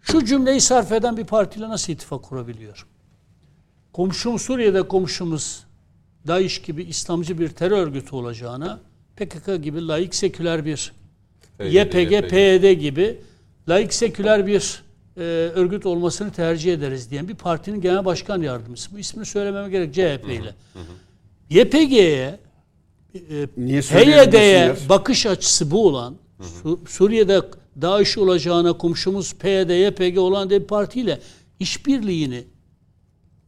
Şu 0.01 0.25
cümleyi 0.25 0.61
sarf 0.61 0.91
eden 0.91 1.17
bir 1.17 1.25
partiyle 1.25 1.69
nasıl 1.69 1.93
ittifak 1.93 2.23
kurabiliyor? 2.23 2.87
Komşumuz 3.93 4.41
Suriye'de 4.41 4.87
komşumuz 4.87 5.63
DAEŞ 6.27 6.61
gibi 6.61 6.83
İslamcı 6.83 7.39
bir 7.39 7.49
terör 7.49 7.77
örgütü 7.77 8.15
olacağına 8.15 8.79
PKK 9.17 9.63
gibi 9.63 9.87
laik 9.87 10.15
seküler 10.15 10.65
bir 10.65 10.93
YPG, 11.59 12.29
PYD 12.29 12.71
gibi 12.79 13.21
laik 13.69 13.93
seküler 13.93 14.47
bir 14.47 14.83
e, 15.19 15.21
örgüt 15.55 15.85
olmasını 15.85 16.31
tercih 16.31 16.73
ederiz 16.73 17.11
diyen 17.11 17.27
bir 17.27 17.35
partinin 17.35 17.81
genel 17.81 18.05
başkan 18.05 18.41
yardımcısı. 18.41 18.91
Bu 18.95 18.99
ismini 18.99 19.25
söylememe 19.25 19.69
gerek 19.69 19.93
CHP 19.93 20.29
ile. 20.29 20.55
YPG'ye 21.49 22.39
e, 23.13 23.47
PYD'ye 24.27 24.75
bakış 24.89 25.25
açısı 25.25 25.71
bu 25.71 25.87
olan 25.87 26.15
Su- 26.41 26.79
Suriye'de 26.87 27.41
DAEŞ 27.81 28.17
olacağına 28.17 28.73
komşumuz 28.73 29.33
PYD, 29.33 29.69
YPG 29.69 30.17
olan 30.17 30.49
bir 30.49 30.63
partiyle 30.63 31.19
işbirliğini 31.59 32.43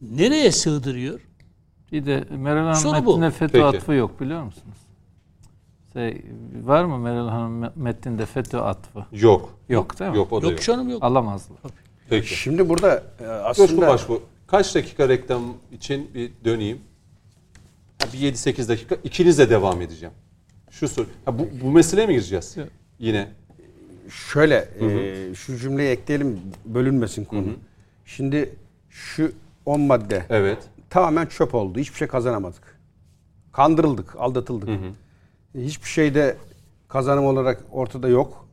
nereye 0.00 0.52
sığdırıyor? 0.52 1.20
Bir 1.92 2.06
de 2.06 2.24
Meral 2.30 2.62
Hanım 2.64 2.74
FETÖ 3.30 3.52
Peki. 3.52 3.64
atfı 3.64 3.92
yok 3.92 4.20
biliyor 4.20 4.42
musunuz? 4.42 4.76
Şey, 5.92 6.22
var 6.62 6.84
mı 6.84 6.98
Meral 6.98 7.28
Hanım 7.28 7.72
metninde 7.76 8.26
FETÖ 8.26 8.58
atfı? 8.58 9.06
Yok. 9.12 9.54
Yok 9.68 9.98
değil 10.00 10.10
mi? 10.10 10.16
Yok 10.16 10.32
o 10.32 10.42
da 10.42 10.46
Yok 10.46 10.52
yok. 10.52 10.62
canım 10.62 10.88
yok. 10.88 11.02
Alamazlar. 11.02 11.58
Peki. 12.10 12.34
Şimdi 12.36 12.68
burada 12.68 12.96
e, 12.96 13.52
Coşkun 13.54 13.64
aslında 13.64 13.88
Başbuğ, 13.88 14.20
kaç 14.46 14.74
dakika 14.74 15.08
reklam 15.08 15.42
için 15.72 16.10
bir 16.14 16.32
döneyim. 16.44 16.78
Ha, 18.02 18.08
Bir 18.12 18.18
7-8 18.18 18.68
dakika. 18.68 18.96
İkinizle 19.04 19.50
devam 19.50 19.80
edeceğim. 19.82 20.14
Şu 20.70 20.88
soru. 20.88 21.06
Ha, 21.24 21.38
bu, 21.38 21.48
bu 21.62 21.70
meseleye 21.70 22.06
mi 22.06 22.12
gireceğiz? 22.14 22.56
Yine. 22.98 23.28
şöyle 24.32 24.68
e, 24.80 25.34
şu 25.34 25.56
cümleyi 25.56 25.90
ekleyelim 25.90 26.40
bölünmesin 26.64 27.24
konu. 27.24 27.46
Şimdi 28.04 28.54
şu 28.90 29.32
10 29.66 29.80
madde 29.80 30.26
Evet. 30.30 30.58
tamamen 30.90 31.26
çöp 31.26 31.54
oldu. 31.54 31.78
Hiçbir 31.78 31.96
şey 31.96 32.08
kazanamadık. 32.08 32.78
Kandırıldık, 33.52 34.16
aldatıldık. 34.16 34.68
Hiçbir 35.54 35.88
şeyde 35.88 36.36
kazanım 36.88 37.24
olarak 37.26 37.64
ortada 37.72 38.08
yok. 38.08 38.48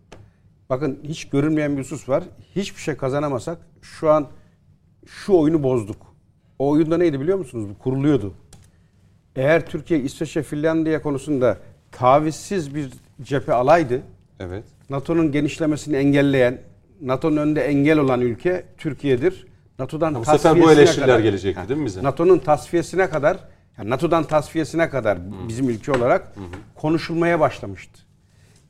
Bakın 0.70 1.00
hiç 1.04 1.30
görünmeyen 1.30 1.78
bir 1.78 1.82
husus 1.82 2.10
var. 2.10 2.24
Hiçbir 2.56 2.82
şey 2.82 2.96
kazanamasak 2.96 3.58
şu 3.82 4.10
an 4.12 4.28
şu 5.08 5.34
oyunu 5.34 5.64
bozduk. 5.64 5.98
O 6.60 6.70
oyunda 6.70 6.98
neydi 6.98 7.20
biliyor 7.20 7.38
musunuz? 7.38 7.70
Kuruluyordu. 7.84 8.34
Eğer 9.36 9.66
Türkiye, 9.66 10.00
İsveç 10.00 10.38
ve 10.38 10.44
Finlandiya 10.44 11.02
konusunda 11.02 11.58
tavizsiz 11.92 12.76
bir 12.76 12.90
cephe 13.22 13.54
alaydı, 13.54 14.02
Evet. 14.40 14.64
NATO'nun 14.90 15.32
genişlemesini 15.32 15.96
engelleyen, 15.96 16.62
NATO'nun 17.02 17.38
önünde 17.38 17.62
engel 17.62 18.00
olan 18.00 18.22
ülke 18.22 18.66
Türkiye'dir. 18.78 19.48
NATO'dan 19.80 20.16
Bu 20.16 20.26
sefer 20.26 20.62
bu 20.62 20.72
eleştiriler 20.72 21.08
kadar- 21.08 21.20
gelecekti 21.20 21.70
değil 21.70 21.80
mi 21.80 21.86
bize? 21.86 22.04
NATO'nun 22.04 22.40
tasfiyesine 22.40 23.10
kadar, 23.10 23.38
yani 23.80 23.90
NATO'dan 23.90 24.24
tasfiyesine 24.24 24.90
kadar 24.90 25.20
bizim 25.48 25.70
ülke 25.70 25.92
olarak 25.92 26.36
konuşulmaya 26.76 27.40
başlamıştı. 27.40 28.00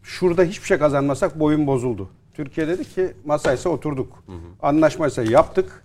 Şurada 0.04 0.44
hiçbir 0.44 0.66
şey 0.68 0.78
kazanmasak 0.78 1.40
bu 1.40 1.46
oyun 1.46 1.68
bozuldu. 1.68 2.10
Türkiye 2.34 2.68
dedi 2.68 2.86
ki 2.86 3.14
masaysa 3.26 3.70
oturduk. 3.70 4.24
Anlaşmaysa 4.62 5.24
yaptık. 5.24 5.84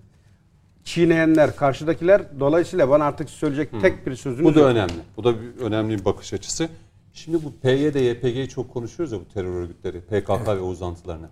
Çiğneyenler, 0.84 1.56
karşıdakiler 1.56 2.40
dolayısıyla 2.40 2.90
bana 2.90 3.05
artık 3.05 3.30
söyleyecek 3.30 3.80
tek 3.80 4.06
bir 4.06 4.16
sözünüz 4.16 4.44
Bu 4.44 4.55
da 4.55 4.60
yok. 4.60 4.68
önemli. 4.68 4.92
Bu 5.16 5.24
da 5.24 5.34
bir, 5.40 5.60
önemli 5.60 5.98
bir 5.98 6.05
bakış 6.05 6.32
açısı. 6.32 6.68
Şimdi 7.12 7.44
bu 7.44 7.52
PYD, 7.62 7.94
YPG'yi 7.94 8.48
çok 8.48 8.72
konuşuyoruz 8.72 9.12
ya 9.12 9.18
bu 9.20 9.24
terör 9.34 9.55
örgütleri, 9.55 10.01
PKK 10.01 10.48
ve 10.48 10.60
uzantılarını. 10.60 11.28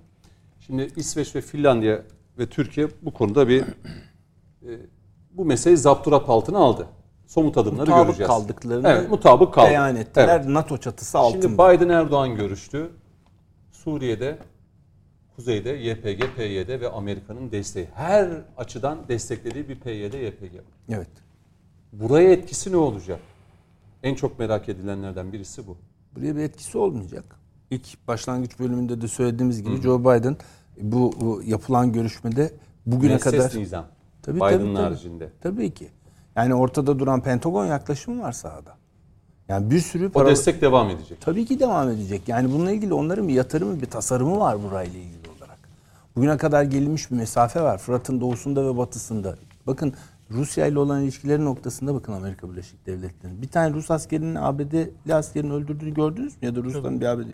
Şimdi 0.60 0.88
İsveç 0.96 1.34
ve 1.34 1.40
Finlandiya 1.40 2.02
ve 2.38 2.46
Türkiye 2.46 2.88
bu 3.02 3.12
konuda 3.12 3.48
bir 3.48 3.60
e, 3.60 4.70
bu 5.30 5.44
meseleyi 5.44 5.76
zapturap 5.78 6.30
altına 6.30 6.58
aldı. 6.58 6.86
Somut 7.32 7.56
adımları 7.56 7.90
Mutabık 7.90 8.06
göreceğiz. 8.06 8.28
kaldıklarını 8.28 8.88
evet, 8.88 9.10
mutabık 9.10 9.54
kaldı. 9.54 9.68
beyan 9.70 9.96
ettiler. 9.96 10.28
Evet. 10.28 10.48
NATO 10.48 10.78
çatısı 10.78 11.18
altında. 11.18 11.42
Şimdi 11.42 11.54
Biden 11.54 11.88
Erdoğan 11.88 12.36
görüştü. 12.36 12.90
Suriye'de, 13.72 14.38
kuzeyde 15.36 15.70
YPG, 15.70 16.20
PYD 16.36 16.80
ve 16.80 16.88
Amerika'nın 16.88 17.50
desteği. 17.50 17.88
Her 17.94 18.28
açıdan 18.56 18.98
desteklediği 19.08 19.68
bir 19.68 19.80
PYD, 19.80 20.14
YPG 20.14 20.54
var. 20.54 20.64
Evet. 20.88 21.08
Buraya 21.92 22.32
etkisi 22.32 22.72
ne 22.72 22.76
olacak? 22.76 23.20
En 24.02 24.14
çok 24.14 24.38
merak 24.38 24.68
edilenlerden 24.68 25.32
birisi 25.32 25.66
bu. 25.66 25.76
Buraya 26.16 26.36
bir 26.36 26.42
etkisi 26.42 26.78
olmayacak. 26.78 27.24
İlk 27.70 28.08
başlangıç 28.08 28.58
bölümünde 28.58 29.00
de 29.00 29.08
söylediğimiz 29.08 29.62
gibi 29.62 29.82
Joe 29.82 30.00
Biden 30.00 30.36
bu, 30.80 31.12
bu 31.20 31.42
yapılan 31.46 31.92
görüşmede 31.92 32.52
bugüne 32.86 33.10
Müesses 33.10 33.32
kadar 33.32 33.60
nizam. 33.60 33.86
Tabii, 34.22 34.36
Biden'ın 34.36 34.50
tabii, 34.58 34.74
tabii. 34.74 34.82
haricinde. 34.82 35.28
Tabii 35.40 35.74
ki. 35.74 35.88
Yani 36.36 36.54
ortada 36.54 36.98
duran 36.98 37.20
Pentagon 37.20 37.66
yaklaşımı 37.66 38.22
var 38.22 38.32
sahada. 38.32 38.74
Yani 39.48 39.70
bir 39.70 39.80
sürü 39.80 40.06
O 40.06 40.10
para... 40.10 40.28
destek 40.28 40.62
devam 40.62 40.90
edecek. 40.90 41.20
Tabii 41.20 41.46
ki 41.46 41.60
devam 41.60 41.88
edecek. 41.88 42.28
Yani 42.28 42.52
bununla 42.52 42.70
ilgili 42.70 42.94
onların 42.94 43.28
bir 43.28 43.34
yatırımı, 43.34 43.80
bir 43.80 43.86
tasarımı 43.86 44.40
var 44.40 44.62
burayla 44.62 44.98
ilgili 44.98 45.28
olarak. 45.38 45.58
Bugüne 46.16 46.36
kadar 46.36 46.62
gelinmiş 46.62 47.10
bir 47.10 47.16
mesafe 47.16 47.62
var. 47.62 47.78
Fırat'ın 47.78 48.20
doğusunda 48.20 48.64
ve 48.66 48.76
batısında. 48.78 49.36
Bakın 49.66 49.94
Rusya 50.30 50.66
ile 50.66 50.78
olan 50.78 51.02
ilişkileri 51.02 51.44
noktasında 51.44 51.94
bakın 51.94 52.12
Amerika 52.12 52.50
Birleşik 52.52 52.86
Devletleri'nin. 52.86 53.42
Bir 53.42 53.48
tane 53.48 53.74
Rus 53.74 53.90
askerinin 53.90 54.34
ABD'li 54.34 55.14
askerin 55.14 55.50
öldürdüğünü 55.50 55.94
gördünüz 55.94 56.32
mü? 56.32 56.38
Ya 56.48 56.56
da 56.56 56.62
Rusların 56.62 57.00
bir 57.00 57.06
ABD. 57.06 57.26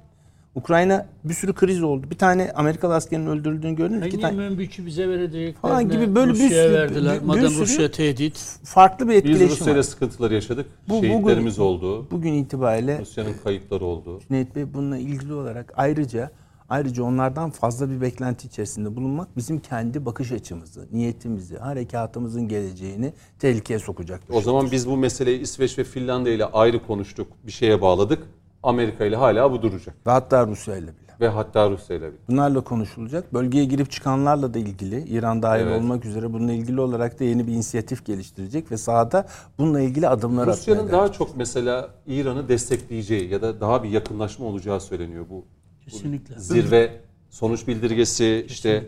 Ukrayna 0.55 1.07
bir 1.25 1.35
sürü 1.35 1.53
kriz 1.55 1.83
oldu. 1.83 2.07
Bir 2.11 2.19
tane 2.19 2.53
Amerikalı 2.55 2.95
askerin 2.95 3.27
öldürüldüğünü 3.27 3.77
gördünüz? 3.77 4.07
İki 4.07 4.21
tane 4.21 4.37
Mümbüç'ü 4.37 4.87
bize 4.87 5.09
verecekler. 5.09 5.61
Falan 5.63 5.89
gibi 5.91 6.15
böyle 6.15 6.33
bir 6.33 6.39
sürü- 6.39 6.73
verdiler. 6.73 7.15
bir- 7.17 7.21
bir 7.21 7.27
Madem 7.27 7.49
sürü- 7.49 7.61
Rusya 7.61 7.91
tehdit. 7.91 8.59
farklı 8.65 9.05
bir 9.09 9.11
Biz 9.13 9.19
etkileşim 9.19 9.49
Rusya 9.49 9.67
ile 9.73 9.79
var. 9.79 9.83
sıkıntıları 9.83 10.35
yaşadık. 10.35 10.67
Bu- 10.89 11.01
Şehitlerimiz 11.01 11.59
bugün- 11.59 11.69
oldu. 11.69 12.07
Bugün 12.11 12.33
itibariyle 12.33 12.99
Rusya'nın 13.01 13.35
kayıpları 13.45 13.85
oldu. 13.85 14.21
Cüneyt 14.29 14.57
Bey 14.57 14.75
bununla 14.75 14.97
ilgili 14.99 15.33
olarak 15.35 15.73
ayrıca 15.77 16.31
ayrıca 16.69 17.03
onlardan 17.03 17.51
fazla 17.51 17.91
bir 17.91 18.01
beklenti 18.01 18.47
içerisinde 18.47 18.97
bulunmak 18.97 19.37
bizim 19.37 19.59
kendi 19.61 20.07
bakış 20.07 20.33
açımızı, 20.33 20.89
niyetimizi, 20.93 21.57
harekatımızın 21.59 22.49
geleceğini 22.49 23.13
tehlikeye 23.39 23.79
sokacak. 23.79 24.21
O 24.33 24.41
zaman 24.41 24.71
biz 24.73 24.89
bu 24.89 24.97
meseleyi 24.97 25.41
İsveç 25.41 25.79
ve 25.79 25.85
Finlandiya 25.85 26.35
ile 26.35 26.45
ayrı 26.45 26.87
konuştuk. 26.87 27.27
Bir 27.47 27.53
şeye 27.53 27.81
bağladık. 27.83 28.23
Amerika 28.63 29.05
ile 29.05 29.17
hala 29.17 29.53
bu 29.53 29.63
duracak. 29.63 29.95
Ve 30.07 30.11
hatta 30.11 30.47
Rusya 30.47 30.77
ile 30.77 30.87
bile. 30.87 31.09
Ve 31.21 31.29
hatta 31.29 31.71
Rusya 31.71 31.97
ile 31.97 32.09
bile. 32.09 32.19
Bunlarla 32.29 32.61
konuşulacak. 32.61 33.35
Bölgeye 33.35 33.65
girip 33.65 33.91
çıkanlarla 33.91 34.55
da 34.55 34.59
ilgili, 34.59 35.01
İran 35.09 35.43
dahil 35.43 35.63
Evet. 35.63 35.81
olmak 35.81 36.05
üzere 36.05 36.33
bununla 36.33 36.53
ilgili 36.53 36.81
olarak 36.81 37.21
da 37.21 37.25
yeni 37.25 37.47
bir 37.47 37.53
inisiyatif 37.53 38.07
geliştirecek 38.07 38.71
ve 38.73 38.77
sahada 38.77 39.27
bununla 39.59 39.81
ilgili 39.81 40.09
adımlar 40.09 40.47
Rusya'nın 40.47 40.79
atmaya 40.87 40.93
daha 40.99 41.13
çok 41.13 41.37
mesela 41.37 41.91
İran'ı 42.07 42.49
destekleyeceği 42.49 43.29
ya 43.31 43.43
da 43.43 43.61
daha 43.61 43.83
bir 43.83 43.89
yakınlaşma 43.89 44.47
olacağı 44.47 44.81
söyleniyor 44.81 45.25
bu. 45.31 45.45
Kesinlikle. 45.85 46.37
bu 46.37 46.41
zirve 46.41 47.01
sonuç 47.31 47.67
bildirgesi 47.69 48.45
işte 48.49 48.87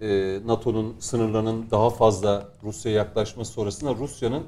e, 0.00 0.38
NATO'nun 0.46 0.94
sınırlarının 0.98 1.64
daha 1.70 1.90
fazla 1.90 2.48
Rusya'ya 2.62 2.98
yaklaşması 2.98 3.52
sonrasında 3.52 3.94
Rusya'nın 3.94 4.42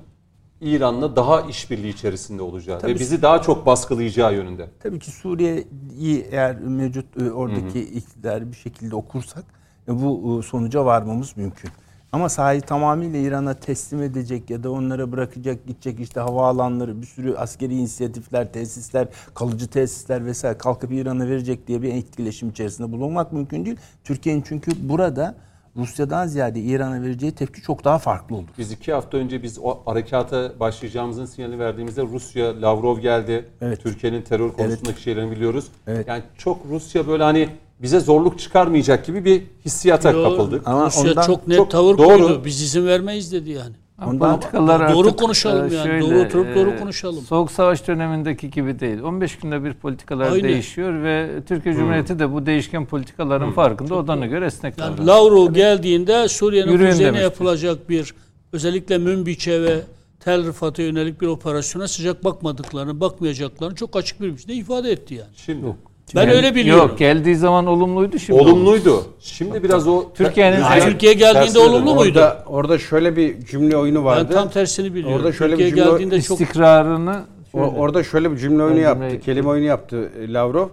İran'la 0.64 1.16
daha 1.16 1.40
işbirliği 1.40 1.88
içerisinde 1.88 2.42
olacağı 2.42 2.80
Tabii. 2.80 2.94
ve 2.94 2.98
bizi 2.98 3.22
daha 3.22 3.42
çok 3.42 3.66
baskılayacağı 3.66 4.34
yönünde. 4.34 4.68
Tabii 4.82 4.98
ki 4.98 5.10
Suriye'yi 5.10 6.26
eğer 6.30 6.60
mevcut 6.60 7.22
e, 7.22 7.30
oradaki 7.32 7.80
iktidarı 7.80 8.52
bir 8.52 8.56
şekilde 8.56 8.96
okursak 8.96 9.44
e, 9.88 10.02
bu 10.02 10.38
e, 10.38 10.42
sonuca 10.42 10.84
varmamız 10.84 11.36
mümkün. 11.36 11.70
Ama 12.14 12.28
sahayı 12.28 12.60
tamamıyla 12.60 13.18
İran'a 13.18 13.54
teslim 13.54 14.02
edecek 14.02 14.50
ya 14.50 14.62
da 14.62 14.70
onlara 14.70 15.12
bırakacak, 15.12 15.66
gidecek 15.66 16.00
işte 16.00 16.20
havaalanları, 16.20 17.02
bir 17.02 17.06
sürü 17.06 17.34
askeri 17.34 17.74
inisiyatifler, 17.74 18.52
tesisler, 18.52 19.08
kalıcı 19.34 19.66
tesisler 19.66 20.26
vesaire 20.26 20.58
kalkıp 20.58 20.92
İran'a 20.92 21.28
verecek 21.28 21.66
diye 21.66 21.82
bir 21.82 21.94
etkileşim 21.94 22.48
içerisinde 22.50 22.92
bulunmak 22.92 23.32
mümkün 23.32 23.64
değil. 23.64 23.76
Türkiye'nin 24.04 24.44
çünkü 24.48 24.88
burada 24.88 25.34
Rusya'dan 25.76 26.26
ziyade 26.26 26.60
İran'a 26.60 27.02
vereceği 27.02 27.32
tepki 27.32 27.62
çok 27.62 27.84
daha 27.84 27.98
farklı 27.98 28.36
olur. 28.36 28.48
Biz 28.58 28.72
iki 28.72 28.92
hafta 28.92 29.18
önce 29.18 29.42
biz 29.42 29.58
o 29.62 29.82
harekata 29.84 30.60
başlayacağımızın 30.60 31.24
sinyalini 31.26 31.58
verdiğimizde 31.58 32.02
Rusya, 32.02 32.62
Lavrov 32.62 32.98
geldi. 32.98 33.44
Evet. 33.60 33.82
Türkiye'nin 33.82 34.22
terör 34.22 34.52
konusundaki 34.52 35.02
şeylerini 35.02 35.30
biliyoruz. 35.30 35.66
Evet. 35.86 36.08
Yani 36.08 36.22
çok 36.38 36.58
Rusya 36.70 37.06
böyle 37.08 37.22
hani 37.22 37.48
bize 37.82 38.00
zorluk 38.00 38.38
çıkarmayacak 38.38 39.06
gibi 39.06 39.24
bir 39.24 39.42
hissiyata 39.64 40.10
Yo, 40.10 40.22
kapıldık. 40.22 40.68
Ama 40.68 40.86
Rusya 40.86 41.10
ondan- 41.10 41.26
çok 41.26 41.48
net 41.48 41.56
çok 41.56 41.70
tavır 41.70 41.98
doğru. 41.98 42.08
koydu. 42.08 42.42
Biz 42.44 42.62
izin 42.62 42.86
vermeyiz 42.86 43.32
dedi 43.32 43.50
yani. 43.50 43.74
Politikalar 44.04 44.92
Doğru 44.92 45.08
artık, 45.08 45.18
konuşalım 45.18 45.72
e, 45.72 45.74
yani. 45.74 46.00
Doğru 46.00 46.20
oturup 46.20 46.54
doğru 46.54 46.78
konuşalım. 46.78 47.24
Soğuk 47.24 47.50
Savaş 47.50 47.88
dönemindeki 47.88 48.50
gibi 48.50 48.80
değil. 48.80 49.02
15 49.02 49.38
günde 49.38 49.64
bir 49.64 49.74
politikalar 49.74 50.32
Aynen. 50.32 50.44
değişiyor 50.44 51.02
ve 51.02 51.28
Türkiye 51.48 51.74
Cumhuriyeti 51.74 52.18
de 52.18 52.32
bu 52.32 52.46
değişken 52.46 52.86
politikaların 52.86 53.52
farkında 53.52 53.94
odana 53.94 54.26
göre 54.26 54.46
esnek 54.46 54.78
Yani 54.78 54.98
davranıyor. 54.98 55.16
Lavrov 55.16 55.52
geldiğinde 55.52 56.28
Suriye'nin 56.28 56.86
kuzeyine 56.86 57.20
yapılacak 57.20 57.88
bir 57.88 58.14
özellikle 58.52 58.98
Münbiç'e 58.98 59.62
ve 59.62 59.80
Tel 60.20 60.46
Rifat'a 60.46 60.82
yönelik 60.82 61.20
bir 61.20 61.26
operasyona 61.26 61.88
sıcak 61.88 62.24
bakmadıklarını, 62.24 63.00
bakmayacaklarını 63.00 63.74
çok 63.74 63.96
açık 63.96 64.20
bir 64.20 64.34
biçimde 64.34 64.54
ifade 64.54 64.90
etti 64.90 65.14
yani. 65.14 65.30
Şimdi 65.36 65.66
Ben 66.14 66.28
öyle 66.28 66.54
biliyorum. 66.54 66.88
Yok 66.88 66.98
geldiği 66.98 67.36
zaman 67.36 67.66
olumluydu 67.66 68.18
şimdi. 68.18 68.40
olumluydu. 68.40 69.04
Şimdi 69.20 69.62
biraz 69.62 69.88
o 69.88 70.12
Türkiye'nin- 70.14 70.60
Yani 70.60 70.82
Türkiye 70.82 71.12
geldiğinde 71.12 71.32
tersine 71.44 71.62
olumlu 71.62 71.86
döndü. 71.90 71.94
muydu? 71.98 72.18
Orada, 72.18 72.44
orada 72.46 72.78
şöyle 72.78 73.16
bir 73.16 73.44
cümle 73.44 73.76
oyunu 73.76 73.98
Ben 73.98 74.04
vardı. 74.04 74.32
tam 74.34 74.48
tersini 74.50 74.94
biliyorum. 74.94 75.16
Orada 75.16 75.32
şöyle 75.32 75.52
Türkiye 75.56 75.72
bir 75.72 75.76
cümle- 75.76 75.90
geldiğinde 75.90 76.22
çok 76.22 76.40
istikrarını 76.40 77.22
O- 77.52 77.58
şöyle, 77.58 77.66
orada 77.80 78.04
şöyle 78.04 78.30
bir 78.32 78.36
cümle 78.36 78.62
oyunu 78.62 78.76
Ben 78.76 78.82
yaptı, 78.82 79.00
cümleyi- 79.04 79.20
kelime 79.20 79.48
oyunu 79.48 79.64
yaptı 79.66 80.10
e, 80.20 80.32
Lavrov. 80.32 80.68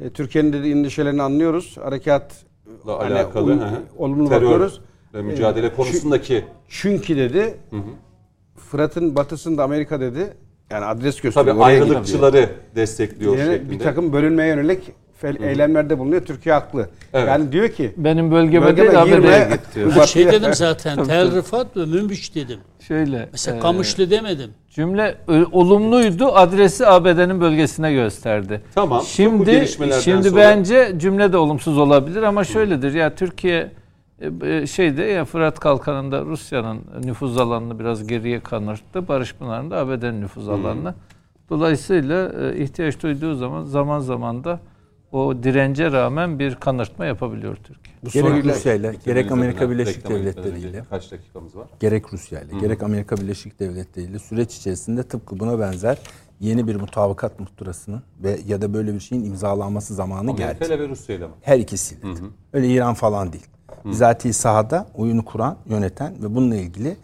E, 0.00 0.10
Türkiye'nin 0.10 0.52
dedi 0.52 0.68
endişelerini 0.70 1.22
anlıyoruz. 1.22 1.76
Harekat 1.82 2.32
hani 2.86 3.14
alakalı 3.14 3.50
hı 3.60 3.64
hı. 3.64 3.68
olumlu 3.98 4.28
terör 4.28 4.42
bakıyoruz. 4.42 4.80
ve 5.14 5.22
mücadele 5.22 5.74
konusundaki 5.74 6.44
Çünkü 6.68 7.16
dedi 7.16 7.54
Fırat'ın 8.56 9.16
batısında 9.16 9.64
Amerika 9.64 10.00
dedi. 10.00 10.34
Yani 10.74 10.84
adres 10.84 11.20
gösteriyor. 11.20 11.32
tabii 11.56 11.74
gidiyor. 11.74 11.86
ayrılıkçıları 11.88 12.48
destekliyor 12.76 13.38
Yani 13.38 13.52
şeklinde. 13.52 13.70
bir 13.70 13.78
takım 13.78 14.12
bölünmeye 14.12 14.48
yönelik 14.48 14.82
fel- 15.22 15.46
eylemlerde 15.46 15.98
bulunuyor. 15.98 16.22
Türkiye 16.24 16.54
haklı. 16.54 16.88
Evet. 17.12 17.28
Yani 17.28 17.52
diyor 17.52 17.68
ki 17.68 17.92
benim 17.96 18.30
bölgeme, 18.30 18.66
bölgeme 18.66 18.88
değil 18.88 19.02
ABD'ye 19.02 19.16
girme. 19.16 19.48
git 19.52 19.74
diyor. 19.74 20.06
Şey 20.06 20.26
dedim 20.26 20.54
zaten. 20.54 21.04
Tel. 21.04 21.36
Rifat 21.36 21.76
ve 21.76 21.84
Münbiç 21.86 22.34
dedim. 22.34 22.58
Şöyle. 22.80 23.28
Mesela 23.32 23.56
e, 23.56 23.60
Kamışlı 23.60 24.10
demedim. 24.10 24.50
Cümle 24.70 25.14
olumluydu. 25.52 26.26
Adresi 26.26 26.86
ABD'nin 26.86 27.40
bölgesine 27.40 27.92
gösterdi. 27.92 28.60
Tamam, 28.74 29.02
Şimdi 29.06 29.68
şimdi 30.02 30.28
sonra- 30.28 30.36
bence 30.36 30.92
cümle 30.96 31.32
de 31.32 31.36
olumsuz 31.36 31.78
olabilir 31.78 32.22
ama 32.22 32.44
şöyledir. 32.44 32.94
Ya 32.94 33.14
Türkiye 33.14 33.70
şeyde 34.66 35.02
ya 35.02 35.24
Fırat 35.24 35.60
Kalkanı'nda 35.60 36.24
Rusya'nın 36.24 36.80
nüfuz 37.04 37.38
alanını 37.38 37.78
biraz 37.78 38.06
geriye 38.06 38.40
kanırttı. 38.40 39.08
Barış 39.08 39.34
Pınarı'nda 39.34 39.76
ABD'nin 39.76 40.20
nüfuz 40.20 40.48
alanını. 40.48 40.94
Dolayısıyla 41.50 42.32
e, 42.42 42.62
ihtiyaç 42.62 43.02
duyduğu 43.02 43.34
zaman 43.34 43.64
zaman 43.64 44.00
zaman 44.00 44.44
da 44.44 44.60
o 45.12 45.42
dirence 45.42 45.92
rağmen 45.92 46.38
bir 46.38 46.54
kanırtma 46.54 47.06
yapabiliyor 47.06 47.56
Türkiye. 47.56 47.96
bu 48.04 48.10
Gerek 48.10 48.44
Rusya 48.44 48.74
ile, 48.74 48.94
gerek 49.04 49.32
Amerika 49.32 49.70
Birleşik 49.70 50.08
Devletleri 50.08 50.60
ile, 50.60 50.84
Kaç 50.90 51.12
dakikamız 51.12 51.56
var? 51.56 51.66
gerek 51.80 52.12
Rusya 52.12 52.40
ile, 52.40 52.58
gerek 52.60 52.82
Amerika 52.82 53.16
Birleşik 53.16 53.60
Devletleri 53.60 54.06
ile 54.06 54.18
süreç 54.18 54.56
içerisinde 54.56 55.02
tıpkı 55.02 55.40
buna 55.40 55.58
benzer 55.60 55.98
yeni 56.40 56.66
bir 56.66 56.76
mutabakat 56.76 57.40
muhtırasının 57.40 58.02
ve 58.22 58.38
ya 58.46 58.62
da 58.62 58.74
böyle 58.74 58.94
bir 58.94 59.00
şeyin 59.00 59.24
imzalanması 59.24 59.94
zamanı 59.94 60.30
geldi. 60.30 60.44
Amerika 60.44 60.64
ile 60.64 60.78
ve 60.78 60.88
Rusya 60.88 61.16
ile 61.16 61.26
mi? 61.26 61.32
Her 61.40 61.58
ikisiyle. 61.58 62.02
de. 62.02 62.20
Öyle 62.52 62.68
İran 62.68 62.94
falan 62.94 63.32
değil. 63.32 63.46
Bizatihi 63.84 64.32
sahada 64.32 64.86
oyunu 64.94 65.24
kuran, 65.24 65.56
yöneten 65.66 66.12
ve 66.22 66.34
bununla 66.34 66.56
ilgili 66.56 66.96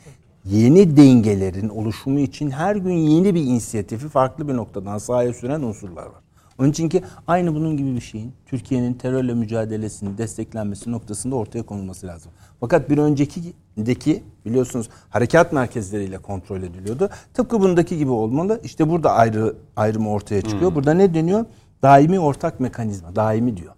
yeni 0.45 0.97
dengelerin 0.97 1.69
oluşumu 1.69 2.19
için 2.19 2.51
her 2.51 2.77
gün 2.77 2.95
yeni 2.95 3.35
bir 3.35 3.43
inisiyatifi 3.43 4.09
farklı 4.09 4.49
bir 4.49 4.57
noktadan 4.57 4.99
sahaya 4.99 5.33
süren 5.33 5.63
unsurlar 5.63 6.07
var. 6.07 6.21
Onun 6.59 6.71
için 6.71 6.89
ki 6.89 7.03
aynı 7.27 7.55
bunun 7.55 7.77
gibi 7.77 7.95
bir 7.95 8.01
şeyin 8.01 8.33
Türkiye'nin 8.47 8.95
terörle 8.95 9.35
mücadelesinin 9.35 10.19
desteklenmesi 10.19 10.93
noktasında 10.93 11.37
ortaya 11.37 11.63
konulması 11.63 12.07
lazım. 12.07 12.33
Fakat 12.61 12.91
bir 12.91 12.99
öncekideki 12.99 14.23
biliyorsunuz 14.45 14.89
harekat 15.11 15.53
merkezleriyle 15.53 16.19
kontrol 16.19 16.63
ediliyordu. 16.63 17.11
Tıpkı 17.35 17.61
bundaki 17.61 17.99
gibi 17.99 18.11
olmalı. 18.11 18.61
İşte 18.65 18.89
burada 18.89 19.13
ayrı 19.13 19.55
ayrım 19.77 20.09
ortaya 20.09 20.43
çıkıyor. 20.43 20.75
Burada 20.75 20.95
ne 20.95 21.15
deniyor? 21.15 21.45
Daimi 21.83 22.21
ortak 22.21 22.61
mekanizma. 22.61 23.17
Daimi 23.17 23.57
diyor. 23.57 23.73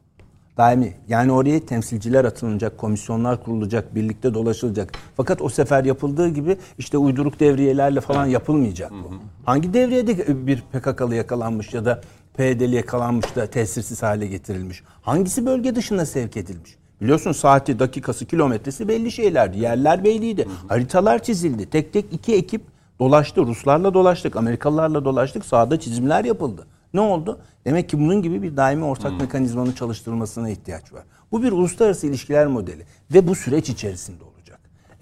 Daimi. 0.56 0.94
Yani 1.08 1.32
oraya 1.32 1.66
temsilciler 1.66 2.24
atılacak, 2.24 2.78
komisyonlar 2.78 3.44
kurulacak, 3.44 3.94
birlikte 3.94 4.34
dolaşılacak. 4.34 4.92
Fakat 5.16 5.42
o 5.42 5.48
sefer 5.48 5.84
yapıldığı 5.84 6.28
gibi 6.28 6.56
işte 6.78 6.98
uyduruk 6.98 7.40
devriyelerle 7.40 8.00
falan 8.00 8.26
yapılmayacak 8.26 8.90
bu. 8.90 9.14
Hangi 9.44 9.74
devriyede 9.74 10.46
bir 10.46 10.60
PKK'lı 10.72 11.14
yakalanmış 11.14 11.74
ya 11.74 11.84
da 11.84 12.00
PYD'li 12.36 12.76
yakalanmış 12.76 13.36
da 13.36 13.46
tesirsiz 13.46 14.02
hale 14.02 14.26
getirilmiş? 14.26 14.82
Hangisi 15.02 15.46
bölge 15.46 15.74
dışına 15.74 16.06
sevk 16.06 16.36
edilmiş? 16.36 16.76
Biliyorsun 17.00 17.32
saati, 17.32 17.78
dakikası, 17.78 18.26
kilometresi 18.26 18.88
belli 18.88 19.12
şeylerdi. 19.12 19.58
Yerler 19.58 20.04
belliydi. 20.04 20.48
Haritalar 20.68 21.22
çizildi. 21.22 21.70
Tek 21.70 21.92
tek 21.92 22.04
iki 22.12 22.34
ekip 22.34 22.62
dolaştı. 23.00 23.46
Ruslarla 23.46 23.94
dolaştık, 23.94 24.36
Amerikalılarla 24.36 25.04
dolaştık. 25.04 25.44
Sahada 25.44 25.80
çizimler 25.80 26.24
yapıldı. 26.24 26.66
Ne 26.94 27.00
oldu? 27.00 27.40
Demek 27.64 27.88
ki 27.88 27.98
bunun 28.00 28.22
gibi 28.22 28.42
bir 28.42 28.56
daimi 28.56 28.84
ortak 28.84 29.20
mekanizmanın 29.20 29.72
çalıştırılmasına 29.72 30.50
ihtiyaç 30.50 30.92
var. 30.92 31.02
Bu 31.32 31.42
bir 31.42 31.52
uluslararası 31.52 32.06
ilişkiler 32.06 32.46
modeli 32.46 32.86
ve 33.14 33.26
bu 33.26 33.34
süreç 33.34 33.68
içerisinde 33.68 34.24
olacak. 34.24 34.31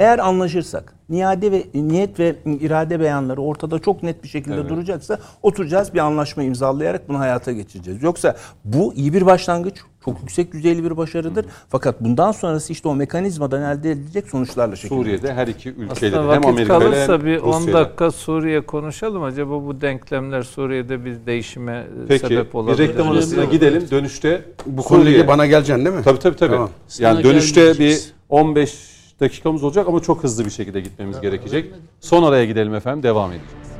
Eğer 0.00 0.18
anlaşırsak, 0.18 0.94
niyade 1.08 1.52
ve 1.52 1.64
niyet 1.74 2.20
ve 2.20 2.36
irade 2.60 3.00
beyanları 3.00 3.40
ortada 3.42 3.78
çok 3.78 4.02
net 4.02 4.22
bir 4.24 4.28
şekilde 4.28 4.68
duracaksa 4.68 5.18
oturacağız 5.42 5.94
bir 5.94 5.98
anlaşma 5.98 6.42
imzalayarak 6.42 7.08
bunu 7.08 7.18
hayata 7.18 7.52
geçireceğiz. 7.52 8.02
Yoksa 8.02 8.36
bu 8.64 8.94
iyi 8.94 9.12
bir 9.12 9.26
başlangıç, 9.26 9.74
çok 10.04 10.20
yüksek 10.20 10.52
düzeyli 10.52 10.84
bir 10.84 10.96
başarıdır. 10.96 11.46
Fakat 11.68 12.00
bundan 12.00 12.32
sonrası 12.32 12.72
işte 12.72 12.88
o 12.88 12.94
mekanizmadan 12.94 13.62
elde 13.62 13.90
edilecek 13.90 14.28
sonuçlarla 14.28 14.76
şekillenecek. 14.76 15.18
Suriye'de 15.18 15.34
her 15.34 15.46
iki 15.46 15.68
ülkede 15.68 15.92
Aslında 15.92 16.22
hem 16.22 16.28
vakit 16.28 16.46
Amerika 16.48 16.78
kalırsa 16.78 17.24
bir 17.24 17.38
10 17.38 17.52
Rusya'yla. 17.58 17.80
dakika 17.80 18.10
Suriye 18.10 18.60
konuşalım. 18.60 19.22
Acaba 19.22 19.50
bu 19.66 19.80
denklemler 19.80 20.42
Suriye'de 20.42 21.04
bir 21.04 21.16
değişime 21.26 21.86
Peki 22.08 22.26
sebep 22.26 22.52
bir 22.54 22.58
olabilir. 22.58 22.88
reklam 22.88 23.10
arasına 23.10 23.44
gidelim. 23.44 23.86
Dönüşte 23.90 24.42
bu 24.66 24.82
konuyla 24.82 25.10
ilgili 25.10 25.28
bana 25.28 25.46
geleceksin 25.46 25.84
değil 25.84 25.96
mi? 25.96 26.02
Tabii 26.04 26.18
tabii 26.18 26.36
tabii. 26.36 26.54
Tamam. 26.54 26.70
Yani 26.98 27.22
Sana 27.22 27.24
dönüşte 27.24 27.60
bir 27.60 27.66
gelmeyeceğiz. 27.66 28.12
15 28.28 28.99
dakikamız 29.20 29.64
olacak 29.64 29.88
ama 29.88 30.00
çok 30.00 30.24
hızlı 30.24 30.44
bir 30.44 30.50
şekilde 30.50 30.80
gitmemiz 30.80 31.20
gerekecek. 31.20 31.72
Son 32.00 32.22
araya 32.22 32.44
gidelim 32.44 32.74
efendim 32.74 33.02
devam 33.02 33.32
edeceğiz. 33.32 33.70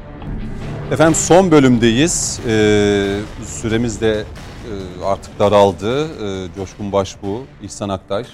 Efendim 0.92 1.14
son 1.14 1.50
bölümdeyiz. 1.50 2.40
Ee, 2.46 3.20
süremiz 3.44 4.00
de 4.00 4.12
e, 4.20 5.04
artık 5.04 5.38
daraldı. 5.38 6.04
Ee, 6.04 6.54
Coşkun 6.56 6.92
Başbuğ, 6.92 7.40
İhsan 7.62 7.88
Aktaş, 7.88 8.26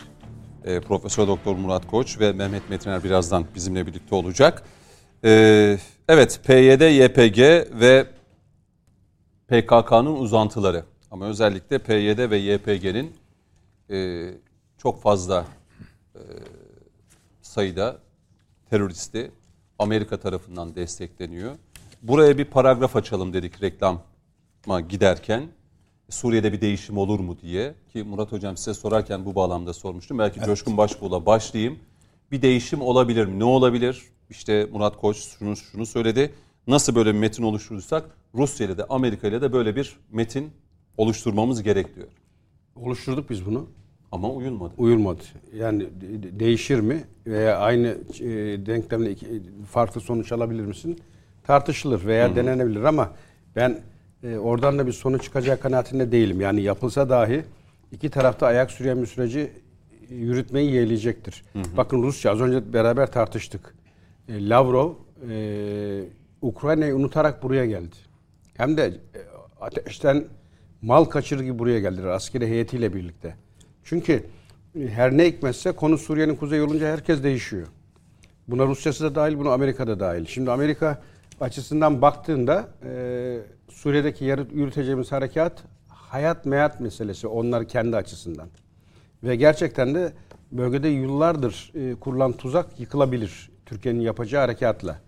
e, 0.65 0.81
Profesör 0.81 1.29
Doktor 1.29 1.57
Murat 1.57 1.87
Koç 1.87 2.21
ve 2.21 2.33
Mehmet 2.33 2.71
Metiner 2.71 3.05
birazdan 3.05 3.45
bizimle 3.55 3.87
birlikte 3.87 4.15
olacak. 4.15 4.63
Ee, 5.25 5.79
evet 6.09 6.41
PYD, 6.45 6.81
YPG 6.81 7.39
ve 7.81 8.07
PKK'nın 9.49 10.17
uzantıları 10.17 10.85
ama 11.11 11.27
özellikle 11.27 11.79
PYD 11.79 12.31
ve 12.31 12.37
YPG'nin 12.37 13.13
e, 13.91 14.31
çok 14.79 15.03
fazla 15.03 15.45
e, 16.15 16.21
sayıda 17.57 17.99
teröristi 18.71 19.31
Amerika 19.79 20.21
tarafından 20.21 20.75
destekleniyor. 20.75 21.57
Buraya 22.03 22.39
bir 22.39 22.45
paragraf 22.45 22.97
açalım 22.97 23.33
dedik 23.33 23.63
reklama 23.63 24.81
giderken. 24.89 25.49
Suriye'de 26.11 26.53
bir 26.53 26.61
değişim 26.61 26.99
olur 26.99 27.21
mu 27.21 27.37
diye 27.43 27.75
ki 27.93 28.03
Murat 28.03 28.33
Hocam 28.33 28.57
size 28.57 28.75
sorarken 28.75 29.25
bu 29.25 29.35
bağlamda 29.35 29.73
sormuştum. 29.73 30.19
Belki 30.19 30.41
Coşkun 30.41 30.77
Başbuğ'la 30.77 31.27
başlayayım. 31.27 31.79
Bir 32.33 32.43
değişim 32.43 32.83
olabilir 32.83 33.27
mi? 33.27 33.39
Ne 33.39 33.45
olabilir? 33.45 34.03
İşte 34.31 34.69
Murat 34.73 34.97
Koç 34.97 35.17
şunu, 35.17 35.57
şunu 35.57 35.87
söyledi. 35.87 36.35
Nasıl 36.67 36.95
böyle 36.95 37.15
bir 37.15 37.19
metin 37.19 37.43
oluşturursak 37.43 38.05
Rusya 38.35 38.67
ile 38.67 38.79
de 38.79 38.85
Amerika 38.85 39.29
ile 39.29 39.43
de 39.43 39.53
böyle 39.53 39.77
bir 39.77 39.97
metin 40.11 40.51
oluşturmamız 40.97 41.63
gerek 41.63 41.97
diyor. 41.97 42.09
Oluşturduk 42.77 43.31
biz 43.31 43.47
bunu. 43.47 43.69
Ama 44.17 44.31
uyulmadı. 44.31 44.75
Uyulmadı. 44.79 45.23
Yani 45.57 45.81
de- 46.01 46.23
de- 46.23 46.41
değişir 46.41 46.81
mi 46.81 47.05
veya 47.27 47.59
aynı 47.59 47.87
e, 48.21 48.27
denklemle 48.67 49.11
iki- 49.11 49.43
farklı 49.71 50.01
sonuç 50.01 50.33
alabilir 50.33 50.65
misin? 50.65 50.99
Tartışılır 51.47 52.05
veya 52.07 52.37
denenebilir 52.37 52.83
ama 52.83 53.13
ben 53.57 53.79
e, 54.23 54.37
oradan 54.39 54.79
da 54.79 54.87
bir 54.87 54.93
sonuç 54.93 55.23
çıkacağı 55.25 55.61
kanaatinde 55.61 56.13
değilim. 56.13 56.41
Yani 56.41 56.63
yapılsa 56.63 57.09
dahi 57.11 57.45
iki 57.93 58.11
tarafta 58.11 58.47
ayak 58.47 58.71
süren 58.71 59.03
bir 59.03 59.07
süreci 59.07 59.51
yürütmeyi 60.11 60.71
yeğleyecektir. 60.73 61.45
Bakın 61.77 62.03
Rusya 62.03 62.33
az 62.33 62.41
önce 62.41 62.73
beraber 62.73 63.13
tartıştık. 63.13 63.75
E, 64.29 64.49
Lavrov 64.49 64.93
e, 65.31 66.03
Ukrayna'yı 66.43 66.97
unutarak 66.97 67.43
buraya 67.43 67.67
geldi. 67.67 67.97
Hem 68.57 68.77
de 68.77 68.85
e, 68.87 68.93
ateşten 69.61 70.25
mal 70.83 71.05
kaçırır 71.05 71.41
gibi 71.43 71.59
buraya 71.59 71.81
geldiler 71.81 72.07
askeri 72.09 72.47
heyetiyle 72.47 72.95
birlikte. 72.95 73.35
Çünkü 73.87 74.25
e, 74.81 74.89
her 74.89 75.17
ne 75.17 75.27
hikmetse 75.27 75.73
konu 75.73 75.99
Suriye'nin 75.99 76.37
kuzeyi 76.37 76.63
olunca 76.63 76.87
herkes 76.93 77.23
değişiyor. 77.23 77.67
Buna 78.49 78.67
Rusya'sı 78.67 79.05
da 79.05 79.15
dahil, 79.15 79.39
buna 79.39 79.53
Amerika 79.53 79.87
da 79.87 80.01
dahil. 80.01 80.27
Şimdi 80.27 80.51
Amerika 80.51 81.03
açısından 81.41 82.03
baktığında 82.03 82.69
e, 82.85 83.39
Suriye'deki 83.69 84.25
yürüteceğimiz 84.25 85.13
harekat 85.13 85.63
hayat 85.89 86.47
meyat 86.47 86.81
meselesi 86.81 87.27
onlar 87.27 87.69
kendi 87.69 87.97
açısından. 87.97 88.49
Ve 89.25 89.37
gerçekten 89.37 89.95
de 89.95 90.13
bölgede 90.53 90.89
yıllardır 90.89 91.73
e, 91.75 91.95
kurulan 91.95 92.33
tuzak 92.33 92.81
yıkılabilir 92.81 93.51
Türkiye'nin 93.67 94.01
yapacağı 94.01 94.41
harekatla. 94.41 95.01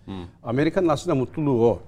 Amerika'nın 0.42 0.88
aslında 0.88 1.14
mutluluğu 1.14 1.66
o. 1.66 1.80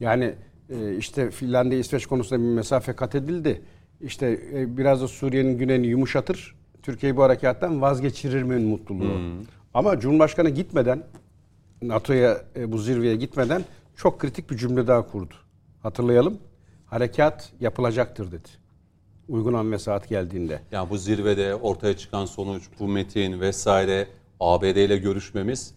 Yani 0.00 0.34
e, 0.70 0.96
işte 0.96 1.30
Finlandiya, 1.30 1.80
İsveç 1.80 2.06
konusunda 2.06 2.42
bir 2.42 2.48
mesafe 2.48 2.92
kat 2.92 3.14
edildi. 3.14 3.62
İşte 4.02 4.40
e, 4.54 4.76
biraz 4.76 5.02
da 5.02 5.08
Suriye'nin 5.08 5.58
güneyini 5.58 5.86
yumuşatır. 5.86 6.54
Türkiye'yi 6.82 7.16
bu 7.16 7.22
harekattan 7.22 7.82
vazgeçirir 7.82 8.42
mi 8.42 8.56
mutluluğu. 8.56 9.20
Ama 9.74 10.00
Cumhurbaşkanı 10.00 10.50
gitmeden 10.50 11.02
NATO'ya 11.82 12.38
e, 12.56 12.72
bu 12.72 12.78
zirveye 12.78 13.16
gitmeden 13.16 13.64
çok 13.96 14.20
kritik 14.20 14.50
bir 14.50 14.56
cümle 14.56 14.86
daha 14.86 15.06
kurdu. 15.06 15.34
Hatırlayalım. 15.82 16.38
Harekat 16.86 17.52
yapılacaktır 17.60 18.32
dedi. 18.32 18.48
Uygun 19.28 19.52
an 19.52 19.72
ve 19.72 19.78
saat 19.78 20.08
geldiğinde. 20.08 20.60
Yani 20.72 20.90
bu 20.90 20.98
zirvede 20.98 21.54
ortaya 21.54 21.96
çıkan 21.96 22.26
sonuç, 22.26 22.62
bu 22.80 22.88
metin 22.88 23.40
vesaire, 23.40 24.08
ABD 24.40 24.76
ile 24.76 24.96
görüşmemiz 24.96 25.74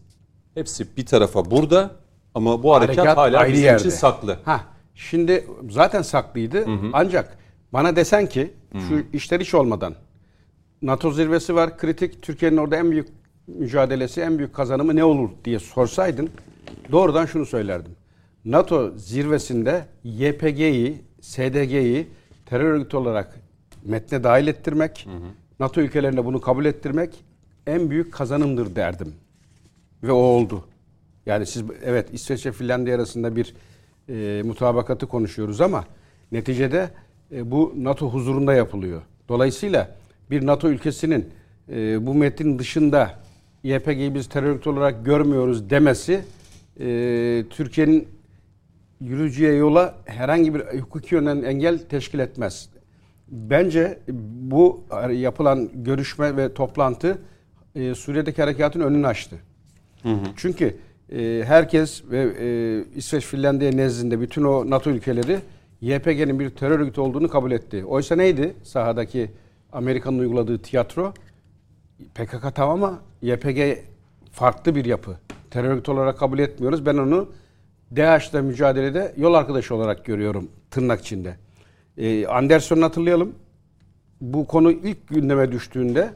hepsi 0.53 0.97
bir 0.97 1.05
tarafa 1.05 1.51
burada 1.51 1.91
ama 2.33 2.63
bu 2.63 2.75
harekat, 2.75 3.17
hala 3.17 3.39
ayrı 3.39 3.53
bizim 3.53 3.65
yerde. 3.65 3.79
için 3.79 3.89
saklı. 3.89 4.39
Ha, 4.45 4.61
şimdi 4.95 5.47
zaten 5.69 6.01
saklıydı. 6.01 6.65
Ancak 6.93 7.37
bana 7.73 7.95
desen 7.95 8.29
ki 8.29 8.53
şu 8.87 9.03
işler 9.13 9.39
hiç 9.39 9.53
olmadan 9.53 9.95
NATO 10.81 11.11
zirvesi 11.11 11.55
var 11.55 11.77
kritik. 11.77 12.21
Türkiye'nin 12.21 12.57
orada 12.57 12.75
en 12.75 12.91
büyük 12.91 13.07
mücadelesi, 13.47 14.21
en 14.21 14.37
büyük 14.37 14.53
kazanımı 14.53 14.95
ne 14.95 15.03
olur 15.03 15.29
diye 15.45 15.59
sorsaydın 15.59 16.29
doğrudan 16.91 17.25
şunu 17.25 17.45
söylerdim. 17.45 17.91
NATO 18.45 18.91
zirvesinde 18.97 19.85
YPG'yi, 20.03 21.01
SDG'yi 21.21 22.07
terör 22.45 22.71
örgütü 22.71 22.97
olarak 22.97 23.39
metne 23.85 24.23
dahil 24.23 24.47
ettirmek, 24.47 25.07
NATO 25.59 25.81
ülkelerine 25.81 26.25
bunu 26.25 26.41
kabul 26.41 26.65
ettirmek 26.65 27.23
en 27.67 27.89
büyük 27.89 28.13
kazanımdır 28.13 28.75
derdim. 28.75 29.13
Ve 30.03 30.11
o 30.11 30.15
oldu. 30.15 30.63
Yani 31.25 31.45
siz 31.45 31.63
evet 31.83 32.09
İsveç 32.13 32.45
ve 32.45 32.51
Finlandiya 32.51 32.95
arasında 32.95 33.35
bir 33.35 33.55
e, 34.09 34.43
mutabakatı 34.43 35.07
konuşuyoruz 35.07 35.61
ama 35.61 35.85
neticede 36.31 36.89
e, 37.31 37.51
bu 37.51 37.73
NATO 37.77 38.09
huzurunda 38.09 38.53
yapılıyor. 38.53 39.01
Dolayısıyla 39.29 39.95
bir 40.31 40.45
NATO 40.45 40.69
ülkesinin 40.69 41.29
e, 41.69 42.05
bu 42.05 42.13
metnin 42.13 42.59
dışında 42.59 43.19
YPG'yi 43.63 44.15
biz 44.15 44.29
terör 44.29 44.49
örgütü 44.49 44.69
olarak 44.69 45.05
görmüyoruz 45.05 45.69
demesi 45.69 46.21
e, 46.79 47.45
Türkiye'nin 47.49 48.07
yürüyeceği 49.01 49.57
yola 49.57 49.95
herhangi 50.05 50.55
bir 50.55 50.61
hukuki 50.79 51.15
yönden 51.15 51.43
engel 51.43 51.79
teşkil 51.79 52.19
etmez. 52.19 52.69
Bence 53.27 53.99
bu 54.41 54.83
yapılan 55.11 55.69
görüşme 55.73 56.37
ve 56.37 56.53
toplantı 56.53 57.17
e, 57.75 57.95
Suriye'deki 57.95 58.41
harekatın 58.41 58.81
önünü 58.81 59.07
açtı. 59.07 59.35
Çünkü 60.35 60.77
e, 61.11 61.43
herkes 61.45 62.03
ve 62.11 62.33
e, 62.39 62.97
İsveç, 62.97 63.25
Finlandiya 63.25 63.71
nezdinde 63.71 64.21
bütün 64.21 64.43
o 64.43 64.69
NATO 64.69 64.89
ülkeleri 64.89 65.39
YPG'nin 65.85 66.39
bir 66.39 66.49
terör 66.49 66.79
örgütü 66.79 67.01
olduğunu 67.01 67.29
kabul 67.29 67.51
etti. 67.51 67.85
Oysa 67.85 68.15
neydi 68.15 68.55
sahadaki 68.63 69.31
Amerika'nın 69.71 70.19
uyguladığı 70.19 70.61
tiyatro? 70.61 71.13
PKK 72.15 72.55
tamam 72.55 72.83
ama 72.83 72.99
YPG 73.21 73.77
farklı 74.31 74.75
bir 74.75 74.85
yapı. 74.85 75.17
Terör 75.51 75.69
örgütü 75.69 75.91
olarak 75.91 76.19
kabul 76.19 76.39
etmiyoruz. 76.39 76.85
Ben 76.85 76.97
onu 76.97 77.29
DAEŞ'le 77.95 78.33
mücadelede 78.33 79.13
yol 79.17 79.33
arkadaşı 79.33 79.75
olarak 79.75 80.05
görüyorum 80.05 80.49
tırnak 80.71 81.01
içinde. 81.01 81.35
Ee, 81.97 82.27
Anderson'u 82.27 82.83
hatırlayalım. 82.83 83.35
Bu 84.21 84.47
konu 84.47 84.71
ilk 84.71 85.07
gündeme 85.07 85.51
düştüğünde, 85.51 86.09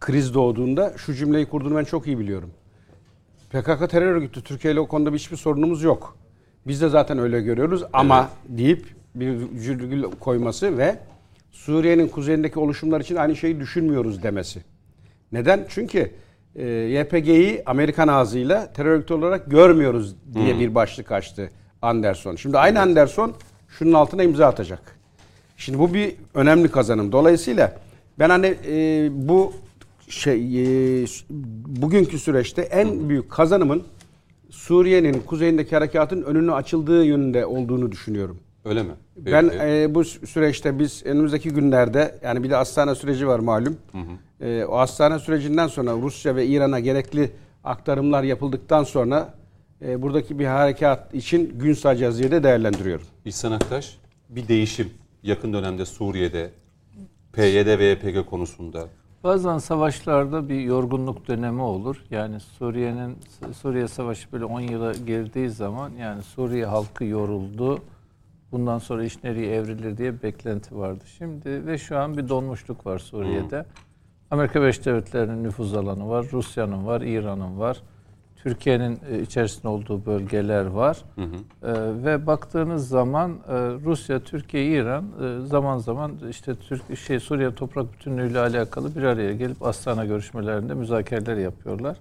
kriz 0.00 0.34
doğduğunda 0.34 0.92
şu 0.96 1.14
cümleyi 1.14 1.46
kurduğunu 1.46 1.76
ben 1.76 1.84
çok 1.84 2.06
iyi 2.06 2.18
biliyorum. 2.18 2.50
PKK 3.50 3.90
terör 3.90 4.06
örgütü 4.06 4.42
Türkiye 4.42 4.72
ile 4.72 4.80
o 4.80 4.88
konuda 4.88 5.10
hiçbir 5.10 5.36
sorunumuz 5.36 5.82
yok. 5.82 6.16
Biz 6.66 6.80
de 6.80 6.88
zaten 6.88 7.18
öyle 7.18 7.40
görüyoruz 7.40 7.84
ama 7.92 8.30
deyip 8.48 8.97
bir 9.14 9.28
virgül 9.52 10.02
koyması 10.02 10.78
ve 10.78 10.98
Suriye'nin 11.52 12.08
kuzeyindeki 12.08 12.58
oluşumlar 12.58 13.00
için 13.00 13.16
aynı 13.16 13.36
şeyi 13.36 13.60
düşünmüyoruz 13.60 14.22
demesi. 14.22 14.60
Neden? 15.32 15.66
Çünkü 15.68 16.10
e, 16.56 16.66
YPG'yi 16.66 17.62
Amerikan 17.66 18.08
ağzıyla 18.08 18.72
terör 18.72 18.90
örgütü 18.90 19.14
olarak 19.14 19.50
görmüyoruz 19.50 20.16
diye 20.34 20.58
bir 20.58 20.74
başlık 20.74 21.12
açtı 21.12 21.50
Anderson. 21.82 22.36
Şimdi 22.36 22.58
aynı 22.58 22.80
Anderson 22.80 23.34
şunun 23.68 23.92
altına 23.92 24.22
imza 24.22 24.46
atacak. 24.46 24.98
Şimdi 25.56 25.78
bu 25.78 25.94
bir 25.94 26.14
önemli 26.34 26.68
kazanım. 26.68 27.12
Dolayısıyla 27.12 27.76
ben 28.18 28.30
hani 28.30 28.54
e, 28.68 29.08
bu 29.12 29.52
şey 30.08 30.62
e, 31.02 31.06
bugünkü 31.66 32.18
süreçte 32.18 32.62
en 32.62 33.08
büyük 33.08 33.30
kazanımın 33.30 33.84
Suriye'nin 34.50 35.20
kuzeyindeki 35.20 35.76
harekatın 35.76 36.22
önünü 36.22 36.52
açıldığı 36.52 37.04
yönünde 37.04 37.46
olduğunu 37.46 37.92
düşünüyorum. 37.92 38.38
Öyle 38.64 38.82
mi? 38.82 38.92
Ben 39.16 39.48
Peki. 39.48 39.62
e, 39.64 39.94
bu 39.94 40.04
süreçte 40.04 40.78
biz 40.78 41.06
önümüzdeki 41.06 41.50
günlerde 41.50 42.18
yani 42.22 42.42
bir 42.42 42.50
de 42.50 42.54
hastane 42.54 42.94
süreci 42.94 43.28
var 43.28 43.38
malum. 43.38 43.76
E, 44.40 44.64
o 44.64 44.78
hastane 44.78 45.18
sürecinden 45.18 45.66
sonra 45.66 45.92
Rusya 45.92 46.36
ve 46.36 46.46
İran'a 46.46 46.80
gerekli 46.80 47.30
aktarımlar 47.64 48.22
yapıldıktan 48.22 48.84
sonra 48.84 49.34
e, 49.82 50.02
buradaki 50.02 50.38
bir 50.38 50.46
harekat 50.46 51.14
için 51.14 51.58
gün 51.58 51.72
sayacağız 51.72 52.18
diye 52.18 52.30
de 52.30 52.42
değerlendiriyorum. 52.42 53.06
İhsan 53.24 53.52
Aktaş, 53.52 53.98
bir 54.28 54.48
değişim 54.48 54.90
yakın 55.22 55.52
dönemde 55.52 55.86
Suriye'de, 55.86 56.50
PYD 57.32 57.78
ve 57.78 57.84
YPG 57.84 58.26
konusunda. 58.26 58.86
Bazen 59.24 59.58
savaşlarda 59.58 60.48
bir 60.48 60.60
yorgunluk 60.60 61.28
dönemi 61.28 61.62
olur. 61.62 62.04
Yani 62.10 62.40
Suriye'nin 62.40 63.16
Suriye 63.52 63.88
Savaşı 63.88 64.32
böyle 64.32 64.44
10 64.44 64.60
yıla 64.60 64.92
girdiği 64.92 65.50
zaman 65.50 65.90
yani 66.00 66.22
Suriye 66.22 66.66
halkı 66.66 67.04
yoruldu. 67.04 67.82
Bundan 68.52 68.78
sonra 68.78 69.04
iş 69.04 69.24
nereye 69.24 69.54
evrilir 69.54 69.96
diye 69.96 70.22
beklenti 70.22 70.76
vardı. 70.76 71.04
Şimdi 71.18 71.66
ve 71.66 71.78
şu 71.78 71.98
an 71.98 72.16
bir 72.16 72.28
donmuşluk 72.28 72.86
var 72.86 72.98
Suriye'de. 72.98 73.66
Amerika 74.30 74.60
Birleşik 74.60 74.84
Devletleri'nin 74.84 75.44
nüfuz 75.44 75.74
alanı 75.74 76.08
var, 76.08 76.26
Rusya'nın 76.32 76.86
var, 76.86 77.00
İran'ın 77.00 77.58
var. 77.58 77.82
Türkiye'nin 78.36 78.98
e, 79.10 79.22
içerisinde 79.22 79.68
olduğu 79.68 80.06
bölgeler 80.06 80.66
var. 80.66 81.04
E, 81.62 81.72
ve 82.04 82.26
baktığınız 82.26 82.88
zaman 82.88 83.30
e, 83.30 83.54
Rusya, 83.84 84.20
Türkiye, 84.20 84.64
İran 84.64 85.04
e, 85.04 85.46
zaman 85.46 85.78
zaman 85.78 86.12
işte 86.30 86.54
Türk 86.54 86.98
şey 86.98 87.20
Suriye 87.20 87.54
toprak 87.54 87.92
bütünlüğüyle 87.92 88.38
alakalı 88.38 88.96
bir 88.96 89.02
araya 89.02 89.32
gelip 89.32 89.62
Astana 89.62 90.04
görüşmelerinde 90.04 90.74
müzakereler 90.74 91.36
yapıyorlar. 91.36 91.96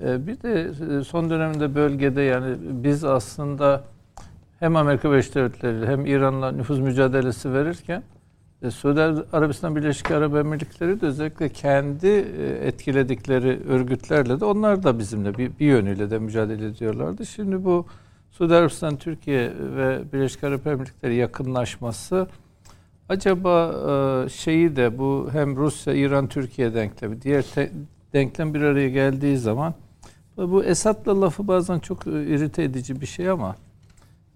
E, 0.00 0.26
bir 0.26 0.42
de 0.42 0.70
e, 0.98 1.04
son 1.04 1.30
dönemde 1.30 1.74
bölgede 1.74 2.22
yani 2.22 2.56
biz 2.60 3.04
aslında 3.04 3.84
hem 4.62 4.76
Amerika 4.76 5.10
Birleşik 5.10 5.34
Devletleri 5.34 5.86
hem 5.86 6.06
İran'la 6.06 6.52
nüfuz 6.52 6.80
mücadelesi 6.80 7.52
verirken 7.52 8.02
e, 8.62 8.70
Suudi 8.70 9.00
Arabistan 9.32 9.76
Birleşik 9.76 10.10
Arap 10.10 10.36
Emirlikleri 10.36 11.00
de 11.00 11.06
özellikle 11.06 11.48
kendi 11.48 12.06
e, 12.06 12.66
etkiledikleri 12.66 13.60
örgütlerle 13.68 14.40
de 14.40 14.44
onlar 14.44 14.82
da 14.82 14.98
bizimle 14.98 15.38
bir, 15.38 15.58
bir 15.60 15.66
yönüyle 15.66 16.10
de 16.10 16.18
mücadele 16.18 16.66
ediyorlardı. 16.66 17.26
Şimdi 17.26 17.64
bu 17.64 17.86
Suudi 18.30 18.54
Arabistan, 18.54 18.96
Türkiye 18.96 19.52
ve 19.76 20.12
Birleşik 20.12 20.44
Arap 20.44 20.66
Emirlikleri 20.66 21.14
yakınlaşması 21.14 22.26
acaba 23.08 23.74
e, 24.26 24.28
şeyi 24.28 24.76
de 24.76 24.98
bu 24.98 25.28
hem 25.32 25.56
Rusya, 25.56 25.94
İran, 25.94 26.26
Türkiye 26.26 26.74
denklemi, 26.74 27.22
diğer 27.22 27.42
te- 27.42 27.72
denklem 28.12 28.54
bir 28.54 28.60
araya 28.60 28.88
geldiği 28.88 29.38
zaman 29.38 29.74
bu 30.36 30.64
Esad'la 30.64 31.20
lafı 31.20 31.48
bazen 31.48 31.78
çok 31.78 32.06
e, 32.06 32.10
irite 32.26 32.62
edici 32.62 33.00
bir 33.00 33.06
şey 33.06 33.30
ama 33.30 33.56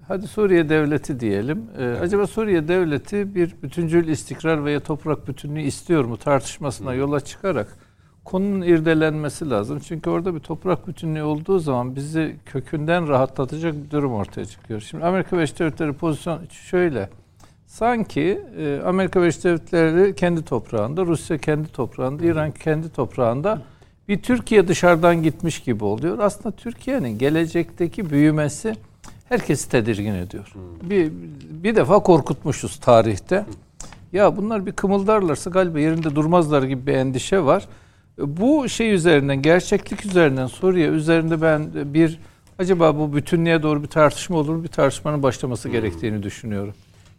Hadi 0.09 0.27
Suriye 0.27 0.69
devleti 0.69 1.21
diyelim. 1.21 1.65
Ee, 1.79 1.85
Acaba 1.85 2.27
Suriye 2.27 2.69
devleti 2.69 3.35
bir 3.35 3.55
bütüncül 3.63 4.09
istikrar 4.09 4.65
veya 4.65 4.81
toprak 4.81 5.29
bütünlüğü 5.29 5.61
istiyor 5.63 6.05
mu 6.05 6.17
tartışmasına 6.17 6.95
yola 6.95 7.21
çıkarak 7.21 7.77
konunun 8.25 8.63
irdelenmesi 8.63 9.51
lazım. 9.51 9.79
Çünkü 9.79 10.11
orada 10.11 10.35
bir 10.35 10.41
toprak 10.41 10.89
bütünlüğü 10.89 11.23
olduğu 11.23 11.59
zaman 11.59 11.97
bizi 11.97 12.37
kökünden 12.47 13.09
rahatlatacak 13.09 13.75
bir 13.85 13.91
durum 13.91 14.13
ortaya 14.13 14.47
çıkıyor. 14.47 14.81
Şimdi 14.81 15.05
Amerika 15.05 15.37
Birleşik 15.37 15.59
Devletleri 15.59 15.93
pozisyon 15.93 16.41
şöyle. 16.51 17.09
sanki 17.67 18.41
e, 18.59 18.81
Amerika 18.85 19.21
Birleşik 19.21 19.45
Devletleri 19.45 20.15
kendi 20.15 20.45
toprağında, 20.45 21.07
Rusya 21.07 21.39
kendi 21.39 21.69
toprağında, 21.69 22.25
İran 22.25 22.51
kendi 22.51 22.93
toprağında 22.93 23.63
bir 24.09 24.23
Türkiye 24.23 24.69
dışarıdan 24.69 25.23
gitmiş 25.23 25.61
gibi 25.61 25.85
oluyor. 25.85 26.19
Aslında 26.19 26.57
Türkiye'nin 26.57 27.19
gelecekteki 27.19 28.11
büyümesi 28.11 28.75
herkesi 29.29 29.69
tedirgin 29.69 30.15
ediyor. 30.15 30.53
Bir, 30.83 31.13
bir 31.51 31.77
defa 31.77 31.99
korkutmuşuz 31.99 32.77
tarihte. 32.77 33.47
Ya 34.13 34.37
bunlar 34.37 34.67
bir 34.67 34.73
kımıldarlarsa 34.73 35.51
galiba 35.51 35.81
yerinde 35.81 36.15
durmazlar 36.15 36.63
gibi 36.63 36.87
bir 36.87 36.93
endişe 36.93 37.45
var. 37.45 37.69
Bu 38.19 38.69
şey 38.69 38.93
üzerinden, 38.93 39.43
gerçeklik 39.43 40.07
üzerinden, 40.07 40.47
Suriye 40.47 40.89
üzerinde 40.89 41.43
ben 41.43 41.69
bir 41.95 42.19
acaba 42.59 42.99
bu 42.99 43.17
bütünlüğe 43.17 43.63
doğru 43.63 43.83
bir 43.83 43.89
tartışma 43.89 44.37
olur 44.39 44.55
mu? 44.55 44.63
Bir 44.63 44.69
tartışmanın 44.69 45.23
başlaması 45.23 45.69
gerektiğini 45.69 46.23
düşünüyorum. 46.23 46.75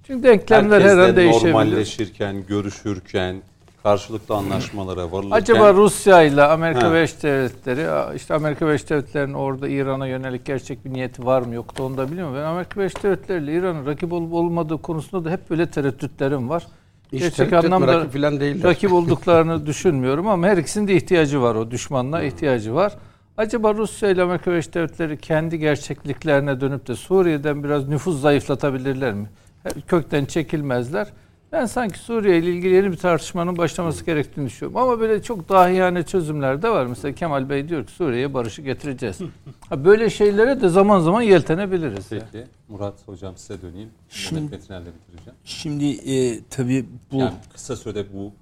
Çünkü 0.07 0.23
denklemler 0.23 0.81
her 0.81 0.97
an 0.97 0.97
Herkesle 0.97 1.15
değişebilir. 1.15 1.53
normalleşirken, 1.53 2.45
görüşürken, 2.47 3.41
karşılıklı 3.87 4.35
anlaşmalara 4.35 5.11
varılırken... 5.11 5.37
Acaba 5.37 5.73
Rusya 5.73 6.23
ile 6.23 6.43
Amerika. 6.43 6.91
Birleşik 6.91 7.23
Devletleri, 7.23 8.15
işte 8.15 8.33
Amerika 8.33 8.67
Birleşik 8.67 8.89
Devletleri'nin 8.89 9.33
orada 9.33 9.67
İran'a 9.67 10.07
yönelik 10.07 10.45
gerçek 10.45 10.85
bir 10.85 10.93
niyeti 10.93 11.25
var 11.25 11.41
mı 11.41 11.55
yok 11.55 11.77
da 11.77 11.83
onu 11.83 11.97
da 11.97 12.07
bilmiyorum. 12.07 12.35
Ben 12.35 12.41
Amerika 12.41 12.79
Birleşik 12.79 13.03
Devletleri 13.03 13.43
ile 13.43 13.53
İran'ın 13.53 13.85
rakip 13.85 14.13
olup 14.13 14.33
olmadığı 14.33 14.81
konusunda 14.81 15.25
da 15.25 15.31
hep 15.31 15.49
böyle 15.49 15.71
tereddütlerim 15.71 16.49
var. 16.49 16.63
Hiç 17.11 17.21
Gerçek 17.21 17.53
anlamda 17.53 17.87
rakip 17.87 18.13
falan 18.13 18.39
değiller. 18.39 18.63
rakip 18.63 18.93
olduklarını 18.93 19.65
düşünmüyorum 19.65 20.27
ama 20.27 20.47
her 20.47 20.57
ikisinin 20.57 20.87
de 20.87 20.95
ihtiyacı 20.95 21.41
var 21.41 21.55
o 21.55 21.71
düşmanla 21.71 22.23
ihtiyacı 22.23 22.75
var. 22.75 22.93
Acaba 23.37 23.73
Rusya 23.73 24.09
ile 24.09 24.21
Amerika 24.21 24.51
Birleşik 24.51 24.73
Devletleri 24.73 25.17
kendi 25.17 25.59
gerçekliklerine 25.59 26.61
dönüp 26.61 26.87
de 26.87 26.95
Suriye'den 26.95 27.63
biraz 27.63 27.87
nüfuz 27.87 28.21
zayıflatabilirler 28.21 29.13
mi? 29.13 29.29
Kökten 29.87 30.25
çekilmezler. 30.25 31.07
Ben 31.51 31.65
sanki 31.65 31.99
Suriye 31.99 32.37
ile 32.37 32.51
ilgili 32.51 32.73
yeni 32.73 32.91
bir 32.91 32.97
tartışmanın 32.97 33.57
başlaması 33.57 34.05
gerektiğini 34.05 34.45
düşünüyorum. 34.45 34.77
Ama 34.77 34.99
böyle 34.99 35.21
çok 35.23 35.49
dahiyane 35.49 36.03
çözümler 36.03 36.61
de 36.61 36.69
var. 36.69 36.85
Mesela 36.85 37.15
Kemal 37.15 37.49
Bey 37.49 37.69
diyor 37.69 37.85
ki 37.85 37.91
Suriye'ye 37.91 38.33
barışı 38.33 38.61
getireceğiz. 38.61 39.19
Ha, 39.69 39.85
böyle 39.85 40.09
şeylere 40.09 40.61
de 40.61 40.69
zaman 40.69 40.99
zaman 40.99 41.21
yeltenebiliriz. 41.21 42.11
yani. 42.11 42.23
Peki 42.31 42.47
Murat 42.67 43.07
Hocam 43.07 43.37
size 43.37 43.61
döneyim. 43.61 43.89
Şimdi- 44.09 44.41
Mehmet 44.41 44.51
Metinel'le 44.59 44.85
bitireceğim. 44.85 45.37
Şimdi 45.43 45.85
e, 46.11 46.39
tabii 46.49 46.85
bu 47.11 47.17
Yani 47.19 47.33
kısa 47.53 47.75
sürede 47.75 48.13
bu 48.13 48.33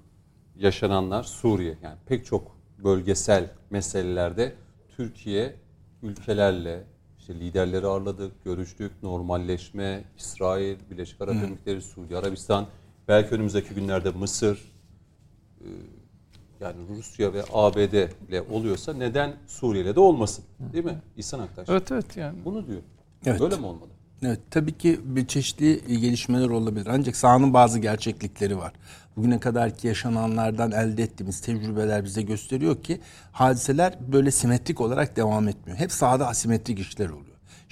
yaşananlar 0.56 1.22
Suriye 1.22 1.74
yani 1.82 1.96
pek 2.06 2.26
çok 2.26 2.56
bölgesel 2.84 3.50
meselelerde 3.70 4.52
Türkiye 4.96 5.54
ülkelerle 6.02 6.84
işte 7.18 7.34
liderleri 7.34 7.86
ağırladık, 7.86 8.44
görüştük, 8.44 8.92
normalleşme, 9.02 10.04
İsrail, 10.18 10.76
Birleşik 10.90 11.20
Arap 11.20 11.34
Emirlikleri, 11.34 11.82
Suudi 11.82 12.16
Arabistan, 12.16 12.66
belki 13.08 13.34
önümüzdeki 13.34 13.74
günlerde 13.74 14.10
Mısır, 14.10 14.72
e, 15.60 15.68
yani 16.60 16.76
Rusya 16.88 17.32
ve 17.32 17.42
ABD 17.52 18.08
ile 18.28 18.42
oluyorsa 18.42 18.94
neden 18.94 19.32
Suriye'yle 19.46 19.94
de 19.94 20.00
olmasın? 20.00 20.44
Değil 20.72 20.84
mi? 20.84 20.98
İhsan 21.16 21.40
Aktaş. 21.40 21.68
Evet 21.68 21.92
evet 21.92 22.16
yani. 22.16 22.44
Bunu 22.44 22.66
diyor. 22.66 22.80
Evet. 23.26 23.40
Böyle 23.40 23.56
mi 23.56 23.66
olmalı? 23.66 23.90
Evet 24.22 24.40
tabii 24.50 24.78
ki 24.78 25.00
bir 25.04 25.26
çeşitli 25.26 26.00
gelişmeler 26.00 26.48
olabilir. 26.48 26.86
Ancak 26.90 27.16
sahanın 27.16 27.54
bazı 27.54 27.78
gerçeklikleri 27.78 28.58
var. 28.58 28.72
Bugüne 29.16 29.40
kadarki 29.40 29.86
yaşananlardan 29.86 30.72
elde 30.72 31.02
ettiğimiz 31.02 31.40
tecrübeler 31.40 32.04
bize 32.04 32.22
gösteriyor 32.22 32.82
ki 32.82 33.00
hadiseler 33.32 33.98
böyle 34.12 34.30
simetrik 34.30 34.80
olarak 34.80 35.16
devam 35.16 35.48
etmiyor. 35.48 35.78
Hep 35.78 35.92
sahada 35.92 36.28
asimetrik 36.28 36.78
işler 36.78 37.08
oluyor. 37.08 37.25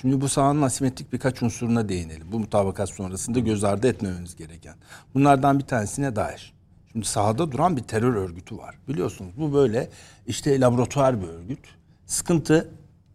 Şimdi 0.05 0.20
bu 0.20 0.28
sahanın 0.28 0.62
asimetrik 0.62 1.12
birkaç 1.12 1.43
unsuruna 1.43 1.89
değinelim. 1.89 2.26
Bu 2.32 2.39
mutabakat 2.39 2.89
sonrasında 2.90 3.39
göz 3.39 3.64
ardı 3.64 3.89
etmememiz 3.89 4.36
gereken. 4.36 4.74
Bunlardan 5.14 5.59
bir 5.59 5.64
tanesine 5.64 6.16
dair. 6.16 6.52
Şimdi 6.93 7.06
sahada 7.06 7.52
duran 7.52 7.76
bir 7.76 7.82
terör 7.82 8.14
örgütü 8.14 8.59
var. 8.59 8.74
Biliyorsunuz 8.89 9.32
bu 9.36 9.55
böyle 9.55 9.90
işte 10.26 10.60
laboratuvar 10.60 11.22
bir 11.22 11.26
örgüt. 11.26 11.59
Sıkıntı 12.06 12.70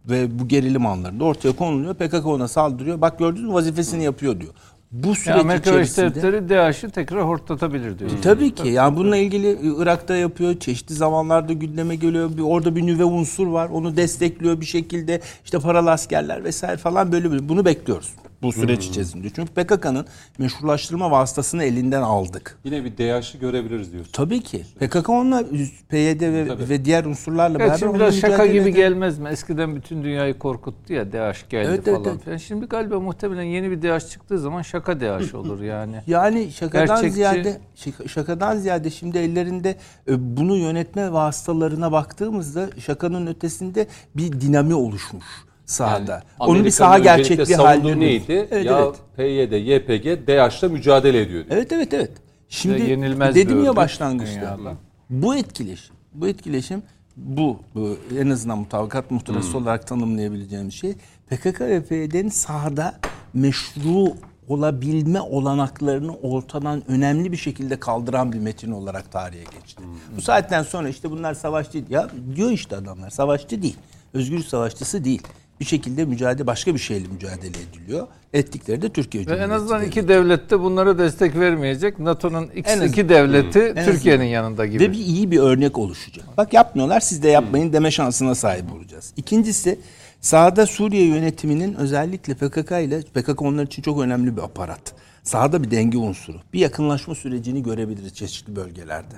ve 0.05 0.39
bu 0.39 0.47
gerilim 0.47 0.85
anlarında 0.85 1.23
ortaya 1.23 1.55
konuluyor. 1.55 1.95
PKK 1.95 2.25
ona 2.25 2.47
saldırıyor. 2.47 3.01
Bak 3.01 3.19
gördünüz 3.19 3.47
mü 3.47 3.53
vazifesini 3.53 4.03
yapıyor 4.03 4.39
diyor. 4.39 4.53
Bu 4.91 5.15
süreç 5.15 5.27
Yani 5.27 5.41
Amerika 5.41 5.69
içerisinde... 5.69 6.15
Devletleri 6.15 6.49
DAEŞ'i 6.49 6.89
tekrar 6.89 7.21
hortlatabilir 7.27 7.99
diyor. 7.99 8.11
Tabii 8.21 8.55
ki. 8.55 8.67
Yani 8.67 8.95
bununla 8.95 9.17
ilgili 9.17 9.57
Irak'ta 9.61 10.15
yapıyor. 10.15 10.59
Çeşitli 10.59 10.95
zamanlarda 10.95 11.53
gündeme 11.53 11.95
geliyor. 11.95 12.37
Bir, 12.37 12.41
orada 12.41 12.75
bir 12.75 12.85
nüve 12.85 13.03
unsur 13.03 13.47
var. 13.47 13.69
Onu 13.69 13.97
destekliyor 13.97 14.61
bir 14.61 14.65
şekilde. 14.65 15.21
İşte 15.45 15.59
paralı 15.59 15.91
askerler 15.91 16.43
vesaire 16.43 16.77
falan 16.77 17.11
böyle 17.11 17.31
böyle. 17.31 17.49
Bunu 17.49 17.65
bekliyoruz 17.65 18.09
bu 18.41 18.51
süreç 18.51 18.85
içerisinde. 18.85 19.27
Çünkü 19.29 19.53
PKK'nın 19.53 20.05
meşrulaştırma 20.37 21.11
vasıtasını 21.11 21.63
elinden 21.63 22.01
aldık. 22.01 22.57
Yine 22.63 22.83
bir 22.85 22.97
DAEŞ'i 22.97 23.39
görebiliriz 23.39 23.91
diyorsun. 23.93 24.11
Tabii 24.11 24.41
ki. 24.41 24.65
PKK 24.79 25.09
onunla 25.09 25.43
PYD 25.89 26.21
ve, 26.21 26.47
Tabii. 26.47 26.69
ve 26.69 26.85
diğer 26.85 27.05
unsurlarla 27.05 27.57
Evet, 27.57 27.59
beraber 27.67 27.77
şimdi 27.77 27.95
biraz 27.95 28.19
şaka 28.19 28.45
gibi 28.45 28.57
eder. 28.57 28.69
gelmez 28.69 29.19
mi? 29.19 29.29
Eskiden 29.29 29.75
bütün 29.75 30.03
dünyayı 30.03 30.39
korkuttu 30.39 30.93
ya 30.93 31.11
DAEŞ 31.13 31.47
geldi 31.49 31.67
Evet, 31.69 31.85
falan 31.85 32.03
evet. 32.05 32.23
filan. 32.23 32.37
Şimdi 32.37 32.65
galiba 32.65 32.99
muhtemelen 32.99 33.43
yeni 33.43 33.71
bir 33.71 33.81
DAEŞ 33.81 34.07
çıktığı 34.07 34.39
zaman 34.39 34.61
şaka 34.61 35.01
DAEŞ 35.01 35.33
olur 35.33 35.61
yani. 35.61 35.95
Yani 36.07 36.51
şakadan 36.51 36.87
Gerçekçi- 36.87 37.13
ziyade 37.15 37.57
şaka- 37.75 38.07
şakadan 38.09 38.57
ziyade 38.57 38.89
şimdi 38.89 39.17
ellerinde 39.17 39.75
e, 40.07 40.37
bunu 40.37 40.55
yönetme 40.57 41.13
vasıtalarına 41.13 41.91
baktığımızda 41.91 42.69
şakanın 42.85 43.27
ötesinde 43.27 43.87
bir 44.15 44.31
dinami 44.41 44.73
oluşmuş 44.73 45.25
sahada. 45.69 46.23
Onu 46.39 46.65
bir 46.65 46.71
saha 46.71 46.99
gerçekliği 46.99 47.55
haline 47.57 47.99
neydi? 47.99 48.47
Evet, 48.51 48.65
ya 48.65 48.79
evet. 48.79 48.95
PYD, 49.17 49.53
YPG, 49.53 50.27
DAEŞ'la 50.27 50.69
mücadele 50.69 51.21
ediyor. 51.21 51.45
diyor. 51.45 51.57
Evet 51.57 51.71
evet 51.71 51.93
evet. 51.93 52.11
Şimdi 52.49 52.83
Ve 52.83 52.87
yenilmez 52.89 53.35
dedim 53.35 53.63
ya 53.65 53.75
başlangıçta. 53.75 54.35
dünyada. 54.57 54.73
Bu 55.09 55.35
etkileşim, 55.35 55.95
bu 56.13 56.27
etkileşim 56.27 56.83
bu, 57.17 57.59
bu 57.75 57.97
en 58.19 58.29
azından 58.29 58.57
mutabakat 58.57 59.11
muhtırası 59.11 59.53
Hmm. 59.53 59.61
olarak 59.63 59.87
tanımlayabileceğimiz 59.87 60.73
şey 60.73 60.93
PKK 61.29 61.61
ve 61.61 61.83
PYD'nin 61.83 62.29
sahada 62.29 62.95
meşru 63.33 64.13
olabilme 64.47 65.21
olanaklarını 65.21 66.15
ortadan 66.15 66.83
önemli 66.87 67.31
bir 67.31 67.37
şekilde 67.37 67.79
kaldıran 67.79 68.33
bir 68.33 68.39
metin 68.39 68.71
olarak 68.71 69.11
tarihe 69.11 69.43
geçti. 69.43 69.83
Hmm. 69.83 70.17
Bu 70.17 70.21
saatten 70.21 70.63
sonra 70.63 70.89
işte 70.89 71.11
bunlar 71.11 71.33
savaşçı 71.33 71.83
ya 71.89 72.09
diyor 72.35 72.51
işte 72.51 72.75
adamlar 72.75 73.09
savaşçı 73.09 73.61
değil. 73.61 73.77
Özgürlük 74.13 74.45
savaşçısı 74.45 75.03
değil. 75.03 75.21
Bir 75.59 75.65
şekilde 75.65 76.05
mücadele 76.05 76.47
başka 76.47 76.73
bir 76.73 76.79
şeyle 76.79 77.07
mücadele 77.07 77.57
ediliyor. 77.71 78.07
Ettikleri 78.33 78.81
de 78.81 78.89
Türkiye 78.89 79.25
Ve 79.25 79.31
en 79.31 79.35
Cumhuriyeti 79.35 79.53
azından 79.55 79.83
iki 79.83 80.07
devlet 80.07 80.49
de 80.49 80.59
bunlara 80.59 80.97
destek 80.97 81.35
vermeyecek. 81.35 81.99
NATO'nun 81.99 82.49
iki, 82.55 82.69
En 82.69 82.79
az- 82.79 82.89
iki 82.89 83.09
devleti 83.09 83.59
En 83.59 83.85
Türkiye'nin 83.85 84.23
yanında 84.25 84.65
gibi. 84.65 84.83
Ve 84.83 84.91
bir 84.91 84.97
iyi 84.97 85.31
bir 85.31 85.39
örnek 85.39 85.77
oluşacak. 85.77 86.25
Bak 86.37 86.53
yapmıyorlar 86.53 86.99
siz 86.99 87.23
de 87.23 87.27
yapmayın 87.27 87.73
deme 87.73 87.91
şansına 87.91 88.35
sahip 88.35 88.73
olacağız. 88.73 89.13
İkincisi 89.17 89.79
sahada 90.21 90.65
Suriye 90.65 91.05
yönetiminin 91.05 91.73
özellikle 91.75 92.33
PKK 92.33 92.71
ile 92.71 93.01
PKK 93.01 93.41
onlar 93.41 93.63
için 93.63 93.81
çok 93.81 94.01
önemli 94.01 94.37
bir 94.37 94.41
aparat. 94.41 94.93
Sahada 95.23 95.63
bir 95.63 95.71
denge 95.71 95.97
unsuru. 95.97 96.37
Bir 96.53 96.59
yakınlaşma 96.59 97.15
sürecini 97.15 97.63
görebiliriz 97.63 98.13
çeşitli 98.13 98.55
bölgelerde. 98.55 99.15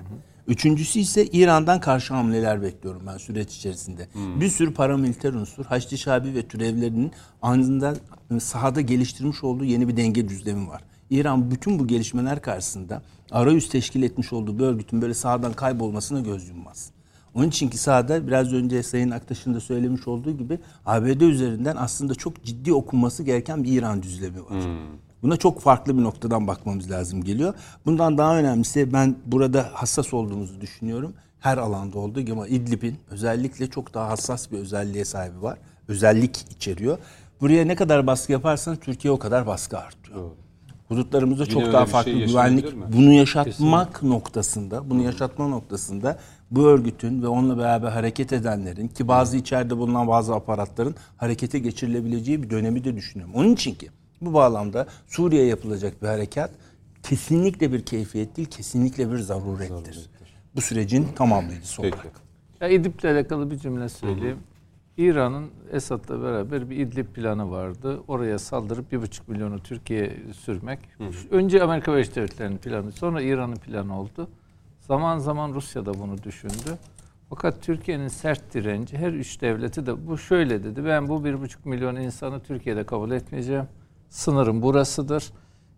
Üçüncüsü 0.47 0.99
ise 0.99 1.25
İran'dan 1.25 1.79
karşı 1.79 2.13
hamleler 2.13 2.61
bekliyorum 2.61 3.01
ben 3.07 3.17
süreç 3.17 3.55
içerisinde. 3.55 4.07
Bir 4.15 4.49
sürü 4.49 4.73
paramiliter 4.73 5.33
unsur, 5.33 5.65
Haçlı 5.65 5.97
Şabi 5.97 6.35
ve 6.35 6.47
türevlerinin 6.47 7.11
anında 7.41 7.93
sahada 8.39 8.81
geliştirmiş 8.81 9.43
olduğu 9.43 9.65
yeni 9.65 9.87
bir 9.87 9.97
denge 9.97 10.29
düzlemi 10.29 10.67
var. 10.67 10.81
İran 11.09 11.51
bütün 11.51 11.79
bu 11.79 11.87
gelişmeler 11.87 12.41
karşısında 12.41 13.01
arayüz 13.31 13.69
teşkil 13.69 14.03
etmiş 14.03 14.33
olduğu 14.33 14.59
bir 14.59 14.63
örgütün 14.63 15.01
böyle 15.01 15.13
sahadan 15.13 15.53
kaybolmasına 15.53 16.19
göz 16.19 16.49
yummaz. 16.49 16.91
Onun 17.33 17.47
için 17.47 17.69
ki 17.69 17.77
sahada 17.77 18.27
biraz 18.27 18.53
önce 18.53 18.83
Sayın 18.83 19.11
Aktaş'ın 19.11 19.53
da 19.53 19.59
söylemiş 19.59 20.07
olduğu 20.07 20.37
gibi 20.37 20.59
ABD 20.85 21.21
üzerinden 21.21 21.75
aslında 21.75 22.15
çok 22.15 22.43
ciddi 22.43 22.73
okunması 22.73 23.23
gereken 23.23 23.63
bir 23.63 23.71
İran 23.71 24.03
düzlemi 24.03 24.39
var. 24.39 24.63
Buna 25.23 25.37
çok 25.37 25.61
farklı 25.61 25.97
bir 25.97 26.03
noktadan 26.03 26.47
bakmamız 26.47 26.91
lazım 26.91 27.23
geliyor. 27.23 27.53
Bundan 27.85 28.17
daha 28.17 28.37
önemlisi 28.37 28.93
ben 28.93 29.15
burada 29.25 29.69
hassas 29.73 30.13
olduğumuzu 30.13 30.61
düşünüyorum. 30.61 31.13
Her 31.39 31.57
alanda 31.57 31.99
olduğu 31.99 32.21
gibi 32.21 32.31
ama 32.31 32.47
İdlib'in 32.47 32.95
özellikle 33.09 33.69
çok 33.69 33.93
daha 33.93 34.09
hassas 34.09 34.51
bir 34.51 34.57
özelliğe 34.57 35.05
sahibi 35.05 35.41
var. 35.41 35.57
Özellik 35.87 36.45
içeriyor. 36.51 36.97
Buraya 37.41 37.65
ne 37.65 37.75
kadar 37.75 38.07
baskı 38.07 38.31
yaparsan 38.31 38.75
Türkiye 38.75 39.11
o 39.11 39.19
kadar 39.19 39.47
baskı 39.47 39.77
artıyor. 39.77 40.29
Hudutlarımızda 40.87 41.43
Yine 41.43 41.53
çok 41.53 41.73
daha 41.73 41.85
bir 41.85 41.91
farklı 41.91 42.11
şey 42.11 42.25
güvenlik 42.25 42.73
mi? 42.73 42.83
bunu 42.93 43.13
yaşatmak 43.13 44.03
noktasında, 44.03 44.89
bunu 44.89 45.01
yaşatma 45.01 45.47
noktasında 45.47 46.19
bu 46.51 46.67
örgütün 46.67 47.21
ve 47.21 47.27
onunla 47.27 47.57
beraber 47.57 47.89
hareket 47.91 48.33
edenlerin 48.33 48.87
ki 48.87 49.07
bazı 49.07 49.37
içeride 49.37 49.77
bulunan 49.77 50.07
bazı 50.07 50.35
aparatların 50.35 50.95
harekete 51.17 51.59
geçirilebileceği 51.59 52.43
bir 52.43 52.49
dönemi 52.49 52.83
de 52.83 52.95
düşünüyorum. 52.95 53.35
Onun 53.35 53.53
için 53.53 53.75
ki 53.75 53.89
bu 54.21 54.33
bağlamda 54.33 54.87
Suriye 55.07 55.45
yapılacak 55.45 56.01
bir 56.01 56.07
harekat 56.07 56.51
kesinlikle 57.03 57.71
bir 57.71 57.85
keyfiyet 57.85 58.37
değil, 58.37 58.47
kesinlikle 58.47 59.11
bir 59.11 59.17
zarurettir. 59.17 60.09
Bu 60.55 60.61
sürecin 60.61 61.07
tamamlayıcısı 61.15 61.81
Peki. 61.81 61.95
olarak. 61.95 62.13
Ya 62.61 62.67
İdlib'le 62.67 63.03
alakalı 63.03 63.51
bir 63.51 63.57
cümle 63.57 63.89
söyleyeyim. 63.89 64.37
İran'ın 64.97 65.51
Esad'la 65.71 66.23
beraber 66.23 66.69
bir 66.69 66.77
İdlib 66.77 67.05
planı 67.05 67.51
vardı. 67.51 67.99
Oraya 68.07 68.39
saldırıp 68.39 68.91
bir 68.91 69.01
buçuk 69.01 69.27
milyonu 69.27 69.59
Türkiye'ye 69.59 70.17
sürmek. 70.33 70.79
Önce 71.31 71.63
Amerika 71.63 71.93
Birleşik 71.93 72.15
Devletleri'nin 72.15 72.57
planı, 72.57 72.91
sonra 72.91 73.21
İran'ın 73.21 73.55
planı 73.55 73.99
oldu. 73.99 74.27
Zaman 74.79 75.19
zaman 75.19 75.53
Rusya 75.53 75.85
da 75.85 75.93
bunu 75.93 76.23
düşündü. 76.23 76.77
Fakat 77.29 77.61
Türkiye'nin 77.61 78.07
sert 78.07 78.53
direnci 78.53 78.97
her 78.97 79.13
üç 79.13 79.41
devleti 79.41 79.85
de 79.85 80.07
bu 80.07 80.17
şöyle 80.17 80.63
dedi. 80.63 80.85
Ben 80.85 81.09
bu 81.09 81.25
bir 81.25 81.41
buçuk 81.41 81.65
milyon 81.65 81.95
insanı 81.95 82.39
Türkiye'de 82.39 82.83
kabul 82.83 83.11
etmeyeceğim. 83.11 83.65
Sınırım 84.15 84.61
burasıdır. 84.61 85.23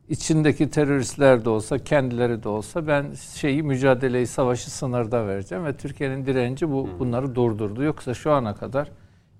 İçindeki 0.09 0.69
teröristler 0.69 1.45
de 1.45 1.49
olsa, 1.49 1.79
kendileri 1.79 2.43
de 2.43 2.49
olsa 2.49 2.87
ben 2.87 3.13
şeyi 3.35 3.63
mücadeleyi, 3.63 4.27
savaşı 4.27 4.71
sınırda 4.71 5.27
vereceğim 5.27 5.65
ve 5.65 5.77
Türkiye'nin 5.77 6.25
direnci 6.25 6.69
bu 6.71 6.89
bunları 6.99 7.35
durdurdu. 7.35 7.83
Yoksa 7.83 8.13
şu 8.13 8.31
ana 8.31 8.55
kadar 8.55 8.91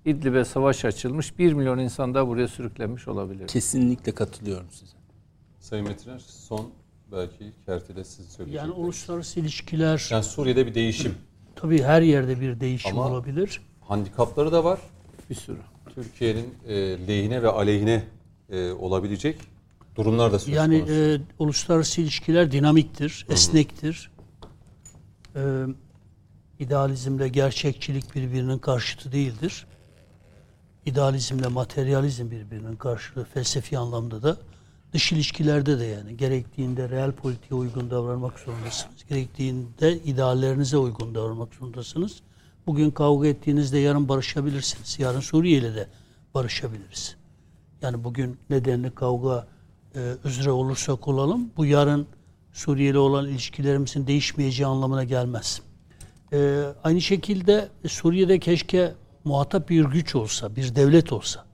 İdlib'e 0.04 0.44
savaş 0.44 0.84
açılmış, 0.84 1.38
1 1.38 1.52
milyon 1.52 1.78
insan 1.78 2.14
daha 2.14 2.28
buraya 2.28 2.48
sürüklenmiş 2.48 3.08
olabilir. 3.08 3.48
Kesinlikle 3.48 4.12
katılıyorum 4.14 4.66
size. 4.70 4.96
Sayın 5.60 5.88
Metiner 5.88 6.18
son 6.18 6.70
belki 7.12 7.52
kertede 7.66 8.04
siz 8.04 8.28
söyleyecek. 8.28 8.62
Yani 8.62 8.72
uluslararası 8.72 9.40
ilişkiler 9.40 10.08
Yani 10.10 10.24
Suriye'de 10.24 10.66
bir 10.66 10.74
değişim. 10.74 11.14
tabii 11.56 11.82
her 11.82 12.02
yerde 12.02 12.40
bir 12.40 12.60
değişim 12.60 12.98
Ama- 12.98 13.08
olabilir. 13.08 13.60
Handikapları 13.80 14.52
da 14.52 14.64
var. 14.64 14.78
Bir 15.30 15.34
sürü. 15.34 15.58
Türkiye'nin 15.94 16.54
e, 16.66 16.74
lehine 17.08 17.42
ve 17.42 17.48
aleyhine 17.48 18.04
e, 18.50 18.70
olabilecek 18.72 19.40
durumlar 19.96 20.32
da 20.32 20.38
söz 20.38 20.54
Yani 20.54 20.78
konusu. 20.78 20.92
e, 20.94 21.20
uluslararası 21.38 22.00
ilişkiler 22.00 22.52
dinamiktir, 22.52 23.26
esnektir. 23.30 24.10
E, 25.36 25.42
idealizmle 26.58 27.28
gerçekçilik 27.28 28.14
birbirinin 28.14 28.58
karşıtı 28.58 29.12
değildir. 29.12 29.66
İdealizmle 30.86 31.46
materyalizm 31.48 32.30
birbirinin 32.30 32.76
karşılığı 32.76 33.24
felsefi 33.24 33.78
anlamda 33.78 34.22
da 34.22 34.36
dış 34.92 35.12
ilişkilerde 35.12 35.78
de 35.78 35.84
yani 35.84 36.16
gerektiğinde 36.16 36.88
real 36.88 37.12
politiğe 37.12 37.60
uygun 37.60 37.90
davranmak 37.90 38.38
zorundasınız. 38.38 39.04
Gerektiğinde 39.08 39.98
ideallerinize 39.98 40.76
uygun 40.76 41.14
davranmak 41.14 41.54
zorundasınız. 41.54 42.20
Bugün 42.66 42.90
kavga 42.90 43.26
ettiğinizde 43.28 43.78
yarın 43.78 44.08
barışabilirsiniz. 44.08 44.98
Yarın 44.98 45.20
Suriye 45.20 45.58
ile 45.58 45.74
de 45.74 45.88
barışabiliriz. 46.34 47.16
Yani 47.84 48.04
bugün 48.04 48.38
nedenli 48.50 48.90
kavga 48.90 49.46
e, 49.94 50.14
üzere 50.24 50.50
olursak 50.50 51.08
olalım 51.08 51.50
bu 51.56 51.66
yarın 51.66 52.06
Suriye 52.52 52.90
ile 52.90 52.98
olan 52.98 53.28
ilişkilerimizin 53.28 54.06
değişmeyeceği 54.06 54.66
anlamına 54.66 55.04
gelmez. 55.04 55.60
E, 56.32 56.64
aynı 56.84 57.00
şekilde 57.00 57.68
Suriye'de 57.86 58.38
keşke 58.38 58.94
muhatap 59.24 59.68
bir 59.68 59.84
güç 59.84 60.14
olsa, 60.14 60.56
bir 60.56 60.74
devlet 60.76 61.12
olsa. 61.12 61.44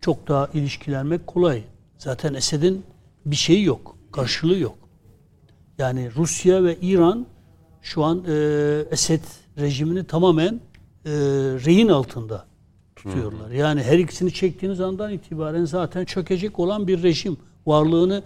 Çok 0.00 0.28
daha 0.28 0.46
ilişkilenmek 0.54 1.26
kolay. 1.26 1.62
Zaten 1.98 2.34
Esed'in 2.34 2.84
bir 3.26 3.36
şeyi 3.36 3.64
yok, 3.64 3.96
karşılığı 4.12 4.58
yok. 4.58 4.78
Yani 5.78 6.10
Rusya 6.16 6.64
ve 6.64 6.76
İran 6.80 7.26
şu 7.82 8.04
an 8.04 8.24
e, 8.28 8.32
Esed 8.90 9.22
rejimini 9.58 10.04
tamamen 10.04 10.60
e, 11.04 11.10
rehin 11.66 11.88
altında 11.88 12.47
tutuyorlar. 13.02 13.50
Yani 13.50 13.82
her 13.82 13.98
ikisini 13.98 14.32
çektiğiniz 14.32 14.80
andan 14.80 15.12
itibaren 15.12 15.64
zaten 15.64 16.04
çökecek 16.04 16.58
olan 16.58 16.88
bir 16.88 17.02
rejim 17.02 17.36
varlığını 17.66 18.22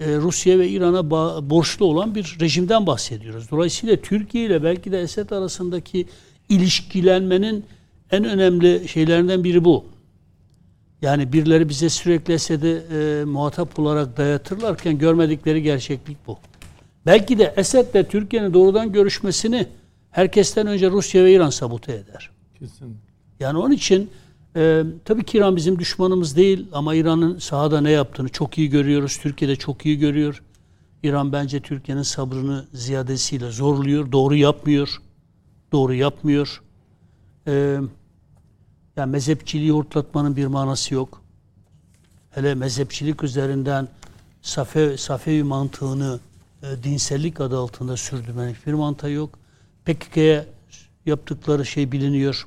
e, 0.00 0.16
Rusya 0.16 0.58
ve 0.58 0.68
İran'a 0.68 0.98
ba- 1.00 1.50
borçlu 1.50 1.86
olan 1.86 2.14
bir 2.14 2.36
rejimden 2.40 2.86
bahsediyoruz. 2.86 3.50
Dolayısıyla 3.50 3.96
Türkiye 3.96 4.46
ile 4.46 4.62
belki 4.62 4.92
de 4.92 5.00
Esed 5.00 5.30
arasındaki 5.30 6.06
ilişkilenmenin 6.48 7.64
en 8.10 8.24
önemli 8.24 8.88
şeylerinden 8.88 9.44
biri 9.44 9.64
bu. 9.64 9.84
Yani 11.02 11.32
birileri 11.32 11.68
bize 11.68 11.88
sürekli 11.88 12.34
Esed'i 12.34 12.82
e, 12.92 13.24
muhatap 13.24 13.78
olarak 13.78 14.16
dayatırlarken 14.16 14.98
görmedikleri 14.98 15.62
gerçeklik 15.62 16.18
bu. 16.26 16.38
Belki 17.06 17.38
de 17.38 17.54
Esed'le 17.56 18.08
Türkiye'nin 18.08 18.54
doğrudan 18.54 18.92
görüşmesini 18.92 19.66
herkesten 20.10 20.66
önce 20.66 20.90
Rusya 20.90 21.24
ve 21.24 21.32
İran 21.32 21.50
sabote 21.50 21.92
eder. 21.92 22.30
Kesin. 22.58 22.96
Yani 23.40 23.58
onun 23.58 23.72
için 23.72 24.10
e, 24.56 24.84
tabii 25.04 25.24
ki 25.24 25.38
İran 25.38 25.56
bizim 25.56 25.78
düşmanımız 25.78 26.36
değil 26.36 26.66
ama 26.72 26.94
İran'ın 26.94 27.38
sahada 27.38 27.80
ne 27.80 27.90
yaptığını 27.90 28.28
çok 28.28 28.58
iyi 28.58 28.70
görüyoruz. 28.70 29.18
Türkiye 29.22 29.50
de 29.50 29.56
çok 29.56 29.86
iyi 29.86 29.98
görüyor. 29.98 30.42
İran 31.02 31.32
bence 31.32 31.60
Türkiye'nin 31.60 32.02
sabrını 32.02 32.66
ziyadesiyle 32.72 33.50
zorluyor. 33.50 34.12
Doğru 34.12 34.34
yapmıyor. 34.34 35.02
Doğru 35.72 35.94
yapmıyor. 35.94 36.62
E, 37.46 37.80
yani 38.96 39.10
mezhepçiliği 39.10 39.70
hortlatmanın 39.70 40.36
bir 40.36 40.46
manası 40.46 40.94
yok. 40.94 41.22
Hele 42.30 42.54
mezhepçilik 42.54 43.22
üzerinden 43.22 43.88
Safe, 44.42 44.96
Safevi 44.96 45.42
mantığını 45.42 46.20
e, 46.62 46.82
dinsellik 46.82 47.40
adı 47.40 47.58
altında 47.58 47.96
sürdürmenin 47.96 48.54
hiçbir 48.54 48.72
mantığı 48.72 49.10
yok. 49.10 49.38
PKK'ya 49.84 50.46
yaptıkları 51.06 51.66
şey 51.66 51.92
biliniyor. 51.92 52.46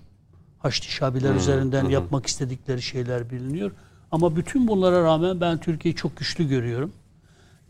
Haçlı 0.68 0.90
Şabiler 0.90 1.36
üzerinden 1.36 1.90
yapmak 1.90 2.26
istedikleri 2.26 2.82
şeyler 2.82 3.30
biliniyor. 3.30 3.72
Ama 4.12 4.36
bütün 4.36 4.68
bunlara 4.68 5.04
rağmen 5.04 5.42
ben 5.42 5.58
Türkiye'yi 5.58 5.96
çok 5.96 6.18
güçlü 6.18 6.50
görüyorum. 6.50 6.92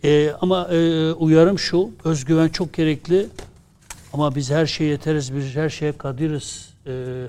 E, 0.04 0.32
ama 0.42 0.68
e, 0.68 1.12
uyarım 1.14 1.60
şu, 1.60 1.90
özgüven 2.04 2.50
çok 2.50 2.74
gerekli. 2.74 3.28
Ama 4.14 4.36
biz 4.36 4.52
her 4.52 4.66
şeye 4.66 4.90
yeteriz, 4.90 5.36
biz 5.36 5.56
her 5.56 5.70
şeye 5.70 5.98
kadiriz. 5.98 6.74
E, 6.88 7.26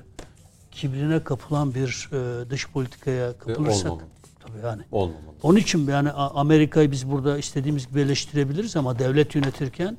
kibrine 0.70 1.24
kapılan 1.24 1.74
bir 1.74 2.09
e, 2.12 2.51
dış 2.51 2.69
politikaya 2.69 3.39
kapılırsak. 3.39 3.93
olmamalı. 3.93 4.09
tabii 4.40 4.66
yani. 4.66 4.82
Olmamalı. 4.93 5.35
Onun 5.43 5.59
için 5.59 5.86
yani 5.86 6.11
Amerika'yı 6.12 6.90
biz 6.90 7.11
burada 7.11 7.39
istediğimiz 7.39 7.89
gibi 7.89 8.01
eleştirebiliriz 8.01 8.77
ama 8.77 8.99
devlet 8.99 9.35
yönetirken 9.35 9.99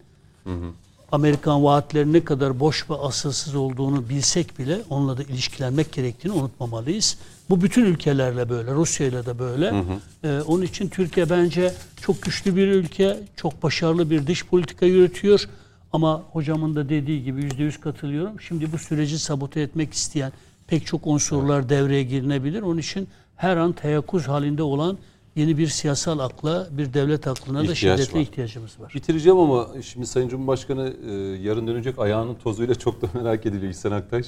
Amerikan 1.11 1.63
vaatlerinin 1.63 2.13
ne 2.13 2.23
kadar 2.23 2.59
boş 2.59 2.89
ve 2.89 2.93
asılsız 2.95 3.55
olduğunu 3.55 4.09
bilsek 4.09 4.59
bile 4.59 4.81
onunla 4.89 5.17
da 5.17 5.23
ilişkilenmek 5.23 5.91
gerektiğini 5.91 6.33
unutmamalıyız. 6.33 7.17
Bu 7.49 7.61
bütün 7.61 7.85
ülkelerle 7.85 8.49
böyle, 8.49 8.71
Rusya 8.71 9.07
ile 9.07 9.25
de 9.25 9.39
böyle. 9.39 9.83
Ee, 10.23 10.41
onun 10.47 10.63
için 10.63 10.89
Türkiye 10.89 11.29
bence 11.29 11.73
çok 12.01 12.21
güçlü 12.21 12.55
bir 12.55 12.67
ülke, 12.67 13.19
çok 13.35 13.63
başarılı 13.63 14.09
bir 14.09 14.27
dış 14.27 14.45
politika 14.45 14.85
yürütüyor. 14.85 15.49
Ama 15.93 16.23
hocamın 16.31 16.75
da 16.75 16.89
dediği 16.89 17.23
gibi 17.23 17.43
yüzde 17.43 17.63
yüz 17.63 17.79
katılıyorum. 17.79 18.41
Şimdi 18.41 18.71
bu 18.71 18.77
süreci 18.77 19.19
sabote 19.19 19.61
etmek 19.61 19.93
isteyen 19.93 20.31
pek 20.67 20.85
çok 20.85 21.07
unsurlar 21.07 21.69
devreye 21.69 22.03
girinebilir. 22.03 22.61
Onun 22.61 22.77
için 22.77 23.07
her 23.35 23.57
an 23.57 23.73
teyakkuz 23.73 24.27
halinde 24.27 24.63
olan 24.63 24.97
yeni 25.39 25.57
bir 25.57 25.67
siyasal 25.67 26.19
akla, 26.19 26.67
bir 26.71 26.93
devlet 26.93 27.27
aklına 27.27 27.59
da 27.59 27.63
İhtiyaç 27.63 27.99
şiddetle 27.99 28.19
var. 28.19 28.23
ihtiyacımız 28.23 28.79
var. 28.79 28.91
Bitireceğim 28.95 29.37
ama 29.39 29.67
şimdi 29.81 30.05
Sayın 30.07 30.29
Cumhurbaşkanı 30.29 30.93
e, 31.09 31.11
yarın 31.41 31.67
dönecek 31.67 31.99
ayağının 31.99 32.35
tozuyla 32.35 32.75
çok 32.75 33.01
da 33.01 33.07
merak 33.13 33.45
ediliyor 33.45 33.71
İhsan 33.71 33.91
Aktaş. 33.91 34.25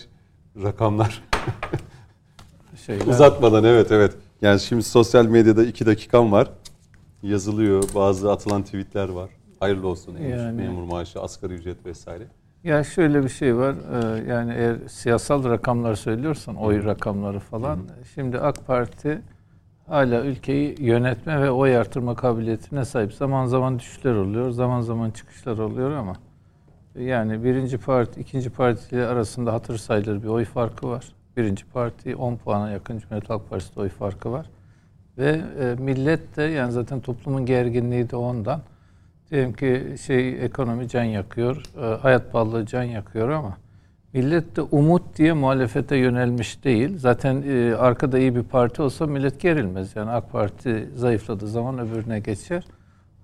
Rakamlar. 0.64 1.24
Şeyler, 2.86 3.08
Uzatmadan 3.08 3.64
evet 3.64 3.92
evet. 3.92 4.14
Yani 4.42 4.60
şimdi 4.60 4.84
sosyal 4.84 5.26
medyada 5.26 5.64
iki 5.66 5.86
dakikam 5.86 6.32
var. 6.32 6.50
Yazılıyor. 7.24 7.84
Bazı 7.96 8.32
atılan 8.32 8.64
tweetler 8.64 9.10
var. 9.10 9.30
Hayırlı 9.60 9.88
olsun. 9.88 10.18
Yani. 10.18 10.30
Yani- 10.30 10.62
Memur 10.62 10.84
maaşı, 10.84 11.22
asgari 11.22 11.54
ücret 11.54 11.86
vesaire. 11.86 12.24
Ya 12.64 12.84
şöyle 12.84 13.24
bir 13.24 13.30
şey 13.30 13.56
var. 13.58 13.76
e, 14.18 14.30
Yani 14.32 14.54
eğer 14.58 14.76
siyasal 14.90 15.44
rakamlar 15.44 15.96
söylüyorsan, 15.96 16.56
oy 16.56 16.84
rakamları 16.84 17.40
falan. 17.40 17.80
Şimdi 18.16 18.38
AK 18.40 18.68
Parti 18.68 19.22
hala 19.92 20.26
ülkeyi 20.26 20.76
yönetme 20.80 21.42
ve 21.42 21.52
oy 21.52 21.78
artırma 21.78 22.16
kabiliyetine 22.16 22.86
sahip. 22.86 23.14
Zaman 23.14 23.46
zaman 23.46 23.80
düşüşler 23.80 24.14
oluyor, 24.16 24.52
zaman 24.52 24.82
zaman 24.82 25.12
çıkışlar 25.12 25.58
oluyor 25.58 25.92
ama 25.92 26.16
yani 26.96 27.44
birinci 27.44 27.78
parti, 27.78 28.22
ikinci 28.22 28.50
parti 28.50 29.06
arasında 29.06 29.54
hatır 29.54 29.78
sayılır 29.78 30.24
bir 30.24 30.28
oy 30.28 30.46
farkı 30.46 30.90
var. 30.90 31.06
Birinci 31.38 31.66
parti 31.66 32.16
10 32.16 32.36
puana 32.36 32.72
yakın 32.72 33.00
Cumhuriyet 33.00 33.30
Halk 33.30 33.50
Partisi'de 33.50 33.80
oy 33.80 33.90
farkı 33.90 34.32
var. 34.32 34.50
Ve 35.18 35.42
e, 35.60 35.76
millet 35.80 36.38
de 36.38 36.44
yani 36.44 36.72
zaten 36.72 37.00
toplumun 37.00 37.46
gerginliği 37.46 38.10
de 38.10 38.16
ondan. 38.16 38.62
Diyelim 39.32 39.54
ki 39.54 39.96
şey 40.06 40.46
ekonomi 40.46 40.88
can 40.90 41.04
yakıyor, 41.04 41.64
e, 41.82 41.98
hayat 42.02 42.32
pahalılığı 42.32 42.66
can 42.66 42.84
yakıyor 42.84 43.30
ama 43.30 43.58
millet 44.14 44.56
de 44.56 44.62
umut 44.62 45.18
diye 45.18 45.34
muhalefete 45.34 45.96
yönelmiş 45.96 46.64
değil. 46.64 46.98
Zaten 46.98 47.44
e, 47.48 47.76
arkada 47.76 48.20
iyi 48.20 48.36
bir 48.36 48.44
parti 48.44 48.82
olsa 48.82 49.08
millet 49.08 49.40
gerilmez. 49.42 49.96
Yani 49.96 50.12
AK 50.12 50.32
Parti 50.32 50.90
zayıfladığı 50.96 51.48
zaman 51.48 51.80
öbürüne 51.80 52.20
geçer. 52.20 52.64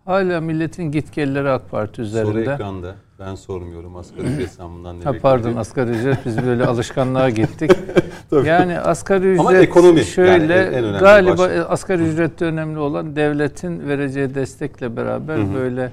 Hala 0.06 0.42
milletin 0.42 0.84
gitgelleri 0.84 1.50
AK 1.50 1.72
Parti 1.72 1.96
Soru 1.96 2.06
üzerinde. 2.06 2.54
ekranda. 2.54 2.96
Ben 3.20 3.36
sormuyorum 3.36 3.96
asgari 3.96 4.28
ücret 4.28 4.52
zammından 4.52 5.00
ne 5.00 5.04
Ha, 5.04 5.12
pardon 5.22 5.56
asgari 5.56 5.90
ücret 5.90 6.18
biz 6.26 6.46
böyle 6.46 6.66
alışkanlığa 6.68 7.30
gittik. 7.30 7.72
yani 8.46 8.80
asgari 8.80 9.28
ücret 9.28 9.40
Ama 9.40 9.54
ekonomi 9.58 10.02
şöyle 10.06 10.54
yani 10.54 10.76
en 10.76 10.84
önemli 10.84 11.00
galiba 11.00 11.38
başlık. 11.38 11.66
asgari 11.70 12.04
ücrette 12.04 12.46
önemli 12.46 12.80
olan 12.80 13.16
devletin 13.16 13.88
vereceği 13.88 14.36
destekle 14.36 14.98
beraber 14.98 15.54
böyle 15.56 15.92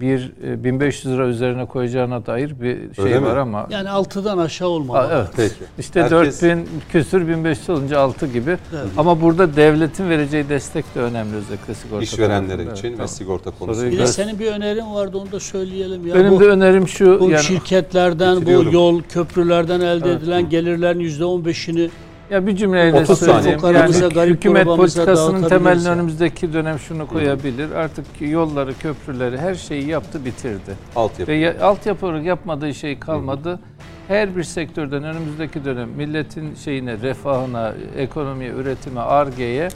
bir 0.00 0.32
e, 0.44 0.64
1500 0.64 1.14
lira 1.14 1.26
üzerine 1.26 1.66
koyacağına 1.66 2.26
dair 2.26 2.60
bir 2.60 2.94
şey 2.94 3.04
Öyle 3.04 3.18
mi? 3.20 3.26
var 3.26 3.36
ama 3.36 3.66
Yani 3.70 3.88
6'dan 3.88 4.38
aşağı 4.38 4.68
olmamalı. 4.68 5.06
Aa, 5.06 5.18
evet. 5.18 5.28
Peki. 5.36 5.54
İşte 5.78 6.02
Herkes- 6.02 6.42
4000 6.42 6.68
küsür 6.92 7.28
1500 7.28 7.70
olunca 7.70 8.00
6 8.00 8.26
gibi. 8.26 8.56
Ama 8.96 9.20
burada 9.20 9.56
devletin 9.56 10.10
vereceği 10.10 10.48
destek 10.48 10.94
de 10.94 11.00
önemli 11.00 11.36
özellikle 11.36 11.74
sigorta 11.74 12.02
İşverenler 12.04 12.54
için 12.58 12.66
Evet, 12.68 12.84
ve 12.84 12.90
tamam. 12.92 13.08
sigorta 13.08 13.52
Bir 13.52 13.56
konusunda. 13.58 13.98
de 13.98 14.06
senin 14.06 14.38
bir 14.38 14.46
önerin 14.46 14.94
vardı 14.94 15.18
onu 15.18 15.32
da 15.32 15.40
söyleyelim. 15.40 16.06
Ya 16.06 16.14
Benim 16.14 16.30
bu, 16.30 16.40
de 16.40 16.44
önerim 16.44 16.88
şu 16.88 17.20
bu 17.20 17.30
yani 17.30 17.42
şirketlerden, 17.42 18.46
bu 18.46 18.50
yol, 18.74 19.02
köprülerden 19.02 19.80
elde 19.80 20.12
edilen 20.12 20.48
gelirlerin 20.48 21.00
%15'ini 21.00 21.90
ya 22.32 22.46
bir 22.46 22.56
cümleyle 22.56 23.00
30 23.00 23.18
saniye. 23.18 23.34
söyleyeyim. 23.34 23.58
Fukaramıza, 23.58 24.04
Yani 24.04 24.14
garip 24.14 24.34
hükümet 24.36 24.64
politikasının 24.66 25.48
temelini 25.48 25.88
önümüzdeki 25.88 26.52
dönem 26.52 26.78
şunu 26.78 27.06
koyabilir. 27.06 27.70
Artık 27.70 28.06
yolları, 28.20 28.78
köprüleri 28.78 29.38
her 29.38 29.54
şeyi 29.54 29.88
yaptı, 29.88 30.24
bitirdi. 30.24 30.74
Altyapı. 30.96 31.32
Ve 31.32 31.36
ya, 31.36 31.54
altyapı 31.62 32.06
olarak 32.06 32.24
yapmadığı 32.24 32.74
şey 32.74 32.98
kalmadı. 32.98 33.60
Her 34.08 34.36
bir 34.36 34.42
sektörden 34.42 35.02
önümüzdeki 35.04 35.64
dönem 35.64 35.88
milletin 35.88 36.54
şeyine, 36.54 36.98
refahına, 36.98 37.72
ekonomiye, 37.96 38.50
üretime, 38.50 39.00
argeye 39.00 39.68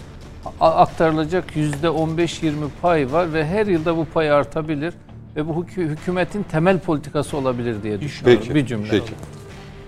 aktarılacak 0.61 1.57
yüzde 1.57 1.87
15-20 1.87 2.53
pay 2.83 3.13
var 3.13 3.33
ve 3.33 3.47
her 3.47 3.67
yılda 3.67 3.97
bu 3.97 4.05
pay 4.05 4.31
artabilir 4.31 4.95
ve 5.37 5.49
bu 5.49 5.65
hükü- 5.65 5.89
hükümetin 5.89 6.43
temel 6.43 6.79
politikası 6.79 7.37
olabilir 7.37 7.83
diye 7.83 8.01
düşünüyorum. 8.01 8.43
Peki. 8.43 8.55
Bir 8.55 8.67
cümle. 8.67 8.89
Peki. 8.91 9.13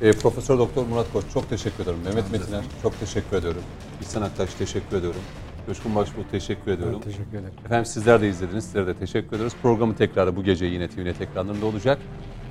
E, 0.02 0.12
Profesör 0.12 0.58
Doktor 0.58 0.86
Murat 0.86 1.12
Koç 1.12 1.24
çok 1.34 1.50
teşekkür 1.50 1.82
ederim. 1.82 1.98
Mehmet 2.04 2.32
Metiner 2.32 2.64
çok 2.82 3.00
teşekkür 3.00 3.36
ediyorum. 3.36 3.62
İhsan 4.02 4.22
Aktaş 4.22 4.54
teşekkür 4.54 4.96
ediyorum. 4.96 5.20
Coşkun 5.66 5.94
Başbuğ 5.94 6.20
teşekkür 6.30 6.70
ediyorum. 6.72 7.00
Teşekkür 7.00 7.38
ederim. 7.38 7.54
Efendim 7.64 7.86
sizler 7.86 8.20
de 8.20 8.28
izlediniz. 8.28 8.64
Sizlere 8.64 8.86
de 8.86 8.94
teşekkür 8.94 9.36
ediyoruz. 9.36 9.52
Programı 9.62 9.96
tekrarı 9.96 10.36
bu 10.36 10.44
gece 10.44 10.66
yine 10.66 10.88
TVNet 10.88 11.20
ekranlarında 11.20 11.66
olacak. 11.66 11.98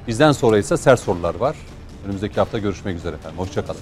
Bizden 0.08 0.32
sonra 0.32 0.58
ise 0.58 0.78
sert 0.78 1.00
sorular 1.00 1.36
var. 1.36 1.56
Önümüzdeki 2.06 2.36
hafta 2.36 2.58
görüşmek 2.58 2.98
üzere 2.98 3.16
efendim. 3.16 3.40
Hoşçakalın. 3.40 3.82